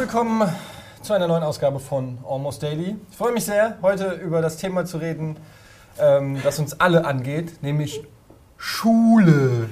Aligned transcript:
willkommen 0.00 0.50
zu 1.02 1.12
einer 1.12 1.28
neuen 1.28 1.42
Ausgabe 1.42 1.78
von 1.78 2.16
Almost 2.26 2.62
Daily. 2.62 2.96
Ich 3.10 3.16
freue 3.18 3.32
mich 3.32 3.44
sehr, 3.44 3.76
heute 3.82 4.12
über 4.12 4.40
das 4.40 4.56
Thema 4.56 4.86
zu 4.86 4.96
reden, 4.96 5.36
ähm, 5.98 6.40
das 6.42 6.58
uns 6.58 6.80
alle 6.80 7.04
angeht, 7.04 7.62
nämlich 7.62 8.02
Schule. 8.56 9.68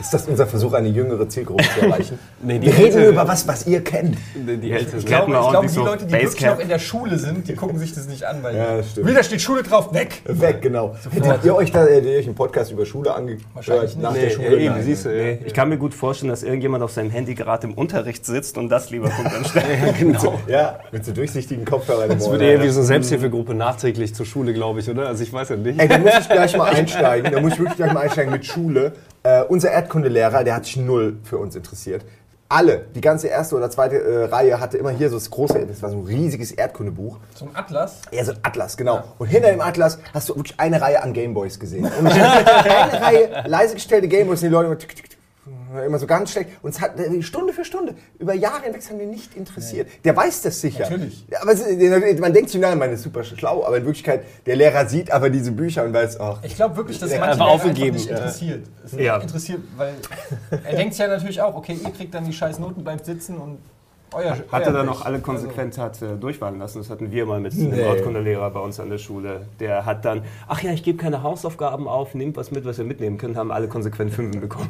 Ist 0.00 0.14
das 0.14 0.26
unser 0.26 0.46
Versuch, 0.46 0.72
eine 0.72 0.88
jüngere 0.88 1.28
Zielgruppe 1.28 1.62
zu 1.64 1.80
erreichen? 1.86 2.18
Nee, 2.42 2.58
die 2.58 2.66
Wir 2.68 2.72
reden 2.78 2.98
Ältere- 2.98 3.08
über 3.12 3.28
was, 3.28 3.46
was 3.46 3.66
ihr 3.66 3.84
kennt. 3.84 4.16
Die, 4.34 4.56
die 4.56 4.72
Ältesten. 4.72 4.98
Ich 4.98 5.06
glaube, 5.06 5.30
ich 5.32 5.50
glaube 5.50 5.66
die 5.66 5.72
so 5.72 5.84
Leute, 5.84 6.06
die 6.06 6.12
wirklich 6.12 6.32
Basecamp. 6.32 6.56
noch 6.56 6.62
in 6.62 6.68
der 6.68 6.78
Schule 6.78 7.18
sind, 7.18 7.46
die 7.48 7.54
gucken 7.54 7.78
sich 7.78 7.94
das 7.94 8.06
nicht 8.08 8.24
an, 8.24 8.42
weil 8.42 8.56
Ja, 8.56 8.78
wieder 9.06 9.22
steht 9.22 9.42
Schule 9.42 9.62
drauf, 9.62 9.92
weg. 9.92 10.22
Weg, 10.24 10.62
genau. 10.62 10.94
Hättet 11.12 11.44
ihr 11.44 11.54
euch 11.54 11.70
da 11.70 11.84
hättet 11.84 12.06
ihr 12.06 12.18
euch 12.18 12.26
einen 12.26 12.34
Podcast 12.34 12.72
über 12.72 12.86
Schule 12.86 13.14
angehört? 13.14 13.40
Nach 14.00 14.12
Nee, 14.14 14.20
der 14.22 14.30
Schule? 14.30 14.56
eben, 14.58 14.74
Nein. 14.74 14.82
siehst 14.84 15.04
du, 15.04 15.10
nee. 15.10 15.38
Ich 15.44 15.52
kann 15.54 15.68
mir 15.68 15.76
gut 15.76 15.92
vorstellen, 15.94 16.30
dass 16.30 16.42
irgendjemand 16.42 16.82
auf 16.82 16.92
seinem 16.92 17.10
Handy 17.10 17.34
gerade 17.34 17.66
im 17.66 17.74
Unterricht 17.74 18.24
sitzt 18.24 18.56
und 18.56 18.68
das 18.70 18.90
lieber 18.90 19.10
guckt 19.10 19.34
anstatt. 19.34 19.64
ja, 19.86 19.92
genau. 19.92 20.40
Ja, 20.48 20.78
mit 20.92 21.04
so 21.04 21.12
durchsichtigen 21.12 21.64
Kopfhörern. 21.64 22.08
Das 22.08 22.30
wird 22.30 22.40
eher 22.40 22.62
wie 22.62 22.68
so 22.70 22.80
eine 22.80 22.86
Selbsthilfegruppe 22.86 23.54
nachträglich 23.54 24.14
zur 24.14 24.24
Schule, 24.24 24.54
glaube 24.54 24.80
ich, 24.80 24.88
oder? 24.88 25.08
Also 25.08 25.22
ich 25.22 25.32
weiß 25.32 25.50
ja 25.50 25.56
nicht. 25.56 25.78
Ey, 25.78 25.88
da 25.88 25.98
muss 25.98 26.12
ich 26.20 26.28
gleich 26.28 26.56
mal 26.56 26.70
einsteigen. 26.72 27.32
Da 27.32 27.40
muss 27.40 27.52
ich 27.52 27.58
wirklich 27.58 27.76
gleich 27.76 27.92
mal 27.92 28.00
einsteigen 28.00 28.32
mit 28.32 28.46
Schule. 28.46 28.92
Äh, 29.22 29.42
unser 29.42 29.70
Erdkundelehrer, 29.70 30.44
der 30.44 30.54
hat 30.54 30.64
sich 30.64 30.76
null 30.76 31.18
für 31.24 31.38
uns 31.38 31.54
interessiert. 31.54 32.04
Alle, 32.48 32.86
die 32.96 33.00
ganze 33.00 33.28
erste 33.28 33.54
oder 33.54 33.70
zweite 33.70 33.96
äh, 33.96 34.24
Reihe 34.24 34.58
hatte 34.58 34.76
immer 34.76 34.90
hier 34.90 35.08
so 35.08 35.16
das 35.16 35.30
große, 35.30 35.66
das 35.66 35.82
war 35.82 35.90
so 35.90 35.98
ein 35.98 36.04
riesiges 36.04 36.50
Erdkundebuch. 36.50 37.18
Zum 37.34 37.50
Atlas. 37.54 38.00
Ja, 38.10 38.24
so 38.24 38.32
ein 38.32 38.38
Atlas, 38.42 38.76
genau. 38.76 39.04
Und 39.18 39.28
hinter 39.28 39.50
dem 39.50 39.60
Atlas 39.60 39.98
hast 40.12 40.28
du 40.30 40.36
wirklich 40.36 40.58
eine 40.58 40.80
Reihe 40.80 41.00
an 41.00 41.12
Gameboys 41.12 41.60
gesehen. 41.60 41.84
Und 41.84 42.06
eine 42.10 43.00
Reihe 43.00 43.44
leise 43.46 43.74
gestellte 43.74 44.08
Gameboys, 44.08 44.40
die 44.40 44.48
Leute 44.48 44.66
immer, 44.66 44.78
tick, 44.78 44.96
tick, 44.96 45.09
immer 45.86 45.98
so 45.98 46.06
ganz 46.06 46.32
schlecht. 46.32 46.50
Und 46.62 46.70
es 46.70 46.80
hat 46.80 46.98
äh, 46.98 47.22
Stunde 47.22 47.52
für 47.52 47.64
Stunde, 47.64 47.94
über 48.18 48.34
Jahre 48.34 48.62
hinweg, 48.64 48.80
das 48.80 48.90
haben 48.90 48.98
wir 48.98 49.06
nicht 49.06 49.34
interessiert. 49.36 49.88
Der 50.04 50.16
weiß 50.16 50.42
das 50.42 50.60
sicher. 50.60 50.80
Natürlich. 50.80 51.26
Aber 51.40 51.52
es, 51.52 51.60
ist- 51.60 52.20
man 52.20 52.32
denkt 52.32 52.50
sich, 52.50 52.60
nein, 52.60 52.78
man 52.78 52.90
ist 52.92 53.02
super 53.02 53.24
schlau, 53.24 53.64
aber 53.64 53.78
in 53.78 53.84
Wirklichkeit, 53.84 54.24
der 54.46 54.56
Lehrer 54.56 54.86
sieht 54.88 55.10
aber 55.10 55.30
diese 55.30 55.52
Bücher 55.52 55.84
und 55.84 55.92
weiß, 55.92 56.20
ach, 56.20 56.38
Ich 56.42 56.54
glaube 56.56 56.76
wirklich, 56.76 56.98
dass 56.98 57.10
manche 57.18 57.42
aufgegeben. 57.42 57.96
nicht 57.96 58.10
interessiert. 58.10 58.66
Es 58.84 58.92
Ja. 58.92 59.16
interessiert, 59.18 59.60
weil 59.76 59.94
er 60.64 60.76
denkt 60.76 60.96
ja 60.98 61.08
natürlich 61.08 61.40
auch, 61.40 61.54
okay, 61.54 61.78
ihr 61.82 61.90
kriegt 61.90 62.14
dann 62.14 62.24
die 62.24 62.32
scheiß 62.32 62.58
Noten, 62.58 62.84
bleibt 62.84 63.06
sitzen 63.06 63.38
und 63.38 63.58
euer 64.14 64.30
Hat 64.32 64.42
euer 64.52 64.60
er 64.66 64.72
dann 64.72 64.86
noch 64.86 65.04
alle 65.04 65.20
konsequent 65.20 65.78
hat 65.78 66.00
äh, 66.02 66.16
durchfallen 66.16 66.58
lassen? 66.58 66.78
Das 66.78 66.90
hatten 66.90 67.10
wir 67.12 67.26
mal 67.26 67.40
mit 67.40 67.54
Nee. 67.54 67.72
einem 67.72 67.80
Erdkundelehrer 67.80 68.50
bei 68.50 68.60
uns 68.60 68.78
an 68.80 68.90
der 68.90 68.98
Schule. 68.98 69.42
Der 69.60 69.84
hat 69.86 70.04
dann, 70.04 70.22
ach 70.48 70.62
ja, 70.62 70.72
ich 70.72 70.82
gebe 70.82 70.98
keine 70.98 71.22
Hausaufgaben 71.22 71.86
auf, 71.88 72.14
nehmt 72.14 72.36
was 72.36 72.50
mit, 72.50 72.64
was 72.64 72.78
wir 72.78 72.84
mitnehmen 72.84 73.18
können, 73.18 73.36
haben 73.36 73.50
alle 73.52 73.68
konsequent 73.68 74.12
Fünfen 74.12 74.40
bekommen. 74.40 74.68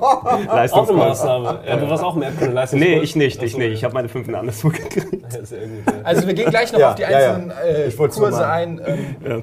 Auch 0.00 0.24
eine. 0.24 0.92
Maßnahme. 0.92 1.60
Ja, 1.66 1.76
du 1.76 1.88
warst 1.88 2.02
auch 2.04 2.16
im 2.16 2.22
Erdkunde-Leistungskurs? 2.22 2.90
Nee, 2.96 3.00
ich 3.02 3.16
nicht, 3.16 3.42
ich 3.42 3.56
nicht. 3.56 3.72
Ich 3.72 3.84
habe 3.84 3.94
meine 3.94 4.08
Fünfen 4.08 4.34
anderswo 4.34 4.68
gekriegt. 4.68 5.32
Ja, 5.32 5.38
gut. 5.38 6.04
Also 6.04 6.26
wir 6.26 6.34
gehen 6.34 6.50
gleich 6.50 6.72
noch 6.72 6.80
Ja, 6.80 6.90
auf 6.90 6.94
die 6.96 7.02
ja, 7.02 7.10
ja. 7.10 7.34
einzelnen 7.34 7.50
Äh, 7.50 7.90
Kurse 7.90 8.46
ein. 8.48 8.80
Ähm, 9.24 9.42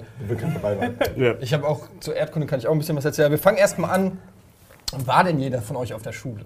dabei 0.61 0.77
war. 0.79 0.87
Ja. 1.17 1.33
ich 1.39 1.53
habe 1.53 1.67
auch 1.67 1.81
zur 1.99 2.15
Erdkunde 2.15 2.47
kann 2.47 2.59
ich 2.59 2.67
auch 2.67 2.71
ein 2.71 2.77
bisschen 2.79 2.95
was 2.95 3.05
erzählen. 3.05 3.31
Wir 3.31 3.37
fangen 3.39 3.57
erstmal 3.57 3.91
an. 3.91 4.17
War 5.05 5.23
denn 5.23 5.39
jeder 5.39 5.61
von 5.61 5.75
euch 5.77 5.93
auf 5.93 6.01
der 6.01 6.11
Schule? 6.11 6.45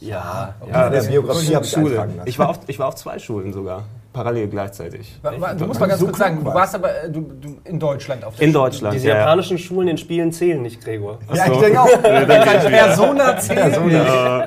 Ja, 0.00 0.54
Ja, 0.70 0.90
der 0.90 1.02
Biografie 1.02 1.54
habe 1.54 1.64
ich 1.64 1.70
Schule. 1.70 1.90
eintragen 1.90 2.16
lassen. 2.16 2.28
Ich 2.28 2.38
war, 2.38 2.48
auf, 2.50 2.60
ich 2.66 2.78
war 2.78 2.88
auf 2.88 2.94
zwei 2.96 3.18
Schulen 3.18 3.52
sogar, 3.52 3.84
parallel 4.16 4.48
gleichzeitig. 4.48 5.14
Du 5.58 5.66
musst 5.66 5.78
mal 5.78 5.86
ganz 5.86 6.00
so 6.00 6.06
kurz 6.06 6.18
sagen, 6.18 6.42
du 6.42 6.46
warst 6.46 6.74
aber 6.74 7.04
äh, 7.04 7.10
du, 7.10 7.20
du 7.20 7.58
in 7.64 7.78
Deutschland 7.78 8.24
auf 8.24 8.34
der 8.34 8.46
In 8.46 8.52
Schule. 8.52 8.64
Deutschland, 8.64 8.94
Diese 8.94 9.08
ja, 9.08 9.14
ja. 9.14 9.20
japanischen 9.20 9.58
Schulen 9.58 9.88
in 9.88 9.98
Spielen 9.98 10.32
zählen 10.32 10.62
nicht, 10.62 10.82
Gregor. 10.82 11.18
Ja, 11.34 11.46
ich 11.46 11.52
so. 11.52 11.60
denke 11.60 11.80
auch. 11.80 12.02
Persona 12.02 13.36
10. 13.38 13.58
Äh, 13.58 14.46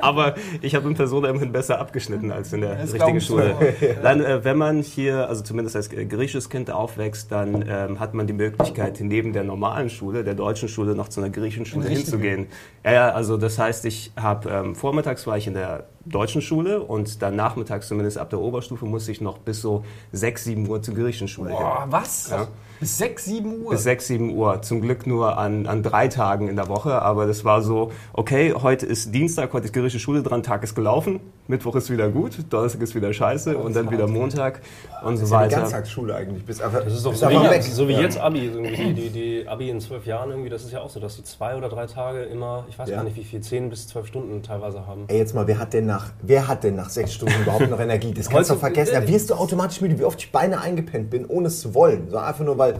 aber 0.00 0.34
ich 0.62 0.74
habe 0.74 0.88
in 0.88 0.94
Persona 0.94 1.28
immerhin 1.28 1.52
besser 1.52 1.78
abgeschnitten 1.78 2.32
als 2.32 2.54
in 2.54 2.62
der 2.62 2.76
Das 2.76 2.94
richtigen 2.94 3.20
Schule. 3.20 3.54
Dann, 4.02 4.24
äh, 4.24 4.42
wenn 4.44 4.56
man 4.56 4.80
hier, 4.80 5.28
also 5.28 5.42
zumindest 5.42 5.76
als 5.76 5.92
äh, 5.92 6.06
griechisches 6.06 6.48
Kind 6.48 6.70
aufwächst, 6.70 7.30
dann 7.30 7.64
ähm, 7.68 8.00
hat 8.00 8.14
man 8.14 8.26
die 8.26 8.32
Möglichkeit, 8.32 8.98
neben 9.00 9.34
der 9.34 9.44
normalen 9.44 9.90
Schule, 9.90 10.24
der 10.24 10.34
deutschen 10.34 10.68
Schule, 10.70 10.94
noch 10.94 11.08
zu 11.08 11.20
einer 11.20 11.28
griechischen 11.28 11.66
Schule 11.66 11.86
hinzugehen. 11.86 12.46
Ja, 12.82 12.92
ja, 12.92 13.10
also 13.10 13.36
das 13.36 13.58
heißt, 13.58 13.84
ich 13.84 14.12
habe 14.18 14.48
ähm, 14.48 14.74
vormittags 14.74 15.26
war 15.26 15.36
ich 15.36 15.46
in 15.46 15.54
der 15.54 15.84
deutschen 16.04 16.42
Schule 16.42 16.82
und 16.82 17.22
dann 17.22 17.36
nachmittags, 17.36 17.88
zumindest 17.88 18.18
ab 18.18 18.30
der 18.30 18.40
Oberstufe, 18.40 18.84
musste 18.84 19.12
ich 19.12 19.20
noch 19.20 19.38
bis 19.38 19.60
so 19.60 19.84
6, 20.12 20.44
7 20.44 20.68
Uhr 20.68 20.82
zur 20.82 20.94
griechischen 20.94 21.28
Schule 21.28 21.50
hin. 21.50 21.58
Boah, 21.58 21.86
was? 21.88 22.30
Ja. 22.30 22.48
Bis 22.82 22.98
6, 22.98 23.24
7 23.26 23.62
Uhr? 23.62 23.70
Bis 23.70 23.84
6, 23.84 24.06
7 24.08 24.36
Uhr. 24.36 24.60
Zum 24.62 24.80
Glück 24.80 25.06
nur 25.06 25.38
an, 25.38 25.68
an 25.68 25.84
drei 25.84 26.08
Tagen 26.08 26.48
in 26.48 26.56
der 26.56 26.66
Woche. 26.68 27.00
Aber 27.00 27.26
das 27.28 27.44
war 27.44 27.62
so, 27.62 27.92
okay, 28.12 28.52
heute 28.60 28.86
ist 28.86 29.14
Dienstag, 29.14 29.52
heute 29.52 29.66
ist 29.66 29.72
griechische 29.72 30.00
Schule 30.00 30.24
dran, 30.24 30.42
Tag 30.42 30.64
ist 30.64 30.74
gelaufen. 30.74 31.20
Mittwoch 31.46 31.76
ist 31.76 31.90
wieder 31.90 32.08
gut, 32.08 32.38
Donnerstag 32.50 32.82
ist 32.82 32.96
wieder 32.96 33.12
scheiße 33.12 33.56
und 33.56 33.76
dann 33.76 33.88
wieder 33.90 34.08
Montag 34.08 34.62
und 35.04 35.16
so 35.16 35.22
Das 35.22 35.22
ist 35.22 35.30
ja 35.30 35.38
eine 35.38 35.46
weiter. 35.46 35.60
Ganztagsschule 35.60 36.14
eigentlich. 36.16 36.44
Bis 36.44 36.60
einfach, 36.60 36.82
Das 36.82 36.92
ist 36.92 37.06
doch 37.06 37.14
so 37.14 37.28
wie, 37.30 37.34
weg. 37.50 37.62
so 37.62 37.86
wie 37.86 37.92
jetzt 37.92 38.18
Abi. 38.18 38.46
Irgendwie 38.46 38.76
die, 38.76 38.94
die, 38.94 39.10
die 39.42 39.48
Abi 39.48 39.70
in 39.70 39.80
zwölf 39.80 40.04
Jahren 40.04 40.30
irgendwie, 40.30 40.50
das 40.50 40.64
ist 40.64 40.72
ja 40.72 40.80
auch 40.80 40.90
so, 40.90 40.98
dass 40.98 41.14
die 41.16 41.22
zwei 41.24 41.54
oder 41.56 41.68
drei 41.68 41.86
Tage 41.86 42.22
immer, 42.22 42.64
ich 42.68 42.76
weiß 42.78 42.88
Ja. 42.88 42.96
gar 42.96 43.04
nicht 43.04 43.16
wie 43.16 43.22
viel, 43.24 43.40
zehn 43.42 43.70
bis 43.70 43.86
zwölf 43.86 44.08
Stunden 44.08 44.42
teilweise 44.42 44.88
haben. 44.88 45.04
Ey, 45.06 45.18
jetzt 45.18 45.36
mal, 45.36 45.46
wer 45.46 45.58
hat 45.60 45.72
denn 45.72 45.86
nach, 45.86 46.10
wer 46.22 46.48
hat 46.48 46.64
denn 46.64 46.74
nach 46.74 46.88
sechs 46.90 47.14
Stunden 47.14 47.34
überhaupt 47.42 47.70
noch 47.70 47.78
Energie? 47.80 48.12
Das 48.12 48.28
kannst 48.28 48.50
du 48.50 48.56
vergessen. 48.56 48.94
Da 48.94 49.06
wirst 49.06 49.30
du 49.30 49.34
automatisch 49.34 49.80
müde, 49.80 49.98
wie 50.00 50.04
oft 50.04 50.18
ich 50.20 50.32
beinahe 50.32 50.60
eingepennt 50.62 51.10
bin, 51.10 51.26
ohne 51.26 51.46
es 51.48 51.60
zu 51.60 51.74
wollen. 51.74 52.08
So 52.10 52.16
einfach 52.18 52.44
nur, 52.44 52.56
weil 52.58 52.71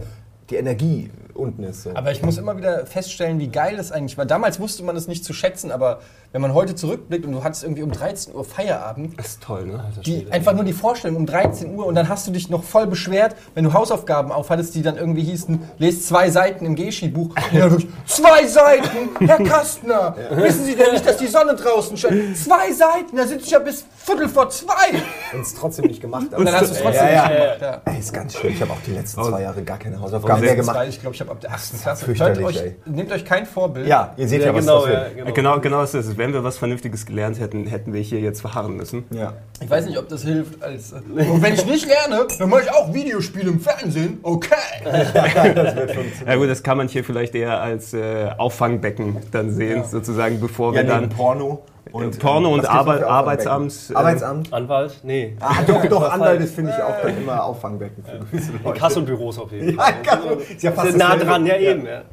die 0.49 0.55
Energie 0.55 1.09
unten 1.33 1.63
ist. 1.63 1.83
So. 1.83 1.91
Aber 1.95 2.11
ich 2.11 2.21
muss 2.21 2.37
immer 2.37 2.57
wieder 2.57 2.85
feststellen, 2.85 3.39
wie 3.39 3.47
geil 3.47 3.77
das 3.77 3.91
eigentlich 3.91 4.17
war. 4.17 4.25
Damals 4.25 4.59
wusste 4.59 4.83
man 4.83 4.95
es 4.95 5.07
nicht 5.07 5.25
zu 5.25 5.33
schätzen, 5.33 5.71
aber 5.71 6.01
wenn 6.31 6.41
man 6.41 6.53
heute 6.53 6.75
zurückblickt 6.75 7.25
und 7.25 7.31
du 7.31 7.43
hattest 7.43 7.63
irgendwie 7.63 7.83
um 7.83 7.91
13 7.91 8.35
Uhr 8.35 8.43
Feierabend, 8.43 9.17
Das 9.17 9.27
ist 9.27 9.43
toll, 9.43 9.65
ne? 9.65 9.83
die, 10.05 10.27
einfach 10.31 10.53
nur 10.53 10.63
die 10.63 10.73
Vorstellung 10.73 11.17
um 11.17 11.25
13 11.25 11.75
Uhr 11.75 11.85
und 11.85 11.95
dann 11.95 12.09
hast 12.09 12.27
du 12.27 12.31
dich 12.31 12.49
noch 12.49 12.63
voll 12.63 12.87
beschwert, 12.87 13.35
wenn 13.55 13.63
du 13.63 13.73
Hausaufgaben 13.73 14.31
aufhattest, 14.31 14.75
die 14.75 14.81
dann 14.81 14.97
irgendwie 14.97 15.23
hießen, 15.23 15.59
lest 15.77 16.07
zwei 16.07 16.29
Seiten 16.29 16.65
im 16.65 16.75
Geschi-Buch. 16.75 17.35
Wirklich, 17.51 17.87
zwei 18.05 18.45
Seiten, 18.47 19.09
Herr 19.25 19.43
Kastner, 19.43 20.15
wissen 20.31 20.65
Sie 20.65 20.75
denn 20.75 20.91
nicht, 20.91 21.05
dass 21.05 21.17
die 21.17 21.27
Sonne 21.27 21.55
draußen 21.55 21.97
scheint? 21.97 22.37
Zwei 22.37 22.71
Seiten, 22.73 23.15
da 23.15 23.25
sitze 23.25 23.45
ich 23.45 23.51
ja 23.51 23.59
bis 23.59 23.85
Viertel 23.95 24.29
vor 24.29 24.49
zwei. 24.49 25.01
Und 25.33 25.41
es 25.41 25.55
trotzdem 25.55 25.85
nicht 25.85 26.01
gemacht. 26.01 26.27
Und 26.35 26.45
dann 26.45 26.53
hast 26.53 26.69
du 26.69 26.75
es 26.75 26.81
trotzdem 26.81 27.05
ja, 27.05 27.11
ja. 27.11 27.29
nicht 27.29 27.59
gemacht. 27.59 27.81
Ja. 27.85 27.91
Ey, 27.91 27.99
ist 27.99 28.13
ganz 28.13 28.35
schlimm. 28.35 28.53
Ich 28.53 28.61
habe 28.61 28.71
auch 28.71 28.81
die 28.85 28.91
letzten 28.91 29.23
zwei 29.23 29.41
Jahre 29.41 29.63
gar 29.63 29.77
keine 29.77 29.99
Hausaufgaben 29.99 30.41
mehr 30.41 30.55
gemacht. 30.55 30.77
Weil 30.77 30.89
ich 30.89 31.01
glaube, 31.01 31.15
ich 31.15 31.21
habe 31.21 31.31
ab 31.31 31.41
der 31.41 31.51
8. 31.51 31.81
Klasse. 31.81 32.05
fürchterlich, 32.05 32.39
Hört 32.39 32.47
euch, 32.47 32.61
ey. 32.61 32.75
nehmt 32.85 33.11
euch 33.11 33.25
kein 33.25 33.45
Vorbild. 33.45 33.87
Ja, 33.87 34.13
ihr 34.17 34.27
seht 34.27 34.41
ja, 34.41 34.47
Ja, 34.47 34.53
was 34.53 34.65
genau, 34.65 34.85
das 34.85 34.93
ja, 34.93 35.09
genau. 35.09 35.33
Genau, 35.33 35.59
genau 35.59 35.83
ist 35.83 35.93
es. 35.93 36.17
Wenn 36.17 36.33
wir 36.33 36.43
was 36.43 36.57
Vernünftiges 36.57 37.05
gelernt 37.05 37.39
hätten, 37.39 37.65
hätten 37.65 37.93
wir 37.93 38.01
hier 38.01 38.19
jetzt 38.19 38.41
verharren 38.41 38.75
müssen. 38.75 39.05
Ja. 39.11 39.33
Ich 39.61 39.69
weiß 39.69 39.85
nicht, 39.85 39.97
ob 39.97 40.09
das 40.09 40.23
hilft. 40.23 40.61
Als, 40.61 40.91
äh, 40.91 40.95
und 40.95 41.41
wenn 41.41 41.53
ich 41.53 41.65
nicht 41.65 41.87
lerne, 41.87 42.27
dann 42.37 42.49
mache 42.49 42.63
ich 42.63 42.71
auch 42.71 42.93
Videospiele 42.93 43.49
im 43.49 43.59
Fernsehen. 43.59 44.19
Okay. 44.23 44.55
Das 45.53 45.75
wird 45.75 45.93
schon 45.93 46.03
Ja 46.25 46.35
gut, 46.35 46.49
das 46.49 46.63
kann 46.63 46.77
man 46.77 46.87
hier 46.87 47.03
vielleicht 47.03 47.35
eher 47.35 47.61
als 47.61 47.93
äh, 47.93 48.29
Auffangbecken 48.37 49.17
dann 49.31 49.51
sehen, 49.51 49.83
sozusagen, 49.89 50.39
bevor 50.39 50.73
ja, 50.73 50.81
wir 50.81 50.87
dann... 50.87 51.09
Porno. 51.09 51.63
Und, 51.91 52.17
Porno 52.19 52.47
ähm, 52.49 52.53
und 52.59 52.65
Arbeit- 52.69 53.03
Arbeitsamt, 53.03 53.73
äh, 53.91 53.95
Arbeitsamt? 53.95 54.53
Anwalt? 54.53 54.99
Nee. 55.03 55.35
Ah, 55.41 55.55
doch, 55.67 55.85
doch, 55.85 56.11
Anwalt 56.11 56.39
ist, 56.41 56.55
finde 56.55 56.71
ich, 56.71 56.81
auch 56.81 57.01
dann 57.01 57.17
immer 57.17 57.43
Auffangbecken 57.43 58.03
für 58.03 58.19
gewisse 58.19 58.53
Leute. 58.63 58.79
Kassobüros 58.79 59.37
auf 59.37 59.51
jeden 59.51 59.75
Ja, 59.75 59.83
Fall. 59.83 60.37
Ist 60.49 60.63
ja 60.63 60.71
fast 60.71 60.87
Ist 60.89 60.97
nah 60.97 61.15
dran, 61.17 61.45
ja 61.45 61.57
eben. 61.57 61.85
Ja. 61.85 62.03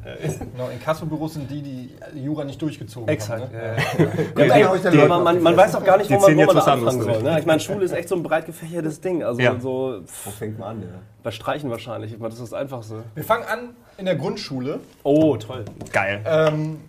Genau, 0.53 0.69
Inkassobüros 0.69 1.33
sind 1.35 1.49
die, 1.49 1.61
die 1.61 1.89
Jura 2.21 2.43
nicht 2.43 2.61
durchgezogen 2.61 3.07
Exakt. 3.07 3.43
haben. 3.43 3.51
Ne? 3.53 3.77
Ja, 4.47 4.57
ja. 4.57 4.75
Die, 4.75 4.97
Leute 4.97 5.07
man, 5.07 5.23
man, 5.23 5.41
man 5.41 5.55
weiß 5.57 5.75
auch 5.75 5.83
gar 5.83 5.97
nicht, 5.97 6.09
wo 6.11 6.19
man, 6.19 6.35
wo 6.37 6.45
man 6.45 6.57
anfangen 6.57 7.01
soll. 7.01 7.23
Ne? 7.23 7.39
Ich 7.39 7.45
meine, 7.45 7.59
Schule 7.61 7.85
ist 7.85 7.93
echt 7.93 8.09
so 8.09 8.15
ein 8.15 8.23
breit 8.23 8.45
gefächertes 8.45 8.99
Ding. 8.99 9.23
Also 9.23 9.39
Ja. 9.39 9.55
so 9.59 10.01
pff, 10.05 10.25
Wo 10.27 10.31
fängt 10.31 10.59
man 10.59 10.69
an, 10.69 10.81
ja? 10.81 10.87
bei 11.23 11.31
Streichen 11.31 11.69
wahrscheinlich. 11.71 12.11
Ich 12.13 12.19
meine, 12.19 12.31
das 12.31 12.39
ist 12.39 12.51
das 12.51 12.59
Einfachste. 12.59 13.03
Wir 13.15 13.23
fangen 13.23 13.45
an 13.45 13.69
in 13.97 14.05
der 14.05 14.15
Grundschule. 14.15 14.79
Oh, 15.03 15.37
toll. 15.37 15.63
Geil. 15.93 16.21
Ähm, 16.25 16.81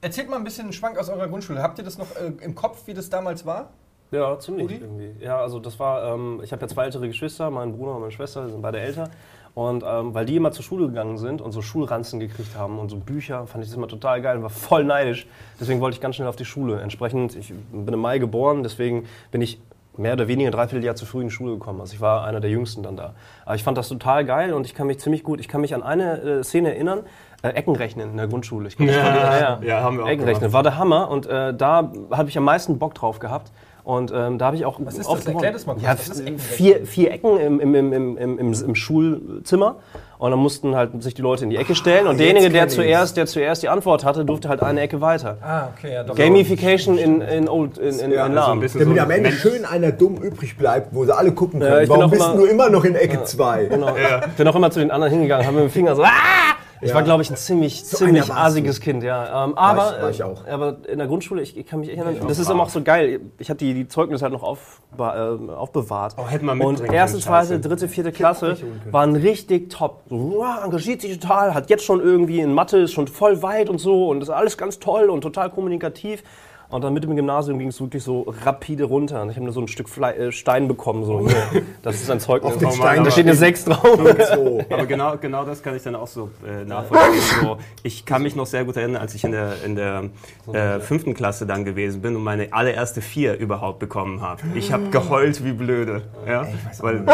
erzählt 0.00 0.28
mal 0.28 0.36
ein 0.36 0.44
bisschen 0.44 0.64
einen 0.64 0.72
Schwank 0.72 0.98
aus 0.98 1.08
eurer 1.08 1.28
Grundschule. 1.28 1.62
Habt 1.62 1.78
ihr 1.78 1.84
das 1.84 1.98
noch 1.98 2.14
äh, 2.16 2.32
im 2.42 2.54
Kopf, 2.54 2.86
wie 2.86 2.94
das 2.94 3.10
damals 3.10 3.44
war? 3.46 3.70
Ja, 4.10 4.38
ziemlich 4.38 4.64
Rudi? 4.64 4.76
irgendwie. 4.76 5.24
Ja, 5.24 5.40
also 5.40 5.60
das 5.60 5.78
war, 5.78 6.14
ähm, 6.14 6.40
ich 6.42 6.52
habe 6.52 6.62
ja 6.62 6.68
zwei 6.68 6.84
ältere 6.84 7.06
Geschwister, 7.06 7.50
mein 7.50 7.76
Bruder 7.76 7.94
und 7.94 8.00
meine 8.00 8.12
Schwester, 8.12 8.44
die 8.44 8.50
sind 8.50 8.62
beide 8.62 8.80
älter. 8.80 9.10
Und 9.54 9.84
ähm, 9.86 10.14
weil 10.14 10.26
die 10.26 10.36
immer 10.36 10.52
zur 10.52 10.64
Schule 10.64 10.86
gegangen 10.86 11.18
sind 11.18 11.40
und 11.40 11.52
so 11.52 11.60
Schulranzen 11.60 12.20
gekriegt 12.20 12.56
haben 12.56 12.78
und 12.78 12.88
so 12.88 12.96
Bücher, 12.96 13.46
fand 13.46 13.64
ich 13.64 13.70
das 13.70 13.76
immer 13.76 13.88
total 13.88 14.22
geil 14.22 14.36
und 14.36 14.42
war 14.42 14.50
voll 14.50 14.84
neidisch. 14.84 15.26
Deswegen 15.60 15.80
wollte 15.80 15.96
ich 15.96 16.00
ganz 16.00 16.16
schnell 16.16 16.28
auf 16.28 16.36
die 16.36 16.44
Schule. 16.44 16.80
Entsprechend, 16.80 17.34
ich 17.36 17.52
bin 17.72 17.92
im 17.92 18.00
Mai 18.00 18.18
geboren, 18.18 18.62
deswegen 18.62 19.06
bin 19.32 19.42
ich 19.42 19.60
mehr 19.96 20.14
oder 20.14 20.28
weniger 20.28 20.48
ein 20.50 20.52
Dreivierteljahr 20.52 20.94
zu 20.94 21.04
früh 21.04 21.20
in 21.20 21.28
die 21.28 21.34
Schule 21.34 21.54
gekommen. 21.54 21.80
Also 21.80 21.94
ich 21.94 22.00
war 22.00 22.24
einer 22.24 22.40
der 22.40 22.50
Jüngsten 22.50 22.82
dann 22.82 22.96
da. 22.96 23.14
Aber 23.44 23.54
ich 23.54 23.62
fand 23.62 23.76
das 23.76 23.88
total 23.88 24.24
geil 24.24 24.52
und 24.52 24.66
ich 24.66 24.74
kann 24.74 24.86
mich 24.86 24.98
ziemlich 24.98 25.22
gut, 25.22 25.40
ich 25.40 25.48
kann 25.48 25.60
mich 25.60 25.74
an 25.74 25.82
eine 25.82 26.20
äh, 26.20 26.44
Szene 26.44 26.72
erinnern, 26.72 27.00
äh, 27.42 27.48
Eckenrechnen 27.48 28.10
in 28.12 28.16
der 28.16 28.26
Grundschule. 28.28 28.68
Ich 28.68 28.76
glaub, 28.76 28.88
das 28.88 28.96
war 28.98 29.58
die- 29.60 29.66
Ja, 29.66 29.80
haben 29.82 29.96
wir 29.98 30.04
auch 30.04 30.08
Eckenrechnen 30.08 30.40
gemacht. 30.40 30.52
war 30.52 30.62
der 30.62 30.76
Hammer 30.78 31.10
und 31.10 31.26
äh, 31.26 31.54
da 31.54 31.90
habe 32.10 32.28
ich 32.28 32.36
am 32.38 32.44
meisten 32.44 32.78
Bock 32.78 32.94
drauf 32.94 33.18
gehabt. 33.18 33.50
Und 33.82 34.12
ähm, 34.14 34.36
da 34.36 34.44
habe 34.46 34.56
ich 34.56 34.66
auch. 34.66 34.78
Was 34.84 34.98
ist 34.98 35.10
das? 35.10 35.24
Erklär 35.26 35.52
das 35.52 35.64
mal 35.64 35.72
kurz. 35.72 35.84
Ja, 35.84 35.96
vier, 36.36 36.84
vier 36.86 37.10
Ecken 37.12 37.40
im, 37.40 37.58
im, 37.60 37.74
im, 37.74 37.92
im, 37.94 38.16
im, 38.18 38.38
im, 38.38 38.52
im 38.52 38.74
Schulzimmer. 38.74 39.76
Und 40.18 40.30
dann 40.30 40.38
mussten 40.38 40.76
halt 40.76 41.02
sich 41.02 41.14
die 41.14 41.22
Leute 41.22 41.44
in 41.44 41.50
die 41.50 41.56
Ecke 41.56 41.74
stellen. 41.74 42.06
Und 42.06 42.20
derjenige, 42.20 42.50
der 42.50 42.68
zuerst, 42.68 43.16
der 43.16 43.24
zuerst 43.26 43.62
die 43.62 43.70
Antwort 43.70 44.04
hatte, 44.04 44.26
durfte 44.26 44.50
halt 44.50 44.62
eine 44.62 44.82
Ecke 44.82 45.00
weiter. 45.00 45.38
Ah, 45.40 45.68
okay, 45.74 45.94
ja, 45.94 46.04
doch. 46.04 46.14
Gamification 46.14 46.98
in, 46.98 47.22
in 47.22 47.48
Old 47.48 47.78
in, 47.78 47.98
in, 47.98 48.12
Ja, 48.12 48.26
in 48.26 48.36
also 48.36 48.50
Lahm. 48.50 48.60
bisschen 48.60 48.80
Damit 48.80 48.96
so 48.98 49.02
am 49.02 49.10
Ende 49.10 49.30
Mensch- 49.30 49.40
schön 49.40 49.64
einer 49.64 49.92
dumm 49.92 50.16
übrig 50.18 50.58
bleibt, 50.58 50.94
wo 50.94 51.06
sie 51.06 51.16
alle 51.16 51.32
gucken 51.32 51.60
können. 51.60 51.82
Ja, 51.82 51.88
Warum 51.88 52.10
bist 52.10 52.22
immer- 52.22 52.36
du 52.36 52.44
immer 52.44 52.68
noch 52.68 52.84
in 52.84 52.94
Ecke 52.94 53.24
2? 53.24 53.64
Genau. 53.64 53.96
Ich 54.28 54.34
bin 54.34 54.46
auch 54.46 54.54
immer 54.54 54.70
zu 54.70 54.80
den 54.80 54.90
anderen 54.90 55.10
hingegangen, 55.10 55.46
habe 55.46 55.56
mit 55.56 55.64
dem 55.64 55.70
Finger 55.70 55.96
so. 55.96 56.02
Ah! 56.04 56.56
Ich 56.82 56.94
war, 56.94 57.02
glaube 57.02 57.22
ich, 57.22 57.30
ein 57.30 57.36
ziemlich, 57.36 57.84
ziemlich 57.84 58.22
einer 58.24 58.28
warst 58.34 58.46
asiges 58.46 58.80
Kind, 58.80 59.02
ja. 59.02 59.44
Ähm, 59.44 59.56
aber, 59.56 59.94
ich- 59.96 60.02
war 60.02 60.10
ich 60.10 60.22
auch. 60.22 60.46
äh, 60.46 60.50
aber 60.50 60.76
in 60.88 60.98
der 60.98 61.06
Grundschule, 61.06 61.42
ich, 61.42 61.56
ich 61.56 61.66
kann 61.66 61.80
mich 61.80 61.90
erinnern, 61.90 62.16
das 62.26 62.38
ist 62.38 62.48
immer 62.50 62.62
auch 62.62 62.68
so 62.70 62.82
geil. 62.82 63.20
Ich 63.38 63.50
habe 63.50 63.58
die, 63.58 63.74
die 63.74 63.86
Zeugnisse 63.88 64.22
halt 64.22 64.32
noch 64.32 64.42
auf, 64.42 64.80
äh, 64.98 65.02
aufbewahrt. 65.02 66.14
Oh, 66.16 66.26
hätten 66.26 66.46
wir 66.46 66.52
Und 66.64 66.80
erste, 66.80 67.18
zweite, 67.18 67.60
dritte, 67.60 67.88
vierte 67.88 68.12
Klasse 68.12 68.56
waren 68.90 69.14
richtig 69.16 69.70
top. 69.70 70.02
So, 70.08 70.16
wow, 70.38 70.64
engagiert 70.64 71.02
sich 71.02 71.18
total, 71.18 71.54
hat 71.54 71.68
jetzt 71.68 71.84
schon 71.84 72.00
irgendwie 72.00 72.40
in 72.40 72.54
Mathe, 72.54 72.78
ist 72.78 72.92
schon 72.92 73.08
voll 73.08 73.42
weit 73.42 73.68
und 73.68 73.78
so 73.78 74.08
und 74.08 74.22
ist 74.22 74.30
alles 74.30 74.56
ganz 74.56 74.78
toll 74.78 75.10
und 75.10 75.20
total 75.20 75.50
kommunikativ. 75.50 76.22
Und 76.70 76.84
dann 76.84 76.94
mit 76.94 77.02
dem 77.02 77.16
Gymnasium 77.16 77.58
ging 77.58 77.68
es 77.68 77.80
wirklich 77.80 78.04
so 78.04 78.26
rapide 78.44 78.84
runter. 78.84 79.22
Und 79.22 79.30
ich 79.30 79.36
habe 79.36 79.44
nur 79.44 79.52
so 79.52 79.60
ein 79.60 79.66
Stück 79.66 79.88
Fle 79.88 80.14
äh, 80.14 80.32
Stein 80.32 80.68
bekommen. 80.68 81.04
So, 81.04 81.28
hier. 81.28 81.62
Das 81.82 81.96
ist 81.96 82.10
ein 82.10 82.20
Zeugnis. 82.20 82.52
Auf 82.52 82.58
den 82.58 82.68
Oh 82.68 82.72
Stein 82.72 83.04
da 83.04 83.10
steht 83.10 83.26
eine 83.26 83.34
6 83.34 83.64
drauf. 83.64 83.98
So. 84.34 84.60
Aber 84.70 84.86
genau, 84.86 85.16
genau 85.16 85.44
das 85.44 85.62
kann 85.62 85.74
ich 85.74 85.82
dann 85.82 85.94
auch 85.94 86.06
so 86.06 86.30
äh, 86.46 86.64
nachvollziehen. 86.64 87.10
So, 87.40 87.56
ich 87.82 88.04
kann 88.04 88.22
mich 88.22 88.36
noch 88.36 88.46
sehr 88.46 88.64
gut 88.64 88.76
erinnern, 88.76 89.00
als 89.00 89.14
ich 89.14 89.24
in 89.24 89.32
der, 89.32 89.54
in 89.64 89.76
der 89.76 90.10
äh, 90.52 90.78
fünften 90.80 91.14
Klasse 91.14 91.46
dann 91.46 91.64
gewesen 91.64 92.02
bin 92.02 92.16
und 92.16 92.22
meine 92.22 92.52
allererste 92.52 93.00
Vier 93.00 93.38
überhaupt 93.38 93.78
bekommen 93.78 94.20
habe. 94.20 94.42
Ich 94.54 94.72
habe 94.72 94.90
geheult 94.90 95.42
wie 95.44 95.52
blöde. 95.52 96.02
Ja? 96.26 96.46
Weil, 96.80 97.04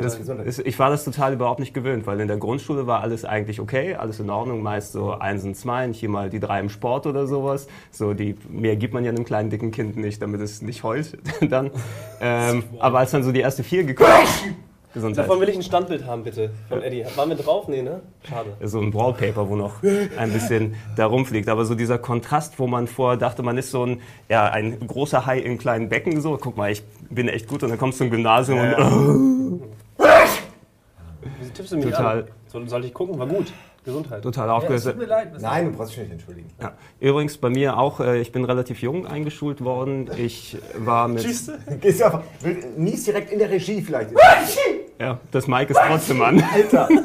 das, 0.00 0.18
ist, 0.44 0.58
ich 0.60 0.78
war 0.78 0.90
das 0.90 1.04
total 1.04 1.32
überhaupt 1.32 1.58
nicht 1.58 1.74
gewöhnt, 1.74 2.06
weil 2.06 2.20
in 2.20 2.28
der 2.28 2.36
Grundschule 2.36 2.86
war 2.86 3.00
alles 3.00 3.24
eigentlich 3.24 3.60
okay, 3.60 3.94
alles 3.94 4.20
in 4.20 4.30
Ordnung, 4.30 4.62
meist 4.62 4.92
so 4.92 5.12
eins 5.12 5.44
und 5.44 5.56
zwei, 5.56 5.92
hier 5.92 6.08
mal 6.08 6.30
die 6.30 6.40
drei 6.40 6.60
im 6.60 6.68
Sport 6.68 7.06
oder 7.06 7.26
sowas. 7.26 7.66
So 7.90 8.14
die, 8.14 8.36
mehr 8.48 8.69
gibt 8.76 8.94
man 8.94 9.04
ja 9.04 9.10
einem 9.10 9.24
kleinen 9.24 9.50
dicken 9.50 9.70
Kind 9.70 9.96
nicht, 9.96 10.20
damit 10.22 10.40
es 10.40 10.62
nicht 10.62 10.82
heult 10.82 11.18
dann. 11.48 11.70
Ähm, 12.20 12.64
aber 12.78 12.98
als 12.98 13.10
dann 13.10 13.22
so 13.22 13.32
die 13.32 13.40
erste 13.40 13.62
Vier 13.62 13.84
gekommen 13.84 14.10
Gesundheit. 14.92 15.24
Davon 15.24 15.40
will 15.40 15.48
ich 15.48 15.54
ein 15.54 15.62
Standbild 15.62 16.04
haben, 16.04 16.24
bitte. 16.24 16.50
Von 16.68 16.82
Eddie. 16.82 17.04
Waren 17.14 17.28
wir 17.28 17.36
drauf? 17.36 17.68
Nee, 17.68 17.80
ne? 17.82 18.00
Schade. 18.28 18.56
so 18.62 18.80
ein 18.80 18.92
Wallpaper, 18.92 19.48
wo 19.48 19.54
noch 19.54 19.84
ein 19.84 20.32
bisschen 20.32 20.74
da 20.96 21.06
rumfliegt. 21.06 21.48
Aber 21.48 21.64
so 21.64 21.76
dieser 21.76 21.98
Kontrast, 21.98 22.58
wo 22.58 22.66
man 22.66 22.88
vorher 22.88 23.16
dachte, 23.16 23.44
man 23.44 23.56
ist 23.56 23.70
so 23.70 23.86
ein, 23.86 24.00
ja, 24.28 24.50
ein 24.50 24.84
großer 24.84 25.26
Hai 25.26 25.38
im 25.38 25.58
kleinen 25.58 25.88
Becken, 25.88 26.20
so, 26.20 26.36
guck 26.40 26.56
mal, 26.56 26.72
ich 26.72 26.82
bin 27.08 27.28
echt 27.28 27.46
gut 27.46 27.62
und 27.62 27.68
dann 27.68 27.78
kommst 27.78 28.00
du 28.00 28.04
zum 28.04 28.10
Gymnasium 28.10 28.58
und 28.58 29.62
Wieso 31.38 31.52
tippst 31.52 31.72
du 31.72 31.76
mich 31.76 31.86
Total. 31.86 32.22
an? 32.22 32.28
Soll, 32.48 32.68
sollte 32.68 32.86
ich 32.86 32.94
gucken? 32.94 33.18
War 33.18 33.26
gut. 33.26 33.52
Gesundheit. 33.84 34.22
total 34.22 34.48
Ja, 34.48 34.52
es 34.56 34.62
aufgelöst. 34.62 34.86
tut 34.86 34.98
mir 34.98 35.04
leid. 35.06 35.28
was- 35.34 35.42
Nein, 35.42 35.72
du 35.72 35.78
brauchst 35.78 35.92
dich 35.92 35.98
nicht 36.00 36.12
entschuldigen. 36.12 36.48
Ja. 36.60 36.72
Übrigens 37.00 37.38
bei 37.38 37.48
mir 37.50 37.78
auch, 37.78 38.00
äh, 38.00 38.20
ich 38.20 38.30
bin 38.32 38.44
relativ 38.44 38.82
jung 38.82 39.06
eingeschult 39.06 39.62
worden. 39.64 40.10
Ich 40.16 40.56
war 40.76 41.08
mit, 41.08 41.22
Gehst 41.80 42.00
du 42.00 42.04
einfach, 42.04 42.22
nies 42.76 43.04
direkt 43.04 43.32
in 43.32 43.38
der 43.38 43.50
Regie 43.50 43.80
vielleicht. 43.82 44.10
ja, 44.98 45.18
das 45.30 45.46
Mike 45.46 45.72
ist 45.72 45.80
trotzdem 45.86 46.20
an. 46.22 46.42
Alter. 46.52 46.88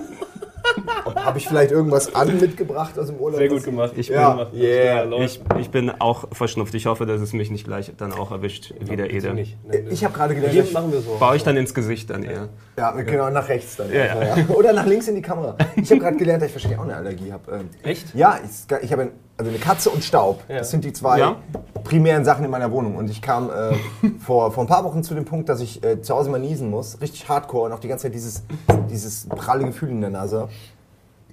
Habe 1.25 1.39
ich 1.39 1.47
vielleicht 1.47 1.71
irgendwas 1.71 2.13
an 2.13 2.39
mitgebracht 2.39 2.97
aus 2.99 3.07
dem 3.07 3.17
Urlaub? 3.17 3.39
Sehr 3.39 3.49
gut 3.49 3.63
gemacht. 3.63 3.93
Ich 3.95 4.09
Ja, 4.09 4.43
bin, 4.45 4.61
yeah. 4.61 5.05
ich, 5.23 5.41
ich 5.59 5.69
bin 5.71 5.89
auch 5.99 6.25
verschnupft. 6.31 6.73
Ich 6.75 6.85
hoffe, 6.85 7.05
dass 7.05 7.19
es 7.19 7.33
mich 7.33 7.49
nicht 7.51 7.65
gleich 7.65 7.91
dann 7.97 8.13
auch 8.13 8.31
erwischt, 8.31 8.73
wie 8.79 8.95
der 8.95 9.11
Ede. 9.11 9.33
nicht. 9.33 9.57
Nee, 9.65 9.81
nee. 9.83 9.89
Ich 9.89 10.03
habe 10.03 10.13
gerade 10.13 10.33
Hier 10.35 10.47
gelernt, 10.47 10.71
machen 10.73 10.91
wir 10.91 11.01
so. 11.01 11.17
Baue 11.19 11.35
ich 11.35 11.43
dann 11.43 11.57
ins 11.57 11.73
Gesicht 11.73 12.09
dann 12.11 12.23
eher. 12.23 12.49
ja, 12.77 12.91
genau, 12.91 13.29
nach 13.31 13.49
rechts 13.49 13.75
dann. 13.75 13.91
Ja, 13.91 14.05
ja. 14.05 14.35
Oder 14.49 14.71
nach 14.73 14.85
links 14.85 15.07
in 15.07 15.15
die 15.15 15.21
Kamera. 15.21 15.55
Ich 15.75 15.89
habe 15.89 15.99
gerade 15.99 16.17
gelernt, 16.17 16.41
dass 16.43 16.49
ich 16.49 16.55
wahrscheinlich 16.55 16.79
auch 16.79 16.83
eine 16.83 16.95
Allergie 16.95 17.31
habe. 17.33 17.51
Ähm, 17.51 17.69
Echt? 17.83 18.13
Ja, 18.15 18.39
ich, 18.43 18.83
ich 18.83 18.91
habe 18.91 19.03
ein, 19.03 19.11
also 19.37 19.49
eine 19.49 19.59
Katze 19.59 19.89
und 19.89 20.03
Staub. 20.03 20.43
Ja. 20.47 20.59
Das 20.59 20.69
sind 20.71 20.85
die 20.85 20.93
zwei 20.93 21.19
Ja. 21.19 21.37
primären 21.83 22.23
Sachen 22.23 22.45
in 22.45 22.51
meiner 22.51 22.71
Wohnung. 22.71 22.95
Und 22.95 23.09
ich 23.09 23.21
kam 23.21 23.49
äh, 23.49 23.73
vor, 24.19 24.51
vor 24.51 24.63
ein 24.63 24.67
paar 24.67 24.83
Wochen 24.83 25.03
zu 25.03 25.13
dem 25.15 25.25
Punkt, 25.25 25.49
dass 25.49 25.59
ich 25.59 25.83
äh, 25.83 26.01
zu 26.01 26.13
Hause 26.15 26.29
mal 26.29 26.39
niesen 26.39 26.69
muss. 26.69 27.01
Richtig 27.01 27.27
hardcore 27.27 27.65
und 27.65 27.71
auch 27.73 27.79
die 27.79 27.87
ganze 27.87 28.03
Zeit 28.03 28.13
dieses, 28.13 28.43
dieses 28.89 29.27
pralle 29.27 29.65
Gefühl 29.65 29.89
in 29.89 30.01
der 30.01 30.11
Nase. 30.11 30.47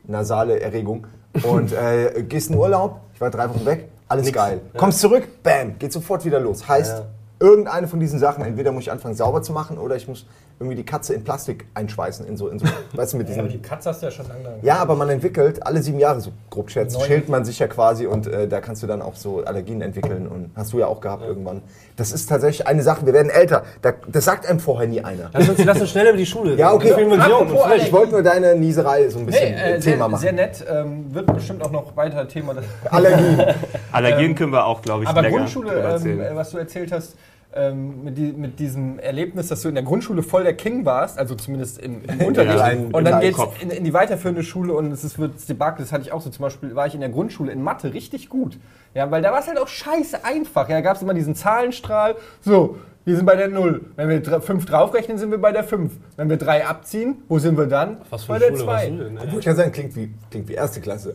Nasale 0.04 0.60
Erregung. 0.60 1.06
Und 1.42 1.72
äh, 1.72 2.22
gehst 2.28 2.50
in 2.50 2.56
Urlaub, 2.56 3.00
ich 3.14 3.20
war 3.20 3.30
drei 3.30 3.48
Wochen 3.48 3.64
weg, 3.64 3.88
alles 4.08 4.30
geil. 4.32 4.60
Kommst 4.76 5.00
zurück, 5.00 5.26
bam, 5.42 5.78
geht 5.78 5.92
sofort 5.92 6.24
wieder 6.24 6.38
los. 6.40 6.68
Heißt, 6.68 6.98
Ja. 6.98 7.04
irgendeine 7.40 7.88
von 7.88 8.00
diesen 8.00 8.18
Sachen, 8.18 8.44
entweder 8.44 8.70
muss 8.72 8.82
ich 8.84 8.92
anfangen 8.92 9.14
sauber 9.14 9.42
zu 9.42 9.52
machen 9.52 9.78
oder 9.78 9.96
ich 9.96 10.06
muss 10.06 10.26
irgendwie 10.62 10.76
die 10.76 10.84
Katze 10.84 11.14
in 11.14 11.24
Plastik 11.24 11.66
einschweißen. 11.74 12.26
In 12.26 12.36
so, 12.36 12.48
in 12.48 12.58
so, 12.58 12.66
weißt 12.92 13.12
du, 13.12 13.16
mit 13.18 13.28
Ja, 13.28 13.34
aber 13.34 13.48
diesen 13.48 13.62
die 13.62 13.68
Katze 13.68 13.90
hast 13.90 14.00
du 14.02 14.06
ja 14.06 14.12
schon 14.12 14.28
lange. 14.28 14.58
ja, 14.62 14.76
aber 14.76 14.94
man 14.94 15.08
entwickelt 15.10 15.66
alle 15.66 15.82
sieben 15.82 15.98
Jahre, 15.98 16.20
so 16.20 16.30
grob 16.50 16.70
schätzt, 16.70 17.00
schält 17.02 17.28
man 17.28 17.44
sich 17.44 17.58
ja 17.58 17.66
quasi 17.66 18.06
und 18.06 18.26
äh, 18.26 18.48
da 18.48 18.60
kannst 18.60 18.82
du 18.82 18.86
dann 18.86 19.02
auch 19.02 19.16
so 19.16 19.44
Allergien 19.44 19.82
entwickeln 19.82 20.28
und 20.28 20.50
hast 20.54 20.72
du 20.72 20.78
ja 20.78 20.86
auch 20.86 21.00
gehabt 21.00 21.24
irgendwann. 21.24 21.62
Das 21.96 22.12
ist 22.12 22.26
tatsächlich 22.28 22.66
eine 22.66 22.82
Sache, 22.82 23.04
wir 23.04 23.12
werden 23.12 23.30
älter, 23.30 23.64
da, 23.82 23.92
das 24.06 24.24
sagt 24.24 24.46
einem 24.46 24.60
vorher 24.60 24.88
nie 24.88 25.02
einer. 25.02 25.30
Lass 25.32 25.48
uns, 25.48 25.64
lass 25.64 25.80
uns 25.80 25.90
schnell 25.90 26.08
über 26.08 26.16
die 26.16 26.26
Schule 26.26 26.54
Ja, 26.56 26.72
okay. 26.72 26.92
Apropos. 26.92 27.66
Ich 27.76 27.92
wollte 27.92 28.12
nur 28.12 28.22
deine 28.22 28.54
Nieserei 28.54 29.08
so 29.08 29.18
ein 29.18 29.26
bisschen 29.26 29.52
Nee, 29.54 29.60
äh, 29.60 29.74
äh, 29.74 29.80
sehr, 29.80 29.92
Thema 29.94 30.08
machen. 30.08 30.20
sehr 30.20 30.32
nett. 30.32 30.64
Ähm, 30.68 31.14
wird 31.14 31.32
bestimmt 31.32 31.62
auch 31.62 31.70
noch 31.70 31.96
weiter 31.96 32.26
Thema. 32.28 32.54
Allergien. 32.90 33.42
Allergien 33.92 34.34
können 34.34 34.52
wir 34.52 34.64
auch, 34.66 34.82
glaube 34.82 35.04
ich, 35.04 35.08
Aber 35.08 35.22
länger 35.22 35.38
Grundschule, 35.38 36.00
ähm, 36.04 36.20
äh, 36.20 36.34
was 36.34 36.50
du 36.50 36.58
erzählt 36.58 36.92
hast, 36.92 37.16
ähm, 37.54 38.04
mit, 38.04 38.18
die, 38.18 38.32
mit 38.32 38.58
diesem 38.58 38.98
Erlebnis, 38.98 39.48
dass 39.48 39.62
du 39.62 39.68
in 39.68 39.74
der 39.74 39.84
Grundschule 39.84 40.22
voll 40.22 40.44
der 40.44 40.54
King 40.54 40.84
warst, 40.84 41.18
also 41.18 41.34
zumindest 41.34 41.78
im, 41.78 42.02
im 42.04 42.20
Unterricht, 42.22 42.54
kleinen- 42.54 42.94
und 42.94 43.04
dann 43.04 43.20
geht's 43.20 43.38
in, 43.60 43.70
in 43.70 43.84
die 43.84 43.92
weiterführende 43.92 44.42
Schule 44.42 44.72
und 44.72 44.90
es 44.92 45.04
ist, 45.04 45.18
wird 45.18 45.48
Debakel, 45.48 45.84
das 45.84 45.92
hatte 45.92 46.02
ich 46.02 46.12
auch 46.12 46.20
so, 46.20 46.30
zum 46.30 46.42
Beispiel 46.42 46.74
war 46.74 46.86
ich 46.86 46.94
in 46.94 47.00
der 47.00 47.10
Grundschule 47.10 47.52
in 47.52 47.62
Mathe 47.62 47.92
richtig 47.92 48.28
gut, 48.28 48.58
ja, 48.94 49.10
weil 49.10 49.22
da 49.22 49.32
war 49.32 49.40
es 49.40 49.48
halt 49.48 49.58
auch 49.58 49.68
scheiße 49.68 50.24
einfach, 50.24 50.68
ja, 50.68 50.76
da 50.76 50.80
gab 50.80 50.96
es 50.96 51.02
immer 51.02 51.14
diesen 51.14 51.34
Zahlenstrahl, 51.34 52.16
so, 52.40 52.76
wir 53.04 53.16
sind 53.16 53.26
bei 53.26 53.34
der 53.34 53.48
0, 53.48 53.80
wenn 53.96 54.08
wir 54.08 54.40
5 54.40 54.64
draufrechnen, 54.64 55.18
sind 55.18 55.30
wir 55.30 55.38
bei 55.38 55.50
der 55.50 55.64
5, 55.64 55.92
wenn 56.16 56.30
wir 56.30 56.36
3 56.36 56.66
abziehen, 56.66 57.16
wo 57.28 57.38
sind 57.38 57.58
wir 57.58 57.66
dann? 57.66 57.96
Was 58.10 58.24
für 58.24 58.34
bei 58.34 58.38
der 58.38 58.46
Schule 58.48 58.58
2. 58.60 58.66
warst 58.66 58.88
du 58.88 58.96
denn? 58.96 59.18
Obwohl 59.18 59.38
ich 59.40 59.44
kann 59.44 59.56
sagen, 59.56 59.72
klingt 59.72 59.96
wie, 59.96 60.14
klingt 60.30 60.48
wie 60.48 60.54
erste 60.54 60.80
Klasse. 60.80 61.12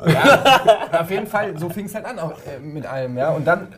Auf 0.91 1.09
jeden 1.09 1.27
Fall, 1.27 1.57
so 1.57 1.69
fing 1.69 1.85
es 1.85 1.95
halt 1.95 2.05
an 2.05 2.19
auch, 2.19 2.33
äh, 2.33 2.59
mit 2.59 2.85
allem, 2.85 3.17
ja. 3.17 3.29
Und 3.31 3.47
dann 3.47 3.69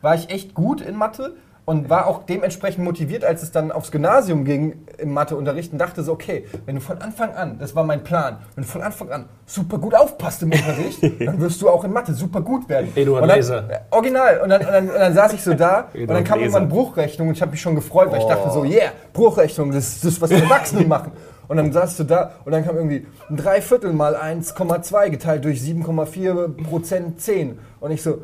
war 0.00 0.14
ich 0.14 0.30
echt 0.30 0.54
gut 0.54 0.80
in 0.80 0.94
Mathe 0.94 1.34
und 1.66 1.90
war 1.90 2.06
auch 2.06 2.22
dementsprechend 2.22 2.84
motiviert, 2.84 3.24
als 3.24 3.42
es 3.42 3.50
dann 3.50 3.72
aufs 3.72 3.90
Gymnasium 3.90 4.44
ging 4.44 4.86
im 4.98 5.12
Matheunterricht 5.12 5.72
und 5.72 5.78
dachte 5.78 6.04
so, 6.04 6.12
okay, 6.12 6.46
wenn 6.64 6.76
du 6.76 6.80
von 6.80 7.02
Anfang 7.02 7.34
an, 7.34 7.58
das 7.58 7.74
war 7.74 7.82
mein 7.82 8.04
Plan, 8.04 8.38
wenn 8.54 8.62
du 8.62 8.70
von 8.70 8.82
Anfang 8.82 9.10
an 9.10 9.24
super 9.46 9.76
gut 9.78 9.94
aufpasst 9.94 10.42
im 10.44 10.52
Unterricht, 10.52 11.02
dann 11.20 11.40
wirst 11.40 11.60
du 11.60 11.68
auch 11.68 11.82
in 11.84 11.92
Mathe 11.92 12.14
super 12.14 12.40
gut 12.40 12.68
werden. 12.68 12.92
Eduard 12.94 13.22
und 13.22 13.28
dann, 13.28 13.38
Laser. 13.38 13.68
äh, 13.68 13.78
Original. 13.90 14.40
Und 14.42 14.48
dann, 14.48 14.60
und, 14.60 14.72
dann, 14.72 14.88
und 14.88 14.94
dann 14.94 15.14
saß 15.14 15.32
ich 15.32 15.42
so 15.42 15.54
da 15.54 15.88
und 15.94 16.08
dann 16.08 16.22
kam 16.22 16.38
irgendwann 16.38 16.68
Bruchrechnung 16.68 17.28
und 17.28 17.34
ich 17.34 17.42
habe 17.42 17.50
mich 17.50 17.60
schon 17.60 17.74
gefreut, 17.74 18.12
weil 18.12 18.20
ich 18.20 18.26
dachte 18.26 18.48
so, 18.52 18.64
yeah, 18.64 18.92
Bruchrechnung, 19.12 19.72
das 19.72 19.96
ist 19.96 20.04
das, 20.04 20.20
was 20.20 20.30
die 20.30 20.36
Erwachsenen 20.36 20.86
machen. 20.88 21.10
Und 21.48 21.56
dann 21.58 21.72
saßt 21.72 22.00
du 22.00 22.04
da 22.04 22.32
und 22.44 22.52
dann 22.52 22.64
kam 22.64 22.76
irgendwie 22.76 23.06
ein 23.28 23.36
Dreiviertel 23.36 23.92
mal 23.92 24.16
1,2 24.16 25.10
geteilt 25.10 25.44
durch 25.44 25.60
7,4 25.60 26.62
Prozent 26.64 27.20
10. 27.20 27.58
Und 27.80 27.90
ich 27.90 28.02
so, 28.02 28.22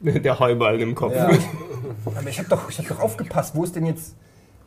Der 0.00 0.38
Heuball 0.38 0.80
im 0.80 0.94
Kopf. 0.94 1.14
ja, 1.14 1.28
aber 2.04 2.28
ich 2.28 2.38
habe 2.38 2.48
doch, 2.48 2.68
ich 2.68 2.78
hab 2.78 2.88
doch 2.88 3.00
aufgepasst, 3.00 3.54
wo 3.54 3.64
ist 3.64 3.74
denn 3.76 3.86
jetzt, 3.86 4.14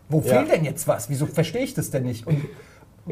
wo 0.09 0.19
Ja. 0.21 0.35
fehlt 0.39 0.51
denn 0.51 0.65
jetzt 0.65 0.87
was? 0.87 1.09
Wieso 1.09 1.25
verstehe 1.25 1.63
ich 1.63 1.73
das 1.73 1.91
denn 1.91 2.03
nicht? 2.03 2.25
Und 2.27 2.45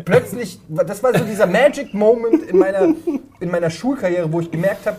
plötzlich, 0.06 0.60
das 0.68 1.02
war 1.04 1.18
so 1.18 1.24
dieser 1.24 1.48
Magic 1.48 1.94
Moment 1.94 2.44
in 2.44 2.58
meiner, 2.58 2.90
in 3.40 3.52
meiner 3.52 3.70
Schulkarriere, 3.70 4.32
wo 4.32 4.40
ich 4.42 4.52
gemerkt 4.52 4.86
habe, 4.86 4.98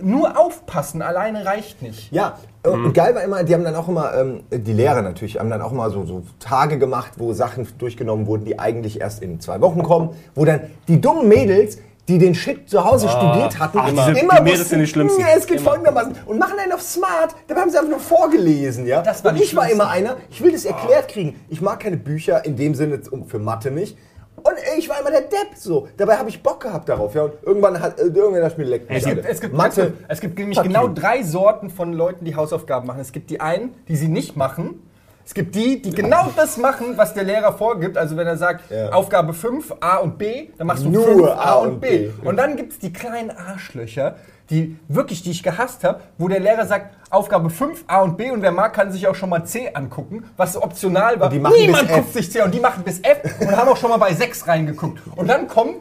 nur 0.00 0.38
aufpassen 0.38 1.00
alleine 1.00 1.46
reicht 1.46 1.80
nicht. 1.80 2.12
Ja, 2.12 2.38
und 2.64 2.92
geil 2.92 3.14
war 3.14 3.22
immer, 3.22 3.44
die 3.44 3.54
haben 3.54 3.64
dann 3.64 3.74
auch 3.76 3.88
immer, 3.88 4.14
ähm, 4.14 4.40
die 4.50 4.72
Lehrer 4.72 5.00
natürlich, 5.00 5.38
haben 5.38 5.48
dann 5.48 5.62
auch 5.62 5.72
immer 5.72 5.88
so, 5.90 6.04
so 6.04 6.22
Tage 6.38 6.78
gemacht, 6.78 7.12
wo 7.16 7.32
Sachen 7.32 7.66
durchgenommen 7.78 8.26
wurden, 8.26 8.44
die 8.44 8.58
eigentlich 8.58 9.00
erst 9.00 9.22
in 9.22 9.40
zwei 9.40 9.60
Wochen 9.62 9.82
kommen, 9.82 10.10
wo 10.34 10.44
dann 10.44 10.60
die 10.86 11.00
dummen 11.00 11.28
Mädels, 11.28 11.78
die 12.08 12.18
den 12.18 12.34
Shit 12.34 12.68
zu 12.70 12.84
Hause 12.84 13.08
studiert 13.08 13.58
hatten, 13.58 13.78
Ach, 13.80 13.88
diese- 13.90 14.14
die 14.14 14.42
Mädels 14.42 14.68
sind 14.68 14.78
die 14.80 14.86
schlimmsten. 14.86 15.20
Ja, 15.20 15.28
es 15.36 15.46
geht 15.46 15.60
folgendermaßen. 15.60 16.14
Und 16.26 16.38
machen 16.38 16.58
einen 16.58 16.72
auf 16.72 16.80
smart, 16.82 17.34
dabei 17.48 17.62
haben 17.62 17.70
sie 17.70 17.76
einfach 17.78 17.90
nur 17.90 17.98
vorgelesen, 18.00 18.86
ja. 18.86 19.02
Das 19.02 19.24
war 19.24 19.32
und 19.32 19.38
die 19.38 19.44
ich 19.44 19.56
war 19.56 19.68
immer 19.70 19.88
einer, 19.90 20.16
ich 20.30 20.40
will 20.42 20.52
das 20.52 20.64
erklärt 20.64 21.08
kriegen. 21.08 21.40
Ich 21.48 21.60
mag 21.60 21.80
keine 21.80 21.96
Bücher 21.96 22.44
in 22.44 22.56
dem 22.56 22.74
Sinne 22.74 23.00
um- 23.10 23.26
für 23.26 23.38
Mathe 23.38 23.70
nicht. 23.70 23.96
Und 24.36 24.52
ich 24.78 24.88
war 24.88 25.00
immer 25.00 25.10
der 25.10 25.22
Depp 25.22 25.56
so. 25.56 25.88
Dabei 25.96 26.18
habe 26.18 26.28
ich 26.28 26.40
Bock 26.42 26.60
gehabt 26.60 26.88
darauf. 26.88 27.14
Ja, 27.14 27.24
und 27.24 27.32
irgendwann 27.42 27.80
hat 27.80 27.98
äh, 27.98 28.02
irgendwann 28.04 28.42
das 28.42 28.52
Spiel 28.52 28.66
leckt 28.66 28.88
mich 28.88 28.98
Es 28.98 29.04
gibt, 29.04 29.24
es, 29.26 29.40
gibt, 29.40 29.54
Mathe. 29.54 29.80
es, 29.80 29.86
gibt, 29.86 30.04
es 30.08 30.20
gibt 30.20 30.38
nämlich 30.38 30.58
fuck 30.58 30.66
genau 30.66 30.86
drei 30.88 31.22
Sorten 31.24 31.70
von 31.70 31.92
Leuten, 31.92 32.24
die 32.24 32.36
Hausaufgaben 32.36 32.86
machen. 32.86 33.00
Es 33.00 33.10
gibt 33.10 33.30
die 33.30 33.40
einen, 33.40 33.74
die 33.88 33.96
sie 33.96 34.06
nicht 34.08 34.36
machen, 34.36 34.85
Es 35.26 35.34
gibt 35.34 35.56
die, 35.56 35.82
die 35.82 35.90
genau 35.90 36.30
das 36.36 36.56
machen, 36.56 36.96
was 36.96 37.12
der 37.12 37.24
Lehrer 37.24 37.52
vorgibt. 37.52 37.98
Also 37.98 38.16
wenn 38.16 38.28
er 38.28 38.36
sagt, 38.36 38.70
Ja. 38.70 38.90
Aufgabe 38.90 39.34
5, 39.34 39.74
A 39.80 39.96
und 39.96 40.18
B, 40.18 40.50
dann 40.56 40.68
machst 40.68 40.84
du 40.84 40.88
Nur 40.88 41.04
5, 41.04 41.26
A 41.30 41.54
und 41.54 41.80
B. 41.80 42.10
Und 42.22 42.36
dann 42.36 42.54
gibt 42.56 42.72
es 42.74 42.78
die 42.78 42.92
kleinen 42.92 43.32
Arschlöcher, 43.32 44.14
die 44.50 44.78
wirklich, 44.86 45.24
die 45.24 45.32
ich 45.32 45.42
gehasst 45.42 45.82
habe, 45.82 46.00
wo 46.16 46.28
der 46.28 46.38
Lehrer 46.38 46.64
sagt, 46.64 46.94
Aufgabe 47.10 47.50
5, 47.50 47.84
A 47.88 48.02
und 48.02 48.16
B 48.16 48.30
und 48.30 48.40
wer 48.40 48.52
mag, 48.52 48.72
kann 48.72 48.92
sich 48.92 49.08
auch 49.08 49.16
schon 49.16 49.28
mal 49.30 49.44
C 49.44 49.68
angucken, 49.74 50.22
was 50.36 50.52
so 50.52 50.62
optional 50.62 51.18
war. 51.18 51.28
Die 51.28 51.40
machen 51.40 51.56
Niemand 51.58 51.88
guckt 51.88 52.12
sich 52.12 52.30
C 52.30 52.42
und 52.42 52.54
die 52.54 52.60
machen 52.60 52.84
bis 52.84 53.00
F 53.00 53.18
und 53.40 53.50
haben 53.56 53.68
auch 53.68 53.76
schon 53.76 53.90
mal 53.90 53.96
bei 53.96 54.14
6 54.14 54.46
reingeguckt. 54.46 55.00
Und 55.16 55.28
dann 55.28 55.48
kommt 55.48 55.74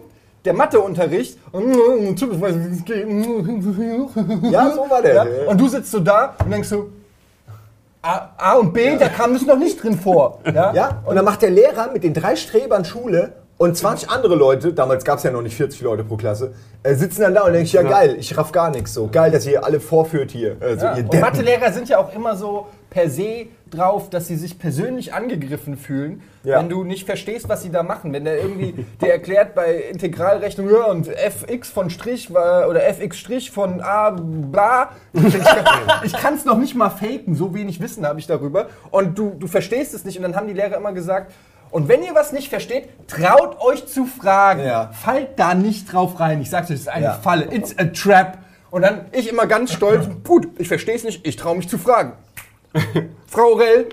der 0.43 0.53
Matheunterricht 0.55 1.37
und. 1.51 1.75
Ja, 4.51 4.71
so 4.71 4.89
war 4.89 5.03
der. 5.03 5.13
Ja? 5.13 5.25
Und 5.47 5.61
du 5.61 5.67
sitzt 5.67 5.91
so 5.91 5.99
da 5.99 6.35
und 6.43 6.49
denkst 6.51 6.69
so, 6.69 6.89
A, 8.05 8.29
A 8.38 8.53
und 8.57 8.71
B, 8.71 8.97
da 8.97 9.09
kam 9.09 9.33
das 9.33 9.45
noch 9.47 9.57
nicht 9.57 9.81
drin 9.81 9.97
vor. 9.97 10.39
Ja? 10.45 10.71
Ja, 10.74 11.01
und 11.05 11.15
dann 11.15 11.25
macht 11.25 11.41
der 11.41 11.50
Lehrer 11.50 11.89
mit 11.91 12.03
den 12.03 12.13
drei 12.13 12.35
Strebern 12.35 12.85
Schule 12.85 13.33
und 13.57 13.75
20 13.75 14.09
andere 14.09 14.35
Leute, 14.35 14.74
damals 14.74 15.03
gab 15.03 15.17
es 15.17 15.24
ja 15.24 15.31
noch 15.31 15.41
nicht 15.41 15.55
40 15.55 15.81
Leute 15.81 16.03
pro 16.03 16.15
Klasse, 16.17 16.53
äh, 16.83 16.93
sitzen 16.93 17.21
dann 17.21 17.33
da 17.33 17.43
und 17.45 17.53
denken, 17.53 17.69
ja, 17.71 17.81
geil, 17.81 18.15
ich 18.19 18.38
raff 18.38 18.51
gar 18.51 18.69
nichts 18.69 18.93
so. 18.93 19.09
Geil, 19.12 19.31
dass 19.31 19.47
ihr 19.47 19.63
alle 19.63 19.79
vorführt 19.79 20.29
hier. 20.31 20.55
Also, 20.59 20.85
Ja. 20.85 20.93
Und. 20.93 21.19
Mathelehrer 21.19 21.71
sind 21.71 21.89
ja 21.89 21.97
auch 21.97 22.13
immer 22.13 22.35
so 22.35 22.67
per 22.89 23.09
se 23.09 23.47
drauf, 23.72 24.10
dass 24.10 24.27
sie 24.27 24.36
sich 24.36 24.60
persönlich 24.60 25.13
angegriffen 25.13 25.75
fühlen, 25.77 26.22
Ja. 26.43 26.60
wenn 26.60 26.69
du 26.69 26.84
nicht 26.84 27.05
verstehst, 27.05 27.50
was 27.50 27.63
sie 27.63 27.72
da 27.72 27.84
machen. 27.84 28.13
Wenn 28.13 28.24
der 28.25 28.38
irgendwie 28.38 28.74
dir 29.01 29.12
erklärt 29.12 29.55
bei 29.55 29.75
Integralrechnung, 29.75 30.69
ja, 30.69 30.86
und 30.86 31.07
fx 31.07 31.69
von 31.69 31.89
Strich 31.89 32.34
war, 32.34 32.69
oder 32.69 32.81
fx 32.81 33.17
Strich 33.17 33.51
von 33.51 33.81
a 33.81 34.12
bla. 34.12 34.89
Ich 36.03 36.13
kann 36.13 36.34
es 36.36 36.45
noch 36.45 36.57
nicht 36.57 36.75
mal 36.75 36.89
faken, 36.89 37.36
so 37.36 37.53
wenig 37.53 37.81
Wissen 37.81 38.05
habe 38.05 38.19
ich 38.19 38.27
darüber. 38.27 38.67
Und 38.91 39.17
du, 39.17 39.31
du 39.39 39.48
verstehst 39.48 39.93
es 39.93 40.05
nicht. 40.05 40.17
Und 40.17 40.24
dann 40.24 40.36
haben 40.36 40.48
die 40.48 40.53
Lehrer 40.53 40.77
immer 40.77 40.93
gesagt, 40.93 41.34
und 41.72 41.88
wenn 41.89 42.03
ihr 42.03 42.15
was 42.15 42.31
nicht 42.31 42.50
versteht, 42.50 42.88
traut 43.07 43.60
euch 43.60 43.86
zu 43.88 44.05
fragen. 44.05 44.63
Ja. 44.63 44.91
Fallt 44.93 45.29
da 45.38 45.53
nicht 45.55 45.91
drauf 45.91 46.19
rein. 46.19 46.39
Ich 46.41 46.50
sagte, 46.50 46.74
es 46.74 46.81
ist 46.81 46.88
eine 46.89 47.05
Ja. 47.05 47.13
Falle. 47.13 47.48
It's 47.53 47.75
a 47.77 47.86
trap. 47.86 48.38
Und 48.72 48.84
dann 48.84 49.05
ich 49.12 49.29
immer 49.29 49.45
ganz 49.48 49.74
stolz, 49.74 50.07
gut, 50.25 50.48
ich 50.57 50.67
verstehe 50.67 50.95
es 50.95 51.03
nicht, 51.03 51.25
ich 51.27 51.36
traue 51.36 51.57
mich 51.57 51.67
zu 51.67 51.77
fragen. 51.77 52.13
Frau 53.27 53.53
Rell, 53.53 53.88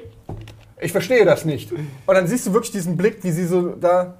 ich 0.80 0.92
verstehe 0.92 1.24
das 1.24 1.44
nicht. 1.44 1.72
Und 1.72 2.14
dann 2.14 2.26
siehst 2.26 2.46
du 2.46 2.52
wirklich 2.52 2.72
diesen 2.72 2.96
Blick, 2.96 3.18
wie 3.22 3.30
sie 3.30 3.46
so 3.46 3.70
da. 3.70 4.14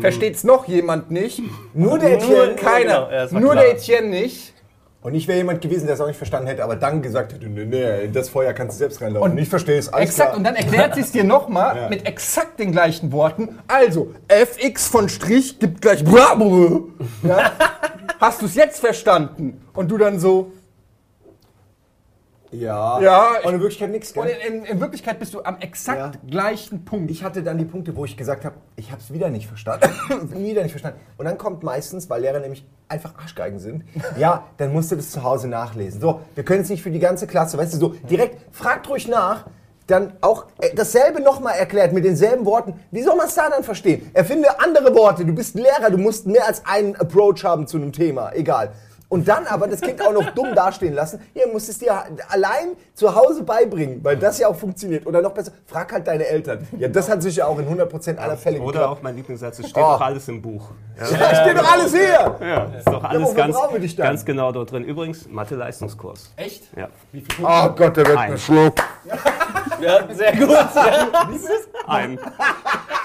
Versteht 0.00 0.36
es 0.36 0.44
noch 0.44 0.68
jemand 0.68 1.10
nicht? 1.10 1.42
Nur 1.74 1.98
der 1.98 2.10
Nur 2.10 2.44
Etienne. 2.44 2.54
keiner. 2.54 3.06
genau, 3.06 3.10
ja, 3.10 3.26
Nur 3.40 3.52
klar. 3.52 3.64
der 3.64 3.74
Etienne 3.74 4.08
nicht. 4.08 4.54
Und 5.02 5.14
ich 5.14 5.26
wäre 5.26 5.38
jemand 5.38 5.62
gewesen, 5.62 5.86
der 5.86 5.94
es 5.94 6.00
auch 6.02 6.06
nicht 6.06 6.18
verstanden 6.18 6.46
hätte, 6.46 6.62
aber 6.62 6.76
dann 6.76 7.00
gesagt 7.00 7.32
hätte, 7.32 7.46
nee, 7.48 7.64
nee, 7.64 8.04
in 8.04 8.12
das 8.12 8.28
Feuer 8.28 8.52
kannst 8.52 8.74
du 8.76 8.78
selbst 8.80 9.00
reinlaufen. 9.00 9.32
Und 9.32 9.38
ich 9.38 9.48
verstehe 9.48 9.78
es, 9.78 9.88
alles 9.90 10.10
Exakt, 10.10 10.28
klar. 10.28 10.36
und 10.38 10.44
dann 10.44 10.54
erklärt 10.56 10.94
sie 10.94 11.00
es 11.00 11.10
dir 11.10 11.24
nochmal 11.24 11.74
Ja. 11.84 11.88
mit 11.88 12.06
exakt 12.06 12.60
den 12.60 12.70
gleichen 12.70 13.10
Worten. 13.10 13.58
Also, 13.66 14.12
fx 14.28 14.88
von 14.88 15.08
Strich 15.08 15.58
gibt 15.58 15.80
gleich 15.80 16.04
Bravo. 16.04 16.88
Ja? 17.22 17.52
Hast 18.20 18.42
du 18.42 18.46
es 18.46 18.54
jetzt 18.54 18.78
verstanden? 18.80 19.62
Und 19.72 19.90
du 19.90 19.96
dann 19.96 20.20
so, 20.20 20.52
ja. 22.52 23.00
Ja, 23.00 23.28
Und 23.44 23.54
in 23.54 23.60
Wirklichkeit 23.60 23.90
nichts, 23.90 24.12
gell? 24.12 24.30
in, 24.46 24.64
in, 24.64 24.80
Wirklichkeit 24.80 25.18
bist 25.18 25.34
du 25.34 25.42
am 25.42 25.58
exakt 25.58 26.18
gleichen 26.28 26.84
Punkt. 26.84 27.10
Ich 27.10 27.22
hatte 27.22 27.42
dann 27.42 27.58
die 27.58 27.64
Punkte, 27.64 27.96
wo 27.96 28.04
ich 28.04 28.16
gesagt 28.16 28.44
habe, 28.44 28.56
ich 28.76 28.90
habe 28.90 29.00
es 29.00 29.12
wieder 29.12 29.30
nicht 29.30 29.46
verstanden. 29.46 29.88
wieder 30.34 30.62
nicht 30.62 30.72
verstanden. 30.72 30.98
Und 31.16 31.24
dann 31.26 31.38
kommt 31.38 31.62
meistens, 31.62 32.10
weil 32.10 32.22
Lehrer 32.22 32.40
nämlich 32.40 32.66
einfach 32.88 33.14
Arschgeigen 33.18 33.60
sind, 33.60 33.84
ja, 34.18 34.44
dann 34.56 34.72
musst 34.72 34.90
du 34.90 34.96
das 34.96 35.10
zu 35.10 35.22
Hause 35.22 35.48
nachlesen. 35.48 36.00
So, 36.00 36.20
wir 36.34 36.44
können 36.44 36.62
es 36.62 36.68
nicht 36.68 36.82
für 36.82 36.90
die 36.90 36.98
ganze 36.98 37.26
Klasse, 37.26 37.56
weißt 37.56 37.74
du, 37.74 37.78
so 37.78 37.88
direkt, 38.08 38.38
fragt 38.52 38.88
ruhig 38.88 39.06
nach, 39.06 39.46
dann 39.90 40.12
auch 40.20 40.46
äh, 40.60 40.74
dasselbe 40.74 41.20
nochmal 41.20 41.56
erklärt 41.56 41.92
mit 41.92 42.04
denselben 42.04 42.44
Worten. 42.46 42.74
Wie 42.90 43.02
soll 43.02 43.16
man 43.16 43.26
es 43.26 43.34
da 43.34 43.48
dann 43.48 43.64
verstehen? 43.64 44.10
Erfinde 44.12 44.60
andere 44.60 44.94
Worte. 44.94 45.24
Du 45.24 45.34
bist 45.34 45.56
ein 45.56 45.62
Lehrer, 45.62 45.90
du 45.90 45.98
musst 45.98 46.26
mehr 46.26 46.46
als 46.46 46.64
einen 46.64 46.96
Approach 46.96 47.44
haben 47.44 47.66
zu 47.66 47.76
einem 47.76 47.92
Thema. 47.92 48.32
Egal. 48.32 48.72
Und 49.10 49.26
dann 49.28 49.44
aber 49.46 49.66
das 49.66 49.80
Kind 49.80 50.00
auch 50.06 50.12
noch 50.12 50.30
dumm 50.30 50.54
dastehen 50.54 50.94
lassen. 50.94 51.20
Ja, 51.34 51.44
du 51.44 51.52
musst 51.52 51.68
es 51.68 51.78
dir 51.78 51.92
allein 52.28 52.76
zu 52.94 53.12
Hause 53.14 53.42
beibringen, 53.42 53.98
weil 54.04 54.16
das 54.16 54.38
ja 54.38 54.46
auch 54.48 54.54
funktioniert. 54.54 55.04
Oder 55.04 55.20
noch 55.20 55.32
besser, 55.32 55.50
frag 55.66 55.92
halt 55.92 56.06
deine 56.06 56.24
Eltern. 56.26 56.66
Ja, 56.78 56.86
das 56.86 57.10
hat 57.10 57.20
sich 57.20 57.34
ja 57.36 57.46
auch 57.46 57.58
in 57.58 57.66
100% 57.68 58.16
aller 58.18 58.36
Fälle 58.36 58.60
Oder 58.60 58.72
geklappt. 58.80 58.98
auch 58.98 59.02
mein 59.02 59.16
Lieblingssatz, 59.16 59.58
es 59.58 59.68
steht 59.68 59.82
Oh. 59.82 59.94
doch 59.94 60.00
alles 60.00 60.28
im 60.28 60.40
Buch. 60.40 60.70
Ja, 61.00 61.16
Da 61.16 61.34
steht 61.34 61.58
doch 61.58 61.72
alles 61.72 61.90
hier! 61.92 62.36
ja 62.40 62.64
ist 62.76 62.86
doch 62.86 63.02
alles 63.02 63.22
wofür 63.22 63.34
ganz, 63.80 63.96
ganz 63.96 64.24
genau 64.24 64.52
dort 64.52 64.70
drin. 64.70 64.84
Übrigens, 64.84 65.26
Mathe-Leistungskurs. 65.28 66.30
Echt? 66.36 66.64
Ja. 66.76 66.88
Oh 67.42 67.70
Gott, 67.74 67.96
der 67.96 68.06
wird 68.06 68.16
Ein. 68.18 68.38
schluck. 68.38 68.74
Ja, 69.80 70.00
sehr 70.12 70.36
gut. 70.36 70.50
Ein, 71.86 72.18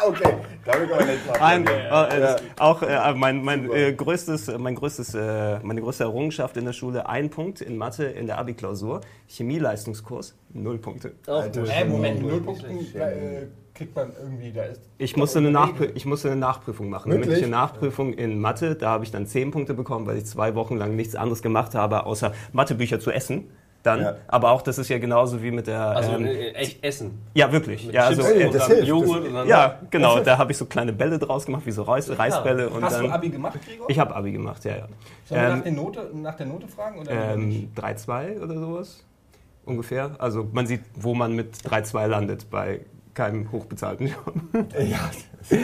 Okay, 0.08 0.36
damit 0.66 0.90
kann 0.90 1.00
man 1.00 1.08
nicht 1.08 1.28
machen. 1.28 1.42
ein, 1.42 1.68
äh, 1.68 2.20
das- 2.20 2.42
auch 2.60 2.82
äh, 2.84 3.14
mein, 3.16 3.44
mein, 3.44 3.72
äh, 3.72 3.94
größtes, 3.94 4.52
mein 4.60 4.76
größtes, 4.76 5.16
äh, 5.16 5.60
meine 5.64 5.82
größte 5.82 5.95
Errungenschaft 6.00 6.58
in 6.58 6.66
der 6.66 6.74
Schule, 6.74 7.08
ein 7.08 7.30
Punkt 7.30 7.62
in 7.62 7.78
Mathe 7.78 8.06
in 8.06 8.28
der 8.28 8.38
Abi-Klausur. 8.38 9.02
Chemieleistungskurs, 9.28 10.36
null 10.54 10.78
Punkte. 10.78 11.14
Äh, 11.28 11.86
Moment, 11.86 12.22
null 12.22 12.42
Punkte 12.42 12.68
äh, 12.68 13.48
kriegt 13.74 13.96
man 13.96 14.12
irgendwie, 14.18 14.52
da 14.52 14.64
ist. 14.64 14.82
Ich 14.98 15.16
musste, 15.16 15.40
eine 15.40 15.52
Nachprü 15.52 15.90
ich 15.94 16.06
musste 16.06 16.32
eine 16.32 16.40
Nachprüfung 16.40 16.90
machen, 16.90 17.12
eine 17.12 17.20
Wirklich? 17.20 17.42
mündliche 17.42 17.52
Nachprüfung 17.52 18.14
in 18.14 18.40
Mathe. 18.40 18.76
Da 18.76 18.90
habe 18.90 19.04
ich 19.04 19.12
dann 19.12 19.28
10 19.28 19.52
Punkte 19.52 19.74
bekommen, 19.74 20.08
weil 20.08 20.18
ich 20.18 20.26
zwei 20.26 20.56
Wochen 20.56 20.78
lang 20.78 20.96
nichts 20.96 21.16
anderes 21.16 21.42
gemacht 21.42 21.76
habe, 21.76 22.06
außer 22.06 22.34
Mathebücher 22.54 23.00
zu 23.00 23.12
essen. 23.12 23.52
Dann, 23.86 24.02
Ja. 24.02 24.16
aber 24.28 24.50
auch 24.52 24.64
das 24.64 24.80
ist 24.80 24.90
ja 24.90 24.98
genauso 24.98 25.44
wie 25.44 25.52
mit 25.52 25.68
der. 25.68 25.80
Also 25.80 26.14
ähm, 26.14 26.26
äh, 26.26 26.50
echt 26.54 26.84
essen. 26.84 27.22
ja, 27.36 27.52
wirklich. 27.52 27.86
Ja, 27.92 28.06
also, 28.06 28.24
Chips 28.24 28.46
und 28.46 28.54
das 28.56 28.62
dann 28.68 28.72
hilft. 28.78 28.88
Joghurt 28.88 29.20
Das- 29.20 29.28
und 29.28 29.34
dann 29.36 29.48
ja, 29.48 29.80
genau. 29.92 30.20
Da 30.22 30.38
habe 30.40 30.52
ich 30.52 30.58
so 30.58 30.66
kleine 30.66 30.92
Bälle 30.92 31.20
draus 31.20 31.46
gemacht, 31.46 31.62
wie 31.66 31.72
so 31.72 31.84
Reis, 31.84 32.10
Reisbälle. 32.18 32.70
Und 32.70 32.84
Hast 32.84 32.96
dann, 32.96 33.04
du 33.06 33.12
Abi 33.12 33.30
gemacht, 33.30 33.60
Gregor? 33.64 33.88
Ich 33.90 34.00
habe 34.00 34.16
Abi 34.16 34.32
gemacht, 34.32 34.66
ja, 34.66 34.72
ja. 34.78 34.88
Sollen 35.26 35.42
wir 35.42 35.50
nach, 35.50 35.56
Ähm, 35.58 35.64
der 35.64 35.72
Note, 35.72 36.10
nach 36.16 36.36
der 36.36 36.46
Note 36.48 36.68
fragen? 36.68 37.00
Oder 37.00 37.34
ähm, 37.36 37.70
3-2 37.76 38.42
oder 38.42 38.60
sowas 38.60 39.04
ungefähr. 39.66 40.12
Also 40.18 40.48
man 40.52 40.66
sieht, 40.66 40.82
wo 40.96 41.14
man 41.14 41.34
mit 41.34 41.56
3-2 41.58 42.08
landet 42.08 42.50
bei 42.50 42.82
keinem 43.14 43.52
hochbezahlten 43.52 44.08
Job. 44.08 44.34
Ja, 44.80 45.12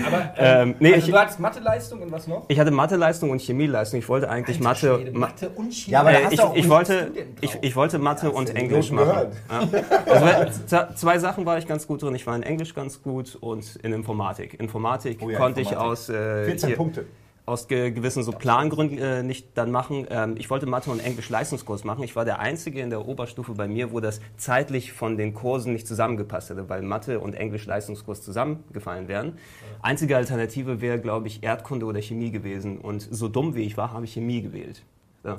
Aber, 0.06 0.34
ähm, 0.38 0.76
nee, 0.80 0.94
also 0.94 1.06
ich- 1.08 1.12
du 1.12 1.20
hattest 1.20 1.40
Matheleistung 1.40 2.02
und 2.02 2.12
was 2.12 2.28
noch? 2.28 2.46
Ich 2.48 2.60
hatte 2.60 2.72
Matheleistung 2.72 3.30
und 3.32 3.42
Chemieleistung. 3.42 4.00
Ich 4.00 4.08
wollte 4.10 4.30
eigentlich 4.30 4.60
Mathe. 4.60 4.96
Schwede, 4.98 5.12
Ma 5.12 5.28
Mathe 5.28 5.50
und 5.50 5.74
Chemie. 5.74 5.92
Ja, 5.94 6.02
aber 6.02 6.12
da 6.12 6.20
äh, 6.20 6.24
hast 6.26 6.34
ich, 6.34 6.40
du 6.40 6.46
auch 6.46 6.56
ich, 6.56 6.70
wollte, 6.70 7.12
ich, 7.42 7.58
ich 7.62 7.76
wollte 7.76 7.98
Mathe 8.00 8.32
und 8.32 8.48
ja 8.50 8.54
die 8.56 8.60
Englisch 8.62 8.92
machen. 8.92 9.28
Ja. 9.50 9.68
Also, 10.06 10.78
zwei 10.96 11.20
Sachen 11.20 11.46
war 11.46 11.58
ich 11.58 11.68
ganz 11.68 11.88
gut 11.88 12.02
drin. 12.02 12.14
Ich 12.16 12.28
war 12.28 12.36
in 12.36 12.44
Englisch 12.44 12.74
ganz 12.76 13.02
gut 13.02 13.38
und 13.40 13.76
in 13.78 13.94
Informatik. 13.94 14.60
Informatik 14.60 15.20
Oh 15.22 15.30
ja, 15.30 15.38
konnte 15.38 15.62
ich 15.62 15.72
Informatik. 15.72 15.92
aus, 15.92 16.10
äh, 16.10 16.46
14 16.46 16.68
hier- 16.68 16.78
Punkte. 16.78 17.06
Aus 17.46 17.68
ge 17.68 17.92
gewissen 17.92 18.24
so 18.24 18.32
Plangründen 18.32 18.98
äh, 18.98 19.24
nicht 19.24 19.50
dann 19.56 19.72
machen. 19.72 20.08
Ähm, 20.10 20.36
ich 20.38 20.50
wollte 20.50 20.66
Mathe 20.66 20.92
und 20.92 21.00
Englisch 21.00 21.30
Leistungskurs 21.30 21.84
machen. 21.84 22.04
Ich 22.04 22.16
war 22.16 22.26
der 22.26 22.40
Einzige 22.40 22.82
in 22.82 22.90
der 22.90 23.08
Oberstufe 23.08 23.54
bei 23.54 23.68
mir, 23.68 23.92
wo 23.92 24.00
das 24.00 24.22
zeitlich 24.38 24.94
von 24.94 25.18
den 25.18 25.34
Kursen 25.34 25.74
nicht 25.74 25.88
zusammengepasst 25.88 26.50
hätte, 26.50 26.70
weil 26.70 26.82
Mathe 26.82 27.20
und 27.20 27.34
Englisch 27.34 27.66
Leistungskurs 27.66 28.22
zusammengefallen 28.22 29.08
wären. 29.08 29.38
Einzige 29.82 30.18
Alternative 30.18 30.82
wäre, 30.82 31.00
glaube 31.00 31.28
ich, 31.28 31.44
Erdkunde 31.44 31.86
oder 31.86 32.02
Chemie 32.02 32.32
gewesen. 32.32 32.78
Und 32.78 33.08
so 33.10 33.28
dumm 33.28 33.56
wie 33.56 33.64
ich 33.64 33.78
war, 33.78 33.92
habe 33.92 34.06
ich 34.06 34.14
Chemie 34.14 34.42
gewählt. 34.42 34.84
So. 35.24 35.38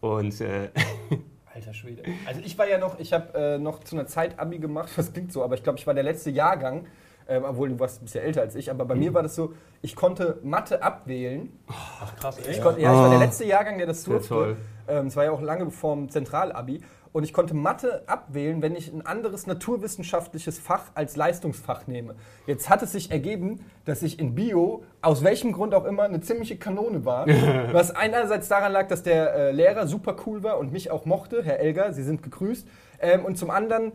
Und 0.00 0.40
äh, 0.40 0.68
Alter 1.54 1.74
Schwede. 1.74 2.02
Also 2.24 2.40
ich 2.44 2.56
war 2.56 2.68
ja 2.68 2.78
noch, 2.78 3.00
ich 3.00 3.12
habe 3.12 3.36
äh, 3.36 3.58
noch 3.58 3.80
zu 3.80 3.96
einer 3.96 4.06
Zeit 4.06 4.38
Abi 4.38 4.58
gemacht, 4.58 4.90
das 4.96 5.12
klingt 5.12 5.32
so, 5.32 5.42
aber 5.42 5.56
ich 5.56 5.64
glaube, 5.64 5.78
ich 5.78 5.86
war 5.86 5.94
der 5.94 6.04
letzte 6.04 6.30
Jahrgang, 6.30 6.86
ähm, 7.28 7.44
obwohl 7.44 7.68
du 7.68 7.78
warst 7.78 8.00
ein 8.02 8.06
bisschen 8.06 8.24
älter 8.24 8.40
als 8.40 8.54
ich, 8.54 8.70
aber 8.70 8.84
bei 8.84 8.94
Mhm. 8.94 9.00
mir 9.00 9.14
war 9.14 9.22
das 9.22 9.34
so, 9.34 9.52
ich 9.82 9.94
konnte 9.94 10.38
Mathe 10.42 10.82
abwählen. 10.82 11.52
Ach 11.68 12.16
krass, 12.16 12.38
Ich, 12.38 12.48
echt? 12.48 12.62
konnte, 12.62 12.80
ja, 12.80 12.92
ich 12.92 12.98
war 12.98 13.10
der 13.10 13.18
letzte 13.18 13.44
Jahrgang, 13.44 13.78
der 13.78 13.86
das 13.86 14.02
Sehr 14.04 14.14
durfte. 14.14 14.28
toll. 14.28 14.56
Ähm, 14.88 15.06
Es 15.08 15.16
war 15.16 15.24
ja 15.24 15.30
auch 15.32 15.42
lange 15.42 15.70
vor 15.70 15.94
dem 15.94 16.08
Zentralabi. 16.10 16.80
Und 17.10 17.24
ich 17.24 17.32
konnte 17.32 17.54
Mathe 17.54 18.02
abwählen, 18.06 18.60
wenn 18.60 18.76
ich 18.76 18.92
ein 18.92 19.04
anderes 19.04 19.46
naturwissenschaftliches 19.46 20.58
Fach 20.58 20.82
als 20.94 21.16
Leistungsfach 21.16 21.86
nehme. 21.86 22.14
Jetzt 22.46 22.68
hat 22.68 22.82
es 22.82 22.92
sich 22.92 23.10
ergeben, 23.10 23.64
dass 23.86 24.02
ich 24.02 24.18
in 24.18 24.34
Bio, 24.34 24.82
aus 25.00 25.24
welchem 25.24 25.52
Grund 25.52 25.74
auch 25.74 25.84
immer, 25.86 26.02
eine 26.04 26.20
ziemliche 26.20 26.56
Kanone 26.58 27.04
war. 27.06 27.26
was 27.72 27.94
einerseits 27.94 28.48
daran 28.48 28.72
lag, 28.72 28.88
dass 28.88 29.02
der 29.02 29.34
äh, 29.34 29.52
Lehrer 29.52 29.86
super 29.86 30.16
cool 30.26 30.42
war 30.42 30.58
und 30.58 30.70
mich 30.72 30.90
auch 30.90 31.06
mochte, 31.06 31.42
Herr 31.42 31.60
Elger, 31.60 31.92
Sie 31.92 32.02
sind 32.02 32.22
gegrüßt. 32.22 32.68
Ähm, 33.00 33.24
und 33.24 33.38
zum 33.38 33.50
anderen 33.50 33.92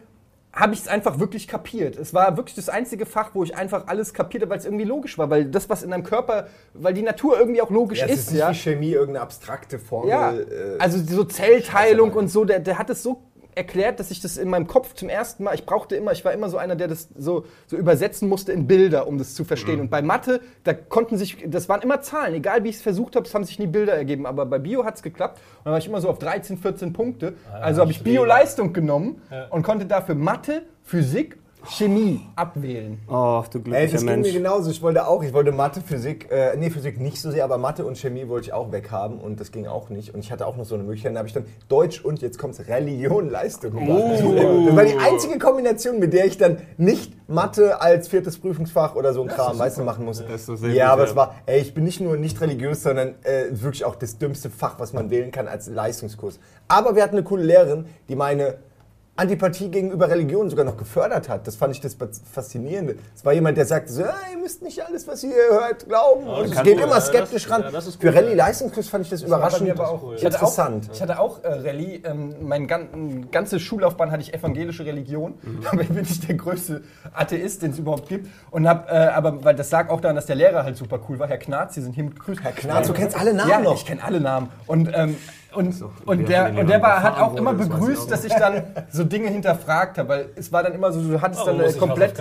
habe 0.54 0.76
ich 0.76 0.82
es 0.82 0.88
einfach 0.88 1.20
wirklich 1.20 1.48
kapiert. 1.48 1.98
Es 1.98 2.14
war 2.14 2.38
wirklich 2.38 2.56
das 2.56 2.70
einzige 2.70 3.08
Fach, 3.08 3.32
wo 3.34 3.44
ich 3.44 3.56
einfach 3.56 3.88
alles 3.88 4.14
kapiert 4.14 4.44
habe, 4.44 4.52
weil 4.52 4.60
es 4.60 4.66
irgendwie 4.66 4.84
logisch 4.84 5.18
war. 5.18 5.30
Weil 5.32 5.46
das, 5.46 5.68
was 5.68 5.82
in 5.82 5.90
deinem 5.90 6.04
Körper, 6.04 6.48
weil 6.76 6.94
die 6.94 7.02
Natur 7.02 7.40
irgendwie 7.40 7.62
auch 7.62 7.72
logisch 7.72 8.00
Ja, 8.00 8.06
es 8.06 8.12
ist. 8.12 8.20
ist 8.20 8.32
nicht 8.32 8.40
ja. 8.40 8.52
wie 8.52 8.56
Chemie, 8.56 8.92
irgendeine 8.92 9.22
abstrakte 9.22 9.80
Formel. 9.80 10.10
Ja, 10.10 10.32
äh, 10.32 10.78
also 10.78 11.00
so 11.00 11.24
Zellteilung 11.24 12.14
und 12.14 12.28
so, 12.28 12.46
der, 12.46 12.60
der 12.60 12.78
hat 12.78 12.92
es 12.92 13.02
so 13.02 13.24
erklärt, 13.56 14.00
dass 14.00 14.12
ich 14.12 14.22
das 14.22 14.38
in 14.38 14.50
meinem 14.50 14.68
Kopf 14.68 14.94
zum 14.94 15.10
ersten 15.10 15.44
Mal, 15.44 15.56
ich 15.56 15.66
brauchte 15.66 15.96
immer, 15.96 16.12
ich 16.12 16.24
war 16.26 16.34
immer 16.34 16.50
so 16.50 16.58
einer, 16.58 16.76
der 16.76 16.88
das 16.88 17.10
so, 17.16 17.46
so 17.68 17.78
übersetzen 17.78 18.30
musste 18.30 18.52
in 18.52 18.68
Bilder, 18.68 19.08
um 19.08 19.18
das 19.18 19.36
zu 19.36 19.44
verstehen. 19.46 19.80
Und 19.80 19.90
bei 19.90 20.02
Mathe, 20.02 20.42
da 20.64 20.74
konnten 20.74 21.18
sich, 21.18 21.38
das 21.48 21.70
waren 21.70 21.82
immer 21.82 22.02
Zahlen, 22.02 22.34
egal 22.36 22.64
wie 22.64 22.70
ich 22.70 22.78
es 22.78 22.82
versucht 22.82 23.16
habe, 23.16 23.26
es 23.26 23.34
haben 23.34 23.44
sich 23.44 23.60
nie 23.60 23.68
Bilder 23.68 23.94
ergeben. 23.94 24.26
Aber 24.26 24.46
bei 24.46 24.60
Bio 24.60 24.86
hat 24.86 24.96
es 24.96 25.04
geklappt 25.04 25.40
und 25.60 25.66
dann 25.66 25.72
war 25.72 25.80
ich 25.80 25.88
immer 25.88 26.02
so 26.02 26.10
auf 26.10 26.20
13, 26.20 26.58
14 26.58 26.94
Punkte. 26.94 27.34
Also 27.52 27.82
habe 27.82 27.92
ich 27.92 28.04
Bio-Leistung 28.04 28.74
genommen 28.74 29.22
und 29.50 29.64
konnte 29.64 29.86
dafür 29.86 30.16
Mathe, 30.16 30.64
Physik 30.84 31.38
Chemie 31.66 32.22
abwählen. 32.36 33.00
Oh, 33.08 33.44
du 33.50 33.60
Ey, 33.60 33.64
glücklicher 33.64 33.92
das 33.92 34.02
ging 34.02 34.10
mir 34.10 34.18
Mensch. 34.18 34.34
genauso. 34.34 34.70
Ich 34.70 34.82
wollte 34.82 35.08
auch, 35.08 35.24
ich 35.24 35.34
wollte 35.34 35.52
Mathe, 35.52 35.82
Physik, 35.82 36.30
äh, 36.32 36.56
nee, 36.58 36.70
Physik 36.70 37.00
nicht 37.00 37.20
so 37.22 37.32
sehr, 37.32 37.44
aber 37.44 37.58
Mathe 37.58 37.86
und 37.86 37.98
Chemie 37.98 38.28
wollte 38.28 38.48
ich 38.48 38.54
auch 38.54 38.72
weghaben 38.72 39.20
und 39.20 39.40
das 39.40 39.52
ging 39.52 39.68
auch 39.68 39.90
nicht. 39.90 40.14
Und 40.14 40.22
ich 40.22 40.32
hatte 40.32 40.46
auch 40.46 40.58
noch 40.58 40.66
so 40.66 40.76
eine 40.76 40.84
Möglichkeit. 40.84 41.12
Dann 41.12 41.20
habe 41.20 41.28
ich 41.28 41.34
dann 41.34 41.46
Deutsch 41.70 42.04
und 42.04 42.22
jetzt 42.22 42.38
kommt's 42.38 42.68
Religion, 42.68 43.30
Leistung 43.30 43.72
gemacht. 43.72 44.20
Das 44.20 44.76
war 44.76 44.86
die 44.86 44.98
einzige 44.98 45.40
Kombination, 45.40 46.00
mit 46.00 46.14
der 46.14 46.26
ich 46.26 46.38
dann 46.38 46.58
nicht 46.78 47.14
Mathe 47.30 47.82
als 47.82 48.08
viertes 48.08 48.38
Prüfungsfach 48.38 48.96
oder 48.96 49.14
so 49.14 49.22
ein 49.22 49.30
Kram, 49.30 49.58
weißt 49.58 49.78
du, 49.78 49.84
machen 49.84 50.06
musste. 50.06 50.24
Das 50.24 50.42
ist 50.42 50.46
so 50.46 50.56
sehr 50.56 50.72
ja, 50.72 50.86
gut, 50.86 50.94
aber 50.94 51.04
ja. 51.04 51.10
es 51.10 51.16
war, 51.16 51.36
ey, 51.46 51.62
ich 51.62 51.74
bin 51.74 51.84
nicht 51.84 52.02
nur 52.02 52.18
nicht 52.18 52.40
religiös, 52.42 52.84
sondern 52.84 53.16
äh, 53.24 53.46
wirklich 53.52 53.86
auch 53.86 53.96
das 53.96 54.18
dümmste 54.18 54.50
Fach, 54.50 54.76
was 54.80 54.94
man 54.94 55.10
wählen 55.10 55.32
kann 55.32 55.48
als 55.48 55.68
Leistungskurs. 55.68 56.40
Aber 56.68 56.96
wir 56.96 57.04
hatten 57.04 57.16
eine 57.16 57.24
coole 57.24 57.44
Lehrerin, 57.44 57.86
die 58.10 58.16
meine 58.16 58.58
Antipathie 59.16 59.70
gegenüber 59.70 60.10
Religion 60.10 60.50
sogar 60.50 60.66
noch 60.66 60.76
gefördert 60.76 61.30
hat. 61.30 61.46
Das 61.46 61.56
fand 61.56 61.76
ich 61.76 61.82
das 61.82 61.96
Faszinierende. 62.32 62.96
Es 63.16 63.24
war 63.24 63.32
jemand, 63.34 63.58
der 63.58 63.66
sagte 63.68 63.94
so, 63.94 64.04
"Ah, 64.04 64.16
ihr 64.32 64.40
müsst 64.40 64.64
nicht 64.64 64.84
alles, 64.84 65.08
was 65.08 65.24
ihr 65.24 65.36
hört, 65.52 65.88
glauben. 65.88 66.26
Und 66.26 66.46
es 66.52 66.64
geht 66.64 66.80
immer 66.80 66.88
ja, 66.96 67.02
skeptisch 67.02 67.44
das- 67.44 67.52
ran. 67.52 67.62
ja, 67.62 67.70
das 67.72 67.86
ist 67.86 68.02
Für 68.02 68.08
cool, 68.08 68.16
Rallye-Leistungskurs 68.16 68.90
fand 68.90 69.04
ich 69.06 69.12
das, 69.12 69.22
bei 69.22 69.28
überraschend 69.28 69.70
aber 69.70 69.88
auch 69.90 70.02
cool. 70.02 70.16
ich 70.16 70.26
hatte 70.26 70.36
interessant. 70.36 70.88
Auch, 70.90 70.94
ich 70.96 71.02
hatte 71.04 71.20
auch 71.20 71.44
äh, 71.44 71.48
Rallye. 71.48 72.02
Ähm, 72.06 72.36
meine 72.42 72.66
gan 72.66 73.30
ganze 73.30 73.60
Schullaufbahn 73.60 74.10
hatte 74.10 74.24
ich 74.24 74.34
evangelische 74.34 74.84
Religion. 74.84 75.36
Mhm. 75.44 75.60
Dabei 75.72 75.84
bin 75.84 76.04
ich 76.04 76.20
der 76.26 76.34
größte 76.36 76.82
Atheist, 77.14 77.62
den 77.62 77.70
es 77.72 77.78
überhaupt 77.78 78.10
gibt. 78.10 78.28
Und 78.50 78.68
hab, 78.68 78.90
äh, 78.90 78.94
aber 78.96 79.44
weil 79.44 79.54
das 79.56 79.70
lag 79.70 79.90
auch 79.92 80.02
daran, 80.02 80.16
dass 80.16 80.26
der 80.26 80.38
Lehrer 80.38 80.64
halt 80.64 80.76
super 80.76 81.00
cool 81.08 81.20
war. 81.20 81.28
Herr 81.28 81.38
Knarz, 81.38 81.76
Sie 81.76 81.82
sind 81.82 81.94
hiermit 81.94 82.16
gegrüßt. 82.16 82.42
Herr 82.44 82.52
Knarz, 82.52 82.88
du 82.88 82.94
kennst 82.94 83.16
alle 83.16 83.36
Namen 83.36 83.50
ja, 83.52 83.60
noch. 83.60 83.76
ich 83.76 83.86
kenne 83.86 84.04
alle 84.04 84.20
Namen. 84.20 84.50
Und, 84.66 84.90
ähm, 84.92 85.18
und, 85.56 85.82
und 86.06 86.28
wer 86.28 86.50
der, 86.50 86.62
und 86.62 86.70
der 86.70 86.82
war, 86.82 87.04
hat 87.04 87.20
auch 87.20 87.36
immer 87.36 87.54
begrüßt, 87.54 88.10
dass 88.10 88.26
ich 88.26 88.34
dann 88.34 88.64
so 88.90 89.04
Dinge 89.04 89.30
hinterfragt 89.30 89.98
habe. 89.98 90.10
Weil 90.10 90.30
es 90.36 90.52
war 90.52 90.64
dann 90.64 90.74
immer 90.74 90.92
so, 90.92 91.02
du 91.02 91.22
hattest 91.22 91.46
Warum 91.46 91.60
dann 91.60 91.70
äh, 91.70 91.74
komplett. 91.74 92.14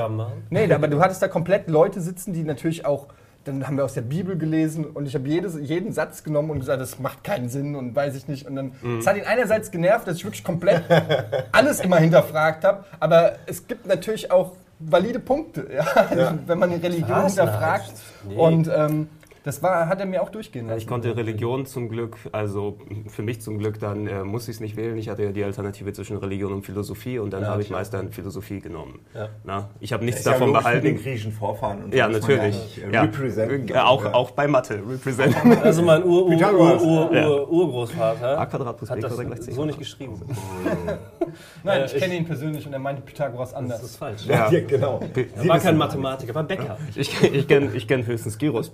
Nee, 0.50 0.72
aber 0.72 0.88
du 0.88 1.00
hattest 1.00 1.22
da 1.22 1.28
komplett 1.28 1.68
Leute 1.68 2.00
sitzen, 2.00 2.32
die 2.32 2.42
natürlich 2.42 2.86
auch. 2.86 3.08
Dann 3.44 3.66
haben 3.66 3.76
wir 3.76 3.84
aus 3.84 3.94
der 3.94 4.02
Bibel 4.02 4.38
gelesen 4.38 4.84
und 4.84 5.06
ich 5.06 5.16
habe 5.16 5.26
jedes, 5.28 5.58
jeden 5.58 5.92
Satz 5.92 6.22
genommen 6.22 6.50
und 6.50 6.60
gesagt, 6.60 6.80
das 6.80 7.00
macht 7.00 7.24
keinen 7.24 7.48
Sinn 7.48 7.74
und 7.74 7.96
weiß 7.96 8.14
ich 8.14 8.28
nicht. 8.28 8.46
Und 8.46 8.54
dann 8.54 8.72
es 9.00 9.06
hat 9.06 9.16
ihn 9.16 9.24
einerseits 9.24 9.72
genervt, 9.72 10.06
dass 10.06 10.18
ich 10.18 10.24
wirklich 10.24 10.44
komplett 10.44 10.84
alles 11.52 11.80
immer 11.80 11.96
hinterfragt 11.96 12.62
habe, 12.62 12.84
aber 13.00 13.32
es 13.46 13.66
gibt 13.66 13.88
natürlich 13.88 14.30
auch 14.30 14.52
valide 14.78 15.18
Punkte, 15.18 15.66
ja? 15.74 15.84
Also, 16.08 16.38
wenn 16.46 16.58
man 16.58 16.70
die 16.70 16.76
Religion 16.76 17.26
hinterfragt. 17.26 17.92
Nee. 18.28 18.36
Und 18.36 18.70
ähm, 18.72 19.08
das 19.44 19.62
war, 19.62 19.88
hat 19.88 19.98
er 20.00 20.06
mir 20.06 20.22
auch 20.22 20.28
durchgehen 20.28 20.66
lassen. 20.66 20.78
Ich 20.78 20.86
konnte 20.86 21.16
Religion 21.16 21.66
zum 21.66 21.88
Glück, 21.88 22.16
also 22.32 22.78
für 23.08 23.22
mich 23.22 23.40
zum 23.40 23.58
Glück, 23.58 23.78
dann 23.80 24.06
äh, 24.06 24.22
musste 24.24 24.50
ich 24.50 24.58
es 24.58 24.60
nicht 24.60 24.76
wählen. 24.76 24.96
Ich 24.96 25.08
hatte 25.08 25.24
ja 25.24 25.32
die 25.32 25.42
Alternative 25.44 25.92
zwischen 25.92 26.16
Religion 26.18 26.52
und 26.52 26.62
Philosophie 26.64 27.18
und 27.18 27.32
dann 27.32 27.42
Ja, 27.42 27.48
habe 27.48 27.62
ich 27.62 27.70
meist 27.70 27.92
dann 27.94 28.10
Philosophie 28.12 28.60
genommen. 28.60 29.00
Ja. 29.14 29.28
Na, 29.44 29.68
ich 29.80 29.92
habe 29.92 30.04
nichts 30.04 30.20
Ist 30.20 30.26
ja 30.26 30.32
davon 30.32 30.48
logisch 30.52 30.64
mit 30.64 30.74
den 30.74 30.80
behalten. 30.82 31.02
griechischen 31.02 31.32
Vorfahren. 31.32 31.84
Und 31.84 31.94
Ja, 31.94 32.08
natürlich. 32.08 32.82
äh, 32.84 32.92
Ja. 32.92 33.04
Äh, 33.04 33.78
auch, 33.78 34.04
Ja. 34.04 34.14
auch 34.14 34.30
bei 34.32 34.46
Mathe, 34.46 34.80
represent. 34.88 35.34
Also 35.62 35.82
mein 35.82 36.04
Ur, 36.04 36.10
Ur, 36.10 36.22
Ur, 36.24 36.30
Pythagoras. 36.30 36.82
Ur, 36.82 37.14
Ja. 37.14 37.28
Ur, 37.28 37.50
Urgroßvater 37.52 38.38
A 38.38 38.46
Quadrat 38.46 38.76
plus 38.76 38.88
B 38.90 38.94
hat 38.96 39.02
das 39.04 39.16
gleich 39.18 39.40
so 39.54 39.64
nicht 39.64 39.78
geschrieben. 39.78 40.20
Nein, 41.64 41.80
Äh, 41.82 41.86
ich 41.86 41.94
kenne 41.96 42.16
ihn 42.16 42.24
persönlich 42.24 42.66
und 42.66 42.72
er 42.72 42.78
meinte 42.78 43.02
Pythagoras 43.02 43.54
anders. 43.54 43.80
Das 43.80 43.90
ist 43.90 43.96
falsch. 43.96 44.26
Ja, 44.26 44.50
Ja. 44.50 44.60
genau. 44.60 45.00
Er 45.36 45.48
war 45.48 45.58
kein 45.58 45.76
Mathematiker, 45.76 46.34
war 46.34 46.44
Bäcker. 46.44 46.76
Ich, 46.94 47.22
ich 47.22 47.48
kenne 47.48 47.70
ich 47.74 47.88
kenn 47.88 48.04
höchstens 48.06 48.38
Gyros, 48.38 48.70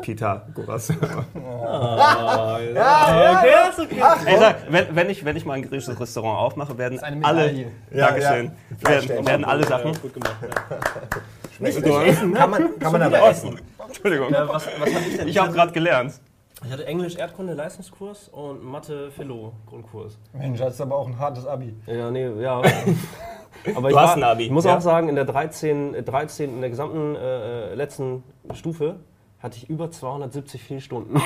Pythagoras. 0.63 0.93
Ah, 1.67 2.59
ja, 2.75 3.39
okay, 3.39 3.71
ist 3.71 3.79
okay. 3.81 4.03
Ey, 4.27 4.39
sag, 4.39 4.57
wenn, 4.71 4.87
wenn, 4.97 5.11
ich, 5.11 5.25
wenn 5.25 5.37
ich 5.37 5.45
mal 5.45 5.55
ein 5.55 5.63
griechisches 5.63 5.99
Restaurant 6.01 6.39
aufmache, 6.39 6.77
werden 6.79 6.99
alle. 7.25 7.53
Ja, 7.93 8.07
Dankeschön, 8.09 8.53
ja. 8.83 8.89
werden, 8.89 9.27
werden 9.27 9.45
alle 9.45 9.65
Sachen, 9.67 9.93
Ja, 9.93 9.99
gut 10.01 10.15
gemacht. 10.15 10.37
Ja. 10.43 11.19
Nicht, 11.61 11.77
essen, 11.85 12.35
kann 12.35 12.51
man, 12.51 12.79
kann 12.79 12.93
man 12.93 13.03
aber 13.03 13.29
essen. 13.31 13.59
Entschuldigung, 13.87 14.33
Äh, 14.33 14.49
was, 14.49 14.67
was 14.79 14.95
hatte 14.95 15.05
ich 15.09 15.17
denn? 15.17 15.29
ich 15.29 15.39
habe 15.39 15.53
gerade 15.53 15.73
gelernt. 15.73 16.15
Ich 16.65 16.73
hatte 16.73 16.87
Englisch 16.87 17.17
Erdkunde 17.17 17.55
Leistungskurs 17.55 18.29
und 18.29 18.65
Mathe 18.65 19.11
Philo 19.13 19.53
Grundkurs. 19.67 20.19
Mensch, 20.33 20.59
das 20.59 20.75
ist 20.75 20.81
aber 20.81 20.97
auch 20.97 21.07
ein 21.07 21.19
hartes 21.19 21.47
Abi. 21.47 21.75
Ja, 21.87 22.11
nee, 22.11 22.29
ja. 22.41 22.61
Aber 23.75 23.89
Du 23.89 23.95
ich 23.95 24.01
hast 24.01 24.11
war- 24.11 24.17
ein 24.17 24.23
Abi, 24.23 24.45
Ich 24.45 24.51
muss 24.51 24.65
ja. 24.65 24.77
auch 24.77 24.81
sagen, 24.81 25.09
in 25.09 25.17
der 25.17 25.25
13, 25.25 25.95
äh, 25.95 26.03
13 26.05 26.51
in 26.55 26.61
der 26.61 26.71
gesamten 26.71 27.17
äh, 27.17 27.75
letzten 27.75 28.23
Stufe 28.55 28.97
hatte 29.41 29.57
ich 29.57 29.71
über 29.71 29.91
270 29.91 30.63
Fehlstunden. 30.63 31.21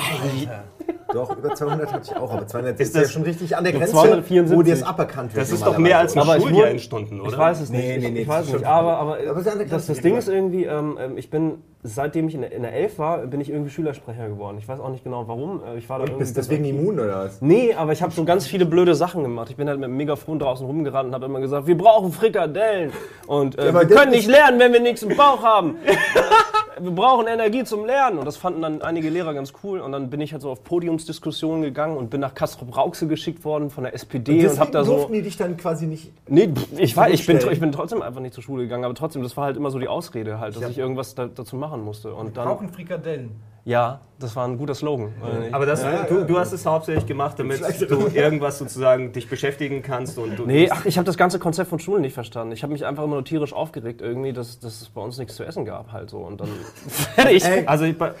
Doch, 1.13 1.35
über 1.37 1.53
200 1.53 1.91
hatte 1.93 2.11
ich 2.11 2.17
auch, 2.17 2.31
aber 2.31 2.47
200 2.47 2.79
ist, 2.79 2.87
Ist 2.89 2.95
ja 2.95 3.01
das- 3.01 3.11
schon 3.11 3.23
richtig 3.23 3.55
an 3.55 3.63
der 3.63 3.73
Grenze, 3.73 3.91
274. 3.91 4.57
wo 4.57 4.61
dir 4.63 4.71
das 4.71 4.83
aberkannt 4.83 5.33
wird. 5.33 5.41
Das 5.43 5.51
ist 5.51 5.65
doch 5.65 5.77
mehr 5.77 5.99
als 5.99 6.15
ein 6.15 6.19
Aber 6.21 6.37
ich 6.37 6.45
in 6.45 6.79
Stunden, 6.79 7.21
oder? 7.21 7.29
Ich 7.31 7.37
weiß 7.37 7.61
es 7.61 7.69
nicht. 7.69 7.79
Nee, 7.81 7.97
nee, 7.97 8.07
ich, 8.07 8.13
nee, 8.13 8.19
ich 8.21 8.27
das 8.27 8.35
weiß 8.37 8.45
ist 8.47 8.53
nicht. 8.53 8.65
Aber, 8.65 8.97
aber, 8.97 9.17
Aber 9.29 9.37
es 9.39 9.69
das, 9.69 9.87
das 9.87 9.99
Ding 9.99 10.15
ist 10.17 10.27
irgendwie, 10.29 10.65
ähm, 10.65 10.97
ähm, 10.99 11.17
ich 11.17 11.29
bin, 11.29 11.59
seitdem 11.83 12.27
ich 12.27 12.35
in 12.35 12.41
der, 12.41 12.51
in 12.51 12.61
der 12.61 12.73
11 12.73 12.97
war, 12.97 13.17
bin 13.27 13.41
ich 13.41 13.49
irgendwie 13.49 13.69
Schülersprecher 13.69 14.29
geworden. 14.29 14.57
Ich 14.57 14.67
weiß 14.67 14.79
auch 14.79 14.89
nicht 14.89 15.03
genau 15.03 15.27
warum. 15.27 15.61
Äh, 15.63 15.77
Ich 15.77 15.89
war 15.89 15.99
da 15.99 16.11
Und 16.11 16.17
bist 16.17 16.35
deswegen 16.37 16.65
immun 16.65 16.99
oder 16.99 17.25
was? 17.25 17.41
Nee, 17.41 17.73
aber 17.73 17.91
ich 17.91 18.01
habe 18.01 18.11
so 18.13 18.23
ganz 18.23 18.47
viele 18.47 18.65
blöde 18.65 18.95
Sachen 18.95 19.21
gemacht. 19.23 19.49
Ich 19.49 19.57
bin 19.57 19.67
halt 19.67 19.79
mit 19.79 19.89
dem 19.89 19.97
Megafon 19.97 20.39
draußen 20.39 20.65
rumgerannt 20.65 21.09
und 21.09 21.13
habe 21.13 21.25
immer 21.25 21.41
gesagt, 21.41 21.67
wir 21.67 21.77
brauchen 21.77 22.11
Frikadellen. 22.11 22.91
Und 23.27 23.59
äh, 23.59 23.69
aber 23.69 23.87
wir 23.87 23.95
können 23.95 24.11
nicht 24.11 24.27
lernen, 24.27 24.59
wenn 24.59 24.73
wir 24.73 24.79
nichts 24.79 25.03
im 25.03 25.15
Bauch 25.15 25.43
haben. 25.43 25.75
wir 26.79 26.91
brauchen 26.91 27.27
Energie 27.27 27.63
zum 27.63 27.85
Lernen. 27.85 28.17
Und 28.17 28.25
das 28.25 28.37
fanden 28.37 28.61
dann 28.61 28.81
einige 28.81 29.09
Lehrer 29.09 29.33
ganz 29.33 29.53
cool. 29.63 29.79
Und 29.79 29.91
dann 29.91 30.09
bin 30.09 30.21
ich 30.21 30.33
halt 30.33 30.41
so 30.41 30.51
auf 30.51 30.63
Podiumsdiskussionen 30.63 31.61
gegangen 31.61 31.97
und 31.97 32.09
bin 32.09 32.21
nach 32.21 32.33
Kastrop 32.33 32.75
Rauxel 32.75 33.07
geschickt 33.07 33.43
worden 33.43 33.69
von 33.69 33.83
der 33.83 33.93
SPD 33.93 34.33
und, 34.33 34.41
Deswegen 34.43 34.59
habe 34.59 34.71
da 34.71 34.83
so... 34.83 34.95
durften 34.95 35.13
die 35.13 35.21
dich 35.21 35.37
dann 35.37 35.57
quasi 35.57 35.85
nicht... 35.85 36.11
Nee, 36.27 36.49
ich, 36.77 36.95
war, 36.95 37.09
ich, 37.09 37.25
bin, 37.25 37.37
ich 37.51 37.59
bin 37.59 37.71
trotzdem 37.71 38.01
einfach 38.01 38.21
nicht 38.21 38.33
zur 38.33 38.43
Schule 38.43 38.63
gegangen, 38.63 38.85
aber 38.85 38.95
trotzdem, 38.95 39.23
das 39.23 39.35
war 39.37 39.45
halt 39.45 39.57
immer 39.57 39.71
so 39.71 39.79
die 39.79 39.87
Ausrede 39.87 40.39
halt, 40.39 40.55
dass 40.55 40.69
ich 40.69 40.77
irgendwas 40.77 41.15
da, 41.15 41.27
dazu 41.27 41.55
machen 41.73 41.83
musste. 41.83 42.13
Und 42.13 42.37
dann, 42.37 42.45
Brauchen 42.47 42.69
Frikadellen. 42.69 43.31
ja, 43.65 43.99
das 44.19 44.35
war 44.35 44.47
ein 44.47 44.57
guter 44.57 44.75
Slogan. 44.75 45.11
Aber 45.51 45.65
das, 45.65 45.83
du, 46.07 46.23
du 46.25 46.37
hast 46.39 46.53
es 46.53 46.65
hauptsächlich 46.65 47.05
gemacht, 47.05 47.37
damit 47.39 47.61
du 47.89 48.07
irgendwas 48.13 48.57
sozusagen 48.59 49.11
dich 49.11 49.27
beschäftigen 49.27 49.81
kannst 49.81 50.17
und 50.17 50.35
du 50.37 50.45
Nee, 50.45 50.69
ach, 50.71 50.85
ich 50.85 50.97
habe 50.97 51.05
das 51.05 51.17
ganze 51.17 51.39
Konzept 51.39 51.69
von 51.69 51.79
Schulen 51.79 52.01
nicht 52.01 52.13
verstanden. 52.13 52.53
Ich 52.53 52.63
habe 52.63 52.71
mich 52.73 52.85
einfach 52.85 53.03
immer 53.03 53.15
nur 53.15 53.25
tierisch 53.25 53.53
aufgeregt 53.53 54.01
irgendwie, 54.01 54.31
dass, 54.33 54.59
dass 54.59 54.81
es 54.81 54.89
bei 54.89 55.01
uns 55.01 55.17
nichts 55.17 55.35
zu 55.35 55.43
essen 55.43 55.65
gab 55.65 55.91
halt 55.91 56.09
so. 56.09 56.19
Und 56.19 56.39
dann 56.41 56.49
fertig. 56.87 57.43
Ey, 57.43 57.65
Also 57.65 57.85
ich, 57.85 57.97
bei- 57.97 58.13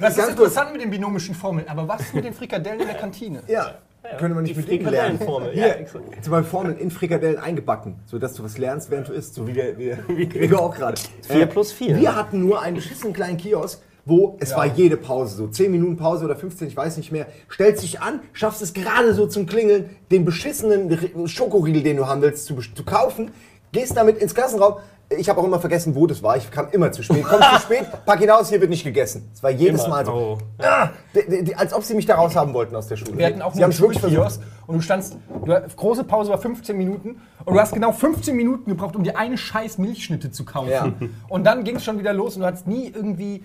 Das 0.00 0.16
ist 0.16 0.28
interessant 0.30 0.72
mit 0.72 0.82
den 0.82 0.90
binomischen 0.90 1.34
Formeln, 1.34 1.68
aber 1.68 1.86
was 1.88 2.12
mit 2.14 2.24
den 2.24 2.32
Frikadellen 2.34 2.80
in 2.80 2.86
der 2.86 2.96
Kantine? 2.96 3.42
Ja, 3.48 3.74
könnte 4.18 4.34
man 4.34 4.44
nicht 4.44 4.56
mit 4.56 4.68
denen 4.68 4.88
lernen. 4.90 5.18
Hier, 5.52 5.66
ja, 5.68 5.74
exakt. 5.74 6.04
zum 6.24 6.30
Beispiel 6.30 6.50
Formeln 6.50 6.78
in 6.78 6.90
Frikadellen 6.90 7.38
eingebacken, 7.38 7.96
sodass 8.06 8.34
du 8.34 8.44
was 8.44 8.58
lernst, 8.58 8.90
während 8.90 9.08
du 9.08 9.12
isst, 9.12 9.34
so 9.34 9.46
wie 9.46 9.52
der, 9.52 9.76
wie, 9.78 9.86
der- 9.86 9.98
wie 10.08 10.28
Gregor 10.28 10.60
auch 10.62 10.74
gerade. 10.74 11.00
Äh, 11.28 11.32
Vier 11.32 11.46
plus 11.46 11.72
vier. 11.72 11.96
Wir 11.96 12.14
hatten 12.14 12.40
nur 12.40 12.60
einen 12.62 12.76
beschissenen 12.76 13.12
kleinen 13.12 13.36
Kiosk, 13.36 13.80
wo 14.06 14.36
es 14.40 14.54
war 14.54 14.66
jede 14.66 14.98
Pause, 14.98 15.34
so 15.36 15.46
10 15.48 15.70
Minuten 15.72 15.96
Pause 15.96 16.26
oder 16.26 16.36
15, 16.36 16.68
ich 16.68 16.76
weiß 16.76 16.98
nicht 16.98 17.10
mehr, 17.10 17.26
stellst 17.50 17.82
dich 17.82 18.00
an, 18.02 18.20
schaffst 18.34 18.60
es 18.60 18.74
gerade 18.74 19.14
so 19.14 19.26
zum 19.26 19.46
Klingeln, 19.46 19.88
den 20.10 20.26
beschissenen 20.26 21.26
Schokoriegel, 21.26 21.82
den 21.82 21.96
du 21.96 22.06
haben 22.06 22.20
willst, 22.20 22.44
zu, 22.44 22.54
zu 22.56 22.84
kaufen, 22.84 23.30
gehst 23.72 23.96
damit 23.96 24.18
ins 24.18 24.34
Klassenraum. 24.34 24.74
Ich 25.18 25.28
habe 25.28 25.40
auch 25.40 25.44
immer 25.44 25.60
vergessen, 25.60 25.94
wo 25.94 26.06
das 26.06 26.22
war. 26.22 26.36
Ich 26.36 26.50
kam 26.50 26.68
immer 26.70 26.92
zu 26.92 27.02
spät. 27.02 27.24
Komm 27.28 27.40
zu 27.40 27.60
spät, 27.60 27.86
pack 28.04 28.20
ihn 28.20 28.30
aus, 28.30 28.48
hier 28.48 28.60
wird 28.60 28.70
nicht 28.70 28.84
gegessen. 28.84 29.30
Es 29.32 29.42
war 29.42 29.50
jedes 29.50 29.84
Immer. 29.84 29.96
Mal 29.96 30.06
so. 30.06 30.12
oh. 30.12 30.38
Ah, 30.58 30.90
die, 31.14 31.30
die, 31.30 31.44
die, 31.44 31.54
als 31.54 31.72
ob 31.72 31.82
sie 31.82 31.94
mich 31.94 32.06
da 32.06 32.16
raushaben 32.16 32.54
wollten 32.54 32.74
aus 32.76 32.88
der 32.88 32.96
Schule. 32.96 33.16
Wir 33.16 33.26
hatten 33.26 33.42
auch 33.42 33.54
sie 33.54 33.62
haben 33.62 33.70
es 33.70 33.80
wirklich 33.80 34.00
versucht. 34.00 34.40
Und 34.66 34.76
du 34.76 34.80
standst, 34.80 35.16
du, 35.44 35.62
große 35.76 36.04
Pause 36.04 36.30
war 36.30 36.38
15 36.38 36.76
Minuten 36.76 37.20
und 37.44 37.54
du 37.54 37.60
hast 37.60 37.74
genau 37.74 37.92
15 37.92 38.34
Minuten 38.34 38.70
gebraucht, 38.70 38.96
um 38.96 39.04
dir 39.04 39.18
eine 39.18 39.36
scheiß 39.36 39.78
Milchschnitte 39.78 40.30
zu 40.30 40.44
kaufen. 40.44 40.70
Ja. 40.70 40.92
Und 41.28 41.44
dann 41.44 41.64
ging 41.64 41.76
es 41.76 41.84
schon 41.84 41.98
wieder 41.98 42.12
los 42.12 42.36
und 42.36 42.42
du 42.42 42.46
hattest 42.46 42.66
nie 42.66 42.90
irgendwie 42.94 43.44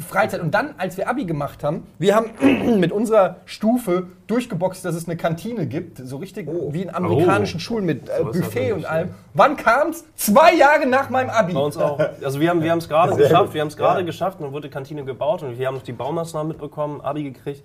Freizeit. 0.00 0.40
Und 0.40 0.52
dann, 0.52 0.74
als 0.78 0.96
wir 0.96 1.08
Abi 1.08 1.24
gemacht 1.24 1.64
haben, 1.64 1.86
wir 1.98 2.14
haben 2.14 2.30
mit 2.80 2.92
unserer 2.92 3.36
Stufe 3.44 4.08
durchgeboxt, 4.26 4.84
dass 4.84 4.94
es 4.94 5.06
eine 5.06 5.16
Kantine 5.16 5.66
gibt, 5.66 5.98
so 5.98 6.16
richtig 6.16 6.48
wie 6.70 6.82
in 6.82 6.94
amerikanischen 6.94 7.56
Oh. 7.56 7.60
Schulen 7.60 7.84
mit 7.84 8.08
äh, 8.08 8.22
Buffet 8.22 8.72
und 8.72 8.84
allem. 8.84 9.10
Wann 9.34 9.56
kam's? 9.56 10.04
Zwei 10.16 10.54
Jahre 10.54 10.86
nach 10.86 11.10
meinem 11.10 11.30
Abi. 11.30 11.52
Bei 11.52 11.60
uns 11.60 11.76
auch. 11.76 11.98
Also 12.22 12.40
wir 12.40 12.50
haben 12.50 12.62
wir 12.62 12.74
es 12.74 12.88
gerade 12.88 13.16
geschafft, 13.16 13.54
wir 13.54 13.60
haben 13.60 13.68
es 13.68 13.76
gerade 13.76 14.04
geschafft 14.04 14.40
und 14.40 14.52
wurde 14.52 14.68
Kantine 14.68 15.04
gebaut 15.04 15.42
und 15.42 15.58
wir 15.58 15.66
haben 15.66 15.74
noch 15.74 15.82
die 15.82 15.92
Baumaßnahmen 15.92 16.48
mitbekommen, 16.48 17.00
Abi 17.00 17.22
gekriegt 17.24 17.62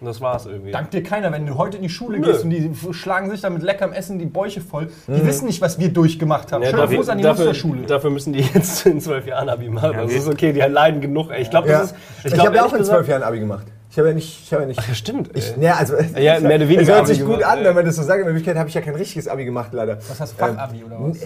und 0.00 0.06
das 0.06 0.20
war's 0.20 0.46
irgendwie. 0.46 0.70
Dank 0.70 0.90
dir 0.90 1.02
keiner, 1.02 1.32
wenn 1.32 1.46
du 1.46 1.56
heute 1.56 1.76
in 1.78 1.82
die 1.82 1.88
Schule 1.88 2.20
gehst 2.20 2.44
und 2.44 2.50
die 2.50 2.70
schlagen 2.92 3.30
sich 3.30 3.40
da 3.40 3.50
mit 3.50 3.62
leckerem 3.62 3.92
Essen 3.92 4.18
die 4.18 4.26
Bäuche 4.26 4.60
voll. 4.60 4.90
Die 5.06 5.24
wissen 5.26 5.46
nicht, 5.46 5.60
was 5.60 5.78
wir 5.78 5.88
durchgemacht 5.92 6.52
haben. 6.52 6.62
Ja, 6.62 6.70
Schöner 6.70 6.86
Gruß 6.86 7.08
an 7.08 7.18
die 7.18 7.24
dafür, 7.24 7.46
Musterschule. 7.46 7.82
dafür 7.86 8.10
müssen 8.10 8.32
die 8.32 8.40
jetzt 8.54 8.86
in 8.86 9.00
zwölf 9.00 9.26
Jahren 9.26 9.48
Abi 9.48 9.68
machen. 9.68 9.92
das 9.96 10.12
ist 10.12 10.28
okay, 10.28 10.52
die 10.52 10.60
leiden 10.60 11.00
genug. 11.00 11.30
ey. 11.30 11.42
Ich 11.42 11.50
glaube, 11.50 11.68
Ja. 11.68 11.80
das 11.80 11.92
ist. 11.92 11.98
Ich, 12.24 12.32
glaub, 12.32 12.46
habe 12.46 12.56
ja 12.56 12.64
auch 12.64 12.72
in 12.74 12.84
zwölf 12.84 13.08
Jahren 13.08 13.22
Abi 13.22 13.40
gemacht. 13.40 13.66
Ich 13.90 13.98
habe 13.98 14.08
ja 14.08 14.14
nicht. 14.14 14.42
Ich 14.44 14.52
habe 14.52 14.62
ja 14.62 14.68
nicht. 14.68 14.86
Ja, 14.88 14.94
stimmt. 14.94 15.30
Ich, 15.34 15.56
ne, 15.56 15.74
also, 15.74 15.94
Ja, 16.16 16.38
mehr 16.40 16.56
oder 16.56 16.68
weniger 16.68 16.82
Es 16.82 16.88
hört 16.88 17.06
sich 17.08 17.20
gut 17.20 17.38
gemacht, 17.38 17.44
an, 17.52 17.58
ja. 17.60 17.64
wenn 17.64 17.74
man 17.74 17.84
das 17.84 17.96
so 17.96 18.02
sagt. 18.02 18.20
In 18.20 18.26
Wirklichkeit 18.26 18.56
habe 18.56 18.68
ich 18.68 18.74
ja 18.74 18.80
kein 18.82 18.94
richtiges 18.94 19.26
Abi 19.26 19.44
gemacht, 19.44 19.70
leider. 19.72 19.96
Was 20.08 20.20
hast 20.20 20.34
du, 20.34 20.36
Fachabi 20.38 20.84
oder 20.84 20.96
was? 21.00 21.18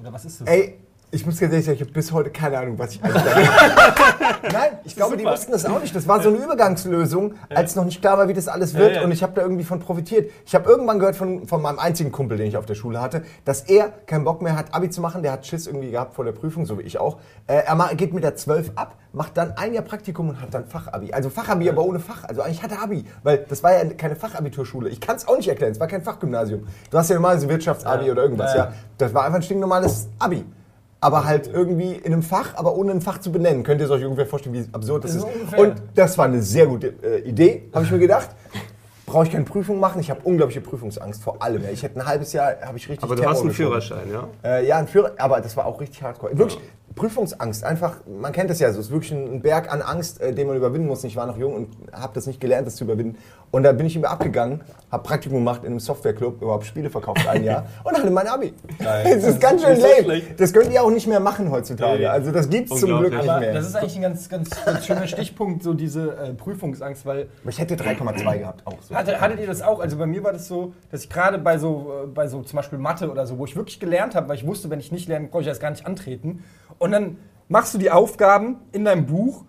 Oder 0.00 0.12
was 0.12 0.24
ist 0.24 0.40
das? 0.42 0.48
Ey, 0.48 0.74
Ich 1.10 1.24
muss 1.24 1.40
ganz 1.40 1.52
ehrlich 1.52 1.64
sagen, 1.64 1.76
ich 1.76 1.80
habe 1.80 1.92
bis 1.92 2.12
heute 2.12 2.28
keine 2.28 2.58
Ahnung, 2.58 2.78
was 2.78 2.94
ich 2.94 3.02
eigentlich 3.02 3.22
sage. 3.22 3.40
Nein, 4.52 4.78
ich 4.84 4.94
glaube, 4.94 5.16
die 5.16 5.24
wussten 5.24 5.52
das 5.52 5.64
auch 5.64 5.80
nicht. 5.80 5.96
Das 5.96 6.06
war 6.06 6.22
so 6.22 6.28
eine 6.28 6.36
Übergangslösung, 6.36 7.32
als 7.48 7.76
noch 7.76 7.86
nicht 7.86 8.02
klar 8.02 8.18
war, 8.18 8.28
wie 8.28 8.34
das 8.34 8.46
alles 8.46 8.74
wird. 8.74 8.90
Ja, 8.90 8.96
ja. 8.98 9.04
Und 9.04 9.12
ich 9.12 9.22
habe 9.22 9.32
da 9.32 9.40
irgendwie 9.40 9.64
von 9.64 9.80
profitiert. 9.80 10.30
Ich 10.44 10.54
habe 10.54 10.68
irgendwann 10.68 10.98
gehört 10.98 11.16
von, 11.16 11.46
von 11.46 11.62
meinem 11.62 11.78
einzigen 11.78 12.12
Kumpel, 12.12 12.36
den 12.36 12.48
ich 12.48 12.58
auf 12.58 12.66
der 12.66 12.74
Schule 12.74 13.00
hatte, 13.00 13.22
dass 13.46 13.62
er 13.62 13.88
keinen 14.04 14.24
Bock 14.24 14.42
mehr 14.42 14.54
hat, 14.54 14.74
Abi 14.74 14.90
zu 14.90 15.00
machen. 15.00 15.22
Der 15.22 15.32
hat 15.32 15.46
Schiss 15.46 15.66
irgendwie 15.66 15.92
gehabt 15.92 16.12
vor 16.12 16.26
der 16.26 16.32
Prüfung, 16.32 16.66
so 16.66 16.78
wie 16.78 16.82
ich 16.82 16.98
auch. 17.00 17.16
Äh, 17.46 17.62
er 17.66 17.94
geht 17.94 18.12
mit 18.12 18.22
der 18.22 18.36
12 18.36 18.72
ab, 18.74 18.96
macht 19.14 19.38
dann 19.38 19.52
ein 19.56 19.72
Jahr 19.72 19.84
Praktikum 19.84 20.28
und 20.28 20.42
hat 20.42 20.52
dann 20.52 20.66
Fachabi. 20.66 21.14
Also 21.14 21.30
Fachabi, 21.30 21.70
aber 21.70 21.86
ohne 21.86 22.00
Fach. 22.00 22.24
Also 22.24 22.42
eigentlich 22.42 22.62
hat 22.62 22.72
er 22.72 22.82
Abi, 22.82 23.06
weil 23.22 23.46
das 23.48 23.62
war 23.62 23.72
ja 23.72 23.82
keine 23.94 24.14
Fachabiturschule. 24.14 24.90
Ich 24.90 25.00
kann 25.00 25.16
es 25.16 25.26
auch 25.26 25.38
nicht 25.38 25.48
erklären, 25.48 25.72
es 25.72 25.80
war 25.80 25.86
kein 25.86 26.02
Fachgymnasium. 26.02 26.66
Du 26.90 26.98
hast 26.98 27.08
ja 27.08 27.16
normal 27.16 27.40
so 27.40 27.48
Wirtschaftsabi 27.48 28.10
oder 28.10 28.24
irgendwas, 28.24 28.54
ja. 28.54 28.74
Das 28.98 29.14
war 29.14 29.24
einfach 29.24 29.38
ein 29.38 29.42
stinknormales 29.42 30.08
Abi. 30.18 30.44
Aber 31.00 31.24
halt 31.24 31.46
irgendwie 31.52 31.92
in 31.92 32.12
einem 32.12 32.22
Fach, 32.22 32.54
aber 32.56 32.76
ohne 32.76 32.90
ein 32.90 33.00
Fach 33.00 33.18
zu 33.18 33.30
benennen. 33.30 33.62
Könnt 33.62 33.80
ihr 33.80 33.88
euch 33.88 34.04
ungefähr 34.04 34.26
vorstellen, 34.26 34.54
wie 34.54 34.66
absurd 34.72 35.04
das 35.04 35.14
ist? 35.14 35.20
So 35.20 35.28
ungefähr. 35.28 35.58
Und 35.60 35.74
das 35.94 36.18
war 36.18 36.24
eine 36.24 36.42
sehr 36.42 36.66
gute 36.66 36.94
äh, 37.02 37.20
Idee, 37.20 37.68
habe 37.72 37.84
ich 37.84 37.90
mir 37.90 37.98
gedacht. 37.98 38.30
Brauche 39.06 39.24
ich 39.24 39.32
keine 39.32 39.44
Prüfung 39.44 39.80
machen? 39.80 40.00
Ich 40.00 40.10
habe 40.10 40.20
unglaubliche 40.24 40.60
Prüfungsangst 40.60 41.22
vor 41.22 41.42
allem. 41.42 41.62
Ich 41.72 41.82
hätte 41.82 41.98
ein 41.98 42.06
halbes 42.06 42.32
Jahr, 42.34 42.56
habe 42.62 42.76
ich 42.76 42.88
richtig 42.88 43.04
Aber 43.04 43.14
du 43.14 43.22
Terror 43.22 43.32
hast 43.32 43.40
einen 43.40 43.48
geschoben. 43.48 43.80
Führerschein, 43.80 44.12
ja? 44.12 44.28
Äh, 44.44 44.66
ja, 44.66 44.76
ein 44.76 44.86
Führer, 44.88 45.12
aber 45.18 45.40
das 45.40 45.56
war 45.56 45.64
auch 45.66 45.80
richtig 45.80 46.02
hardcore. 46.02 46.36
Wirklich, 46.36 46.58
Prüfungsangst, 46.94 47.64
einfach, 47.64 47.98
man 48.06 48.32
kennt 48.32 48.50
das 48.50 48.58
ja 48.58 48.72
so, 48.72 48.80
es 48.80 48.86
ist 48.86 48.92
wirklich 48.92 49.12
ein 49.12 49.40
Berg 49.40 49.72
an 49.72 49.82
Angst, 49.82 50.20
äh, 50.20 50.32
den 50.32 50.48
man 50.48 50.56
überwinden 50.56 50.88
muss. 50.88 51.04
Ich 51.04 51.16
war 51.16 51.26
noch 51.26 51.36
jung 51.38 51.54
und 51.54 51.68
habe 51.92 52.12
das 52.14 52.26
nicht 52.26 52.40
gelernt, 52.40 52.66
das 52.66 52.76
zu 52.76 52.84
überwinden. 52.84 53.18
Und 53.50 53.62
da 53.62 53.72
bin 53.72 53.86
ich 53.86 53.96
immer 53.96 54.10
abgegangen, 54.10 54.60
habe 54.90 55.02
Praktikum 55.02 55.38
gemacht 55.38 55.62
in 55.62 55.68
einem 55.70 55.80
Softwareclub, 55.80 56.42
überhaupt 56.42 56.66
Spiele 56.66 56.90
verkauft 56.90 57.26
ein 57.26 57.44
Jahr 57.44 57.66
und 57.84 57.96
hatte 57.96 58.10
mein 58.10 58.26
Abi. 58.26 58.52
Das 58.78 59.24
ist 59.24 59.40
ganz 59.40 59.62
schön 59.62 59.76
so 59.76 59.82
lame. 59.82 60.02
schlecht. 60.02 60.40
Das 60.40 60.52
könnt 60.52 60.72
ihr 60.72 60.82
auch 60.82 60.90
nicht 60.90 61.06
mehr 61.06 61.20
machen 61.20 61.50
heutzutage. 61.50 62.00
Nee. 62.00 62.06
Also 62.06 62.30
das 62.30 62.48
gibt's 62.48 62.78
zum 62.78 62.98
Glück 62.98 63.12
nicht 63.12 63.28
Aber 63.28 63.40
mehr. 63.40 63.54
das 63.54 63.68
ist 63.68 63.76
eigentlich 63.76 63.96
ein 63.96 64.02
ganz, 64.02 64.28
ganz, 64.28 64.50
ganz 64.64 64.86
schöner 64.86 65.06
Stichpunkt, 65.06 65.62
so 65.62 65.72
diese 65.74 66.10
äh, 66.16 66.34
Prüfungsangst, 66.34 67.06
weil 67.06 67.28
Aber 67.42 67.50
ich 67.50 67.58
hätte 67.58 67.74
3,2 67.76 68.38
gehabt 68.38 68.66
auch 68.66 68.76
so. 68.82 68.94
Hatte, 68.94 69.20
hattet 69.20 69.40
ihr 69.40 69.46
das 69.46 69.62
auch? 69.62 69.80
Also 69.80 69.96
bei 69.96 70.06
mir 70.06 70.22
war 70.24 70.32
das 70.32 70.46
so, 70.48 70.72
dass 70.90 71.04
ich 71.04 71.10
gerade 71.10 71.38
bei 71.38 71.58
so, 71.58 71.90
äh, 72.04 72.06
bei 72.06 72.26
so 72.26 72.42
zum 72.42 72.56
Beispiel 72.56 72.78
Mathe 72.78 73.10
oder 73.10 73.26
so, 73.26 73.38
wo 73.38 73.44
ich 73.46 73.56
wirklich 73.56 73.80
gelernt 73.80 74.14
habe, 74.14 74.28
weil 74.28 74.36
ich 74.36 74.46
wusste, 74.46 74.68
wenn 74.68 74.80
ich 74.80 74.92
nicht 74.92 75.08
lerne, 75.08 75.28
brauche 75.28 75.42
ich 75.42 75.48
das 75.48 75.60
gar 75.60 75.70
nicht 75.70 75.86
antreten. 75.86 76.44
Und 76.78 76.92
dann 76.92 77.18
machst 77.48 77.74
du 77.74 77.78
die 77.78 77.90
Aufgaben 77.90 78.60
in 78.72 78.84
deinem 78.84 79.06
Buch 79.06 79.44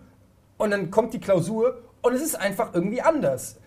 und 0.58 0.70
dann 0.70 0.90
kommt 0.90 1.14
die 1.14 1.20
Klausur 1.20 1.78
und 2.02 2.14
es 2.14 2.22
ist 2.22 2.34
einfach 2.34 2.74
irgendwie 2.74 3.02
anders. 3.02 3.59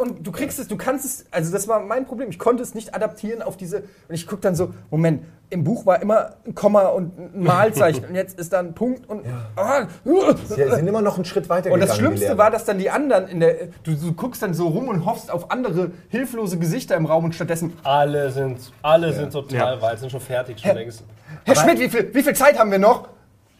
Und 0.00 0.24
du 0.24 0.30
kriegst 0.30 0.60
es, 0.60 0.68
du 0.68 0.76
kannst 0.76 1.04
es, 1.04 1.26
also 1.32 1.50
das 1.52 1.66
war 1.66 1.80
mein 1.80 2.06
Problem. 2.06 2.30
Ich 2.30 2.38
konnte 2.38 2.62
es 2.62 2.72
nicht 2.72 2.94
adaptieren 2.94 3.42
auf 3.42 3.56
diese. 3.56 3.78
Und 3.78 4.14
ich 4.14 4.28
gucke 4.28 4.40
dann 4.42 4.54
so, 4.54 4.72
Moment, 4.92 5.24
im 5.50 5.64
Buch 5.64 5.86
war 5.86 6.00
immer 6.00 6.36
ein 6.46 6.54
Komma 6.54 6.82
und 6.86 7.18
ein 7.18 7.42
Malzeichen 7.42 8.04
und 8.04 8.14
jetzt 8.14 8.38
ist 8.38 8.52
da 8.52 8.60
ein 8.60 8.74
Punkt 8.74 9.08
und. 9.10 9.24
Ah, 9.56 9.88
Sie 10.04 10.70
sind 10.70 10.86
immer 10.86 11.02
noch 11.02 11.16
einen 11.16 11.24
Schritt 11.24 11.48
weiter 11.48 11.72
und 11.72 11.80
das 11.80 11.96
Schlimmste 11.96 12.38
war, 12.38 12.52
dass 12.52 12.64
dann 12.64 12.78
die 12.78 12.90
anderen 12.90 13.26
in 13.26 13.40
der. 13.40 13.70
Du, 13.82 13.92
du 13.96 14.12
guckst 14.12 14.40
dann 14.40 14.54
so 14.54 14.68
rum 14.68 14.86
und 14.86 15.04
hoffst 15.04 15.32
auf 15.32 15.50
andere 15.50 15.90
hilflose 16.10 16.58
Gesichter 16.60 16.94
im 16.94 17.06
Raum 17.06 17.24
und 17.24 17.34
stattdessen. 17.34 17.72
Alle 17.82 18.30
sind, 18.30 18.72
alle 18.82 19.12
sind 19.12 19.32
total 19.32 19.76
Ja. 19.76 19.82
weit, 19.82 19.98
sind 19.98 20.12
schon 20.12 20.20
fertig, 20.20 20.60
schon 20.60 20.76
längst. 20.76 21.02
Herr 21.44 21.56
Schmidt, 21.56 21.80
wie 21.80 21.88
viel, 21.88 22.14
wie 22.14 22.22
viel 22.22 22.34
Zeit 22.36 22.56
haben 22.56 22.70
wir 22.70 22.78
noch? 22.78 23.08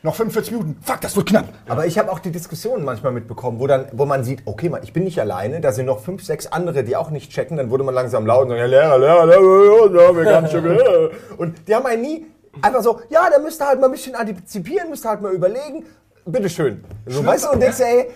Noch 0.02 0.14
45 0.14 0.52
Minuten. 0.52 0.76
Fuck, 0.80 1.00
das 1.00 1.16
wird 1.16 1.28
knapp. 1.28 1.48
Aber 1.66 1.86
ich 1.86 1.98
habe 1.98 2.12
auch 2.12 2.20
die 2.20 2.30
Diskussionen 2.30 2.84
manchmal 2.84 3.10
mitbekommen, 3.10 3.58
wo, 3.58 3.66
dann, 3.66 3.86
wo 3.92 4.06
man 4.06 4.22
sieht, 4.22 4.42
okay, 4.44 4.68
man, 4.68 4.84
ich 4.84 4.92
bin 4.92 5.02
nicht 5.02 5.20
alleine, 5.20 5.60
da 5.60 5.72
sind 5.72 5.86
noch 5.86 5.98
fünf, 6.00 6.22
sechs 6.22 6.46
andere, 6.46 6.84
die 6.84 6.94
auch 6.94 7.10
nicht 7.10 7.32
checken. 7.32 7.56
Dann 7.56 7.70
wurde 7.70 7.82
man 7.82 7.94
langsam 7.94 8.24
laut 8.24 8.44
und 8.44 8.50
sagt, 8.50 8.60
ja, 8.60 8.66
Lehrer, 8.66 8.98
Lehrer, 8.98 9.26
Lehrer, 9.26 10.02
ja, 10.02 10.16
wir 10.16 10.24
ganz 10.30 10.52
schön. 10.52 10.78
Und 11.36 11.66
die 11.66 11.74
haben 11.74 11.86
einen 11.86 12.02
nie 12.02 12.26
einfach 12.62 12.82
so, 12.82 13.00
ja, 13.10 13.28
da 13.28 13.38
müsst 13.40 13.60
ihr 13.60 13.66
halt 13.66 13.80
mal 13.80 13.86
ein 13.86 13.92
bisschen 13.92 14.14
antizipieren, 14.14 14.88
müsst 14.90 15.04
ihr 15.04 15.10
halt 15.10 15.20
mal 15.20 15.32
überlegen. 15.32 15.84
Bitteschön. 16.32 16.84
So, 17.06 17.24
weißt 17.24 17.46
du, 17.46 17.50
und 17.52 17.60
denkst, 17.60 17.80
ey, 17.80 18.06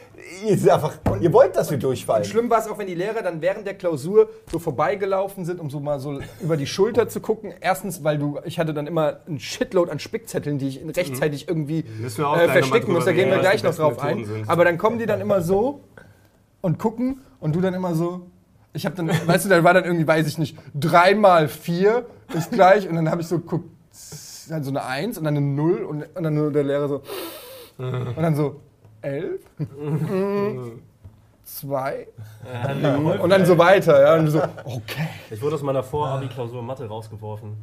ihr, 0.46 0.58
seid 0.58 0.72
einfach, 0.72 0.98
ihr 1.20 1.32
wollt, 1.32 1.56
dass 1.56 1.70
wir 1.70 1.78
durchfallen. 1.78 2.24
Schlimm 2.24 2.50
war 2.50 2.58
es 2.58 2.68
auch, 2.68 2.78
wenn 2.78 2.86
die 2.86 2.94
Lehrer 2.94 3.22
dann 3.22 3.40
während 3.40 3.66
der 3.66 3.74
Klausur 3.74 4.28
so 4.50 4.58
vorbeigelaufen 4.58 5.44
sind, 5.44 5.60
um 5.60 5.70
so 5.70 5.80
mal 5.80 5.98
so 5.98 6.20
über 6.40 6.56
die 6.56 6.66
Schulter 6.66 7.08
zu 7.08 7.20
gucken. 7.20 7.54
Erstens, 7.60 8.04
weil 8.04 8.18
du, 8.18 8.38
ich 8.44 8.58
hatte 8.58 8.74
dann 8.74 8.86
immer 8.86 9.20
ein 9.26 9.38
Shitload 9.40 9.90
an 9.90 9.98
Spickzetteln, 9.98 10.58
die 10.58 10.68
ich 10.68 10.80
rechtzeitig 10.96 11.48
irgendwie 11.48 11.84
wir 11.98 12.28
auch 12.28 12.36
äh, 12.36 12.48
verstecken 12.48 12.92
muss. 12.92 13.04
Da 13.04 13.12
gehen 13.12 13.30
wir 13.30 13.38
gleich 13.38 13.62
noch 13.62 13.74
drauf 13.74 13.98
ein. 14.00 14.24
sind. 14.24 14.48
Aber 14.48 14.64
dann 14.64 14.78
kommen 14.78 14.98
die 14.98 15.06
dann 15.06 15.20
immer 15.20 15.40
so 15.40 15.80
und 16.60 16.78
gucken 16.78 17.20
und 17.40 17.54
du 17.54 17.60
dann 17.60 17.74
immer 17.74 17.94
so. 17.94 18.26
Ich 18.74 18.86
habe 18.86 18.94
dann, 18.94 19.08
weißt 19.26 19.44
du, 19.44 19.48
da 19.48 19.64
war 19.64 19.74
dann 19.74 19.84
irgendwie, 19.84 20.06
weiß 20.06 20.26
ich 20.26 20.38
nicht, 20.38 20.56
dreimal 20.74 21.48
vier 21.48 22.06
ist 22.34 22.50
gleich 22.50 22.88
und 22.88 22.96
dann 22.96 23.10
habe 23.10 23.20
ich 23.20 23.28
so 23.28 23.38
geguckt, 23.38 23.68
dann 24.48 24.64
so 24.64 24.70
eine 24.70 24.84
Eins 24.84 25.18
und 25.18 25.24
dann 25.24 25.36
eine 25.36 25.44
Null 25.44 25.82
und, 25.82 26.04
und 26.14 26.22
dann 26.22 26.34
nur 26.34 26.50
der 26.50 26.64
Lehrer 26.64 26.88
so 26.88 27.02
und 27.82 28.22
dann 28.22 28.34
so 28.34 28.60
elf, 29.00 29.40
zwei 31.44 32.06
und 33.20 33.30
dann 33.30 33.46
so 33.46 33.58
weiter, 33.58 34.00
ja, 34.00 34.16
und 34.16 34.28
so 34.28 34.38
okay. 34.64 35.08
Ich 35.30 35.42
wurde 35.42 35.56
aus 35.56 35.62
meiner 35.62 35.82
Vorabi-Klausur 35.82 36.62
Mathe 36.62 36.86
rausgeworfen. 36.86 37.56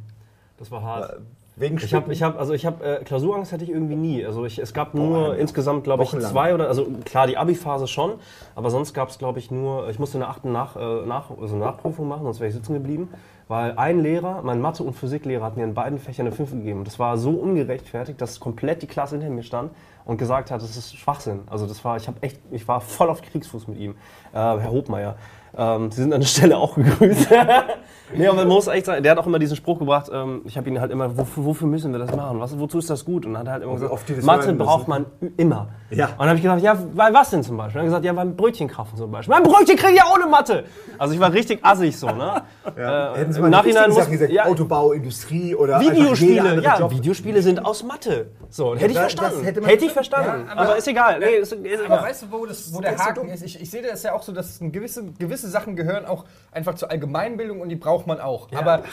Das 0.58 0.70
war 0.70 0.82
hart. 0.82 1.20
Wegen 1.56 1.76
Ich 1.78 1.92
habe, 1.92 2.12
ich 2.12 2.22
habe, 2.22 2.38
also 2.38 2.54
ich 2.54 2.64
habe 2.64 2.84
äh, 2.84 3.04
Klausurangst 3.04 3.52
hatte 3.52 3.64
ich 3.64 3.70
irgendwie 3.70 3.96
nie. 3.96 4.24
Also 4.24 4.46
ich, 4.46 4.58
es 4.58 4.72
gab 4.72 4.94
nur 4.94 5.36
insgesamt, 5.36 5.84
glaube 5.84 6.04
ich, 6.04 6.10
Wochenlang. 6.10 6.30
zwei 6.30 6.54
oder 6.54 6.68
also 6.68 6.86
klar 7.04 7.26
die 7.26 7.36
Abi-Phase 7.36 7.86
schon, 7.86 8.12
aber 8.54 8.70
sonst 8.70 8.94
gab 8.94 9.10
es, 9.10 9.18
glaube 9.18 9.40
ich, 9.40 9.50
nur. 9.50 9.90
Ich 9.90 9.98
musste 9.98 10.16
eine 10.16 10.28
achten 10.28 10.52
nach, 10.52 10.76
äh, 10.76 11.06
nach 11.06 11.30
also 11.38 11.56
Nachprüfung 11.56 12.08
machen, 12.08 12.22
sonst 12.24 12.40
wäre 12.40 12.48
ich 12.48 12.54
sitzen 12.54 12.72
geblieben, 12.72 13.08
weil 13.48 13.74
ein 13.76 14.00
Lehrer, 14.00 14.40
mein 14.42 14.60
Mathe- 14.60 14.84
und 14.84 14.94
Physiklehrer, 14.94 15.44
hat 15.44 15.56
mir 15.58 15.64
in 15.64 15.74
beiden 15.74 15.98
Fächern 15.98 16.26
eine 16.26 16.34
5 16.34 16.50
gegeben. 16.52 16.78
Und 16.78 16.86
das 16.86 16.98
war 16.98 17.18
so 17.18 17.32
ungerechtfertigt, 17.32 18.20
dass 18.20 18.40
komplett 18.40 18.80
die 18.80 18.86
Klasse 18.86 19.16
hinter 19.16 19.30
mir 19.30 19.42
stand 19.42 19.70
und 20.04 20.16
gesagt 20.16 20.50
hat, 20.50 20.62
das 20.62 20.76
ist 20.76 20.96
Schwachsinn. 20.96 21.42
Also 21.48 21.66
das 21.66 21.84
war, 21.84 21.96
ich 21.96 22.06
habe 22.06 22.22
echt, 22.22 22.40
ich 22.50 22.66
war 22.66 22.80
voll 22.80 23.08
auf 23.08 23.22
Kriegsfuß 23.22 23.68
mit 23.68 23.78
ihm, 23.78 23.92
äh, 24.32 24.36
Herr 24.36 24.70
Hobmeier. 24.70 25.16
Ähm, 25.56 25.90
Sie 25.90 26.02
sind 26.02 26.12
an 26.12 26.20
der 26.20 26.26
Stelle 26.28 26.56
auch 26.56 26.74
gegrüßt. 26.76 27.28
nee, 28.14 28.26
aber 28.26 28.36
man 28.38 28.48
muss 28.48 28.66
echt 28.68 28.86
sagen, 28.86 29.02
der 29.02 29.12
hat 29.12 29.18
auch 29.18 29.26
immer 29.26 29.38
diesen 29.38 29.56
Spruch 29.56 29.78
gebracht, 29.78 30.10
ähm, 30.12 30.42
ich 30.44 30.56
habe 30.56 30.68
ihn 30.68 30.80
halt 30.80 30.90
immer, 30.92 31.16
wofür, 31.18 31.44
wofür 31.44 31.66
müssen 31.66 31.92
wir 31.92 31.98
das 31.98 32.14
machen? 32.14 32.38
Was, 32.40 32.58
wozu 32.58 32.78
ist 32.78 32.88
das 32.90 33.04
gut? 33.04 33.26
Und 33.26 33.34
dann 33.34 33.40
hat 33.40 33.46
er 33.48 33.52
halt 33.54 33.62
immer 33.64 33.74
gesagt, 33.74 33.92
oft 33.92 34.08
die 34.08 34.14
das 34.16 34.24
Mathe 34.24 34.52
braucht 34.54 34.86
man 34.88 35.06
immer. 35.36 35.68
Ja. 35.90 36.06
Und 36.06 36.18
dann 36.20 36.28
habe 36.28 36.36
ich 36.36 36.42
gesagt, 36.42 36.62
ja, 36.62 36.78
weil 36.94 37.12
was 37.12 37.30
denn 37.30 37.42
zum 37.42 37.56
Beispiel? 37.56 37.80
Und 37.80 37.86
er 37.88 37.92
hat 37.94 38.02
gesagt, 38.02 38.04
ja, 38.04 38.12
beim 38.12 38.36
Brötchenkrafen 38.36 38.96
zum 38.96 39.10
Beispiel. 39.10 39.34
Mein 39.34 39.42
Brötchen 39.42 39.76
kriege 39.76 39.92
ich 39.92 39.98
ja 39.98 40.04
ohne 40.14 40.26
Mathe. 40.26 40.64
Also 40.98 41.14
ich 41.14 41.20
war 41.20 41.32
richtig 41.32 41.64
assig 41.64 41.96
so, 41.98 42.06
ne? 42.08 42.42
Ja. 42.76 43.14
Äh, 43.14 43.18
Hätten 43.18 43.32
Sie 43.32 43.38
Im 43.38 43.42
mal 43.44 43.50
Nachhinein 43.50 43.88
Nachhinein 43.88 43.98
muss, 44.04 44.10
gesagt, 44.10 44.32
ja, 44.32 44.44
Autobau, 44.44 44.92
Industrie 44.92 45.54
oder 45.54 45.80
Videospiele, 45.80 46.62
ja, 46.62 46.78
Job. 46.78 46.92
Videospiele 46.92 47.42
sind 47.42 47.64
aus 47.64 47.82
Mathe. 47.82 48.30
So, 48.48 48.74
hätte 48.74 48.86
ich 48.86 48.92
das- 48.92 49.00
verstanden. 49.00 49.36
das 49.38 49.46
hätte 49.46 49.66
hätte, 49.66 49.84
ich 49.86 49.92
verstanden. 49.92 50.44
Ja, 50.46 50.52
aber, 50.52 50.60
aber- 50.62 50.76
ist 50.76 50.86
egal. 50.86 51.18
Nee, 51.18 51.36
ist, 51.40 51.52
ist 51.52 51.58
Aber 51.58 51.84
egal. 51.86 52.02
weißt 52.02 52.22
du, 52.22 52.26
wo, 52.30 52.46
das, 52.46 52.72
wo 52.72 52.80
der 52.80 52.96
Haken 52.96 53.28
ist? 53.28 53.42
Ich, 53.42 53.60
ich 53.60 53.70
sehe 53.70 53.82
das 53.82 54.02
ja 54.02 54.12
auch 54.14 54.22
so, 54.22 54.32
dass 54.32 54.60
ein 54.60 54.70
gewisse, 54.72 55.04
gewisse 55.18 55.39
Sachen 55.48 55.76
gehören 55.76 56.04
auch 56.04 56.24
einfach 56.52 56.74
zur 56.74 56.90
Allgemeinbildung 56.90 57.60
und 57.60 57.68
die 57.68 57.76
braucht 57.76 58.06
man 58.06 58.20
auch. 58.20 58.48
Aber, 58.52 58.84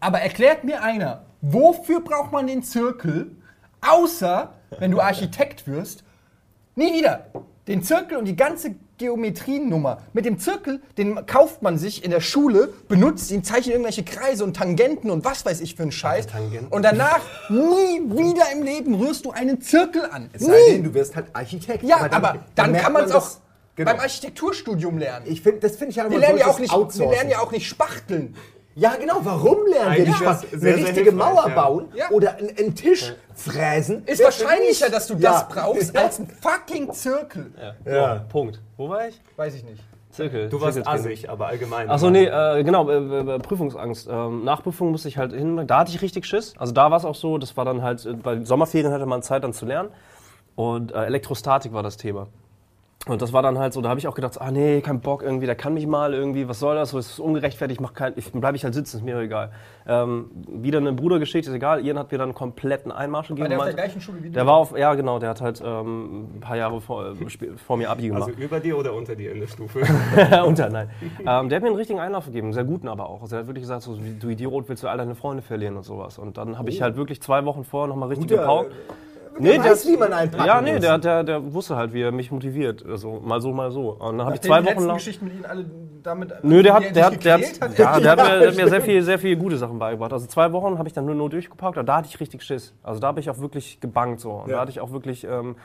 aber 0.00 0.20
erklärt 0.20 0.64
mir 0.64 0.82
einer, 0.82 1.22
wofür 1.40 2.00
braucht 2.00 2.32
man 2.32 2.46
den 2.46 2.62
Zirkel, 2.62 3.30
außer 3.80 4.52
wenn 4.78 4.90
du 4.90 5.00
Architekt 5.00 5.66
wirst? 5.66 6.04
Nie 6.74 6.92
wieder. 6.94 7.26
Den 7.66 7.82
Zirkel 7.82 8.16
und 8.16 8.24
die 8.24 8.36
ganze 8.36 8.74
Geometriennummer. 9.00 10.02
Mit 10.12 10.26
dem 10.26 10.38
Zirkel, 10.38 10.80
den 10.98 11.26
kauft 11.26 11.62
man 11.62 11.78
sich 11.78 12.04
in 12.04 12.10
der 12.10 12.20
Schule, 12.20 12.72
benutzt 12.86 13.30
ihn, 13.30 13.42
zeichnet 13.42 13.74
irgendwelche 13.74 14.04
Kreise 14.04 14.44
und 14.44 14.54
Tangenten 14.54 15.10
und 15.10 15.24
was 15.24 15.44
weiß 15.44 15.60
ich 15.62 15.74
für 15.74 15.82
einen 15.82 15.92
Scheiß. 15.92 16.26
Tangenten? 16.26 16.68
Und 16.68 16.82
danach 16.82 17.20
nie 17.48 18.00
wieder 18.02 18.44
im 18.52 18.62
Leben 18.62 18.94
rührst 18.94 19.24
du 19.24 19.30
einen 19.30 19.60
Zirkel 19.62 20.04
an. 20.10 20.28
Es 20.32 20.42
sei 20.42 20.58
denn, 20.68 20.84
du 20.84 20.94
wirst 20.94 21.16
halt 21.16 21.26
Architekt. 21.32 21.82
Ja, 21.82 22.08
aber 22.10 22.44
dann, 22.54 22.72
merkt 22.72 22.84
kann 22.84 22.92
man 22.92 23.04
es 23.04 23.12
auch 23.12 23.30
Genau. 23.76 23.92
beim 23.92 24.00
Architekturstudium 24.00 24.98
lernen. 24.98 25.26
Ich 25.28 25.40
finde, 25.42 25.60
das 25.60 25.76
finde 25.76 25.90
ich 25.92 25.96
wir 25.96 26.06
immer 26.06 26.18
lernen, 26.18 26.38
ja 26.38 26.46
auch 26.48 26.58
nicht, 26.58 26.72
wir 26.98 27.10
lernen 27.10 27.30
ja 27.30 27.38
auch 27.38 27.52
nicht 27.52 27.66
spachteln. 27.66 28.36
Ja, 28.74 28.94
genau. 28.96 29.16
Warum 29.22 29.66
lernen 29.66 29.72
wir 29.72 29.86
Eigentlich 29.86 30.08
nicht 30.08 30.20
wär's 30.20 30.42
was? 30.44 30.60
sehr, 30.60 30.74
Eine 30.74 30.82
sehr 30.82 30.88
richtige 30.88 31.12
Mauer 31.12 31.48
ja. 31.48 31.54
bauen 31.54 31.88
Ja. 31.94 32.08
oder 32.10 32.36
einen, 32.36 32.74
Tisch 32.74 33.14
fräsen? 33.34 34.04
Ist 34.06 34.22
wahrscheinlicher, 34.22 34.86
nicht? 34.86 34.94
dass 34.96 35.06
du 35.08 35.14
Ja. 35.14 35.32
das 35.32 35.48
brauchst, 35.48 35.96
als 35.98 36.18
ein 36.18 36.28
fucking 36.28 36.92
Zirkel. 36.92 37.52
Ja. 37.84 38.16
So, 38.16 38.22
Punkt. 38.28 38.60
Wo 38.76 38.88
war 38.88 39.08
ich? 39.08 39.20
Weiß 39.36 39.54
ich 39.54 39.64
nicht. 39.64 39.82
Zirkel. 40.10 40.48
Du 40.48 40.60
warst 40.60 40.74
Zirkeltraining. 40.74 41.06
assig, 41.12 41.30
aber 41.30 41.46
allgemein. 41.46 41.88
Achso, 41.90 42.10
nee, 42.10 42.24
äh, 42.26 42.62
genau, 42.64 42.88
äh, 42.88 43.34
äh, 43.36 43.38
Prüfungsangst. 43.38 44.08
Ähm, 44.10 44.44
Nachprüfung 44.44 44.90
musste 44.90 45.08
ich 45.08 45.18
halt 45.18 45.32
hin, 45.32 45.66
da 45.66 45.78
hatte 45.80 45.90
ich 45.92 46.02
richtig 46.02 46.26
Schiss. 46.26 46.54
Also 46.58 46.72
da 46.72 46.90
war 46.90 46.98
es 46.98 47.04
auch 47.04 47.14
so, 47.14 47.38
das 47.38 47.56
war 47.56 47.64
dann 47.64 47.82
halt, 47.82 48.04
äh, 48.06 48.14
bei 48.14 48.34
den 48.34 48.44
Sommerferien 48.44 48.92
hatte 48.92 49.06
man 49.06 49.22
Zeit 49.22 49.44
dann 49.44 49.52
zu 49.52 49.66
lernen. 49.66 49.90
Und 50.56 50.92
äh, 50.92 51.04
Elektrostatik 51.04 51.72
war 51.72 51.82
das 51.82 51.96
Thema. 51.96 52.26
Und 53.06 53.22
das 53.22 53.32
war 53.32 53.40
dann 53.42 53.58
halt 53.58 53.72
so, 53.72 53.80
da 53.80 53.88
habe 53.88 53.98
ich 53.98 54.06
auch 54.06 54.14
gedacht, 54.14 54.38
ah 54.38 54.50
nee, 54.50 54.82
kein 54.82 55.00
Bock 55.00 55.22
irgendwie, 55.22 55.46
der 55.46 55.54
kann 55.54 55.72
mich 55.72 55.86
mal 55.86 56.12
irgendwie, 56.12 56.48
was 56.48 56.58
soll 56.60 56.74
das, 56.74 56.90
so 56.90 56.98
ist 56.98 57.18
ungerechtfertigt, 57.18 57.80
mach 57.80 57.94
kein, 57.94 58.12
ich, 58.16 58.30
bleibe 58.30 58.58
ich 58.58 58.64
halt 58.64 58.74
sitzen, 58.74 58.98
ist 58.98 59.02
mir 59.02 59.18
egal. 59.18 59.52
Ähm, 59.88 60.30
wieder 60.46 60.78
eine 60.78 60.92
Brudergeschichte, 60.92 61.48
ist 61.50 61.56
egal. 61.56 61.82
Ian 61.84 61.98
hat 61.98 62.12
mir 62.12 62.18
dann 62.18 62.28
einen 62.28 62.34
kompletten 62.34 62.92
Einmarsch 62.92 63.28
gegeben. 63.28 63.44
War 63.44 63.48
der 63.48 63.58
auf 63.58 63.64
meinte- 63.64 63.76
der 63.76 63.84
gleichen 63.86 64.00
Schule 64.02 64.18
wie 64.22 64.26
du? 64.28 64.32
der 64.34 64.46
war 64.46 64.56
auf, 64.56 64.76
ja 64.76 64.94
genau, 64.94 65.18
der 65.18 65.30
hat 65.30 65.40
halt 65.40 65.62
ähm, 65.64 66.24
ein 66.36 66.40
paar 66.40 66.58
Jahre 66.58 66.78
vor, 66.82 67.06
äh, 67.06 67.14
vor 67.66 67.78
mir 67.78 67.88
Abi 67.88 68.08
gemacht. 68.08 68.24
Also 68.28 68.38
über 68.38 68.60
dir 68.60 68.76
oder 68.76 68.92
unter 68.94 69.16
dir 69.16 69.32
in 69.32 69.40
der 69.40 69.46
Stufe? 69.46 69.80
Unter, 70.46 70.68
nein. 70.68 70.90
Ähm, 71.20 71.48
der 71.48 71.56
hat 71.56 71.62
mir 71.62 71.68
einen 71.68 71.76
richtigen 71.76 72.00
Einlauf 72.00 72.26
gegeben, 72.26 72.48
einen 72.48 72.52
sehr 72.52 72.64
guten 72.64 72.86
aber 72.86 73.08
auch. 73.08 73.22
Also 73.22 73.34
er 73.34 73.40
hat 73.40 73.46
wirklich 73.46 73.62
gesagt, 73.62 73.80
so, 73.82 73.96
du 73.96 74.28
Idiot, 74.28 74.68
willst 74.68 74.82
du 74.82 74.88
all 74.88 74.98
deine 74.98 75.14
Freunde 75.14 75.42
verlieren 75.42 75.78
und 75.78 75.84
sowas. 75.84 76.18
Und 76.18 76.36
dann 76.36 76.58
habe 76.58 76.68
ich 76.68 76.82
halt 76.82 76.96
wirklich 76.96 77.22
zwei 77.22 77.46
Wochen 77.46 77.64
vorher 77.64 77.88
nochmal 77.88 78.10
richtig 78.10 78.28
Guter, 78.28 78.42
gepaukt. 78.42 78.72
Der 79.40 79.64
weiß, 79.64 79.86
wie 79.88 79.96
man 79.96 80.12
einpacken 80.12 80.46
Ja, 80.46 80.60
nee, 80.60 80.72
muss. 80.72 80.80
der, 80.80 80.98
der, 80.98 81.24
der 81.24 81.52
wusste 81.54 81.76
halt, 81.76 81.92
wie 81.92 82.02
er 82.02 82.12
mich 82.12 82.30
motiviert. 82.30 82.84
Also 82.86 83.20
mal 83.24 83.40
so, 83.40 83.52
mal 83.52 83.70
so. 83.70 83.90
Und 83.90 84.18
dann 84.18 84.26
habe 84.26 84.36
ich 84.36 84.42
zwei 84.42 84.64
Wochen 84.64 84.84
lang. 84.84 84.96
Geschichten 84.96 85.24
mit 85.26 85.34
ihnen 85.34 85.44
alle 85.46 85.64
damit. 86.02 86.32
Nö, 86.42 86.62
der 86.62 86.74
hat, 86.74 86.82
der 86.94 86.96
er 86.96 87.04
hat, 87.06 87.24
der 87.24 87.34
hat, 87.34 87.40
gequält 87.40 87.78
ja, 87.78 88.00
der 88.00 88.10
hat 88.10 88.18
mir, 88.18 88.38
der 88.40 88.48
hat 88.48 88.56
mir 88.56 88.68
sehr 88.70 88.80
viel, 88.80 89.02
sehr 89.02 89.18
viel 89.18 89.36
gute 89.36 89.56
Sachen 89.56 89.78
beigebracht. 89.78 90.12
Also 90.12 90.26
zwei 90.26 90.52
Wochen 90.52 90.78
habe 90.78 90.88
ich 90.88 90.94
dann 90.94 91.06
nur, 91.06 91.14
nur 91.14 91.30
durchgepaukt, 91.30 91.76
aber 91.78 91.86
da 91.86 91.96
hatte 91.98 92.08
ich 92.08 92.18
richtig 92.20 92.42
Schiss. 92.42 92.74
Also 92.82 93.00
da 93.00 93.08
habe 93.08 93.20
ich 93.20 93.28
auch 93.30 93.38
wirklich 93.38 93.80
gebankt 93.80 94.20
so. 94.20 94.30
Und 94.32 94.48
Ja. 94.48 94.56
da 94.56 94.60
hatte 94.62 94.70
ich 94.70 94.80
auch 94.80 94.92
wirklich 94.92 95.24
ähm, 95.24 95.56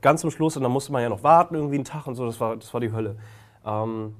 ganz 0.00 0.22
zum 0.22 0.30
Schluss 0.30 0.56
und 0.56 0.62
dann 0.62 0.72
musste 0.72 0.92
man 0.92 1.02
ja 1.02 1.08
noch 1.08 1.22
warten 1.22 1.54
irgendwie 1.54 1.76
einen 1.76 1.84
Tag 1.84 2.06
und 2.06 2.14
so. 2.14 2.24
Das 2.26 2.40
war, 2.40 2.56
das 2.56 2.72
war 2.72 2.80
die 2.80 2.92
Hölle. 2.92 3.16
Ähm, 3.66 4.14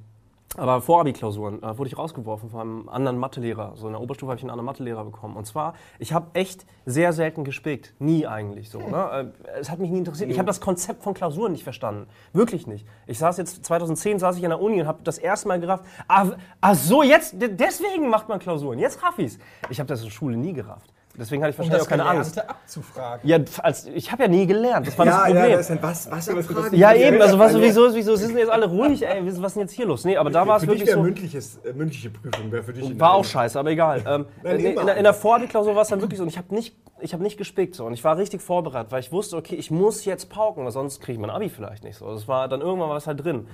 aber 0.57 0.81
vor 0.81 1.01
Abi-Klausuren 1.01 1.63
äh, 1.65 1.77
wurde 1.79 1.89
ich 1.89 1.99
rausgeworfen 1.99 2.49
von 2.51 2.61
einem 2.61 2.89
anderen 2.89 3.19
Mathelehrer. 3.19 3.73
So 3.75 3.87
in 3.89 3.93
der 3.95 4.01
Oberstufe 4.01 4.31
habe 4.31 4.37
ich 4.39 4.43
einen 4.45 4.51
anderen 4.51 4.67
Mathelehrer 4.67 5.05
bekommen. 5.05 5.37
Und 5.37 5.47
zwar, 5.47 5.75
ich 5.99 6.13
habe 6.13 6.27
echt 6.35 6.65
sehr 6.87 7.13
selten 7.13 7.43
gespickt. 7.43 7.93
Nie 7.99 8.27
eigentlich 8.29 8.71
so. 8.71 8.79
Ne? 8.79 9.33
Äh, 9.47 9.59
Es 9.59 9.69
hat 9.71 9.81
mich 9.81 9.91
nie 9.91 9.99
interessiert. 9.99 10.31
Ich 10.31 10.39
habe 10.39 10.47
das 10.47 10.61
Konzept 10.61 11.03
von 11.03 11.13
Klausuren 11.13 11.51
nicht 11.53 11.65
verstanden. 11.65 12.07
Wirklich 12.33 12.69
nicht. 12.69 12.87
Ich 13.09 13.19
saß 13.19 13.37
jetzt, 13.39 13.65
2010 13.65 14.21
saß 14.21 14.37
ich 14.39 14.45
an 14.45 14.51
der 14.51 14.61
Uni 14.61 14.81
und 14.81 14.87
habe 14.87 15.01
das 15.03 15.19
erste 15.19 15.49
Mal 15.49 15.59
gerafft, 15.59 15.85
ah, 16.07 16.29
ach 16.61 16.75
so, 16.77 17.03
jetzt, 17.03 17.41
de- 17.43 17.53
deswegen 17.53 18.09
macht 18.09 18.29
man 18.29 18.39
Klausuren. 18.39 18.79
Jetzt 18.79 19.03
raff 19.03 19.19
ich's. 19.19 19.39
Ich 19.71 19.81
habe 19.81 19.89
das 19.89 20.01
in 20.01 20.07
der 20.07 20.13
Schule 20.13 20.37
nie 20.37 20.53
gerafft. 20.53 20.93
Deswegen 21.17 21.43
hatte 21.43 21.53
ich 21.53 21.59
Um 21.59 21.71
wahrscheinlich 21.71 21.79
das 21.79 21.87
auch 21.87 21.91
keine 21.91 22.07
Angst. 22.07 22.39
abzufragen. 22.49 23.29
Ja, 23.29 23.39
als, 23.63 23.87
ich 23.87 24.11
habe 24.11 24.23
ja 24.25 24.29
nie 24.29 24.47
gelernt. 24.47 24.87
Das 24.87 24.99
war 24.99 25.07
Ja, 25.07 25.13
das 25.21 25.29
ja, 25.29 25.35
Problem. 25.41 25.57
das 25.57 25.71
ist 25.71 25.83
was, 25.83 26.11
was 26.11 26.29
Abfragen. 26.29 26.79
Ja, 26.79 26.95
eben, 26.95 27.23
also 27.23 27.39
was, 27.39 27.57
wieso, 27.61 27.95
wieso 27.95 28.17
sind 28.17 28.37
jetzt 28.37 28.51
alle 28.51 28.67
ruhig, 28.67 29.07
ey, 29.07 29.25
was 29.25 29.35
ist 29.37 29.55
denn 29.55 29.63
jetzt 29.63 29.73
hier 29.73 29.87
los? 29.87 30.05
Nee, 30.05 30.17
aber 30.17 30.31
da 30.31 30.47
war 30.47 30.57
es 30.57 30.67
wirklich 30.67 30.91
so, 30.91 31.01
mündliches, 31.01 31.59
äh, 31.65 31.73
mündliche 31.73 32.11
Prüfung, 32.11 32.51
wäre 32.51 32.63
für 32.65 32.73
dich... 32.73 32.99
war 32.99 33.15
auch 33.15 33.25
scheiße, 33.25 33.59
aber 33.59 33.71
egal. 33.71 34.03
Ähm, 34.07 34.27
Nein, 34.43 34.59
in, 34.59 34.79
in, 34.79 34.89
in 34.89 35.03
der 35.05 35.15
Vorklausur 35.15 35.75
war 35.75 35.83
es 35.83 35.89
dann 35.89 36.01
wirklich 36.01 36.19
so, 36.19 36.25
und 36.25 36.31
ich 36.31 36.39
habe 36.39 36.53
nicht, 36.55 36.77
ich 37.01 37.13
habe 37.13 37.23
nicht 37.23 37.37
gespickt 37.37 37.75
so, 37.77 37.85
und 37.87 37.93
ich 37.93 38.03
war 38.03 38.17
richtig 38.17 38.43
vorbereitet, 38.43 38.91
weil 38.91 39.01
ich 39.01 39.13
wusste, 39.13 39.37
okay, 39.37 39.55
ich 39.55 39.71
muss 39.71 40.05
jetzt 40.05 40.31
pauken, 40.31 40.65
weil 40.65 40.73
sonst 40.73 41.01
kriege 41.01 41.13
ich 41.13 41.19
mein 41.19 41.31
Abi 41.31 41.49
vielleicht 41.49 41.85
nicht 41.85 41.97
so. 41.97 42.13
Das 42.13 42.27
war 42.27 42.49
dann 42.49 42.61
irgendwann 42.61 42.89
war 42.89 42.97
es 42.97 43.07
halt 43.07 43.25
drin. 43.25 43.47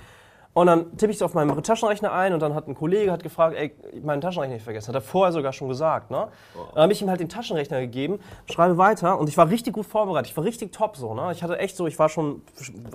Und 0.53 0.67
dann 0.67 0.97
tippe 0.97 1.11
ich 1.11 1.17
es 1.17 1.21
auf 1.21 1.33
meinem 1.33 1.63
Taschenrechner 1.63 2.11
ein 2.11 2.33
und 2.33 2.41
dann 2.41 2.53
hat 2.53 2.67
ein 2.67 2.75
Kollege 2.75 3.11
hat 3.11 3.23
gefragt, 3.23 3.55
ey, 3.55 3.73
meinen 4.03 4.19
Taschenrechner 4.19 4.55
nicht 4.55 4.63
vergessen. 4.63 4.89
Hat 4.89 4.95
er 4.95 5.01
vorher 5.01 5.31
sogar 5.31 5.53
schon 5.53 5.69
gesagt, 5.69 6.11
ne? 6.11 6.27
Dann 6.73 6.83
habe 6.83 6.93
ich 6.93 7.01
ihm 7.01 7.09
halt 7.09 7.21
den 7.21 7.29
Taschenrechner 7.29 7.79
gegeben, 7.79 8.19
schreibe 8.51 8.77
weiter 8.77 9.17
und 9.17 9.29
ich 9.29 9.37
war 9.37 9.49
richtig 9.49 9.73
gut 9.73 9.85
vorbereitet. 9.85 10.29
Ich 10.31 10.35
war 10.35 10.43
richtig 10.43 10.73
top 10.73 10.97
so, 10.97 11.13
ne? 11.13 11.31
Ich 11.31 11.41
hatte 11.41 11.57
echt 11.57 11.77
so, 11.77 11.87
ich 11.87 11.97
war 11.97 12.09
schon 12.09 12.41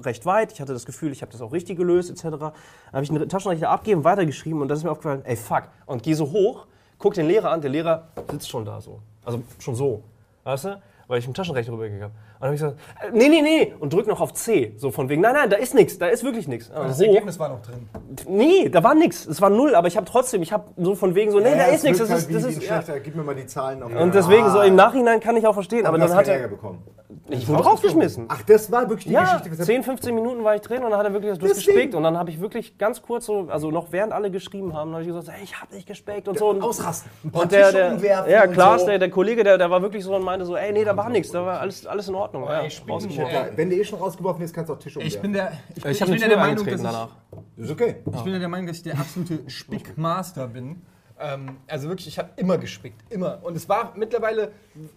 recht 0.05 0.27
weit. 0.27 0.53
Ich 0.53 0.61
hatte 0.61 0.75
das 0.75 0.85
Gefühl, 0.85 1.13
ich 1.13 1.23
habe 1.23 1.33
das 1.33 1.41
auch 1.41 1.53
richtig 1.53 1.79
gelöst 1.79 2.11
etc. 2.11 2.23
Dann 2.23 2.53
habe 2.93 3.03
ich 3.03 3.09
den 3.09 3.27
Taschenrechner 3.27 3.71
abgegeben, 3.71 4.05
weitergeschrieben 4.05 4.61
und 4.61 4.69
dann 4.69 4.77
ist 4.77 4.85
mir 4.85 4.91
aufgefallen, 4.91 5.23
ey 5.25 5.37
fuck. 5.37 5.65
Und 5.87 6.03
gehe 6.03 6.15
so 6.15 6.31
hoch, 6.31 6.67
guck 6.99 7.15
den 7.15 7.27
Lehrer 7.27 7.51
an, 7.51 7.63
der 7.63 7.71
Lehrer 7.71 8.09
sitzt 8.31 8.51
schon 8.51 8.67
da 8.67 8.83
so. 8.83 9.01
Also 9.25 9.43
schon 9.59 9.75
so, 9.75 10.03
weißt 10.45 10.65
du? 10.67 10.83
Weil 11.09 11.21
ich 11.21 11.27
mit 11.27 11.35
dem 11.35 11.39
Taschenrechner 11.39 11.73
rübergegangen 11.73 12.05
habe. 12.05 12.15
Dann 12.47 12.55
habe 12.55 12.55
ich 12.55 12.61
gesagt, 12.61 12.79
äh, 13.03 13.17
nee, 13.17 13.29
nee, 13.29 13.43
nee. 13.43 13.75
Und 13.81 13.93
drück 13.93 14.07
noch 14.07 14.21
auf 14.21 14.33
C. 14.35 14.73
So 14.77 14.91
von 14.91 15.09
wegen, 15.09 15.21
nein, 15.23 15.35
nein, 15.35 15.51
da 15.51 15.57
ist 15.57 15.75
nichts, 15.75 15.99
da 15.99 16.07
ist 16.07 16.23
wirklich 16.23 16.47
nichts. 16.47 16.71
Das 16.71 16.99
Hoch. 16.99 17.03
Ergebnis 17.05 17.39
war 17.39 17.49
noch 17.49 17.63
drin. 17.63 17.89
Nee, 18.29 18.69
da 18.69 18.83
war 18.85 18.95
nichts. 18.95 19.27
Es 19.27 19.41
war 19.41 19.51
null, 19.51 19.75
aber 19.75 19.89
ich 19.89 19.97
habe 19.97 20.07
trotzdem, 20.07 20.43
ich 20.43 20.53
habe 20.53 20.65
so 20.77 20.95
von 20.95 21.15
wegen 21.15 21.31
so, 21.33 21.41
nee, 21.41 21.55
da 21.57 21.65
ist 21.67 21.83
nichts. 21.85 21.99
Das 21.99 22.11
ist, 22.11 22.33
das 22.33 22.45
ist, 22.45 22.63
ja. 22.63 22.75
schlechter. 22.83 23.01
Gib 23.01 23.17
mir 23.17 23.23
mal 23.25 23.35
die 23.35 23.47
Zahlen. 23.47 23.83
Auf 23.83 23.93
Und 23.95 24.15
deswegen 24.15 24.49
so 24.51 24.61
im 24.63 24.77
Nachhinein 24.77 25.19
kann 25.21 25.37
ich 25.37 25.47
auch 25.47 25.55
verstehen, 25.55 25.87
aber 25.87 25.97
aber 25.97 26.07
dann 26.07 26.17
hat 26.17 26.29
Ärger 26.29 26.43
er, 26.45 26.49
bekommen. 26.49 26.83
ich 27.29 27.49
wurde 27.49 27.65
rausgeschmissen. 27.65 28.27
Ach, 28.29 28.43
das 28.43 28.71
war 28.71 28.89
wirklich 28.89 29.07
die 29.07 29.13
Ja, 29.13 29.23
Geschichte. 29.23 29.51
weshalb- 29.53 29.67
10, 29.67 29.83
15 29.83 30.15
Minuten 30.15 30.45
war 30.45 30.55
ich 30.55 30.61
drin 30.61 30.85
und 30.85 30.91
dann 30.91 30.99
hat 30.99 31.07
er 31.07 31.13
wirklich 31.13 31.31
das 31.31 31.39
du 31.39 31.47
hast 31.47 31.57
Deswegen. 31.57 31.75
gespickt 31.77 31.95
und 31.95 32.03
dann 32.03 32.17
habe 32.19 32.31
ich 32.31 32.41
wirklich 32.41 32.79
ganz 32.79 33.03
kurz 33.03 33.27
so, 33.27 33.49
also 33.51 33.71
noch 33.71 33.91
während 33.93 34.13
alle 34.13 34.31
geschrieben 34.31 34.75
haben, 34.75 34.93
habe 34.93 35.03
ich 35.03 35.09
gesagt, 35.09 35.29
ey, 35.29 35.43
ich 35.43 35.61
habe 35.61 35.75
nicht 35.75 35.87
gespickt 35.89 36.29
und 36.29 36.39
so. 36.39 36.49
Und, 36.51 36.63
Ausrasten. 36.63 37.11
und 37.33 37.51
der, 37.53 37.73
der, 37.73 38.27
ja, 38.29 38.47
Klaas, 38.47 38.83
so. 38.83 38.87
der, 38.89 38.99
der 38.99 39.11
Kollege, 39.11 39.43
der, 39.45 39.59
der 39.59 39.71
war 39.71 39.83
wirklich 39.83 40.05
so 40.05 40.15
und 40.15 40.23
meinte 40.23 40.45
so, 40.47 40.57
ey, 40.57 40.73
nee, 40.73 40.85
da 40.85 40.97
war 40.97 41.09
nichts, 41.09 41.31
da 41.33 41.45
war 41.45 41.61
alles, 41.61 41.87
alles 41.87 42.09
in 42.09 42.15
Ordnung. 42.15 42.36
Ja, 42.45 42.63
ey, 42.63 42.71
spicken, 42.71 42.91
rausgeworfen. 42.93 43.35
Ja, 43.35 43.49
wenn 43.57 43.71
du 43.71 43.77
eh 43.77 43.85
schon 43.85 43.99
rausgeworfen 43.99 44.41
bist, 44.41 44.55
kannst 44.55 44.69
du 44.69 44.75
auch 44.75 44.79
Tisch 44.79 44.97
umwerfen. 44.97 45.17
Ich 45.17 45.23
bin 45.23 45.33
der, 45.33 45.53
ich 45.75 45.83
bin, 45.83 45.93
Ich 45.93 46.03
habe 46.03 46.13
bin 46.13 46.21
der 46.21 46.37
Meinung, 46.37 46.67
dass 46.67 46.81
ich, 46.81 47.65
ist 47.65 47.71
okay. 47.71 47.97
Ich 48.15 48.23
bin 48.23 48.39
der 48.39 48.49
Meinung, 48.49 48.67
dass 48.67 48.77
ich 48.79 48.83
der 48.83 48.99
absolute 48.99 49.41
Spickmaster 49.51 50.49
bin. 50.49 50.83
Ähm, 51.19 51.57
also 51.67 51.89
wirklich, 51.89 52.09
ich 52.09 52.19
habe 52.19 52.31
immer 52.37 52.59
gespickt, 52.59 53.01
immer. 53.11 53.43
Und 53.43 53.57
es 53.57 53.69
war 53.69 53.95
mittlerweile, 53.97 54.53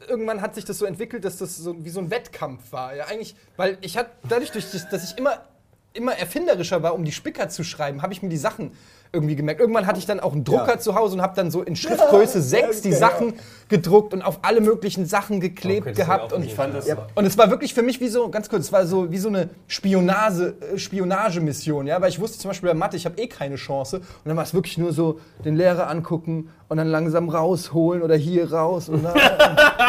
irgendwann 0.07 0.41
hat 0.41 0.55
sich 0.55 0.65
das 0.65 0.77
so 0.77 0.85
entwickelt, 0.85 1.23
dass 1.23 1.37
das 1.37 1.55
so 1.57 1.83
wie 1.83 1.89
so 1.89 2.01
ein 2.01 2.11
Wettkampf 2.11 2.71
war. 2.71 2.95
Ja, 2.95 3.05
eigentlich, 3.05 3.35
weil 3.55 3.77
ich 3.81 3.97
hatte, 3.97 4.11
dadurch, 4.27 4.51
durch 4.51 4.69
das, 4.71 4.89
dass 4.89 5.09
ich 5.09 5.17
immer, 5.17 5.45
immer 5.93 6.13
erfinderischer 6.13 6.83
war, 6.83 6.93
um 6.93 7.05
die 7.05 7.11
Spicker 7.11 7.47
zu 7.49 7.63
schreiben, 7.63 8.01
habe 8.01 8.11
ich 8.13 8.21
mir 8.21 8.29
die 8.29 8.37
Sachen 8.37 8.71
irgendwie 9.11 9.35
gemerkt. 9.35 9.59
Irgendwann 9.59 9.87
hatte 9.87 9.97
ich 9.97 10.05
dann 10.05 10.19
auch 10.19 10.33
einen 10.33 10.43
Drucker 10.43 10.73
Ja. 10.73 10.79
zu 10.79 10.93
Hause 10.95 11.15
und 11.15 11.21
habe 11.21 11.35
dann 11.35 11.49
so 11.49 11.63
in 11.63 11.75
Schriftgröße 11.75 12.41
6 12.41 12.81
die 12.81 12.89
ja. 12.91 12.97
Sachen 12.97 13.33
gedruckt 13.67 14.13
und 14.13 14.21
auf 14.21 14.39
alle 14.43 14.61
möglichen 14.61 15.05
Sachen 15.07 15.39
geklebt 15.39 15.87
Okay, 15.87 15.95
gehabt. 15.95 16.31
Und. 16.31 16.43
Ich 16.43 16.53
fand 16.53 16.75
das- 16.75 16.87
ja, 16.87 17.07
und 17.15 17.25
es 17.25 17.37
war 17.37 17.49
wirklich 17.49 17.73
für 17.73 17.81
mich 17.81 17.99
wie 17.99 18.07
so, 18.07 18.29
ganz 18.29 18.49
kurz, 18.49 18.65
es 18.65 18.71
war 18.71 18.85
so 18.85 19.11
wie 19.11 19.17
so 19.17 19.29
eine 19.29 19.49
Spionage, 19.67 20.53
äh, 20.73 20.77
Spionagemission, 20.77 21.87
ja, 21.87 21.99
weil 22.01 22.09
ich 22.09 22.19
wusste 22.19 22.37
zum 22.37 22.49
Beispiel 22.49 22.69
bei 22.69 22.75
Mathe, 22.75 22.97
ich 22.97 23.05
habe 23.05 23.19
eh 23.19 23.27
keine 23.27 23.55
Chance. 23.55 23.97
Und 23.97 24.05
dann 24.25 24.37
war 24.37 24.43
es 24.43 24.53
wirklich 24.53 24.77
nur 24.77 24.93
so, 24.93 25.19
den 25.43 25.55
Lehrer 25.55 25.89
angucken 25.89 26.49
und 26.69 26.77
dann 26.77 26.87
langsam 26.87 27.27
rausholen 27.29 28.01
oder 28.03 28.15
hier 28.15 28.51
raus. 28.53 28.87
Und 28.89 29.03
da, 29.03 29.13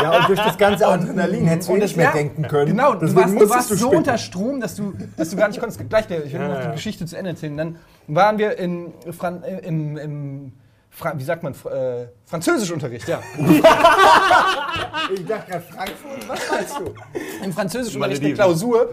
Ja, 0.02 0.18
und 0.20 0.28
durch 0.28 0.40
das 0.40 0.56
ganze 0.58 0.86
Adrenalin 0.86 1.44
hättest 1.46 1.68
du 1.68 1.76
eh 1.76 1.78
nicht 1.78 1.96
mehr 1.96 2.06
Ja, 2.06 2.12
denken 2.12 2.42
können. 2.48 2.66
Genau, 2.70 2.94
du 2.94 3.14
warst, 3.14 3.34
du 3.38 3.48
warst 3.50 3.68
so 3.68 3.76
spicken. 3.76 3.96
unter 3.96 4.16
Strom, 4.18 4.60
dass 4.60 4.74
du, 4.76 4.94
dass 5.16 5.28
du 5.30 5.36
gar 5.36 5.48
nicht 5.48 5.60
konntest. 5.60 5.86
Gleich, 5.88 6.06
der- 6.06 6.24
ich 6.24 6.32
will 6.32 6.48
noch 6.48 6.60
die 6.62 6.72
Geschichte 6.72 7.04
zu 7.06 7.16
Ende 7.16 7.30
erzählen. 7.30 7.56
Dann 7.56 7.76
waren 8.08 8.38
wir 8.38 8.58
in, 8.58 8.92
Fran 9.16 9.42
äh, 9.42 9.58
im, 9.58 9.96
im 9.98 10.52
Fra 10.92 11.12
wie 11.16 11.22
sagt 11.22 11.42
man, 11.42 11.52
Fr- 11.54 11.70
äh, 11.70 12.08
Französischunterricht, 12.26 13.06
ja. 13.08 13.20
Ich 15.14 15.26
dachte 15.26 15.50
gerade 15.50 15.64
Frankfurt, 15.70 16.28
was 16.28 16.40
meinst 16.50 16.78
du? 16.78 17.44
Im 17.44 17.52
Französischunterricht 17.52 18.22
eine. 18.24 18.34
Klausur. 18.34 18.88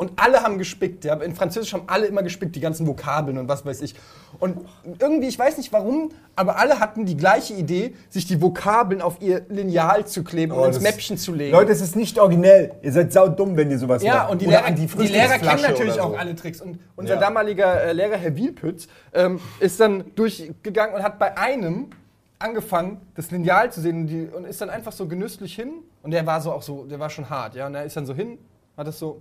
Und 0.00 0.12
alle 0.16 0.42
haben 0.42 0.56
gespickt. 0.56 1.04
Ja. 1.04 1.12
In 1.16 1.34
Französisch 1.34 1.74
haben 1.74 1.82
alle 1.86 2.06
immer 2.06 2.22
gespickt, 2.22 2.56
die 2.56 2.60
ganzen 2.60 2.86
Vokabeln 2.86 3.36
und 3.36 3.48
was 3.48 3.66
weiß 3.66 3.82
ich. 3.82 3.94
Und 4.38 4.56
irgendwie, 4.98 5.28
ich 5.28 5.38
weiß 5.38 5.58
nicht 5.58 5.74
warum, 5.74 6.08
aber 6.36 6.56
alle 6.58 6.80
hatten 6.80 7.04
die 7.04 7.18
gleiche 7.18 7.52
Idee, 7.52 7.94
sich 8.08 8.24
die 8.24 8.40
Vokabeln 8.40 9.02
auf 9.02 9.20
ihr 9.20 9.42
Lineal 9.50 10.06
zu 10.06 10.24
kleben 10.24 10.52
und 10.52 10.58
Oh, 10.58 10.64
ins 10.64 10.76
das- 10.76 10.82
Mäppchen 10.84 11.18
zu 11.18 11.34
legen. 11.34 11.52
Leute, 11.52 11.72
es 11.72 11.82
ist 11.82 11.96
nicht 11.96 12.18
originell. 12.18 12.72
Ihr 12.80 12.92
seid 12.92 13.12
saudumm, 13.12 13.58
wenn 13.58 13.70
ihr 13.70 13.78
sowas 13.78 14.02
Ja, 14.02 14.14
macht. 14.14 14.30
und 14.30 14.40
die 14.40 14.46
Oder 14.46 14.56
Lehrer, 14.56 14.66
an 14.68 14.74
die, 14.76 14.86
Lehrer 15.06 15.38
kennen 15.38 15.60
natürlich 15.62 15.92
oder 15.94 16.04
auch 16.04 16.10
so. 16.12 16.16
alle 16.16 16.34
Tricks. 16.34 16.62
Und 16.62 16.78
unser 16.96 17.14
Ja. 17.16 17.20
damaliger 17.20 17.82
äh, 17.84 17.92
Lehrer, 17.92 18.16
Herr 18.16 18.34
Wielpütz, 18.34 18.88
ähm, 19.12 19.38
ist 19.60 19.78
dann 19.80 20.04
durchgegangen 20.14 20.94
und 20.94 21.02
hat 21.02 21.18
bei 21.18 21.36
einem 21.36 21.90
angefangen, 22.38 23.02
das 23.16 23.30
Lineal 23.30 23.70
zu 23.70 23.82
sehen 23.82 24.00
und, 24.00 24.06
die, 24.06 24.26
und 24.34 24.46
ist 24.46 24.62
dann 24.62 24.70
einfach 24.70 24.92
so 24.92 25.06
genüsslich 25.06 25.54
hin. 25.54 25.72
Und 26.02 26.12
der 26.12 26.24
war 26.24 26.40
so 26.40 26.52
auch 26.52 26.62
so, 26.62 26.84
der 26.86 26.98
war 26.98 27.10
schon 27.10 27.28
hart, 27.28 27.54
ja. 27.54 27.66
Und 27.66 27.74
er 27.74 27.84
ist 27.84 27.98
dann 27.98 28.06
so 28.06 28.14
hin, 28.14 28.38
hat 28.78 28.86
das 28.86 28.98
so 28.98 29.20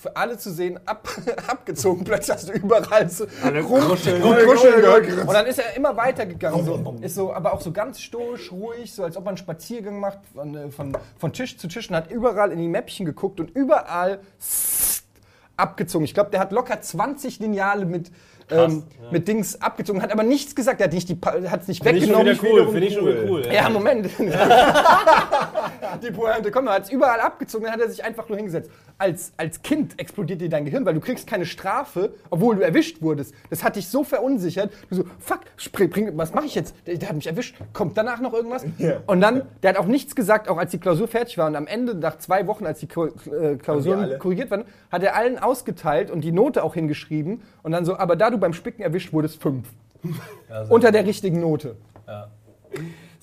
für 0.00 0.16
alle 0.16 0.38
zu 0.38 0.50
sehen 0.50 0.80
ab, 0.86 1.06
abgezogen. 1.46 2.04
Plötzlich 2.04 2.34
hast 2.34 2.48
du 2.48 2.52
überall 2.54 3.10
so 3.10 3.26
kruscheln. 3.26 4.22
gehört. 4.22 5.28
Und 5.28 5.34
dann 5.34 5.44
ist 5.44 5.58
er 5.58 5.76
immer 5.76 5.94
weitergegangen. 5.94 6.64
So, 6.64 6.96
ist 7.02 7.14
so, 7.14 7.34
aber 7.34 7.52
auch 7.52 7.60
so 7.60 7.70
ganz 7.70 8.00
stoisch, 8.00 8.50
ruhig, 8.50 8.90
so 8.94 9.04
als 9.04 9.18
ob 9.18 9.24
man 9.26 9.32
einen 9.32 9.36
Spaziergang 9.36 10.00
macht 10.00 10.20
von, 10.34 10.56
äh, 10.56 10.70
von, 10.70 10.96
von 11.18 11.32
Tisch 11.34 11.58
zu 11.58 11.68
Tisch 11.68 11.90
und 11.90 11.96
hat 11.96 12.10
überall 12.10 12.50
in 12.50 12.58
die 12.58 12.68
Mäppchen 12.68 13.04
geguckt 13.04 13.40
und 13.40 13.50
überall 13.50 14.20
abgezogen. 15.58 16.06
Ich 16.06 16.14
glaube, 16.14 16.30
der 16.30 16.40
hat 16.40 16.52
locker 16.52 16.80
20 16.80 17.38
Lineale 17.40 17.84
mit, 17.84 18.10
ähm, 18.50 18.84
mit 19.10 19.28
Dings 19.28 19.60
abgezogen, 19.60 20.00
hat 20.00 20.12
aber 20.12 20.22
nichts 20.22 20.54
gesagt. 20.54 20.80
Er 20.80 20.86
hat 20.86 20.94
nicht 20.94 21.10
die, 21.10 21.18
hat 21.20 21.60
es 21.60 21.68
nicht 21.68 21.82
Finde 21.84 21.98
ich 21.98 22.10
schon 22.10 22.24
weggenommen. 22.26 22.42
wieder 22.42 22.64
cool, 22.64 22.72
finde 22.72 22.86
ich 22.86 22.94
schon 22.94 23.06
wieder 23.06 23.30
cool. 23.30 23.46
Ja, 23.52 23.68
Moment. 23.68 24.08
die 26.02 26.10
Pointe, 26.10 26.50
komm, 26.50 26.66
er 26.66 26.74
hat 26.74 26.84
es 26.84 26.90
überall 26.90 27.20
abgezogen, 27.20 27.64
dann 27.64 27.74
hat 27.74 27.80
er 27.80 27.90
sich 27.90 28.04
einfach 28.04 28.28
nur 28.28 28.36
hingesetzt. 28.36 28.70
Als, 28.98 29.32
als 29.36 29.62
Kind 29.62 29.98
explodiert 29.98 30.40
dir 30.40 30.48
dein 30.48 30.64
Gehirn, 30.64 30.84
weil 30.84 30.94
du 30.94 31.00
kriegst 31.00 31.26
keine 31.26 31.46
Strafe, 31.46 32.12
obwohl 32.28 32.56
du 32.56 32.62
erwischt 32.62 33.00
wurdest. 33.00 33.34
Das 33.48 33.64
hat 33.64 33.76
dich 33.76 33.88
so 33.88 34.04
verunsichert. 34.04 34.72
Du 34.90 34.96
so, 34.96 35.04
fuck, 35.18 35.40
bring, 35.72 36.16
was 36.16 36.34
mache 36.34 36.46
ich 36.46 36.54
jetzt? 36.54 36.74
Der, 36.86 36.96
der 36.96 37.08
hat 37.08 37.16
mich 37.16 37.26
erwischt. 37.26 37.56
Kommt 37.72 37.96
danach 37.96 38.20
noch 38.20 38.34
irgendwas? 38.34 38.64
Ja. 38.78 39.00
Und 39.06 39.20
dann, 39.20 39.42
der 39.62 39.70
hat 39.70 39.76
auch 39.78 39.86
nichts 39.86 40.14
gesagt, 40.14 40.48
auch 40.48 40.58
als 40.58 40.70
die 40.70 40.78
Klausur 40.78 41.08
fertig 41.08 41.38
war. 41.38 41.46
Und 41.46 41.56
am 41.56 41.66
Ende, 41.66 41.94
nach 41.94 42.18
zwei 42.18 42.46
Wochen, 42.46 42.66
als 42.66 42.80
die 42.80 42.88
äh? 42.88 43.56
Klausuren 43.56 44.18
korrigiert 44.18 44.50
waren, 44.50 44.64
hat 44.92 45.02
er 45.02 45.16
allen 45.16 45.38
ausgeteilt 45.38 46.10
und 46.10 46.20
die 46.22 46.32
Note 46.32 46.62
auch 46.62 46.74
hingeschrieben. 46.74 47.42
Und 47.62 47.72
dann 47.72 47.84
so, 47.84 47.96
aber 47.96 48.16
da 48.16 48.30
du 48.30 48.38
beim 48.38 48.52
Spicken 48.52 48.82
erwischt 48.82 49.12
wurdest, 49.12 49.40
fünf. 49.40 49.68
Unter 50.68 50.92
der 50.92 51.06
richtigen 51.06 51.40
Note. 51.40 51.76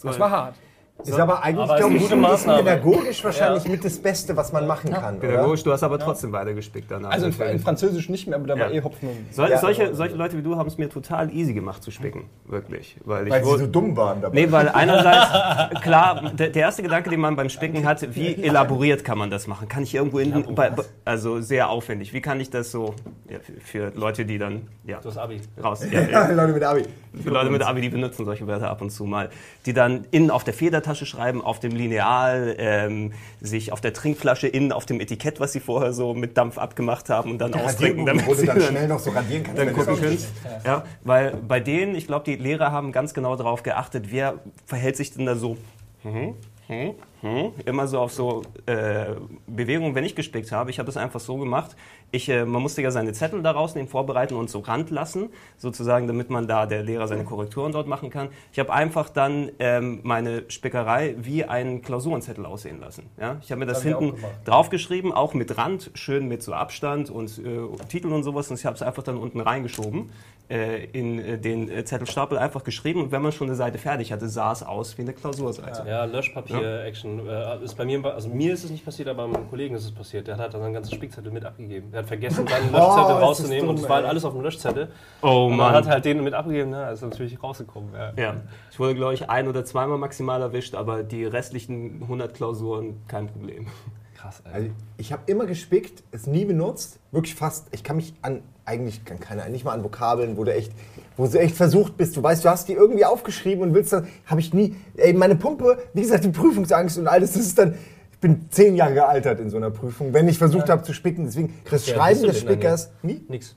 Das 0.03 0.19
war 0.19 0.31
hart. 0.31 0.55
Ist 1.03 1.19
aber 1.19 1.43
eigentlich, 1.43 1.63
Aber 1.69 1.77
glaube 1.77 1.93
ich, 1.95 2.03
ist 2.03 2.15
Maßnahme. 2.15 2.63
pädagogisch 2.63 3.23
wahrscheinlich 3.23 3.67
mit 3.67 3.85
das 3.85 3.99
Beste, 3.99 4.35
was 4.35 4.51
man 4.51 4.65
machen 4.65 4.91
kann. 4.91 5.17
Oder? 5.17 5.27
Pädagogisch, 5.27 5.63
du 5.63 5.71
hast 5.71 5.83
aber 5.83 5.99
trotzdem 5.99 6.31
weiter 6.31 6.53
gespickt 6.53 6.89
danach. 6.89 7.11
Also 7.11 7.27
in, 7.27 7.31
in 7.33 7.37
natürlich. 7.37 7.61
Französisch 7.61 8.09
nicht 8.09 8.27
mehr, 8.27 8.37
aber 8.37 8.47
da 8.47 8.57
war 8.59 8.71
Ja. 8.71 8.79
eh 8.79 8.83
Hopfen 8.83 9.09
und... 9.09 9.37
Ja. 9.49 9.57
solche, 9.59 9.93
solche 9.93 10.15
Leute 10.15 10.37
wie 10.37 10.41
du 10.41 10.57
haben 10.57 10.67
es 10.67 10.77
mir 10.79 10.89
total 10.89 11.31
easy 11.31 11.53
gemacht 11.53 11.83
zu 11.83 11.91
spicken, 11.91 12.25
wirklich. 12.45 12.97
Weil 13.05 13.27
ich 13.27 13.31
Weil 13.33 13.43
sie 13.45 13.57
so 13.59 13.67
dumm 13.67 13.95
waren 13.95 14.21
dabei. 14.21 14.35
Nee, 14.41 14.51
weil 14.51 14.69
einerseits, 14.69 15.81
klar, 15.81 16.31
der, 16.33 16.49
der 16.49 16.61
erste 16.63 16.81
Gedanke, 16.81 17.09
den 17.11 17.19
man 17.19 17.35
beim 17.35 17.49
Spicken 17.49 17.85
hat, 17.85 18.15
wie 18.15 18.35
elaboriert 18.43 19.03
kann 19.05 19.17
man 19.19 19.29
das 19.29 19.45
machen? 19.47 19.67
Kann 19.67 19.83
ich 19.83 19.93
irgendwo 19.93 20.17
in, 20.19 20.55
bei, 20.55 20.71
also 21.05 21.41
sehr 21.41 21.69
aufwendig. 21.69 22.11
Wie 22.13 22.21
kann 22.21 22.39
ich 22.41 22.49
das 22.49 22.71
so, 22.71 22.95
ja, 23.29 23.37
für, 23.39 23.91
für 23.91 23.97
Leute, 23.99 24.25
die 24.25 24.39
dann, 24.39 24.67
ja, 24.83 24.99
Das 25.03 25.17
Abi. 25.17 25.41
raus, 25.63 25.85
ja, 25.91 26.01
Ja, 26.07 26.27
ja, 26.27 26.31
Leute 26.31 26.53
mit 26.53 26.63
Abi. 26.63 26.83
für 27.23 27.29
Leute 27.29 27.51
mit 27.51 27.61
Abi, 27.61 27.81
die 27.81 27.89
benutzen 27.89 28.25
solche 28.25 28.47
Wörter 28.47 28.69
ab 28.69 28.81
und 28.81 28.89
zu 28.89 29.05
mal, 29.05 29.29
die 29.67 29.73
dann 29.73 30.05
innen 30.11 30.31
auf 30.31 30.43
der 30.43 30.53
Federtasche 30.87 31.05
schreiben, 31.05 31.41
auf 31.43 31.59
dem 31.59 31.75
Lineal, 31.75 32.55
ähm, 32.57 33.11
sich 33.41 33.71
auf 33.71 33.81
der 33.81 33.93
Trinkflasche 33.93 34.47
innen 34.47 34.71
auf 34.71 34.85
dem 34.85 35.01
Etikett, 35.01 35.39
was 35.39 35.51
sie 35.51 35.59
vorher 35.59 35.91
so 35.91 36.13
mit 36.13 36.37
Dampf 36.37 36.57
abgemacht 36.57 37.09
haben 37.09 37.31
und 37.31 37.39
dann 37.39 37.53
austrinken, 37.53 38.05
damit 38.05 38.25
sie 38.37 38.45
dann 38.45 38.59
dann 38.59 38.69
schnell 38.69 38.87
noch 38.87 38.99
so 38.99 39.11
radieren 39.11 39.43
kannst. 39.43 39.59
dann 39.59 39.73
gucken 39.73 39.99
könnt. 39.99 40.19
Ja, 40.65 40.85
weil 41.03 41.35
bei 41.35 41.59
denen, 41.59 41.95
ich 41.95 42.07
glaube, 42.07 42.25
die 42.25 42.35
Lehrer 42.35 42.71
haben 42.71 42.91
ganz 42.91 43.13
genau 43.13 43.35
darauf 43.35 43.63
geachtet, 43.63 44.11
wer 44.11 44.35
verhält 44.65 44.95
sich 44.95 45.11
denn 45.11 45.25
da 45.25 45.35
so 45.35 45.57
hm, 46.03 46.35
hm, 46.67 46.93
hm, 47.21 47.51
immer 47.65 47.87
so 47.87 47.99
auf 47.99 48.13
so 48.13 48.43
äh, 48.65 49.07
Bewegungen, 49.47 49.95
wenn 49.95 50.03
ich 50.03 50.15
gespickt 50.15 50.51
habe. 50.51 50.69
Ich 50.69 50.79
habe 50.79 50.89
es 50.89 50.97
einfach 50.97 51.19
so 51.19 51.37
gemacht. 51.37 51.75
Ich, 52.11 52.29
äh, 52.29 52.45
man 52.45 52.61
musste 52.61 52.81
ja 52.81 52.91
seine 52.91 53.13
Zettel 53.13 53.41
da 53.41 53.51
rausnehmen, 53.51 53.89
vorbereiten 53.89 54.35
und 54.35 54.49
so 54.49 54.59
Rand 54.59 54.91
lassen, 54.91 55.29
sozusagen, 55.57 56.07
damit 56.07 56.29
man 56.29 56.47
da 56.47 56.65
der 56.65 56.83
Lehrer 56.83 57.07
seine 57.07 57.23
Korrekturen 57.23 57.71
dort 57.71 57.87
machen 57.87 58.09
kann. 58.09 58.29
Ich 58.53 58.59
habe 58.59 58.71
einfach 58.71 59.09
dann 59.09 59.51
ähm, 59.59 59.99
meine 60.03 60.43
Spickerei 60.47 61.15
wie 61.17 61.43
einen 61.43 61.81
Klausurenzettel 61.81 62.45
aussehen 62.45 62.79
lassen. 62.79 63.09
Ja? 63.19 63.37
Ich 63.41 63.51
habe 63.51 63.59
mir 63.59 63.65
das 63.65 63.83
hab 63.83 63.95
auch 63.95 63.99
hinten 63.99 64.15
gemacht. 64.15 64.33
draufgeschrieben, 64.45 65.11
auch 65.11 65.33
mit 65.33 65.57
Rand, 65.57 65.91
schön 65.95 66.27
mit 66.27 66.43
so 66.43 66.53
Abstand 66.53 67.09
und 67.09 67.39
äh, 67.39 67.85
Titel 67.89 68.13
und 68.13 68.23
sowas. 68.23 68.49
Und 68.49 68.59
ich 68.59 68.65
habe 68.65 68.75
es 68.75 68.81
einfach 68.81 69.03
dann 69.03 69.17
unten 69.17 69.41
reingeschoben 69.41 70.09
äh, 70.49 70.85
in 70.85 71.19
äh, 71.19 71.37
den 71.37 71.69
äh, 71.69 71.83
Zettelstapel, 71.83 72.37
einfach 72.37 72.63
geschrieben. 72.63 73.01
Und 73.01 73.11
wenn 73.11 73.21
man 73.21 73.31
schon 73.31 73.47
eine 73.47 73.55
Seite 73.55 73.77
fertig 73.77 74.11
hatte, 74.11 74.29
sah 74.29 74.51
es 74.51 74.63
aus 74.63 74.97
wie 74.97 75.01
eine 75.01 75.13
Klausurseite. 75.13 75.83
Ja, 75.87 76.05
Löschpapier-Action 76.05 77.06
äh, 77.27 77.63
ist 77.63 77.75
bei 77.75 77.85
mir, 77.85 78.03
also 78.05 78.29
mir 78.29 78.53
ist 78.53 78.63
es 78.63 78.71
nicht 78.71 78.83
passiert, 78.85 79.07
aber 79.07 79.27
meinem 79.27 79.49
Kollegen 79.49 79.75
ist 79.75 79.85
es 79.85 79.91
passiert. 79.91 80.27
Der 80.27 80.37
hat 80.37 80.53
dann 80.53 80.61
einen 80.61 80.73
ganzen 80.73 80.93
Spickzettel 80.93 81.31
mit 81.31 81.45
abgegeben. 81.45 81.91
Der 81.91 81.99
hat 81.99 82.07
vergessen, 82.07 82.47
seinen 82.47 82.71
Löschzettel 82.71 83.15
Oh, 83.15 83.19
rauszunehmen 83.19 83.59
dumm, 83.61 83.69
und 83.69 83.79
es 83.79 83.89
war 83.89 83.97
halt 83.97 84.05
alles 84.07 84.25
auf 84.25 84.33
dem 84.33 84.41
Löschzettel. 84.41 84.89
Oh 85.21 85.45
Und 85.45 85.57
man 85.57 85.67
Mann. 85.71 85.75
hat 85.75 85.87
halt 85.87 86.05
den 86.05 86.23
mit 86.23 86.33
abgegeben, 86.33 86.71
na, 86.71 86.89
ist 86.91 87.01
natürlich 87.01 87.41
rausgekommen. 87.41 87.93
Ja. 87.93 88.13
Ja, 88.17 88.35
ich 88.71 88.79
wurde, 88.79 88.95
glaube 88.95 89.13
ich, 89.13 89.29
ein 89.29 89.47
oder 89.47 89.63
zweimal 89.65 89.97
maximal 89.97 90.41
erwischt, 90.41 90.75
aber 90.75 91.03
die 91.03 91.25
restlichen 91.25 92.01
100 92.03 92.33
Klausuren 92.33 93.01
kein 93.07 93.27
Problem. 93.27 93.67
Krass, 94.15 94.41
ey. 94.45 94.53
Also 94.53 94.69
ich 94.97 95.11
habe 95.11 95.21
immer 95.27 95.45
gespickt, 95.45 96.03
es 96.11 96.27
nie 96.27 96.45
benutzt, 96.45 96.99
wirklich 97.11 97.35
fast. 97.35 97.67
Ich 97.71 97.83
kann 97.83 97.95
mich 97.97 98.13
an 98.21 98.41
eigentlich 98.67 99.05
kann 99.05 99.19
keine, 99.19 99.49
nicht 99.49 99.63
mal 99.63 99.71
an 99.71 99.83
Vokabeln, 99.83 100.35
wo 100.35 100.43
du 100.43 100.53
echt, 100.53 100.73
wo 101.17 101.27
du 101.27 101.39
echt 101.39 101.55
versucht 101.55 101.97
bist. 101.97 102.15
Du 102.15 102.23
weißt, 102.23 102.45
du 102.45 102.49
hast 102.49 102.69
die 102.69 102.73
irgendwie 102.73 103.03
aufgeschrieben 103.03 103.63
und 103.63 103.73
willst 103.73 103.91
dann, 103.91 104.07
habe 104.25 104.39
ich 104.39 104.53
nie. 104.53 104.75
Ey, 104.95 105.13
meine 105.13 105.35
Pumpe, 105.35 105.79
wie 105.93 106.01
gesagt, 106.01 106.23
die 106.23 106.29
Prüfungsangst 106.29 106.97
und 106.97 107.07
alles, 107.07 107.33
das 107.33 107.41
ist 107.41 107.57
dann. 107.57 107.75
Ich 108.17 108.21
bin 108.21 108.47
zehn 108.49 108.75
Jahre 108.75 108.95
gealtert 108.95 109.39
in 109.39 109.51
so 109.51 109.57
einer 109.57 109.69
Prüfung, 109.69 110.11
wenn 110.11 110.27
ich 110.27 110.39
versucht 110.39 110.69
habe 110.71 110.81
zu 110.81 110.91
spicken. 110.91 111.25
Deswegen 111.25 111.53
das 111.69 111.85
Ja, 111.85 111.93
Schreiben 111.93 112.21
du 112.21 112.27
des 112.29 112.39
Spickers, 112.39 112.89
nie? 113.03 113.23
Nix. 113.29 113.55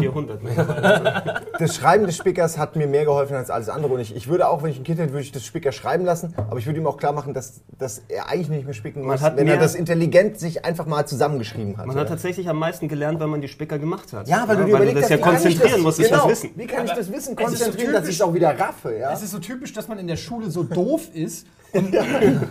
400 0.00 0.42
mittlerweile. 0.42 1.42
Das 1.58 1.74
Schreiben 1.74 2.04
des 2.04 2.14
Spickers 2.14 2.58
hat 2.58 2.76
mir 2.76 2.86
mehr 2.88 3.06
geholfen 3.06 3.34
als 3.36 3.48
alles 3.48 3.70
andere. 3.70 3.94
Und 3.94 4.00
ich, 4.00 4.14
ich 4.14 4.28
würde 4.28 4.48
auch, 4.48 4.62
wenn 4.62 4.70
ich 4.70 4.78
ein 4.78 4.84
Kind 4.84 4.98
hätte, 4.98 5.12
würde 5.12 5.22
ich 5.22 5.32
das 5.32 5.46
Spicker 5.46 5.72
schreiben 5.72 6.04
lassen. 6.04 6.34
Aber 6.36 6.58
ich 6.58 6.66
würde 6.66 6.78
ihm 6.78 6.86
auch 6.86 6.98
klar 6.98 7.14
machen, 7.14 7.32
dass, 7.32 7.62
dass 7.78 8.02
er 8.08 8.28
eigentlich 8.28 8.50
nicht 8.50 8.66
mehr 8.66 8.74
spicken 8.74 9.02
muss, 9.02 9.22
hat 9.22 9.38
wenn 9.38 9.48
er 9.48 9.56
das 9.56 9.74
intelligent 9.74 10.38
sich 10.38 10.66
einfach 10.66 10.84
mal 10.84 11.06
zusammengeschrieben 11.06 11.78
hat. 11.78 11.86
Man 11.86 11.96
hat 11.96 12.08
tatsächlich 12.08 12.50
am 12.50 12.58
meisten 12.58 12.88
gelernt, 12.88 13.18
wenn 13.20 13.30
man 13.30 13.40
die 13.40 13.48
Spicker 13.48 13.78
gemacht 13.78 14.12
hat. 14.12 14.28
Ja, 14.28 14.44
weil 14.46 14.58
du 14.58 14.64
dir 14.66 14.74
weil 14.74 14.82
überlegst, 14.82 15.04
das 15.04 15.08
ja 15.10 15.16
wie 15.16 15.22
kann 15.22 15.34
ich 15.36 15.40
konzentrieren 15.42 15.72
das, 15.72 15.82
musstest, 15.82 16.10
genau, 16.10 16.28
das 16.28 16.42
Wissen. 16.42 16.50
Wie 16.54 16.66
kann 16.66 16.84
ich 16.84 16.92
das 16.92 17.08
Wissen 17.10 17.16
ist 17.16 17.38
so 17.38 17.44
konzentrieren, 17.46 17.92
dass 17.94 18.02
typisch- 18.02 18.08
ich 18.10 18.16
es 18.16 18.20
auch 18.22 18.34
wieder 18.34 18.60
raffe? 18.60 18.94
Ja? 18.94 19.14
Es 19.14 19.22
ist 19.22 19.30
so 19.30 19.38
typisch, 19.38 19.72
dass 19.72 19.88
man 19.88 19.98
in 19.98 20.06
der 20.06 20.16
Schule 20.16 20.50
so 20.50 20.64
doof 20.64 21.08
ist 21.14 21.46
und, 21.72 21.94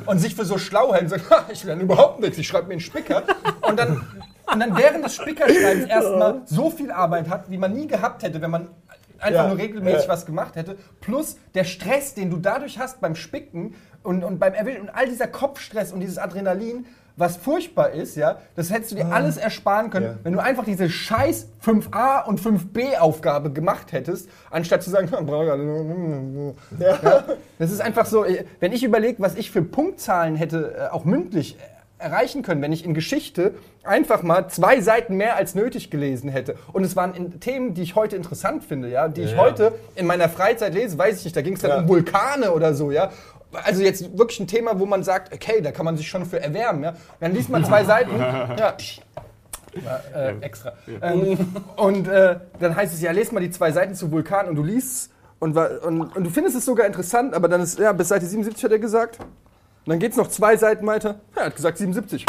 und 0.05 0.19
sich 0.19 0.35
für 0.35 0.45
so 0.45 0.57
schlau 0.57 0.93
hält 0.93 1.03
und 1.03 1.09
sagt, 1.09 1.29
"Ha, 1.29 1.45
ich 1.51 1.63
lerne 1.63 1.83
überhaupt 1.83 2.19
nichts, 2.19 2.37
ich 2.37 2.47
schreibe 2.47 2.67
mir 2.67 2.73
einen 2.73 2.81
Spicker. 2.81 3.23
Und 3.61 3.77
dann, 3.79 4.01
und 4.51 4.59
dann 4.59 4.77
während 4.77 5.03
des 5.05 5.15
Spickerschreibens 5.15 5.85
erstmal 5.89 6.41
so 6.45 6.69
viel 6.69 6.91
Arbeit 6.91 7.29
hat, 7.29 7.49
wie 7.49 7.57
man 7.57 7.73
nie 7.73 7.87
gehabt 7.87 8.23
hätte, 8.23 8.41
wenn 8.41 8.51
man 8.51 8.69
einfach 9.19 9.43
Ja, 9.43 9.47
nur 9.47 9.57
regelmäßig 9.57 10.03
ja. 10.03 10.09
was 10.09 10.25
gemacht 10.25 10.55
hätte. 10.55 10.77
Plus 11.01 11.37
der 11.55 11.63
Stress, 11.63 12.13
den 12.13 12.29
du 12.29 12.37
dadurch 12.37 12.77
hast 12.79 13.01
beim 13.01 13.15
Spicken 13.15 13.75
und, 14.03 14.23
und 14.23 14.39
beim 14.39 14.53
Erwischen 14.53 14.81
und 14.81 14.89
all 14.89 15.07
dieser 15.07 15.27
Kopfstress 15.27 15.91
und 15.91 15.99
dieses 16.01 16.17
Adrenalin, 16.17 16.85
was 17.17 17.37
furchtbar 17.37 17.91
ist, 17.91 18.15
ja, 18.17 18.39
das 18.55 18.71
hättest 18.71 18.91
du 18.91 18.95
dir 18.95 19.05
alles 19.07 19.37
ersparen 19.37 19.89
können, 19.89 20.05
Ja. 20.05 20.15
wenn 20.23 20.33
du 20.33 20.39
einfach 20.39 20.65
diese 20.65 20.89
scheiß 20.89 21.47
5a 21.65 22.25
und 22.25 22.41
5b 22.41 22.97
Aufgabe 22.97 23.51
gemacht 23.51 23.91
hättest, 23.93 24.29
anstatt 24.51 24.83
zu 24.83 24.89
sagen, 24.89 25.07
brauche 25.09 25.45
ich 25.45 25.51
alle. 25.51 26.53
Ja, 26.79 27.23
das 27.59 27.71
ist 27.71 27.81
einfach 27.81 28.05
so, 28.05 28.25
wenn 28.59 28.73
ich 28.73 28.83
überlege, 28.83 29.21
was 29.21 29.35
ich 29.35 29.51
für 29.51 29.61
Punktzahlen 29.61 30.35
hätte, 30.35 30.75
äh, 30.77 30.93
auch 30.93 31.05
mündlich 31.05 31.55
äh, 31.57 32.03
erreichen 32.03 32.41
können, 32.41 32.61
wenn 32.61 32.73
ich 32.73 32.83
in 32.83 32.93
Geschichte 32.93 33.53
einfach 33.83 34.21
mal 34.21 34.49
zwei 34.49 34.81
Seiten 34.81 35.15
mehr 35.15 35.37
als 35.37 35.55
nötig 35.55 35.89
gelesen 35.89 36.29
hätte. 36.29 36.55
Und 36.73 36.83
es 36.83 36.95
waren 36.97 37.13
in 37.13 37.39
Themen, 37.39 37.73
die 37.73 37.83
ich 37.83 37.95
heute 37.95 38.15
interessant 38.17 38.63
finde, 38.65 38.89
ja, 38.89 39.07
die 39.07 39.21
ich 39.21 39.31
Ja. 39.31 39.37
heute 39.37 39.71
in 39.95 40.05
meiner 40.05 40.27
Freizeit 40.27 40.73
lese, 40.73 40.97
weiß 40.97 41.19
ich 41.19 41.23
nicht, 41.25 41.37
da 41.37 41.41
ging 41.41 41.53
es 41.53 41.61
dann 41.61 41.71
Ja. 41.71 41.79
um 41.79 41.87
Vulkane 41.87 42.51
oder 42.51 42.73
so, 42.73 42.91
ja. 42.91 43.11
Also 43.63 43.81
jetzt 43.81 44.17
wirklich 44.17 44.39
ein 44.39 44.47
Thema, 44.47 44.79
wo 44.79 44.85
man 44.85 45.03
sagt, 45.03 45.33
okay, 45.33 45.61
da 45.61 45.71
kann 45.71 45.85
man 45.85 45.97
sich 45.97 46.07
schon 46.07 46.25
für 46.25 46.39
erwärmen, 46.41 46.83
ja. 46.83 46.93
Dann 47.19 47.33
liest 47.33 47.49
man 47.49 47.63
zwei 47.65 47.83
Seiten, 47.83 48.17
ja, 48.19 48.75
äh, 50.15 50.35
extra. 50.41 50.73
Ähm, 51.01 51.37
und 51.75 52.07
äh, 52.07 52.37
dann 52.59 52.75
heißt 52.75 52.93
es, 52.93 53.01
ja, 53.01 53.11
lest 53.11 53.33
mal 53.33 53.39
die 53.39 53.51
zwei 53.51 53.71
Seiten 53.71 53.95
zu 53.95 54.11
Vulkan 54.11 54.47
und 54.47 54.55
du 54.55 54.63
liest 54.63 55.11
und, 55.39 55.57
und, 55.57 56.15
und 56.15 56.23
du 56.23 56.29
findest 56.29 56.55
es 56.55 56.65
sogar 56.65 56.85
interessant, 56.85 57.33
aber 57.33 57.47
dann 57.47 57.61
ist, 57.61 57.77
ja, 57.79 57.91
bis 57.91 58.07
Seite 58.07 58.25
77 58.25 58.63
hat 58.63 58.71
er 58.71 58.79
gesagt. 58.79 59.19
Und 59.19 59.91
dann 59.91 59.99
geht 59.99 60.11
es 60.11 60.17
noch 60.17 60.29
zwei 60.29 60.57
Seiten 60.57 60.87
weiter. 60.87 61.19
Ja, 61.35 61.41
er 61.41 61.45
hat 61.47 61.55
gesagt 61.55 61.77
77. 61.77 62.25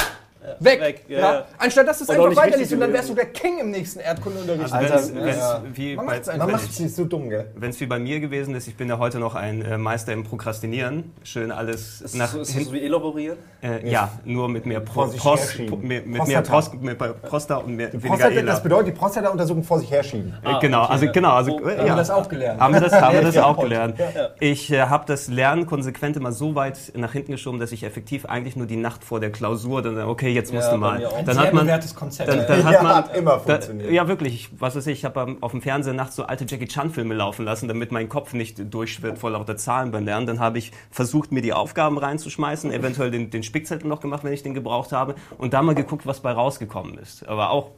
Weg. 0.60 0.80
weg, 0.80 1.04
ja, 1.08 1.18
ja. 1.18 1.34
ja. 1.34 1.46
Anstatt 1.58 1.88
dass 1.88 1.98
du 1.98 2.04
es 2.04 2.10
einfach 2.10 2.36
weiterliest 2.36 2.72
und 2.72 2.80
dann 2.80 2.92
wärst 2.92 3.08
du 3.08 3.14
der 3.14 3.26
King 3.26 3.58
im 3.58 3.70
nächsten 3.70 4.00
Erdkundeunterricht. 4.00 4.72
Also 4.72 4.74
Alter, 4.74 4.94
wenn's, 4.94 5.14
wenn's 5.14 5.36
ja. 5.36 5.62
wie 5.72 5.96
Man 5.96 6.06
macht 6.06 6.70
es 6.70 6.80
nicht 6.80 6.94
so 6.94 7.04
dumm, 7.04 7.28
gell? 7.30 7.46
Wenn 7.56 7.70
es 7.70 7.80
wie 7.80 7.86
bei 7.86 7.98
mir 7.98 8.20
gewesen 8.20 8.54
ist, 8.54 8.68
ich 8.68 8.76
bin 8.76 8.88
ja 8.88 8.98
heute 8.98 9.18
noch 9.18 9.34
ein 9.34 9.62
äh, 9.62 9.76
Meister 9.78 10.12
im 10.12 10.24
Prokrastinieren. 10.24 11.12
Schön 11.24 11.50
alles 11.50 12.00
Ist, 12.00 12.14
nach 12.14 12.28
so, 12.28 12.40
ist 12.40 12.52
so 12.52 12.72
wie 12.72 12.82
elaborieren? 12.82 13.38
Äh, 13.62 13.88
ja, 13.90 14.12
nur 14.24 14.48
mit 14.48 14.66
mehr 14.66 14.80
Pro, 14.80 15.02
Vor 15.02 15.08
sich 15.08 15.20
Pros, 15.20 15.40
herschieben. 15.40 15.86
mit, 15.86 16.06
mit 16.06 16.26
mehr 16.26 16.42
Pros, 16.42 16.72
mit 16.72 16.82
mehr 16.82 16.94
Prosta 16.94 17.56
und 17.56 17.74
mehr, 17.74 17.92
weniger 17.92 18.08
Prostata, 18.08 18.42
das 18.42 18.62
bedeutet, 18.62 18.88
die 18.88 18.98
Prostata-Untersuchung 18.98 19.64
vor 19.64 19.80
sich 19.80 19.90
herschieben. 19.90 20.34
Äh, 20.44 20.60
genau, 20.60 20.84
also 20.84 21.10
genau, 21.10 21.32
also 21.32 21.56
Oh, 21.56 21.68
äh, 21.68 21.78
Haben 21.78 21.86
ja. 21.86 21.92
wir 21.92 21.96
das 21.96 22.10
auch 22.10 22.28
gelernt. 22.28 22.60
Haben 22.60 22.74
wir 22.74 22.80
das, 22.80 22.92
haben 22.92 23.14
wir 23.14 23.22
das 23.22 23.38
auch 23.38 23.58
gelernt. 23.58 23.96
Ich 24.40 24.70
äh, 24.70 24.82
habe 24.82 25.04
das 25.06 25.28
Lernen 25.28 25.66
konsequent 25.66 26.16
immer 26.16 26.32
so 26.32 26.54
weit 26.54 26.92
nach 26.94 27.12
hinten 27.12 27.32
geschoben, 27.32 27.58
dass 27.58 27.72
ich 27.72 27.84
effektiv 27.84 28.26
eigentlich 28.26 28.56
nur 28.56 28.66
die 28.66 28.76
Nacht 28.76 29.04
vor 29.04 29.20
der 29.20 29.30
Klausur 29.30 29.82
dann 29.82 29.98
okay, 29.98 30.30
jetzt 30.36 30.52
musst 30.54 30.66
Ja, 30.68 30.72
du 30.74 30.78
mal. 30.78 31.00
Dann 31.24 31.34
sehr 31.34 31.44
hat 31.44 31.52
man 31.52 31.68
Konzept. 31.96 32.28
dann, 32.28 32.46
dann 32.46 32.60
Ja, 32.60 32.64
hat 32.66 32.82
man 32.82 32.94
hat 32.94 33.16
immer 33.16 33.30
da, 33.32 33.38
funktioniert. 33.54 33.90
ja 33.90 34.06
wirklich, 34.08 34.34
ich, 34.34 34.60
was 34.60 34.76
weiß 34.76 34.86
ich, 34.86 34.98
ich 35.00 35.04
habe 35.04 35.36
auf 35.40 35.50
dem 35.50 35.62
Fernseher 35.62 35.92
nachts 35.94 36.14
so 36.16 36.24
alte 36.24 36.44
Jackie 36.48 36.66
Chan 36.68 36.90
Filme 36.90 37.14
laufen 37.14 37.44
lassen, 37.44 37.66
damit 37.68 37.90
mein 37.90 38.08
Kopf 38.08 38.32
nicht 38.32 38.72
durchschwirrt 38.72 39.18
vor 39.18 39.30
lauter 39.30 39.56
Zahlen 39.56 39.90
beim 39.90 40.04
Lernen. 40.04 40.26
Dann 40.26 40.40
habe 40.40 40.58
ich 40.58 40.70
versucht, 40.90 41.32
mir 41.32 41.42
die 41.42 41.52
Aufgaben 41.52 41.98
reinzuschmeißen, 41.98 42.70
eventuell 42.72 43.10
den, 43.10 43.30
den 43.30 43.42
Spickzettel 43.42 43.88
noch 43.88 44.00
gemacht, 44.00 44.22
wenn 44.24 44.32
ich 44.32 44.42
den 44.42 44.54
gebraucht 44.54 44.92
habe 44.92 45.16
und 45.38 45.52
da 45.54 45.62
mal 45.62 45.74
geguckt, 45.74 46.06
was 46.06 46.20
bei 46.20 46.30
rausgekommen 46.32 46.98
ist. 46.98 47.26
Aber 47.26 47.50
auch, 47.50 47.70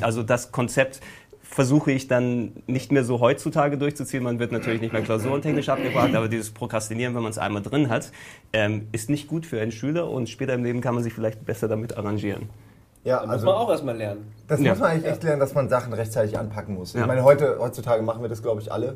also 0.00 0.22
das 0.22 0.50
Konzept 0.52 1.00
versuche 1.50 1.90
ich 1.90 2.06
dann 2.06 2.52
nicht 2.66 2.92
mehr 2.92 3.02
so 3.02 3.18
heutzutage 3.18 3.76
durchzuziehen. 3.76 4.22
Man 4.22 4.38
wird 4.38 4.52
natürlich 4.52 4.80
nicht 4.80 4.92
mehr 4.92 5.02
klausurentechnisch 5.02 5.68
abgefragt, 5.68 6.14
aber 6.14 6.28
dieses 6.28 6.52
Prokrastinieren, 6.52 7.14
wenn 7.14 7.22
man 7.22 7.30
es 7.30 7.38
einmal 7.38 7.62
drin 7.62 7.88
hat, 7.88 8.12
ähm, 8.52 8.86
ist 8.92 9.10
nicht 9.10 9.26
gut 9.26 9.46
für 9.46 9.60
einen 9.60 9.72
Schüler 9.72 10.08
und 10.08 10.28
später 10.28 10.54
im 10.54 10.62
Leben 10.62 10.80
kann 10.80 10.94
man 10.94 11.02
sich 11.02 11.12
vielleicht 11.12 11.44
besser 11.44 11.66
damit 11.66 11.96
arrangieren. 11.96 12.48
Ja, 13.02 13.20
Da 13.20 13.22
muss 13.26 13.32
also 13.32 13.46
man 13.46 13.54
auch 13.54 13.70
erstmal 13.70 13.96
lernen. 13.96 14.30
das 14.46 14.60
Ja. 14.60 14.70
muss 14.72 14.78
man 14.80 14.90
eigentlich 14.90 15.10
echt 15.10 15.22
lernen, 15.22 15.40
dass 15.40 15.54
man 15.54 15.70
Sachen 15.70 15.92
rechtzeitig 15.94 16.38
anpacken 16.38 16.74
muss. 16.74 16.92
Ja. 16.92 17.00
Ich 17.00 17.06
meine, 17.06 17.24
heute, 17.24 17.56
heutzutage 17.58 18.02
machen 18.02 18.20
wir 18.20 18.28
das, 18.28 18.42
glaube 18.42 18.60
ich, 18.60 18.70
alle 18.70 18.88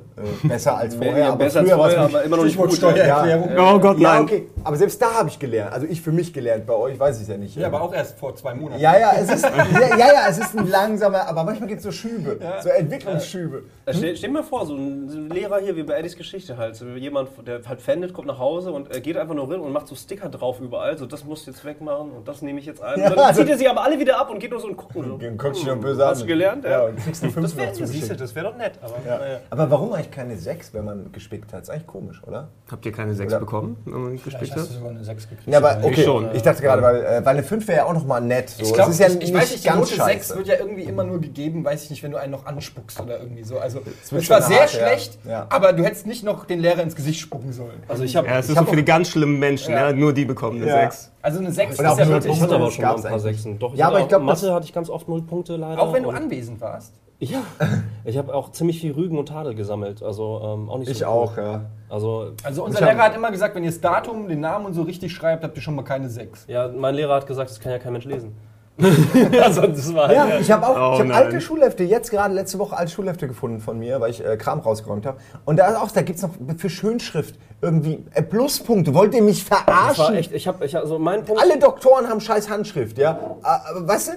äh, 0.42 0.46
besser 0.48 0.76
als 0.76 0.94
vorher. 0.96 1.16
Ja, 1.16 1.34
besser 1.34 1.60
als 1.60 1.68
früher 1.70 1.78
war's 1.78 1.94
vorher, 1.94 2.08
aber 2.10 2.22
immer 2.24 2.36
noch 2.36 2.44
nicht 2.44 2.52
Stichwort 2.52 2.68
gut. 2.70 2.78
Steuererklärung. 2.78 3.50
Oh 3.58 3.78
Gott, 3.78 3.98
Ja, 3.98 4.14
nein. 4.14 4.22
okay. 4.24 4.48
Aber 4.62 4.76
selbst 4.76 5.00
da 5.00 5.14
habe 5.14 5.30
ich 5.30 5.38
gelernt. 5.38 5.72
Also 5.72 5.86
ich 5.88 6.02
für 6.02 6.12
mich 6.12 6.34
gelernt. 6.34 6.66
Bei 6.66 6.74
euch 6.74 7.00
weiß 7.00 7.16
ich 7.16 7.22
es 7.22 7.28
ja 7.28 7.38
nicht. 7.38 7.56
Ja, 7.56 7.68
aber 7.68 7.80
auch 7.80 7.94
erst 7.94 8.18
vor 8.18 8.36
zwei 8.36 8.52
Monaten. 8.54 8.78
Ja, 8.82 8.98
ja, 8.98 9.12
es 9.18 9.30
ist, 9.30 9.44
ja, 9.72 9.96
ja, 9.96 9.96
ja, 10.12 10.26
es 10.28 10.36
ist 10.38 10.54
ein 10.58 10.68
langsamer, 10.68 11.26
aber 11.26 11.44
manchmal 11.44 11.68
gibt 11.68 11.78
es 11.78 11.84
so 11.84 11.90
Schübe, 11.92 12.38
so 12.62 12.68
Entwicklungsschübe. 12.68 13.62
Also 13.86 13.98
stell, 14.00 14.16
stell 14.16 14.30
dir 14.30 14.34
mal 14.34 14.42
vor, 14.42 14.64
so 14.64 14.74
ein 14.74 15.28
Lehrer 15.30 15.58
hier, 15.60 15.76
wie 15.76 15.82
bei 15.82 15.94
Eddies 15.94 16.16
Geschichte 16.16 16.56
halt, 16.56 16.74
so 16.74 16.86
jemand, 16.86 17.28
der 17.46 17.60
halt 17.68 17.82
fandet, 17.82 18.14
kommt 18.14 18.26
nach 18.28 18.38
Hause 18.38 18.72
und 18.72 18.94
äh, 18.94 19.00
geht 19.00 19.16
einfach 19.16 19.34
nur 19.34 19.50
rein 19.50 19.60
und 19.60 19.72
macht 19.72 19.88
so 19.88 19.94
Sticker 19.94 20.28
drauf 20.30 20.60
überall, 20.60 20.96
so 20.96 21.04
das 21.04 21.24
musst 21.24 21.46
du 21.46 21.50
jetzt 21.50 21.64
wegmachen 21.64 22.10
und 22.12 22.26
das 22.26 22.40
nehme 22.40 22.58
ich 22.60 22.66
jetzt 22.66 22.82
ein. 22.82 22.98
Ja, 23.00 23.08
und 23.10 23.16
dann 23.16 23.26
also- 23.26 23.40
zieht 23.42 23.50
er 23.50 23.58
sie 23.58 23.68
aber 23.68 23.82
alle 23.84 23.98
wieder 23.98 24.18
ab 24.18 24.30
und 24.30 24.38
geht 24.38 24.50
nur 24.50 24.60
so 24.60 24.68
und 24.68 24.76
guckt 24.76 24.94
so. 24.94 25.02
Noch 25.02 25.20
Hm, 25.20 25.80
böse 25.80 26.02
an. 26.04 26.10
Hast 26.10 26.22
du 26.22 26.26
gelernt? 26.26 26.64
Ja, 26.64 26.84
und 26.84 26.96
kriegst 26.96 27.22
eine 27.22 27.32
fünf 27.32 27.54
Das 27.54 27.56
wäre 27.58 28.34
wär 28.34 28.42
doch 28.44 28.56
nett, 28.56 28.72
aber 28.80 28.94
Ja. 29.06 29.18
naja. 29.18 29.40
Aber 29.50 29.70
warum 29.70 29.92
eigentlich 29.92 30.10
keine 30.10 30.36
6, 30.36 30.72
wenn 30.72 30.84
man 30.84 31.12
gespickt 31.12 31.52
hat? 31.52 31.62
Ist 31.64 31.70
eigentlich 31.70 31.86
komisch, 31.86 32.22
oder? 32.26 32.48
Habt 32.70 32.86
ihr 32.86 32.92
keine 32.92 33.14
6 33.14 33.32
Oder- 33.32 33.40
bekommen, 33.40 33.76
wenn 33.84 33.92
man 33.92 34.18
hast 34.18 34.34
hat? 34.34 34.56
du 34.56 34.60
sogar 34.62 34.90
eine 34.90 35.04
6 35.04 35.28
gekriegt. 35.28 35.48
Ja, 35.48 35.58
aber 35.58 35.80
Ich 35.80 35.86
okay, 35.86 36.04
schon. 36.04 36.34
ich 36.34 36.42
dachte 36.42 36.62
gerade, 36.62 36.82
weil, 36.82 36.96
äh, 37.04 37.24
weil 37.24 37.34
eine 37.36 37.42
5 37.42 37.68
wäre 37.68 37.78
ja 37.78 37.84
auch 37.84 37.92
noch 37.92 38.06
mal 38.06 38.20
nett. 38.20 38.50
So. 38.50 38.62
Ich 38.64 38.72
glaube, 38.72 38.92
ja 38.92 39.06
ich, 39.08 39.20
ich 39.20 39.34
weiß 39.34 39.50
nicht, 39.52 39.64
die 39.64 39.68
ganz 39.68 39.90
Note 39.90 40.02
6 40.02 40.28
scheiße. 40.28 40.36
wird 40.38 40.48
ja 40.48 40.54
irgendwie 40.58 40.84
immer 40.84 41.04
nur 41.04 41.20
gegeben, 41.20 41.64
weiß 41.64 41.84
ich 41.84 41.90
nicht, 41.90 42.02
wenn 42.02 42.12
du 42.12 42.18
einen 42.18 42.32
noch 42.32 42.46
anspuckst 42.46 43.00
oder 43.00 43.18
irgendwie 43.20 43.42
so. 43.44 43.58
Also, 43.58 43.73
wird 43.74 43.86
es 44.22 44.30
war 44.30 44.42
sehr 44.42 44.60
hart, 44.60 44.70
schlecht, 44.70 45.18
Ja. 45.26 45.46
aber 45.50 45.72
du 45.72 45.84
hättest 45.84 46.06
nicht 46.06 46.24
noch 46.24 46.44
den 46.44 46.60
Lehrer 46.60 46.82
ins 46.82 46.94
Gesicht 46.94 47.20
spucken 47.20 47.52
sollen. 47.52 47.82
Also 47.88 48.04
ich 48.04 48.16
habe 48.16 48.26
Ja, 48.28 48.38
es 48.38 48.46
ist 48.48 48.52
Ich 48.52 48.58
so 48.58 48.64
für 48.64 48.76
die 48.76 48.84
ganz 48.84 49.08
schlimmen 49.08 49.38
Menschen, 49.38 49.72
Ja. 49.72 49.90
ja. 49.90 49.92
nur 49.96 50.12
die 50.12 50.24
bekommen 50.24 50.58
eine 50.62 50.66
Ja. 50.70 50.80
6. 50.82 51.10
Also 51.22 51.38
eine 51.40 51.52
6 51.52 51.78
Und 51.78 51.84
ist 51.86 51.98
ja 51.98 52.08
wirklich. 52.08 52.34
ich 52.36 52.40
hatte 52.42 52.54
aber 52.54 52.70
schon 52.70 52.84
mal 52.84 52.96
ein 52.96 53.02
paar. 53.02 53.18
Sechsen. 53.18 53.58
Doch, 53.58 53.74
Ja, 53.74 53.88
aber 53.88 53.98
ich 53.98 54.04
auch- 54.04 54.08
glaub, 54.08 54.22
Mathe 54.22 54.52
hatte 54.52 54.66
ich 54.66 54.72
ganz 54.72 54.88
oft 54.90 55.08
null 55.08 55.22
Punkte 55.22 55.56
leider. 55.56 55.80
Auch 55.80 55.92
wenn 55.92 56.02
du 56.02 56.10
anwesend 56.10 56.60
warst. 56.60 56.92
Ja, 57.20 57.38
ich 58.04 58.18
habe 58.18 58.34
auch 58.34 58.50
ziemlich 58.50 58.80
viel 58.80 58.92
Rügen 58.92 59.16
und 59.18 59.28
Tadel 59.28 59.54
gesammelt, 59.54 60.02
also 60.02 60.40
ähm, 60.44 60.68
auch 60.68 60.78
nicht 60.78 60.88
so 60.88 60.92
Ich 60.92 61.00
cool. 61.02 61.06
auch, 61.06 61.36
ja. 61.38 61.62
Also, 61.88 62.32
Also 62.42 62.64
unser 62.64 62.84
Lehrer 62.84 62.98
hat 63.04 63.14
immer 63.14 63.30
gesagt, 63.30 63.54
wenn 63.54 63.62
ihr 63.62 63.70
das 63.70 63.80
Datum, 63.80 64.26
den 64.28 64.40
Namen 64.40 64.66
und 64.66 64.74
so 64.74 64.82
richtig 64.82 65.12
schreibt, 65.12 65.44
habt 65.44 65.56
ihr 65.56 65.62
schon 65.62 65.76
mal 65.76 65.84
keine 65.84 66.08
6. 66.10 66.44
ja, 66.48 66.68
mein 66.68 66.94
Lehrer 66.96 67.14
hat 67.14 67.26
gesagt, 67.26 67.50
das 67.50 67.60
kann 67.60 67.70
ja 67.72 67.78
kein 67.78 67.92
Mensch 67.92 68.04
lesen. 68.04 68.34
also 69.42 69.62
das 69.68 69.94
war 69.94 70.12
Ja, 70.12 70.38
ich 70.40 70.50
habe 70.50 70.66
auch 70.66 70.74
Oh 70.76 70.94
ich 70.94 71.00
hab 71.00 71.06
nein. 71.06 71.16
alte 71.16 71.40
Schulhefte, 71.40 71.84
jetzt 71.84 72.10
gerade 72.10 72.34
letzte 72.34 72.58
Woche 72.58 72.76
alte 72.76 72.90
Schulhefte 72.90 73.28
gefunden 73.28 73.60
von 73.60 73.78
mir, 73.78 74.00
weil 74.00 74.10
ich 74.10 74.24
äh, 74.24 74.36
Kram 74.36 74.58
rausgeräumt 74.58 75.06
habe. 75.06 75.18
Und 75.44 75.58
da 75.58 75.68
ist 75.68 75.76
auch, 75.76 75.90
da 75.92 76.02
gibt 76.02 76.16
es 76.16 76.22
noch 76.22 76.30
für 76.58 76.68
Schönschrift 76.70 77.38
irgendwie 77.62 78.04
äh, 78.14 78.22
Pluspunkte. 78.22 78.92
Wollt 78.92 79.14
ihr 79.14 79.22
mich 79.22 79.48
das 79.48 79.58
war 79.58 79.64
verarschen? 79.64 80.16
echt, 80.16 80.32
ich 80.32 80.48
habe, 80.48 80.64
ich, 80.64 80.76
also 80.76 80.98
mein 80.98 81.24
Punkt. 81.24 81.40
Alle 81.40 81.58
Doktoren 81.58 82.08
haben 82.08 82.20
scheiß 82.20 82.50
Handschrift, 82.50 82.98
ja. 82.98 83.12
Äh, 83.44 83.46
aber 83.70 83.86
weißt 83.86 84.08
du? 84.08 84.12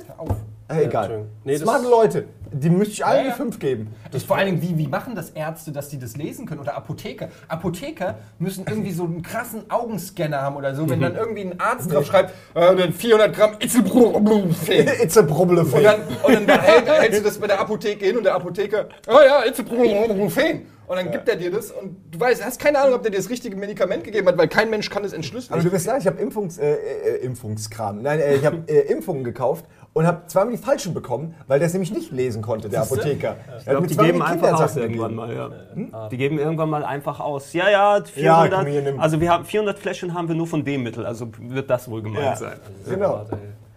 Äh, 0.70 0.86
egal. 0.86 1.26
Nee, 1.46 1.54
das- 1.54 1.62
Smarte 1.62 1.88
Leute, 1.88 2.26
die 2.52 2.70
müsste 2.70 2.94
ich 2.94 3.06
allen 3.06 3.26
Ja, 3.26 3.30
ja. 3.32 3.36
5 3.36 3.58
geben. 3.60 3.94
Das 4.12 4.24
vor 4.24 4.36
allen 4.38 4.48
Dingen, 4.48 4.62
wie, 4.62 4.78
wie 4.78 4.88
machen 4.88 5.16
das 5.16 5.30
Ärzte, 5.30 5.72
dass 5.72 5.90
die 5.90 5.98
das 5.98 6.18
lesen 6.18 6.46
können? 6.46 6.60
Oder 6.60 6.76
Apotheker? 6.76 7.30
Apotheker 7.48 8.16
müssen 8.40 8.66
irgendwie 8.68 8.92
so 8.92 9.04
einen 9.06 9.22
krassen 9.22 9.70
Augenscanner 9.70 10.42
haben 10.42 10.56
oder 10.58 10.76
so. 10.76 10.90
Wenn 10.90 11.00
dann 11.00 11.16
irgendwie 11.16 11.42
ein 11.42 11.60
Arzt 11.60 11.92
drauf 11.92 12.06
schreibt, 12.06 12.34
äh, 12.54 12.76
dann 12.76 12.92
400 12.92 13.34
Gramm 13.34 13.52
a 13.54 13.58
problem. 13.58 14.54
Und 15.78 15.84
dann, 15.84 16.02
und 16.24 16.50
dann 16.50 16.60
hält, 16.62 16.88
hältst 16.88 17.20
du 17.20 17.24
das 17.24 17.38
bei 17.38 17.48
der 17.48 17.60
Apotheke 17.60 18.06
hin 18.06 18.18
und 18.18 18.24
der 18.24 18.36
Apotheker, 18.36 18.88
oh 19.08 19.20
ja, 19.26 19.44
Itzelbrufeen. 19.46 20.66
Und 20.88 20.96
dann 20.96 21.12
gibt 21.12 21.28
er 21.28 21.36
dir 21.36 21.52
das 21.52 21.72
und 21.72 21.98
du 22.12 22.18
weißt, 22.20 22.44
hast 22.46 22.60
keine 22.62 22.80
Ahnung, 22.80 22.96
ob 22.96 23.02
der 23.04 23.12
dir 23.12 23.18
das 23.18 23.30
richtige 23.30 23.58
Medikament 23.58 24.06
gegeben 24.06 24.26
hat, 24.28 24.38
weil 24.38 24.48
kein 24.48 24.70
Mensch 24.70 24.90
kann 24.90 25.04
es 25.04 25.12
entschlüsseln. 25.12 25.54
Aber 25.54 25.62
du 25.62 25.70
wirst 25.72 25.84
sagen, 25.84 26.00
ich 26.00 26.08
habe 26.08 26.18
Impfungs, 26.22 26.58
äh, 26.58 26.76
äh, 26.76 27.16
Impfungskram. 27.26 28.02
Nein, 28.02 28.20
äh, 28.22 28.36
ich 28.36 28.46
habe 28.46 28.64
äh, 28.68 28.80
Impfungen 28.92 29.26
gekauft 29.26 29.66
und 29.92 30.08
habe 30.08 30.28
zweimal 30.28 30.54
die 30.56 30.62
falschen 30.62 30.94
bekommen, 30.94 31.36
weil 31.48 31.60
der 31.60 31.68
es 31.68 31.74
nämlich 31.74 31.92
nicht 31.92 32.12
lesen 32.14 32.42
konnte, 32.42 32.70
der 32.70 32.84
Apotheker. 32.84 33.36
Ich 33.60 33.66
glaube, 33.66 33.88
die 33.88 33.98
geben 33.98 34.22
einfach 34.22 34.62
aus 34.62 34.78
irgendwann 34.78 35.14
mal. 35.14 35.36
Ja. 35.36 36.08
Die 36.08 36.18
geben 36.18 36.40
irgendwann 36.40 36.70
mal 36.70 36.86
einfach 36.86 37.20
aus. 37.20 37.52
Ja, 37.52 37.70
ja, 37.70 38.02
400. 38.06 38.54
komm 38.54 38.66
hier, 38.68 38.82
nimm. 38.82 39.00
also 39.00 39.20
wir 39.20 39.30
haben 39.30 39.44
400 39.44 39.78
Fläschchen 39.78 40.14
haben 40.14 40.30
wir 40.30 40.36
nur 40.36 40.48
von 40.48 40.64
dem 40.64 40.84
Mittel. 40.84 41.06
Also 41.06 41.28
wird 41.38 41.70
das 41.70 41.90
wohl 41.92 42.02
gemeint 42.02 42.24
Ja. 42.24 42.36
sein. 42.38 42.60
Genau. 42.88 43.26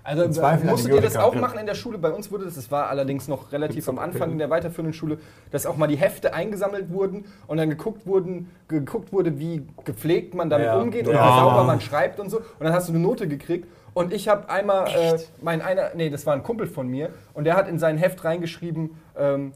Also 0.03 0.27
musstet 0.65 0.95
ihr 0.95 1.01
das 1.01 1.17
auch 1.17 1.35
machen 1.35 1.59
in 1.59 1.67
der 1.67 1.75
Schule? 1.75 1.99
Bei 1.99 2.11
uns 2.11 2.33
wurde 2.33 2.45
das, 2.47 2.55
das 2.55 2.71
war 2.71 2.89
allerdings 2.89 3.29
noch 3.29 3.53
relativ 3.53 3.89
am 3.89 3.99
Anfang 3.99 4.33
in 4.33 4.39
der 4.39 4.49
weiterführenden 4.51 4.95
Schule, 4.95 5.19
dass 5.51 5.67
auch 5.67 5.77
mal 5.77 5.87
die 5.89 5.97
Hefte 5.97 6.33
eingesammelt 6.35 6.91
wurden 6.91 7.27
und 7.47 7.59
dann 7.59 7.69
geguckt, 7.71 8.07
wurden, 8.07 8.51
geguckt 8.69 9.13
wurde, 9.13 9.39
wie 9.39 9.67
gepflegt 9.85 10.35
man 10.35 10.49
damit 10.51 10.67
Ja. 10.67 10.81
umgeht 10.81 11.07
und 11.07 11.15
Ja. 11.15 11.25
wie 11.37 11.41
sauber 11.41 11.65
man 11.65 11.81
schreibt 11.81 12.19
und 12.19 12.31
so. 12.31 12.39
Und 12.39 12.45
dann 12.61 12.73
hast 12.73 12.89
du 12.89 12.93
eine 12.93 13.03
Note 13.03 13.29
gekriegt. 13.29 13.69
Und 13.93 14.13
ich 14.13 14.29
habe 14.29 14.49
einmal, 14.49 14.87
äh, 14.89 15.19
mein 15.43 15.61
einer, 15.63 15.91
nee, 15.95 16.11
das 16.11 16.25
war 16.25 16.35
ein 16.35 16.43
Kumpel 16.45 16.67
von 16.69 16.87
mir, 16.87 17.11
und 17.35 17.45
der 17.45 17.57
hat 17.57 17.69
in 17.69 17.79
sein 17.79 17.99
Heft 17.99 18.25
reingeschrieben, 18.25 18.91
ähm, 19.19 19.53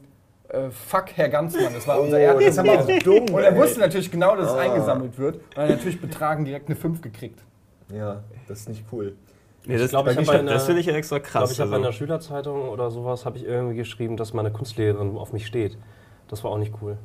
äh, 0.49 0.69
fuck 0.69 1.05
Herr 1.15 1.29
Ganzmann, 1.29 1.73
das 1.73 1.87
war 1.87 2.01
unser 2.01 2.17
Oh, 2.17 2.39
das 2.39 2.49
ist 2.49 2.59
aber 2.59 2.71
auch 2.73 2.87
Erdkundelehrer. 2.87 3.25
dumm. 3.25 3.35
Und 3.35 3.43
er 3.43 3.55
wusste 3.55 3.79
natürlich 3.79 4.11
genau, 4.11 4.35
dass 4.35 4.51
es 4.51 4.57
eingesammelt 4.57 5.17
wird. 5.17 5.35
Und 5.37 5.43
er 5.55 5.63
hat 5.63 5.69
natürlich 5.69 6.01
betragen 6.01 6.43
direkt 6.45 6.67
eine 6.67 6.75
5 6.75 7.01
gekriegt. 7.01 7.39
Ja, 7.93 8.23
das 8.47 8.59
ist 8.59 8.69
nicht 8.69 8.83
cool. 8.91 9.15
Nee, 9.67 9.77
das, 9.77 9.89
glaub, 9.89 10.07
ich 10.07 10.15
das, 10.15 10.27
hab 10.27 10.35
eine- 10.35 10.51
das 10.51 10.65
finde 10.65 10.81
ich 10.81 10.87
ja 10.87 10.93
extra 10.93 11.17
Ich 11.17 11.23
krass. 11.23 11.31
glaube, 11.41 11.53
ich 11.53 11.59
habe 11.59 11.69
also. 11.71 11.75
in 11.77 11.83
der 11.83 11.91
Schülerzeitung 11.91 12.69
oder 12.69 12.91
sowas 12.91 13.25
habe 13.25 13.37
ich 13.37 13.45
irgendwie 13.45 13.75
geschrieben, 13.75 14.17
dass 14.17 14.33
meine 14.33 14.51
Kunstlehrerin 14.51 15.17
auf 15.17 15.33
mich 15.33 15.45
steht. 15.47 15.77
Das 16.27 16.43
war 16.43 16.51
auch 16.51 16.57
nicht 16.57 16.73
cool. 16.81 16.97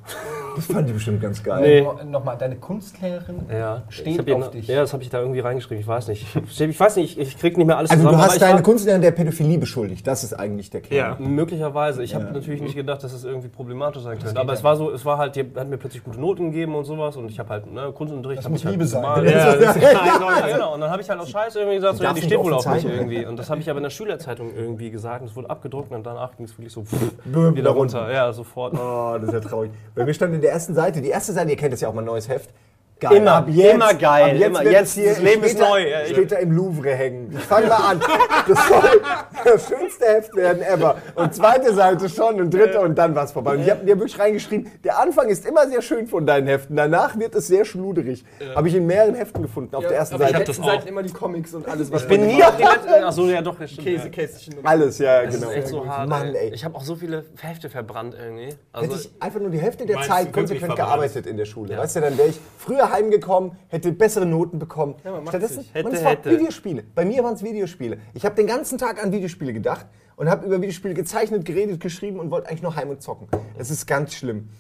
Das 0.57 0.67
fand 0.67 0.89
die 0.89 0.93
bestimmt 0.93 1.21
ganz 1.21 1.43
geil. 1.43 1.61
Nee. 1.63 1.81
No- 1.83 1.99
Nochmal, 2.11 2.37
deine 2.39 2.57
Kunstlehrerin 2.57 3.47
Ja, 3.51 3.83
steht 3.89 4.27
ich 4.29 4.33
auf 4.35 4.51
dich. 4.51 4.67
Ja, 4.69 4.81
das 4.81 4.93
habe 4.93 5.03
ich 5.03 5.11
da 5.11 5.21
irgendwie 5.21 5.41
reingeschrieben. 5.41 5.81
Ich 5.81 5.87
weiß 5.87 6.09
nicht. 6.09 6.27
Ich 6.61 6.81
weiß 6.81 6.97
nicht, 6.97 7.19
ich, 7.19 7.29
ich 7.29 7.39
krieg 7.39 7.57
nicht 7.57 7.67
mehr 7.67 7.77
alles 7.79 7.91
Also 7.91 8.03
zusammen. 8.03 8.17
du 8.19 8.23
aber 8.23 8.27
hast 8.33 8.35
ich 8.37 8.41
deine 8.41 8.63
Kunstlehrerin 8.63 9.03
der 9.03 9.11
Pädophilie 9.13 9.59
beschuldigt. 9.59 10.07
Das 10.07 10.25
ist 10.25 10.35
eigentlich 10.35 10.71
der 10.71 10.81
Kern. 10.81 11.17
Ja. 11.21 11.27
Möglicherweise. 11.27 12.03
Ich 12.03 12.15
habe 12.15 12.25
Ja. 12.27 12.33
natürlich 12.33 12.61
nicht 12.63 12.75
gedacht, 12.75 13.03
dass 13.03 13.13
es 13.13 13.25
irgendwie 13.25 13.49
problematisch 13.49 14.03
sein 14.03 14.19
könnte. 14.19 14.39
Aber 14.41 14.53
es 14.53 14.63
war 14.65 14.77
so, 14.77 14.91
es 14.91 15.05
war 15.05 15.19
halt, 15.19 15.37
die 15.37 15.41
hat 15.41 15.69
mir 15.69 15.77
plötzlich 15.79 16.05
gute 16.05 16.21
Noten 16.21 16.51
gegeben 16.53 16.75
und 16.75 16.85
sowas 16.85 17.17
und 17.17 17.31
ich 17.31 17.39
habe 17.39 17.49
halt 17.51 17.73
ne, 17.73 17.93
Kunstunterricht. 17.93 18.39
Das 18.43 18.49
muss 18.49 18.61
ich 18.61 18.67
halt 18.67 18.75
Liebe 18.75 18.87
sein. 18.87 19.03
gemalt. 19.03 19.31
Ja, 19.31 19.55
das 19.57 19.77
ist 19.77 19.83
Ja, 19.83 20.47
genau. 20.53 20.75
Und 20.75 20.81
dann 20.81 20.91
habe 20.91 21.03
ich 21.03 21.09
halt 21.09 21.21
aus 21.21 21.31
Scheiß 21.31 21.57
irgendwie 21.57 21.77
gesagt, 21.77 21.97
so, 21.99 22.05
ja, 22.05 22.13
die 22.13 22.23
steht 22.23 22.39
wohl 22.39 22.53
auf 22.55 22.67
mich 22.67 22.85
irgendwie. 22.85 23.25
Und 23.25 23.39
das 23.39 23.51
habe 23.51 23.61
ich 23.61 23.71
aber 23.71 23.79
in 23.79 23.85
der 23.85 23.91
Schülerzeitung 23.91 24.51
irgendwie 24.55 24.91
gesagt. 24.91 25.23
und 25.23 25.29
Es 25.29 25.37
wurde 25.37 25.49
abgedruckt 25.51 25.93
und 25.93 26.05
danach 26.05 26.37
ging 26.37 26.47
es 26.47 26.57
wirklich 26.59 26.73
so 26.73 26.83
pff, 26.83 27.13
wieder 27.55 27.71
runter. 27.71 28.11
Ja, 28.13 28.33
sofort. 28.33 28.75
Oh, 28.75 29.17
das 29.19 29.29
ist 29.29 29.35
ja 29.35 29.41
traurig. 29.41 29.71
Bei 29.95 30.05
mir 30.05 30.15
stand 30.15 30.35
in 30.35 30.40
der 30.41 30.53
ersten 30.53 30.75
Seite, 30.75 31.01
die 31.01 31.09
erste 31.09 31.33
Seite, 31.33 31.51
ihr 31.51 31.57
kennt 31.57 31.73
das 31.73 31.81
ja 31.81 31.89
auch 31.89 31.95
mal, 31.95 32.03
neues 32.03 32.29
Heft. 32.29 32.51
Geil. 33.01 33.17
Immer, 33.17 33.47
immer 33.49 33.95
geil, 33.95 34.25
Ab 34.25 34.33
jetzt, 34.35 34.47
immer. 34.47 34.61
wird 34.61 34.73
Jetzt, 34.73 34.89
es 34.89 34.95
hier 34.95 35.09
das 35.11 35.21
Leben 35.23 35.43
ist 35.43 35.53
später, 35.53 35.69
neu. 35.71 35.89
Ja, 35.89 36.07
Später 36.07 36.39
im 36.39 36.53
Louvre 36.53 36.91
hängen. 36.95 37.35
Ich 37.37 37.45
fange 37.45 37.67
mal 37.69 37.77
an. 37.77 38.01
Das 38.47 38.59
soll 38.69 39.03
das 39.45 39.69
schönste 39.69 40.05
Heft 40.05 40.37
werden 40.37 40.63
ever. 40.63 40.97
Und 41.15 41.35
zweite 41.35 41.73
Seite 41.75 42.09
schon 42.11 42.41
und 42.41 42.53
dritte 42.53 42.81
und 42.81 42.97
dann 42.99 43.15
war 43.15 43.25
es 43.25 43.33
vorbei. 43.33 43.55
Und 43.55 43.61
ich 43.63 43.71
habe 43.71 43.81
dir 43.87 43.99
wirklich 43.99 44.19
reingeschrieben, 44.19 44.71
der 44.85 44.99
Anfang 44.99 45.29
ist 45.29 45.47
immer 45.47 45.67
sehr 45.67 45.81
schön 45.81 46.07
von 46.07 46.27
deinen 46.27 46.47
Heften. 46.47 46.77
Danach 46.77 47.19
wird 47.19 47.35
es 47.35 47.47
sehr 47.47 47.65
schluderig. 47.65 48.25
Habe 48.55 48.69
ich 48.69 48.75
in 48.75 48.87
mehreren 48.87 49.15
Heften 49.15 49.43
gefunden 49.43 49.75
auf 49.75 49.87
der 49.87 49.97
ersten 49.97 50.17
aber 50.17 50.25
Seite. 50.25 50.43
ich 50.43 50.59
hab 50.59 50.77
das 50.79 50.85
immer 50.87 51.03
die 51.03 51.13
Comics 51.13 51.55
und 51.55 51.67
alles, 51.69 51.91
was 51.91 52.03
Ich 52.03 52.09
bin 52.09 52.27
nie 52.27 52.43
auf 52.45 52.57
die 52.57 52.65
letzte. 52.65 53.07
Achso, 53.07 53.27
ja, 53.27 53.41
doch, 53.41 53.59
das 53.59 53.71
stimmt. 53.71 53.87
ja. 53.89 53.95
Käsekästchen 53.97 54.59
und 54.59 54.67
Alles, 54.67 54.99
ja, 54.99 55.23
Das 55.25 55.35
genau. 55.37 55.51
ist 55.51 55.57
echt 55.57 55.69
so 55.69 55.87
hart. 55.87 56.09
Mann, 56.09 56.35
ey. 56.35 56.53
Ich 56.53 56.65
habe 56.65 56.77
auch 56.77 56.83
so 56.83 56.97
viele 56.97 57.25
Hefte 57.41 57.71
verbrannt 57.71 58.15
irgendwie. 58.21 58.55
Also, 58.73 58.91
Hätte 58.95 59.01
ich 59.01 59.23
einfach 59.23 59.41
nur 59.41 59.51
die 59.51 59.59
Hälfte 59.59 59.87
der 59.87 60.03
Zeit 60.03 60.33
konsequent 60.33 60.77
gearbeitet 60.77 61.27
in 61.27 61.37
der 61.39 61.47
Schule. 61.47 61.79
Weißt 61.79 61.97
du, 61.97 62.01
dann 62.01 62.19
wäre 62.19 62.29
ich 62.29 62.41
früher 62.59 62.90
heimgekommen, 62.91 63.53
hätte 63.69 63.93
bessere 63.93 64.27
Noten 64.27 64.59
bekommen. 64.59 64.97
man 65.05 65.25
macht 65.25 65.29
Stattdessen. 65.29 65.65
Hätte, 65.73 65.89
und 65.89 65.95
es 65.95 66.05
war 66.05 66.13
hätte. 66.13 66.31
Videospiele. 66.31 66.85
Bei 66.95 67.05
mir 67.05 67.23
waren 67.25 67.35
es 67.35 67.43
Videospiele. 67.43 67.99
Ich 68.15 68.25
habe 68.25 68.35
den 68.35 68.47
ganzen 68.47 68.79
Tag 68.79 69.03
an 69.03 69.13
Videospiele 69.13 69.53
gedacht 69.53 69.87
und 70.17 70.29
habe 70.29 70.47
über 70.47 70.61
Videospiele 70.61 70.95
gezeichnet, 70.95 71.45
geredet, 71.45 71.81
geschrieben 71.81 72.21
und 72.21 72.31
wollte 72.31 72.49
eigentlich 72.49 72.63
nur 72.63 72.77
heim 72.77 72.91
und 72.91 73.03
zocken. 73.03 73.29
Das 73.57 73.71
ist 73.71 73.87
ganz 73.87 74.15
schlimm. 74.15 74.51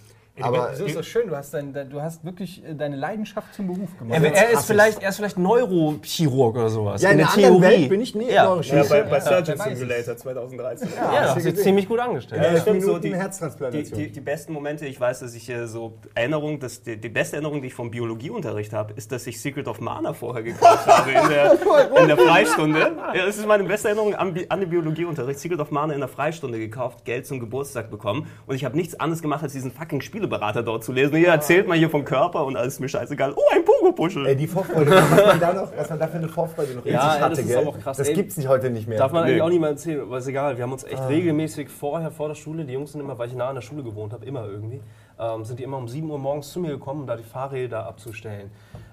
Aber 0.43 0.74
So 0.74 0.84
ist 0.84 0.97
das 0.97 1.07
schön, 1.07 1.28
du 1.28 1.36
hast, 1.36 1.55
dein, 1.55 1.72
du 1.72 2.01
hast 2.01 2.24
wirklich 2.24 2.64
äh, 2.64 2.74
deine 2.74 2.97
Leidenschaft 2.97 3.55
zum 3.55 3.66
Beruf 3.66 3.97
gemacht. 3.99 4.22
er, 4.22 4.34
er, 4.34 4.51
ist 4.51 4.64
vielleicht, 4.64 5.03
er 5.03 5.09
ist 5.11 5.16
vielleicht 5.16 5.38
Neurochirurg 5.38 6.57
oder 6.57 6.68
sowas. 6.68 7.03
ja, 7.03 7.11
in, 7.11 7.18
der 7.18 7.26
einer 7.26 7.34
anderen 7.34 7.61
Theorie. 7.61 7.80
Welt 7.80 7.88
bin 7.88 8.01
ich 8.01 8.14
nie 8.14 8.30
Ja. 8.30 8.45
Neurochirurg. 8.45 8.88
Ja, 8.91 9.03
bei, 9.03 9.03
bei 9.03 9.18
Ja, 9.18 9.45
Surgeon. 9.45 9.59
Simulator 9.76 10.16
2013. 10.16 10.88
Ja, 10.97 11.34
das 11.34 11.45
ist 11.45 11.62
ziemlich 11.62 11.88
gut 11.88 11.99
angestellt. 12.01 12.43
Ja, 12.43 12.61
find 12.61 12.80
Minuten 12.80 13.03
die. 13.03 13.70
Die, 13.70 13.82
die, 13.91 14.12
die 14.12 14.20
besten 14.20 14.53
Momente, 14.53 14.86
ich 14.86 15.01
weiß, 15.01 15.20
dass 15.20 15.34
ich 15.34 15.49
äh, 15.49 15.66
so 15.66 15.99
Erinnerung, 16.14 16.59
dass 16.61 16.82
die, 16.82 16.97
die 17.01 17.09
beste 17.09 17.36
Erinnerung, 17.36 17.61
die 17.62 17.68
ich 17.68 17.74
vom 17.74 17.91
Biologieunterricht 17.91 18.72
habe, 18.72 18.95
ist, 18.95 19.12
dass 19.12 19.26
ich 19.26 19.41
Secret 19.41 19.68
of 19.68 19.80
Mana 19.80 20.12
vorher 20.12 20.43
gekauft 20.43 20.86
habe 20.86 21.11
in 21.11 21.28
der, 21.28 21.53
in 22.01 22.09
der 22.09 22.16
Freistunde. 22.16 22.78
Ja, 23.14 23.26
das 23.26 23.36
ist 23.36 23.47
meine 23.47 23.64
beste 23.64 23.88
Erinnerung 23.88 24.14
an, 24.14 24.34
an 24.49 24.61
den 24.61 24.70
Biologieunterricht. 24.70 25.38
Secret 25.41 25.61
of 25.61 25.70
Mana 25.70 25.93
in 25.95 26.01
der 26.01 26.09
Freistunde 26.09 26.59
gekauft, 26.59 27.05
Geld 27.05 27.26
zum 27.26 27.41
Geburtstag 27.41 27.91
bekommen 27.91 28.26
und 28.47 28.55
ich 28.55 28.64
habe 28.64 28.76
nichts 28.76 28.99
anderes 28.99 29.22
gemacht, 29.22 29.43
als 29.43 29.53
diesen 29.53 29.70
fucking 29.70 30.01
Spieleberater 30.31 30.62
dort 30.62 30.85
zu 30.85 30.93
lesen. 30.93 31.16
Hier 31.16 31.28
erzählt 31.28 31.66
mal 31.66 31.76
hier 31.76 31.91
vom 31.91 32.05
Körper 32.05 32.45
und 32.45 32.57
alles 32.57 32.74
ist 32.74 32.81
mir 32.81 32.89
scheißegal. 32.89 33.33
Oh, 33.35 33.41
ein 33.53 33.64
Pogo-Puschel. 33.64 34.26
Ey, 34.26 34.37
die 34.37 34.47
Vorfreude, 34.47 34.91
was 34.91 35.26
man 35.26 35.41
da 35.41 35.53
noch, 35.53 35.76
was 35.76 35.91
man 35.91 35.99
da 35.99 36.07
für 36.07 36.18
eine 36.18 36.28
Vorfreude 36.28 36.74
noch 36.74 36.87
in 36.87 36.93
Ja, 36.93 37.14
ey, 37.14 37.20
hatte, 37.20 37.31
das 37.31 37.39
ist 37.41 37.49
gell? 37.49 37.66
auch 37.66 37.78
krass. 37.78 37.97
Das 37.97 38.09
Ey, 38.09 38.14
gibt's 38.14 38.37
nicht 38.37 38.49
heute 38.49 38.70
nicht 38.70 38.89
mehr. 38.89 38.99
Darf 38.99 39.12
man 39.12 39.24
eigentlich 39.24 39.43
auch 39.43 39.49
nicht 39.49 39.61
mal 39.61 39.68
erzählen, 39.68 40.03
aber 40.03 40.18
ist 40.18 40.26
egal. 40.28 40.57
Wir 40.57 40.64
haben 40.64 40.72
uns 40.72 40.85
echt 40.85 41.09
regelmäßig 41.09 41.68
vorher, 41.68 42.11
vor 42.11 42.28
der 42.28 42.35
Schule, 42.37 42.64
die 42.64 42.72
Jungs 42.72 42.93
sind 42.93 43.01
immer, 43.01 43.18
weil 43.18 43.28
ich 43.28 43.35
nah 43.35 43.49
an 43.49 43.57
der 43.57 43.62
Schule 43.62 43.83
gewohnt 43.83 44.12
habe, 44.12 44.24
immer 44.24 44.47
irgendwie, 44.47 44.81
ähm, 45.18 45.45
sind 45.45 45.59
die 45.59 45.64
immer 45.64 45.78
um 45.78 45.89
7 45.89 46.09
Uhr 46.09 46.18
morgens 46.18 46.53
zu 46.53 46.61
mir 46.61 46.70
gekommen, 46.70 47.01
um 47.03 47.07
da 47.07 47.16
die 47.16 47.24
Fahrräder 47.24 47.87
abzustellen. 47.87 48.51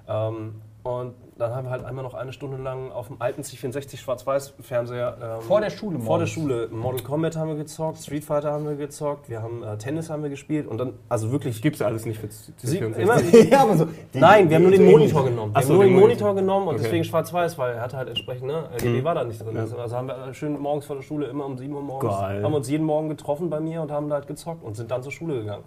Ähm, 0.07 0.55
und 0.83 1.13
dann 1.37 1.53
haben 1.55 1.65
wir 1.65 1.71
halt 1.71 1.85
einmal 1.85 2.03
noch 2.03 2.13
eine 2.13 2.33
Stunde 2.33 2.57
lang 2.57 2.91
auf 2.91 3.07
dem 3.07 3.17
alten 3.21 3.41
C64 3.41 3.97
Schwarz-Weiß-Fernseher. 3.97 5.17
Ähm, 5.37 5.41
Vor 5.41 5.61
der 5.61 5.69
Schule 5.69 5.99
Vor 5.99 6.17
der 6.19 6.27
morgens. 6.27 6.29
Schule. 6.29 6.67
Mortal 6.71 7.03
Kombat 7.03 7.35
haben 7.35 7.49
wir 7.49 7.55
gezockt, 7.57 7.99
Street 7.99 8.23
Fighter 8.23 8.51
haben 8.51 8.67
wir 8.67 8.75
gezockt, 8.75 9.29
wir 9.29 9.41
haben 9.41 9.63
äh, 9.63 9.77
Tennis 9.77 10.09
haben 10.09 10.23
wir 10.23 10.29
gespielt 10.29 10.67
und 10.67 10.77
dann, 10.77 10.93
also 11.09 11.31
wirklich. 11.31 11.61
Gibt's 11.61 11.81
alles 11.81 12.05
nicht 12.05 12.19
für 12.19 12.27
Sie, 12.29 12.79
C64. 12.79 12.95
immer, 12.97 13.21
ja, 13.51 13.61
aber 13.63 13.77
so. 13.77 13.85
die- 14.13 14.19
Nein, 14.19 14.49
wir 14.49 14.55
haben 14.55 14.63
nur 14.63 14.71
den 14.71 14.85
Monitor 14.89 15.23
genommen. 15.25 15.53
Wir 15.53 15.57
Ach 15.59 15.63
so, 15.63 15.69
haben 15.69 15.75
nur 15.77 15.83
den 15.85 15.93
Monitor 15.93 16.27
Monitor. 16.29 16.35
genommen 16.35 16.67
und 16.67 16.73
Okay. 16.75 16.83
deswegen 16.85 17.03
schwarz-weiß, 17.03 17.57
weil 17.57 17.73
er 17.75 17.81
hatte 17.81 17.97
halt 17.97 18.09
entsprechend, 18.09 18.47
ne, 18.47 18.69
LGB 18.75 19.03
war 19.03 19.15
da 19.15 19.23
nicht 19.23 19.43
drin. 19.43 19.57
Also 19.57 19.77
haben 19.95 20.07
wir 20.07 20.33
schön 20.33 20.59
morgens 20.59 20.85
vor 20.85 20.95
der 20.95 21.03
Schule, 21.03 21.27
immer 21.27 21.45
um 21.45 21.57
7 21.57 21.73
Uhr 21.73 21.81
morgens, 21.81 22.11
Geil. 22.17 22.43
haben 22.43 22.53
uns 22.53 22.69
jeden 22.69 22.85
Morgen 22.85 23.09
getroffen 23.09 23.49
bei 23.49 23.59
mir 23.59 23.81
und 23.81 23.91
haben 23.91 24.09
da 24.09 24.15
halt 24.15 24.27
gezockt 24.27 24.63
und 24.63 24.75
sind 24.75 24.89
dann 24.91 25.03
zur 25.03 25.11
Schule 25.11 25.39
gegangen. 25.39 25.63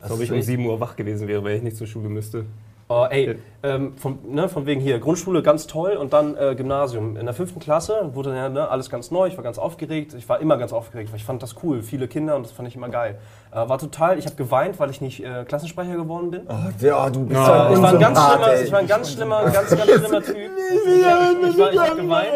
Als 0.00 0.12
ob 0.12 0.20
ich 0.20 0.30
um 0.30 0.38
echt- 0.38 0.46
7 0.46 0.64
Uhr 0.64 0.80
wach 0.80 0.96
gewesen 0.96 1.28
wäre, 1.28 1.44
weil 1.44 1.56
ich 1.56 1.62
nicht 1.62 1.76
zur 1.76 1.86
Schule 1.86 2.08
müsste. 2.08 2.44
Oh, 2.92 3.06
ey, 3.08 3.36
ähm, 3.62 3.96
von, 3.96 4.18
ne, 4.26 4.48
von 4.48 4.66
wegen 4.66 4.80
hier, 4.80 4.98
Grundschule 4.98 5.44
ganz 5.44 5.68
toll 5.68 5.92
und 5.92 6.12
dann 6.12 6.36
äh, 6.36 6.56
Gymnasium. 6.56 7.16
In 7.16 7.24
der 7.24 7.34
fünften 7.34 7.60
Klasse 7.60 8.10
wurde 8.14 8.34
ja 8.34 8.48
ne, 8.48 8.68
alles 8.68 8.90
ganz 8.90 9.12
neu, 9.12 9.28
ich 9.28 9.36
war 9.36 9.44
ganz 9.44 9.58
aufgeregt. 9.58 10.12
Ich 10.14 10.28
war 10.28 10.40
immer 10.40 10.56
ganz 10.56 10.72
aufgeregt, 10.72 11.12
weil 11.12 11.18
ich 11.18 11.24
fand 11.24 11.40
das 11.40 11.54
cool. 11.62 11.82
Viele 11.84 12.08
Kinder 12.08 12.34
und 12.34 12.44
das 12.44 12.50
fand 12.50 12.66
ich 12.66 12.74
immer 12.74 12.88
geil. 12.88 13.20
Äh, 13.52 13.68
war 13.68 13.78
total, 13.78 14.18
ich 14.18 14.26
habe 14.26 14.34
geweint, 14.34 14.80
weil 14.80 14.90
ich 14.90 15.00
nicht 15.00 15.24
äh, 15.24 15.44
Klassensprecher 15.44 15.94
geworden 15.94 16.32
bin. 16.32 16.42
Oh, 16.48 16.84
ja, 16.84 17.08
du 17.10 17.26
bist 17.26 17.38
so 17.38 17.52
Ich 17.52 17.80
war 17.80 17.92
ein 17.92 18.00
ganz 18.00 18.18
Unsympath, 18.18 18.32
schlimmer, 18.32 18.52
ey. 18.54 18.64
ich 18.64 18.72
war 18.72 18.78
ein 18.80 18.86
ganz 18.88 19.12
schlimmer, 19.12 19.42
ganz, 19.44 19.70
ganz 19.70 19.90
schlimmer 19.92 20.22
Typ. 20.22 20.36
Ich, 20.36 20.92
ich, 20.92 21.48
ich, 21.48 21.58
war, 21.58 21.72
ich 21.72 21.78
hab 21.78 21.96
geweint. 21.96 22.28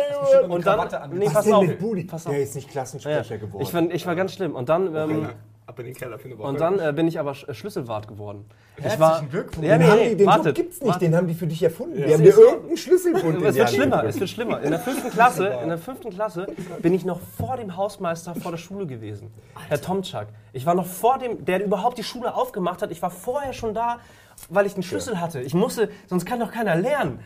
Und 0.48 0.66
dann, 0.66 0.78
an. 0.78 1.10
nee, 1.14 1.30
pass 1.30 1.50
auf. 1.50 1.66
Pass 2.06 2.26
auf. 2.28 2.32
Der 2.32 2.42
ist 2.42 2.54
nicht 2.54 2.66
Ja, 2.68 2.72
Klassensprecher 2.72 3.38
geworden. 3.38 3.60
ich, 3.60 3.74
war, 3.74 3.82
ich 3.82 4.06
war 4.06 4.14
ganz 4.14 4.34
schlimm. 4.34 4.54
Und 4.54 4.68
dann, 4.68 4.94
ähm, 4.94 5.28
Ab 5.74 5.80
in 5.80 5.86
den 5.86 5.94
Keller 5.94 6.18
für 6.18 6.26
eine 6.28 6.38
Woche. 6.38 6.46
und 6.48 6.60
dann 6.60 6.78
äh, 6.78 6.92
bin 6.94 7.08
ich 7.08 7.18
aber 7.18 7.32
Sch- 7.32 7.52
Schlüsselwart 7.52 8.06
geworden. 8.06 8.44
Ich 8.76 8.84
Herzlichen 8.84 9.28
Glückwunsch. 9.30 9.66
Ja, 9.66 9.76
den, 9.78 9.88
nee, 9.88 9.94
nee, 9.96 10.08
die, 10.10 10.16
den 10.18 10.26
wartet, 10.26 10.46
Job 10.46 10.54
gibt's 10.54 10.80
nicht, 10.80 10.86
wartet. 10.88 11.02
den 11.02 11.16
haben 11.16 11.26
die 11.26 11.34
für 11.34 11.46
dich 11.48 11.62
erfunden. 11.62 11.96
Die 11.96 12.02
Es 12.04 12.14
haben 12.14 12.22
dir 12.22 12.36
irgendeinen 12.38 12.76
Schlüsselbund 12.76 13.24
in 13.38 13.44
Es 13.44 13.54
die 13.54 13.58
wird 13.60 13.70
schlimmer, 13.70 14.04
es 14.04 14.20
wird 14.20 14.30
schlimmer. 14.30 14.60
In 14.62 14.70
der 14.70 14.78
fünften 14.80 15.10
Klasse, 15.12 15.46
in 15.62 15.68
der 15.68 15.78
fünften 15.78 16.10
Klasse 16.10 16.46
bin 16.80 16.94
ich 16.94 17.04
noch 17.04 17.20
vor 17.36 17.56
dem 17.56 17.76
Hausmeister 17.76 18.34
vor 18.36 18.52
der 18.52 18.58
Schule 18.58 18.86
gewesen. 18.86 19.32
Herr 19.68 19.80
Tomczak. 19.80 20.28
Ich 20.52 20.64
war 20.64 20.74
noch 20.76 20.86
vor 20.86 21.18
dem, 21.18 21.44
der 21.44 21.64
überhaupt 21.64 21.98
die 21.98 22.04
Schule 22.04 22.34
aufgemacht 22.34 22.82
hat. 22.82 22.92
Ich 22.92 23.02
war 23.02 23.10
vorher 23.10 23.52
schon 23.52 23.74
da, 23.74 23.98
weil 24.48 24.66
ich 24.66 24.74
einen 24.74 24.82
Schlüssel 24.84 25.20
hatte. 25.20 25.40
Ich 25.40 25.54
musste, 25.54 25.88
sonst 26.06 26.24
kann 26.24 26.38
doch 26.38 26.52
keiner 26.52 26.76
lernen. 26.76 27.18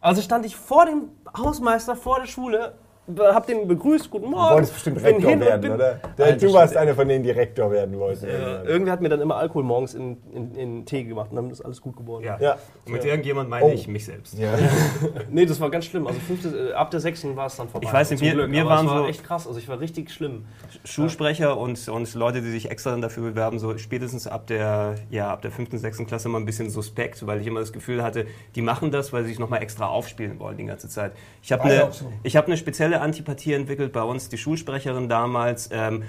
Also 0.00 0.22
stand 0.22 0.46
ich 0.46 0.54
vor 0.54 0.86
dem 0.86 1.08
Hausmeister 1.36 1.96
vor 1.96 2.20
der 2.20 2.26
Schule, 2.26 2.74
hab 3.18 3.46
den 3.46 3.68
begrüßt, 3.68 4.10
guten 4.10 4.30
Morgen. 4.30 4.48
Du 4.48 4.54
wolltest 4.54 4.72
bestimmt 4.74 5.02
Rektor 5.02 5.40
werden, 5.40 5.60
bin- 5.60 5.72
oder? 5.72 6.00
Der, 6.18 6.26
Alter 6.26 6.46
du 6.46 6.52
warst 6.52 6.76
einer 6.76 6.94
von 6.94 7.08
denen, 7.08 7.22
die 7.22 7.30
Rektor 7.30 7.70
werden 7.70 7.98
wollten. 7.98 8.24
Äh, 8.26 8.64
Irgendwer 8.64 8.92
hat 8.92 9.00
mir 9.00 9.08
dann 9.08 9.20
immer 9.20 9.36
Alkohol 9.36 9.62
morgens 9.62 9.94
in, 9.94 10.16
in, 10.34 10.54
in 10.54 10.86
Tee 10.86 11.04
gemacht 11.04 11.30
und 11.30 11.36
dann 11.36 11.50
ist 11.50 11.60
alles 11.60 11.80
gut 11.80 11.96
geworden. 11.96 12.24
ja. 12.24 12.36
Ja. 12.40 12.56
Und 12.84 12.92
mit 12.92 13.04
irgendjemand 13.04 13.48
meine 13.50 13.66
Oh. 13.66 13.70
ich 13.72 13.86
mich 13.88 14.04
selbst. 14.04 14.38
Ja. 14.38 14.50
Nee, 15.30 15.44
das 15.46 15.60
war 15.60 15.70
ganz 15.70 15.84
schlimm. 15.86 16.06
Also 16.06 16.18
fünfte, 16.20 16.70
äh, 16.70 16.72
ab 16.72 16.90
der 16.90 17.00
sechsten 17.00 17.36
war 17.36 17.46
es 17.46 17.56
dann 17.56 17.68
vorbei. 17.68 17.86
Ich 17.86 17.92
weiß 17.92 18.10
nicht, 18.10 18.22
mir- 18.22 18.46
mir 18.46 18.60
aber 18.62 18.70
waren 18.70 18.86
war 18.86 18.98
so- 19.02 19.06
echt 19.08 19.24
krass. 19.24 19.46
Also 19.46 19.58
ich 19.58 19.68
war 19.68 19.80
richtig 19.80 20.10
schlimm. 20.10 20.44
Schulsprecher 20.84 21.56
und, 21.58 21.88
und 21.88 22.14
Leute, 22.14 22.40
die 22.42 22.50
sich 22.50 22.70
extra 22.70 22.90
dann 22.92 23.00
dafür 23.00 23.22
bewerben, 23.24 23.58
so 23.58 23.76
spätestens 23.78 24.26
ab 24.26 24.46
der, 24.46 24.94
ja, 25.10 25.30
ab 25.32 25.42
der 25.42 25.50
fünften, 25.50 25.78
sechsten 25.78 26.06
Klasse 26.06 26.28
mal 26.28 26.38
ein 26.38 26.44
bisschen 26.46 26.70
suspekt, 26.70 27.26
weil 27.26 27.40
ich 27.40 27.46
immer 27.46 27.60
das 27.60 27.72
Gefühl 27.72 28.02
hatte, 28.02 28.26
die 28.54 28.62
machen 28.62 28.90
das, 28.90 29.12
weil 29.12 29.22
sie 29.24 29.30
sich 29.30 29.38
nochmal 29.38 29.62
extra 29.62 29.86
aufspielen 29.86 30.38
wollen 30.38 30.56
die 30.56 30.64
ganze 30.66 30.88
Zeit. 30.88 31.12
Ich 31.42 31.52
habe 31.52 31.68
ja 31.68 31.74
eine, 31.74 31.84
auch 31.84 31.92
so. 31.92 32.12
ich 32.22 32.36
hab 32.36 32.46
eine 32.46 32.56
spezielle 32.56 32.95
Antipathie 33.00 33.52
entwickelt 33.52 33.92
bei 33.92 34.02
uns, 34.02 34.28
die 34.28 34.38
Schulsprecherin 34.38 35.08
damals. 35.08 35.68
Ähm, 35.72 36.02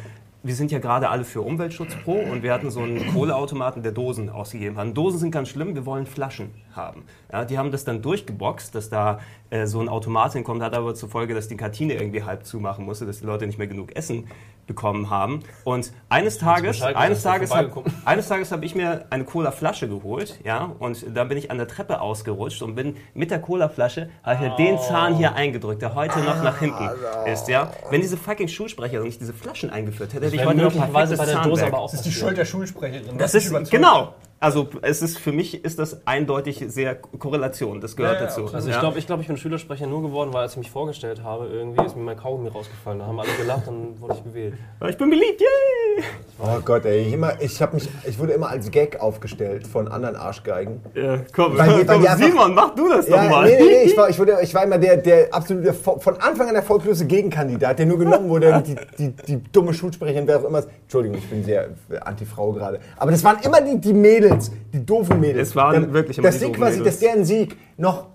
wir 0.44 0.56
sind 0.56 0.72
ja 0.72 0.80
gerade 0.80 1.10
alle 1.10 1.26
für 1.26 1.42
Umweltschutz 1.42 1.96
pro 2.04 2.14
und 2.14 2.44
wir 2.44 2.54
hatten 2.54 2.70
so 2.70 2.82
einen 2.82 3.12
Kohleautomaten, 3.12 3.84
der 3.84 3.92
Dosen 3.92 4.30
ausgegeben 4.30 4.78
hat. 4.78 4.96
Dosen 4.96 5.20
sind 5.20 5.32
ganz 5.32 5.50
schlimm, 5.50 5.76
wir 5.76 5.86
wollen 5.86 6.06
Flaschen 6.06 6.52
haben. 6.72 7.04
Ja, 7.32 7.44
die 7.44 7.58
haben 7.58 7.72
das 7.72 7.84
dann 7.84 8.02
durchgeboxt, 8.02 8.74
dass 8.74 8.90
da 8.90 9.20
äh, 9.50 9.66
so 9.66 9.82
ein 9.82 9.90
Automat 9.90 10.34
hinkommt, 10.34 10.62
hat 10.62 10.74
aber 10.74 10.96
zur 10.96 11.10
Folge, 11.10 11.34
dass 11.34 11.48
die 11.48 11.58
Kantine 11.58 11.96
irgendwie 11.96 12.24
halb 12.24 12.46
zumachen 12.46 12.86
musste, 12.86 13.06
dass 13.06 13.20
die 13.20 13.26
Leute 13.26 13.46
nicht 13.46 13.58
mehr 13.58 13.68
genug 13.68 13.96
Essen 13.96 14.28
bekommen 14.68 15.10
haben. 15.10 15.42
Und 15.64 15.92
eines 16.10 16.38
Tages, 16.38 16.82
eines 16.82 17.24
Tages, 17.24 17.52
hab, 17.54 17.84
eines 18.06 18.28
Tages 18.28 18.52
habe 18.52 18.66
ich 18.66 18.76
mir 18.76 19.06
eine 19.10 19.24
Cola-Flasche 19.24 19.88
geholt, 19.88 20.40
ja, 20.44 20.72
und 20.80 21.06
dann 21.16 21.30
bin 21.30 21.38
ich 21.38 21.50
an 21.50 21.58
der 21.58 21.68
Treppe 21.68 22.02
ausgerutscht 22.02 22.62
und 22.62 22.76
bin 22.76 22.96
mit 23.14 23.32
der 23.32 23.40
Cola-Flasche, 23.40 24.10
habe 24.24 24.36
ich 24.36 24.42
mir 24.42 24.56
den 24.58 24.78
Zahn 24.80 25.16
hier 25.16 25.34
eingedrückt, 25.34 25.82
der 25.82 25.96
heute 25.96 26.20
noch 26.20 26.44
nach 26.44 26.60
hinten 26.60 26.90
ist, 27.26 27.48
ja. 27.48 27.72
Wenn 27.90 28.02
diese 28.02 28.18
fucking 28.18 28.48
Schulsprecherin 28.48 29.06
nicht 29.06 29.22
diese 29.22 29.34
Flaschen 29.34 29.70
eingeführt 29.70 30.14
hätte, 30.14 30.26
hätte 30.26 30.36
ich 30.36 30.42
Wäre 30.42 30.50
heute 30.50 30.58
noch 30.60 30.74
möglicherweise 30.74 31.16
perfektes 31.16 31.36
bei 31.36 31.42
der 31.42 31.50
Dose 31.50 31.62
Zahnwerk. 31.62 31.74
aber 31.74 31.84
auch 31.84 31.92
Das 31.92 32.00
ist 32.02 32.06
die. 32.06 32.12
Schuld 32.12 32.38
der 32.38 32.46
Schulsprecherin. 32.46 33.18
Das 33.18 33.34
Was 33.34 33.44
dich 33.44 33.52
ist, 33.52 33.72
genau. 33.72 34.14
Also 34.40 34.68
es 34.84 35.02
ist 35.02 35.18
für 35.18 35.32
mich 35.32 35.64
ist 35.66 35.80
das 35.80 36.06
eindeutig 36.06 36.64
sehr 36.68 36.96
Korrelation. 36.96 37.82
Das 37.82 37.96
gehört 37.96 38.16
Ja, 38.16 38.20
ja, 38.22 38.26
dazu. 38.28 38.54
Also 38.54 38.70
ich 38.70 38.80
glaube, 38.80 39.00
ich, 39.00 39.08
glaub, 39.08 39.20
ich 39.20 39.28
bin 39.28 39.38
Schülersprecher 39.38 39.88
nur 39.88 40.04
geworden, 40.04 40.32
weil 40.32 40.44
als 40.44 40.54
ich 40.54 40.60
mich 40.60 40.70
vorgestellt 40.72 41.24
habe, 41.24 41.48
irgendwie 41.48 41.84
ist 41.84 41.96
mir 41.96 42.04
mein 42.04 42.18
Kaugummi 42.18 42.50
rausgefallen. 42.50 43.00
Da 43.00 43.08
haben 43.08 43.20
alle 43.20 43.34
gelacht, 43.38 43.68
dann 43.68 44.00
wurde 44.00 44.16
ich 44.16 44.24
gewählt. 44.24 44.54
ich 44.88 44.98
bin 44.98 45.10
beliebt, 45.10 45.42
yay! 45.42 46.04
Oh 46.40 46.60
Gott, 46.64 46.86
ey. 46.86 47.00
Ich, 47.08 47.14
immer, 47.14 47.34
ich, 47.42 47.60
hab 47.64 47.74
mich, 47.74 47.90
ich 48.08 48.20
wurde 48.20 48.34
immer 48.34 48.50
als 48.50 48.70
Gag 48.70 49.00
aufgestellt 49.00 49.66
von 49.66 49.88
anderen 49.88 50.16
Arschgeigen. 50.16 50.82
Ja, 50.94 51.18
komm, 51.36 51.58
Weil 51.58 51.68
weil 51.78 51.86
komm 51.86 52.06
einfach- 52.06 52.18
Simon, 52.18 52.54
mach 52.54 52.76
du 52.76 52.90
das 52.90 53.08
doch 53.08 53.16
Ja, 53.16 53.24
mal. 53.30 53.46
nee, 53.50 53.56
nee, 53.60 53.66
nee, 53.66 53.82
ich 53.86 53.98
war, 53.98 54.08
ich, 54.10 54.20
wurde, 54.20 54.38
ich 54.44 54.54
war 54.54 54.64
immer 54.64 54.78
der, 54.78 54.98
der 54.98 55.34
absolute, 55.34 55.74
von 55.74 56.16
Anfang 56.20 56.48
an 56.50 56.56
erfolglose 56.56 57.06
Gegenkandidat, 57.08 57.80
der 57.80 57.88
nur 57.88 57.98
genommen 57.98 58.30
wurde, 58.30 58.64
die, 58.66 58.76
die, 59.00 59.10
die 59.26 59.44
dumme 59.52 59.74
Schulsprecherin, 59.74 60.28
wer 60.28 60.38
auch 60.40 60.44
immer. 60.44 60.62
Entschuldigung, 60.84 61.18
ich 61.18 61.28
bin 61.28 61.44
sehr 61.44 61.70
äh, 61.90 61.98
Anti-Frau 62.02 62.52
gerade. 62.52 62.82
Aber 62.98 63.10
das 63.10 63.24
waren 63.24 63.38
immer 63.42 63.60
die, 63.62 63.80
die 63.80 63.94
Mädels, 63.94 64.52
die 64.72 64.86
doofen 64.86 65.20
Mädels. 65.20 65.50
Es 65.50 65.56
waren 65.56 65.74
Dann- 65.74 65.94
wirklich 65.94 66.20
immer 66.20 66.28
Dass 66.28 66.36
die 66.36 66.40
sie 66.42 66.46
doofen 66.48 66.62
quasi, 66.62 66.78
Mädels. 66.78 67.00
dass 67.00 67.10
deren 67.10 67.26
Sieg 67.26 67.58
noch 67.78 68.06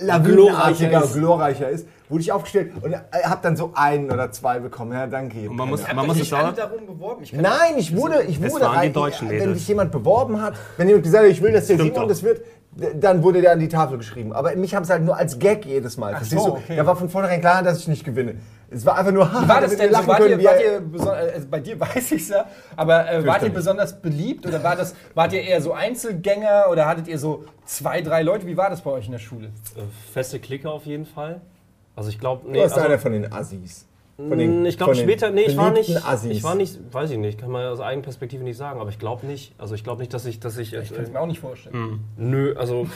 Glorreicher 0.00 0.18
lawinenartiger, 0.24 1.04
ist. 1.04 1.14
glorreicher 1.14 1.68
ist, 1.68 1.86
wurde 2.12 2.22
ich 2.22 2.30
aufgestellt 2.30 2.72
und 2.80 2.94
hab 2.94 3.42
dann 3.42 3.56
so 3.56 3.72
einen 3.74 4.10
oder 4.10 4.30
zwei 4.30 4.60
bekommen. 4.60 4.92
Ja, 4.92 5.06
danke. 5.06 5.48
Und 5.50 5.56
man 5.56 5.68
muss, 5.68 5.82
man 5.92 6.06
muss 6.06 6.16
dich 6.18 6.28
es 6.28 6.32
alle 6.32 6.50
auch. 6.50 6.54
darum 6.54 6.86
beworben? 6.86 7.22
Ich 7.24 7.32
Nein, 7.32 7.74
ich 7.78 7.96
wurde, 7.96 8.22
ich 8.22 8.40
Es 8.40 8.52
wurde 8.52 8.66
waren 8.66 8.82
die 8.82 8.92
deutschen 8.92 9.28
wenn 9.30 9.38
Mädels. 9.38 9.58
sich 9.58 9.68
jemand 9.68 9.90
beworben 9.90 10.40
hat, 10.40 10.54
wenn 10.76 10.86
jemand 10.88 11.04
gesagt 11.04 11.24
hat, 11.24 11.30
ich 11.32 11.42
will, 11.42 11.52
dass 11.52 11.66
der 11.66 11.78
Simon 11.78 12.06
das 12.08 12.22
wird, 12.22 12.42
dann 12.94 13.22
wurde 13.22 13.40
der 13.42 13.52
an 13.52 13.58
die 13.60 13.68
Tafel 13.68 13.98
geschrieben. 13.98 14.32
Aber 14.32 14.54
mich 14.56 14.74
haben 14.74 14.82
es 14.84 14.90
halt 14.90 15.02
nur 15.02 15.16
als 15.16 15.38
Gag 15.38 15.66
jedes 15.66 15.96
Mal. 15.98 16.14
Verstehst 16.16 16.42
so, 16.42 16.50
du? 16.50 16.56
okay. 16.56 16.76
Da 16.76 16.86
war 16.86 16.96
von 16.96 17.08
vornherein 17.10 17.40
klar, 17.40 17.62
dass 17.62 17.80
ich 17.80 17.88
nicht 17.88 18.04
gewinne. 18.04 18.36
Es 18.70 18.86
war 18.86 18.96
einfach 18.96 19.12
nur, 19.12 19.26
Wie 19.30 19.48
war 19.48 19.60
das 19.62 19.76
denn 19.76 19.88
so? 19.88 19.92
lachen 19.92 20.06
Wart 20.08 20.18
können, 20.18 20.40
ihr, 20.40 20.50
ihr 20.60 20.80
beson- 20.80 21.08
also 21.10 21.46
bei 21.50 21.60
dir 21.60 21.78
weiß 21.80 22.12
ich 22.12 22.28
ja, 22.30 22.46
aber 22.76 23.10
äh, 23.10 23.26
wart 23.26 23.42
ihr 23.42 23.50
besonders 23.52 24.00
beliebt 24.00 24.46
oder 24.46 24.62
war 24.64 24.76
das, 24.76 24.94
wart 25.14 25.34
ihr 25.34 25.42
eher 25.42 25.60
so 25.60 25.74
Einzelgänger 25.74 26.64
oder 26.70 26.86
hattet 26.86 27.08
ihr 27.08 27.18
so 27.18 27.44
zwei, 27.66 28.00
drei 28.00 28.22
Leute? 28.22 28.46
Wie 28.46 28.56
war 28.56 28.70
das 28.70 28.80
bei 28.80 28.90
euch 28.90 29.04
in 29.06 29.12
der 29.12 29.18
Schule? 29.18 29.48
Äh, 29.76 29.80
feste 30.12 30.38
Clique 30.40 30.70
auf 30.70 30.86
jeden 30.86 31.04
Fall. 31.04 31.42
Also 31.94 32.10
ich 32.10 32.18
glaube, 32.18 32.46
nee, 32.46 32.54
Du 32.54 32.60
warst 32.60 32.74
also, 32.74 32.86
einer 32.86 32.98
von 32.98 33.12
den 33.12 33.32
Assis. 33.32 33.86
Von 34.28 34.38
Mm, 34.38 34.66
ich 34.66 34.76
glaube 34.76 34.94
den 34.94 35.02
später, 35.02 35.30
nee, 35.30 35.42
ich 35.42 35.56
war 35.56 35.70
nicht, 35.70 36.04
Assis. 36.06 36.30
ich 36.30 36.42
war 36.42 36.54
nicht, 36.54 36.78
weiß 36.92 37.10
ich 37.10 37.18
nicht, 37.18 37.38
kann 37.38 37.50
man 37.50 37.66
aus 37.66 37.80
Eigenperspektive 37.80 38.44
nicht 38.44 38.56
sagen, 38.56 38.80
aber 38.80 38.90
ich 38.90 38.98
glaube 38.98 39.26
nicht, 39.26 39.54
also 39.58 39.74
ich 39.74 39.84
glaube 39.84 40.00
nicht, 40.00 40.12
dass 40.14 40.26
ich, 40.26 40.38
dass 40.40 40.58
ich, 40.58 40.72
Ich 40.72 40.92
kann 40.92 41.04
es 41.04 41.10
mir 41.10 41.20
auch 41.20 41.26
nicht 41.26 41.40
vorstellen. 41.40 42.00
nö, 42.16 42.54
also 42.56 42.86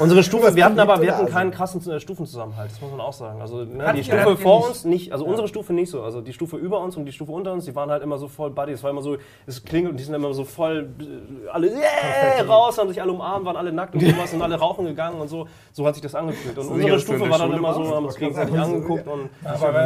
unsere 0.00 0.22
Stufe, 0.24 0.54
wir 0.54 0.64
hatten 0.64 0.78
aber, 0.78 1.00
wir 1.00 1.16
hatten 1.16 1.26
keinen 1.26 1.50
krassen 1.50 1.80
äh, 1.90 2.00
Stufenzusammenhalt, 2.00 2.70
das 2.70 2.80
muss 2.80 2.90
man 2.90 3.00
auch 3.00 3.12
sagen. 3.12 3.40
Also 3.40 3.64
ne, 3.64 3.92
die 3.96 4.04
Stufe 4.04 4.30
ihr 4.30 4.36
vor 4.36 4.58
nicht? 4.58 4.68
uns 4.68 4.84
nicht, 4.84 5.12
also 5.12 5.24
unsere 5.24 5.48
Stufe 5.48 5.72
nicht 5.72 5.90
so, 5.90 6.02
also 6.02 6.20
die 6.20 6.32
Stufe 6.32 6.56
über 6.56 6.80
uns 6.80 6.96
und 6.96 7.04
die 7.04 7.12
Stufe 7.12 7.32
unter 7.32 7.52
uns, 7.52 7.64
die 7.64 7.74
waren 7.74 7.90
halt 7.90 8.02
immer 8.02 8.18
so 8.18 8.28
voll 8.28 8.50
Buddy, 8.50 8.72
es 8.72 8.82
war 8.82 8.90
immer 8.90 9.02
so, 9.02 9.16
es 9.46 9.64
klingelt 9.64 9.92
und 9.92 10.00
die 10.00 10.04
sind 10.04 10.14
immer 10.14 10.32
so 10.34 10.44
voll, 10.44 10.88
äh, 11.00 11.48
alle 11.50 11.68
yeah, 11.68 12.42
raus, 12.46 12.78
haben 12.78 12.88
sich 12.88 13.00
alle 13.00 13.12
umarmt, 13.12 13.46
waren 13.46 13.56
alle 13.56 13.72
nackt 13.72 13.94
und 13.94 14.00
sowas 14.00 14.32
und 14.32 14.42
alle 14.42 14.56
rauchen 14.56 14.86
gegangen 14.86 15.20
und 15.20 15.28
so, 15.28 15.46
so 15.72 15.86
hat 15.86 15.94
sich 15.94 16.02
das 16.02 16.14
angefühlt. 16.14 16.56
Und 16.58 16.68
unsere 16.68 16.98
Stufe 16.98 17.28
war 17.28 17.38
dann 17.38 17.52
immer 17.52 17.74
so, 17.74 17.94
haben 17.94 18.06
uns 18.06 18.16
gegenseitig 18.16 18.54
angeguckt 18.58 19.06
und 19.06 19.30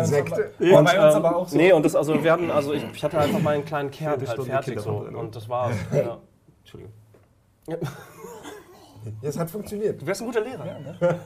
Sekte. 0.04 0.50
Und, 0.78 0.84
bei 0.86 1.06
uns 1.06 1.14
ähm, 1.14 1.24
aber 1.24 1.36
auch 1.36 1.48
so. 1.48 1.56
Nee, 1.56 1.72
und 1.72 1.84
das, 1.84 1.94
also 1.94 2.22
wir 2.22 2.32
hatten, 2.32 2.50
also 2.50 2.72
ich, 2.72 2.84
ich 2.92 3.04
hatte 3.04 3.18
einfach 3.18 3.40
meinen 3.40 3.64
kleinen 3.64 3.90
Kern 3.90 4.20
halt 4.26 4.42
fertig 4.44 4.76
Kinder 4.76 4.82
so. 4.82 5.18
Und 5.18 5.34
das 5.36 5.48
war's. 5.48 5.74
Ja. 5.92 6.18
Entschuldigung. 6.60 6.92
Das 9.22 9.38
hat 9.38 9.50
funktioniert. 9.50 10.00
Du 10.02 10.06
wärst 10.06 10.20
ein 10.20 10.26
guter 10.26 10.40
Lehrer. 10.40 10.64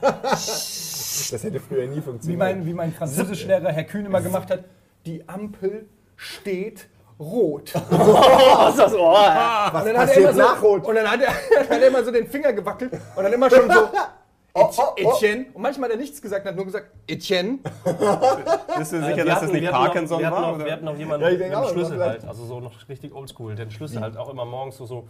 Das 1.31 1.43
hätte 1.43 1.59
früher 1.59 1.85
nie 1.85 1.97
Wie 1.97 2.01
funktioniert. 2.01 2.39
mein, 2.39 2.65
wie 2.65 2.73
mein 2.73 2.91
Französischlehrer 2.91 3.71
Herr 3.71 3.83
Kühn 3.83 4.05
immer 4.05 4.19
gemacht 4.19 4.49
hat, 4.49 4.63
die 5.05 5.27
Ampel 5.29 5.87
steht 6.15 6.87
rot. 7.19 7.71
Was 7.75 8.69
ist 8.69 8.79
das? 8.79 8.93
Oh, 8.95 9.09
Und 9.09 9.85
dann 9.85 9.97
hat 9.97 10.09
er 10.09 10.17
immer 10.17 10.33
so, 10.33 10.39
nach 10.39 10.61
Rot? 10.61 10.85
Und 10.85 10.95
dann 10.95 11.09
hat 11.09 11.21
er, 11.21 11.31
dann 11.53 11.69
hat 11.69 11.81
er 11.81 11.87
immer 11.87 12.03
so 12.03 12.11
den 12.11 12.27
Finger 12.27 12.51
gewackelt 12.51 12.93
und 13.15 13.23
dann 13.23 13.31
immer 13.31 13.49
schon 13.49 13.69
so, 13.69 13.79
Oh, 13.79 13.89
oh, 13.93 13.97
oh. 13.97 14.22
Etienne. 14.55 15.45
Und 15.53 15.61
manchmal 15.61 15.89
hat 15.89 15.95
er 15.95 15.99
nichts 16.01 16.21
gesagt, 16.21 16.45
hat 16.45 16.55
nur 16.55 16.65
gesagt, 16.65 16.87
Etienne. 17.07 17.57
Bist 18.77 18.91
du 18.91 18.97
Äh, 18.97 19.03
sicher, 19.05 19.25
dass 19.25 19.35
hatten- 19.35 19.45
das 19.47 19.51
nicht 19.51 19.71
Parkinson 19.71 20.19
wir 20.19 20.27
hatten 20.27 20.41
war? 20.41 20.65
Wir 20.65 20.71
hatten 20.73 20.85
noch 20.85 20.95
jemanden 20.97 21.27
mit 21.29 21.39
dem 21.41 21.53
auch, 21.53 21.69
Schlüssel 21.71 21.99
halt. 21.99 22.25
Also 22.27 22.45
so 22.45 22.59
noch 22.59 22.73
richtig 22.87 23.13
oldschool. 23.15 23.55
Den 23.55 23.71
Schlüssel 23.71 24.01
halt 24.01 24.15
auch 24.15 24.29
immer 24.29 24.45
morgens 24.45 24.77
so, 24.77 24.85
so 24.85 25.07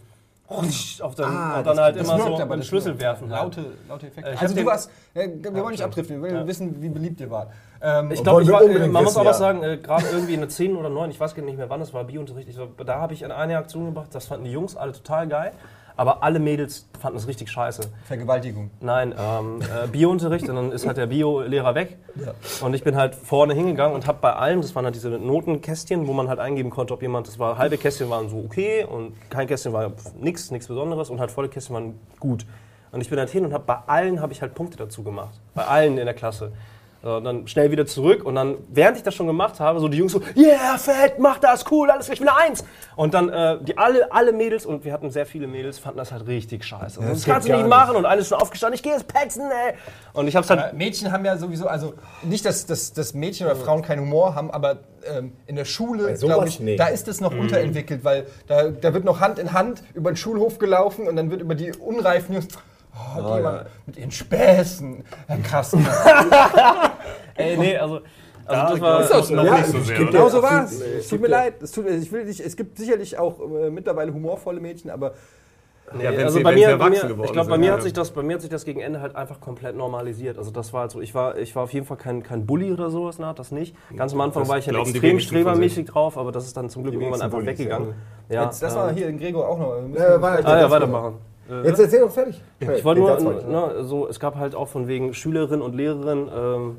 auf 0.48 1.14
den, 1.14 1.24
Ah, 1.24 1.58
und 1.58 1.66
dann 1.66 1.76
das- 1.76 1.78
halt 1.84 1.96
Das 1.96 2.08
immer 2.08 2.18
so 2.18 2.36
aber, 2.38 2.56
den 2.56 2.62
Schlüssel 2.62 2.98
werfen. 2.98 3.30
Halt. 3.30 3.42
Laute, 3.56 3.64
laute 3.88 4.06
Effekte. 4.06 4.30
Äh, 4.30 4.36
also 4.38 4.54
du 4.54 4.64
warst, 4.66 4.90
äh, 5.14 5.28
wir 5.40 5.54
wollen 5.54 5.70
nicht 5.72 5.82
abdriften, 5.82 6.22
wir 6.22 6.30
will 6.30 6.46
wissen, 6.46 6.80
wie 6.82 6.88
beliebt 6.88 7.20
ihr 7.20 7.30
wart. 7.30 7.50
Ähm, 7.82 8.10
Ich 8.12 8.24
Wollen 8.24 8.46
glaube, 8.46 8.88
man 8.88 9.04
muss 9.04 9.16
aber 9.16 9.26
ja. 9.26 9.34
sagen, 9.34 9.62
äh, 9.62 9.76
gerade 9.78 10.06
irgendwie 10.10 10.34
in 10.34 10.40
der 10.40 10.48
10 10.48 10.74
oder 10.76 10.88
9, 10.90 11.10
ich 11.10 11.20
weiß 11.20 11.34
gar 11.34 11.42
nicht 11.42 11.56
mehr 11.58 11.68
wann 11.68 11.80
es 11.82 11.92
war, 11.92 12.04
Biounterricht, 12.04 12.48
ich, 12.48 12.54
so, 12.56 12.66
da 12.66 12.94
habe 12.98 13.12
ich 13.14 13.22
in 13.22 13.30
eine 13.30 13.56
Aktion 13.58 13.86
gebracht, 13.86 14.08
das 14.12 14.26
fanden 14.26 14.44
die 14.44 14.52
Jungs 14.52 14.74
alle 14.76 14.92
total 14.92 15.28
geil. 15.28 15.52
Aber 15.96 16.22
alle 16.22 16.40
Mädels 16.40 16.88
fanden 16.98 17.18
es 17.18 17.28
richtig 17.28 17.50
scheiße. 17.50 17.82
Vergewaltigung. 18.04 18.70
Nein, 18.80 19.14
ähm, 19.16 19.60
äh, 19.62 19.86
Biounterricht 19.86 20.48
und 20.48 20.56
dann 20.56 20.72
ist 20.72 20.86
halt 20.86 20.96
der 20.96 21.06
Bio-Lehrer 21.06 21.74
weg. 21.74 21.98
Und 22.60 22.74
ich 22.74 22.82
bin 22.82 22.96
halt 22.96 23.14
vorne 23.14 23.54
hingegangen 23.54 23.94
und 23.94 24.06
habe 24.06 24.18
bei 24.20 24.32
allem, 24.32 24.60
das 24.60 24.74
waren 24.74 24.84
halt 24.84 24.96
diese 24.96 25.10
Notenkästchen, 25.10 26.06
wo 26.08 26.12
man 26.12 26.28
halt 26.28 26.40
eingeben 26.40 26.70
konnte, 26.70 26.94
ob 26.94 27.02
jemand, 27.02 27.28
das 27.28 27.38
war 27.38 27.58
halbe 27.58 27.78
Kästchen 27.78 28.10
waren 28.10 28.28
so 28.28 28.38
okay 28.38 28.84
und 28.84 29.14
kein 29.30 29.46
Kästchen 29.46 29.72
war 29.72 29.92
nix, 30.20 30.50
nichts 30.50 30.66
Besonderes 30.66 31.10
und 31.10 31.20
halt 31.20 31.30
volle 31.30 31.48
Kästchen 31.48 31.74
waren 31.74 31.94
gut. 32.18 32.44
Und 32.90 33.00
ich 33.00 33.10
bin 33.10 33.18
halt 33.18 33.30
hin 33.30 33.44
und 33.44 33.52
habe 33.52 33.64
bei 33.64 33.78
allen 33.86 34.20
habe 34.20 34.32
ich 34.32 34.40
halt 34.40 34.54
Punkte 34.54 34.76
dazu 34.76 35.02
gemacht. 35.02 35.40
Bei 35.54 35.64
allen 35.64 35.98
in 35.98 36.04
der 36.04 36.14
Klasse. 36.14 36.52
So, 37.04 37.16
und 37.16 37.24
dann 37.24 37.46
schnell 37.46 37.70
wieder 37.70 37.84
zurück 37.84 38.24
und 38.24 38.34
dann, 38.34 38.56
während 38.70 38.96
ich 38.96 39.02
das 39.02 39.14
schon 39.14 39.26
gemacht 39.26 39.60
habe, 39.60 39.78
so 39.78 39.88
die 39.88 39.98
Jungs 39.98 40.12
so, 40.12 40.22
yeah, 40.34 40.78
fett, 40.78 41.18
mach 41.18 41.38
das, 41.38 41.70
cool, 41.70 41.90
alles, 41.90 42.08
ich 42.08 42.18
will 42.18 42.30
eine 42.30 42.38
Eins. 42.38 42.64
Und 42.96 43.12
dann, 43.12 43.28
äh, 43.28 43.58
die 43.62 43.76
alle, 43.76 44.10
alle 44.10 44.32
Mädels, 44.32 44.64
und 44.64 44.86
wir 44.86 44.92
hatten 44.94 45.10
sehr 45.10 45.26
viele 45.26 45.46
Mädels, 45.46 45.78
fanden 45.78 45.98
das 45.98 46.12
halt 46.12 46.26
richtig 46.26 46.64
scheiße. 46.64 47.00
Und 47.00 47.10
das 47.10 47.24
geht 47.24 47.34
kannst 47.34 47.46
du 47.46 47.52
nicht 47.52 47.60
nicht. 47.60 47.68
machen. 47.68 47.96
Und 47.96 48.06
eine 48.06 48.22
ist 48.22 48.28
schon 48.28 48.40
aufgestanden, 48.40 48.74
ich 48.76 48.82
gehe 48.82 48.92
jetzt 48.92 49.06
petzen, 49.06 49.42
ey. 49.42 49.74
Und 50.14 50.28
ich 50.28 50.34
hab's 50.34 50.48
halt, 50.48 50.72
Äh, 50.72 50.74
Mädchen 50.74 51.12
haben 51.12 51.26
ja 51.26 51.36
sowieso, 51.36 51.66
also 51.66 51.92
nicht, 52.22 52.46
dass, 52.46 52.64
dass, 52.64 52.94
dass 52.94 53.12
Mädchen 53.12 53.48
oder 53.48 53.56
Frauen 53.56 53.82
keinen 53.82 54.00
Humor 54.00 54.34
haben, 54.34 54.50
aber 54.50 54.78
ähm, 55.04 55.32
in 55.46 55.56
der 55.56 55.66
Schule, 55.66 56.14
glaube 56.14 56.48
ich, 56.48 56.58
nee. 56.60 56.76
da 56.76 56.86
ist 56.86 57.06
es 57.08 57.20
noch 57.20 57.36
unterentwickelt, 57.36 58.02
weil 58.04 58.26
da, 58.46 58.70
da 58.70 58.94
wird 58.94 59.04
noch 59.04 59.20
Hand 59.20 59.38
in 59.38 59.52
Hand 59.52 59.82
über 59.92 60.10
den 60.10 60.16
Schulhof 60.16 60.58
gelaufen 60.58 61.06
und 61.06 61.16
dann 61.16 61.30
wird 61.30 61.42
über 61.42 61.54
die 61.54 61.72
unreifen 61.72 62.32
Jungs, 62.36 62.48
oh, 62.94 63.36
die 63.36 63.42
mal 63.42 63.66
mit 63.86 63.96
ihren 63.96 64.10
Späßen, 64.10 65.04
Herr 65.26 65.38
Kasten. 65.38 65.86
ey, 67.36 67.56
nee, 67.56 67.76
also, 67.76 68.00
also 68.46 68.72
das 68.74 68.80
war, 68.80 69.00
ist 69.02 69.10
das 69.10 69.30
noch 69.30 69.44
Ja, 69.44 69.56
nicht 69.58 69.66
so 69.66 69.78
ich 69.78 69.86
sehr? 69.86 70.04
Genau 70.04 70.28
so 70.28 70.42
war 70.42 70.64
es. 70.64 70.80
Es 70.80 71.08
tut 71.08 71.20
mir 71.20 71.28
leid. 71.28 71.62
Es, 71.62 71.72
tut, 71.72 71.86
ich 71.88 72.12
will 72.12 72.24
nicht, 72.24 72.40
es 72.40 72.56
gibt 72.56 72.78
sicherlich 72.78 73.18
auch 73.18 73.40
äh, 73.40 73.70
mittlerweile 73.70 74.12
humorvolle 74.12 74.60
Mädchen, 74.60 74.90
aber 74.90 75.14
Nee, 75.92 76.04
Ja, 76.04 76.12
wenn 76.12 76.24
also 76.24 76.38
sie- 76.38 76.42
bei 76.42 76.54
mir, 76.54 76.66
bei 76.68 76.72
erwachsen 76.72 77.16
mir, 77.18 77.24
ich 77.26 77.32
glaube, 77.32 77.50
bei 77.50 77.58
mir 77.58 77.66
ja. 77.66 77.72
hat 77.74 77.82
sich 77.82 77.92
das, 77.92 78.10
bei 78.10 78.22
mir 78.22 78.34
hat 78.36 78.40
sich 78.40 78.48
das 78.48 78.64
gegen 78.64 78.80
Ende 78.80 79.02
halt 79.02 79.14
einfach 79.16 79.38
komplett 79.38 79.76
normalisiert. 79.76 80.38
Also 80.38 80.50
das 80.50 80.72
war 80.72 80.80
halt 80.82 80.90
so, 80.92 81.00
ich 81.02 81.14
war, 81.14 81.36
ich 81.36 81.54
war 81.54 81.64
auf 81.64 81.74
jeden 81.74 81.84
Fall 81.84 81.98
kein, 81.98 82.22
kein 82.22 82.46
Bully 82.46 82.72
oder 82.72 82.88
sowas, 82.88 83.18
na, 83.18 83.34
das 83.34 83.52
nicht. 83.52 83.76
Ganz 83.94 84.14
am 84.14 84.20
Anfang 84.22 84.44
Das 84.44 84.48
war 84.48 84.56
ich 84.56 84.66
halt 84.66 84.78
extrem 84.78 85.20
strebermäßig 85.20 85.84
drauf, 85.84 86.16
aber 86.16 86.32
das 86.32 86.46
ist 86.46 86.56
dann 86.56 86.70
zum 86.70 86.84
Glück 86.84 86.94
irgendwann 86.94 87.20
einfach 87.20 87.38
Bullies, 87.38 87.58
weggegangen. 87.58 87.94
Ja, 88.30 88.44
jetzt 88.44 88.62
lass 88.62 88.72
äh, 88.72 88.76
mal 88.76 88.94
hier 88.94 89.06
den 89.08 89.18
Gregor 89.18 89.46
auch 89.46 89.58
noch. 89.58 89.76
Ja, 89.94 90.20
war- 90.22 90.38
Ah 90.42 90.60
ja, 90.60 90.70
weitermachen. 90.70 91.16
Jetzt 91.64 91.78
erzähl 91.78 92.00
doch 92.00 92.10
fertig. 92.10 92.40
Ich 92.60 92.84
wollte 92.84 93.00
nur, 93.00 93.42
ne, 93.44 93.84
so, 93.84 94.08
es 94.08 94.18
gab 94.18 94.36
halt 94.36 94.54
auch 94.54 94.68
von 94.68 94.88
wegen 94.88 95.12
Schülerin 95.14 95.60
und 95.60 95.74
Lehrerin, 95.74 96.28
ähm, 96.34 96.76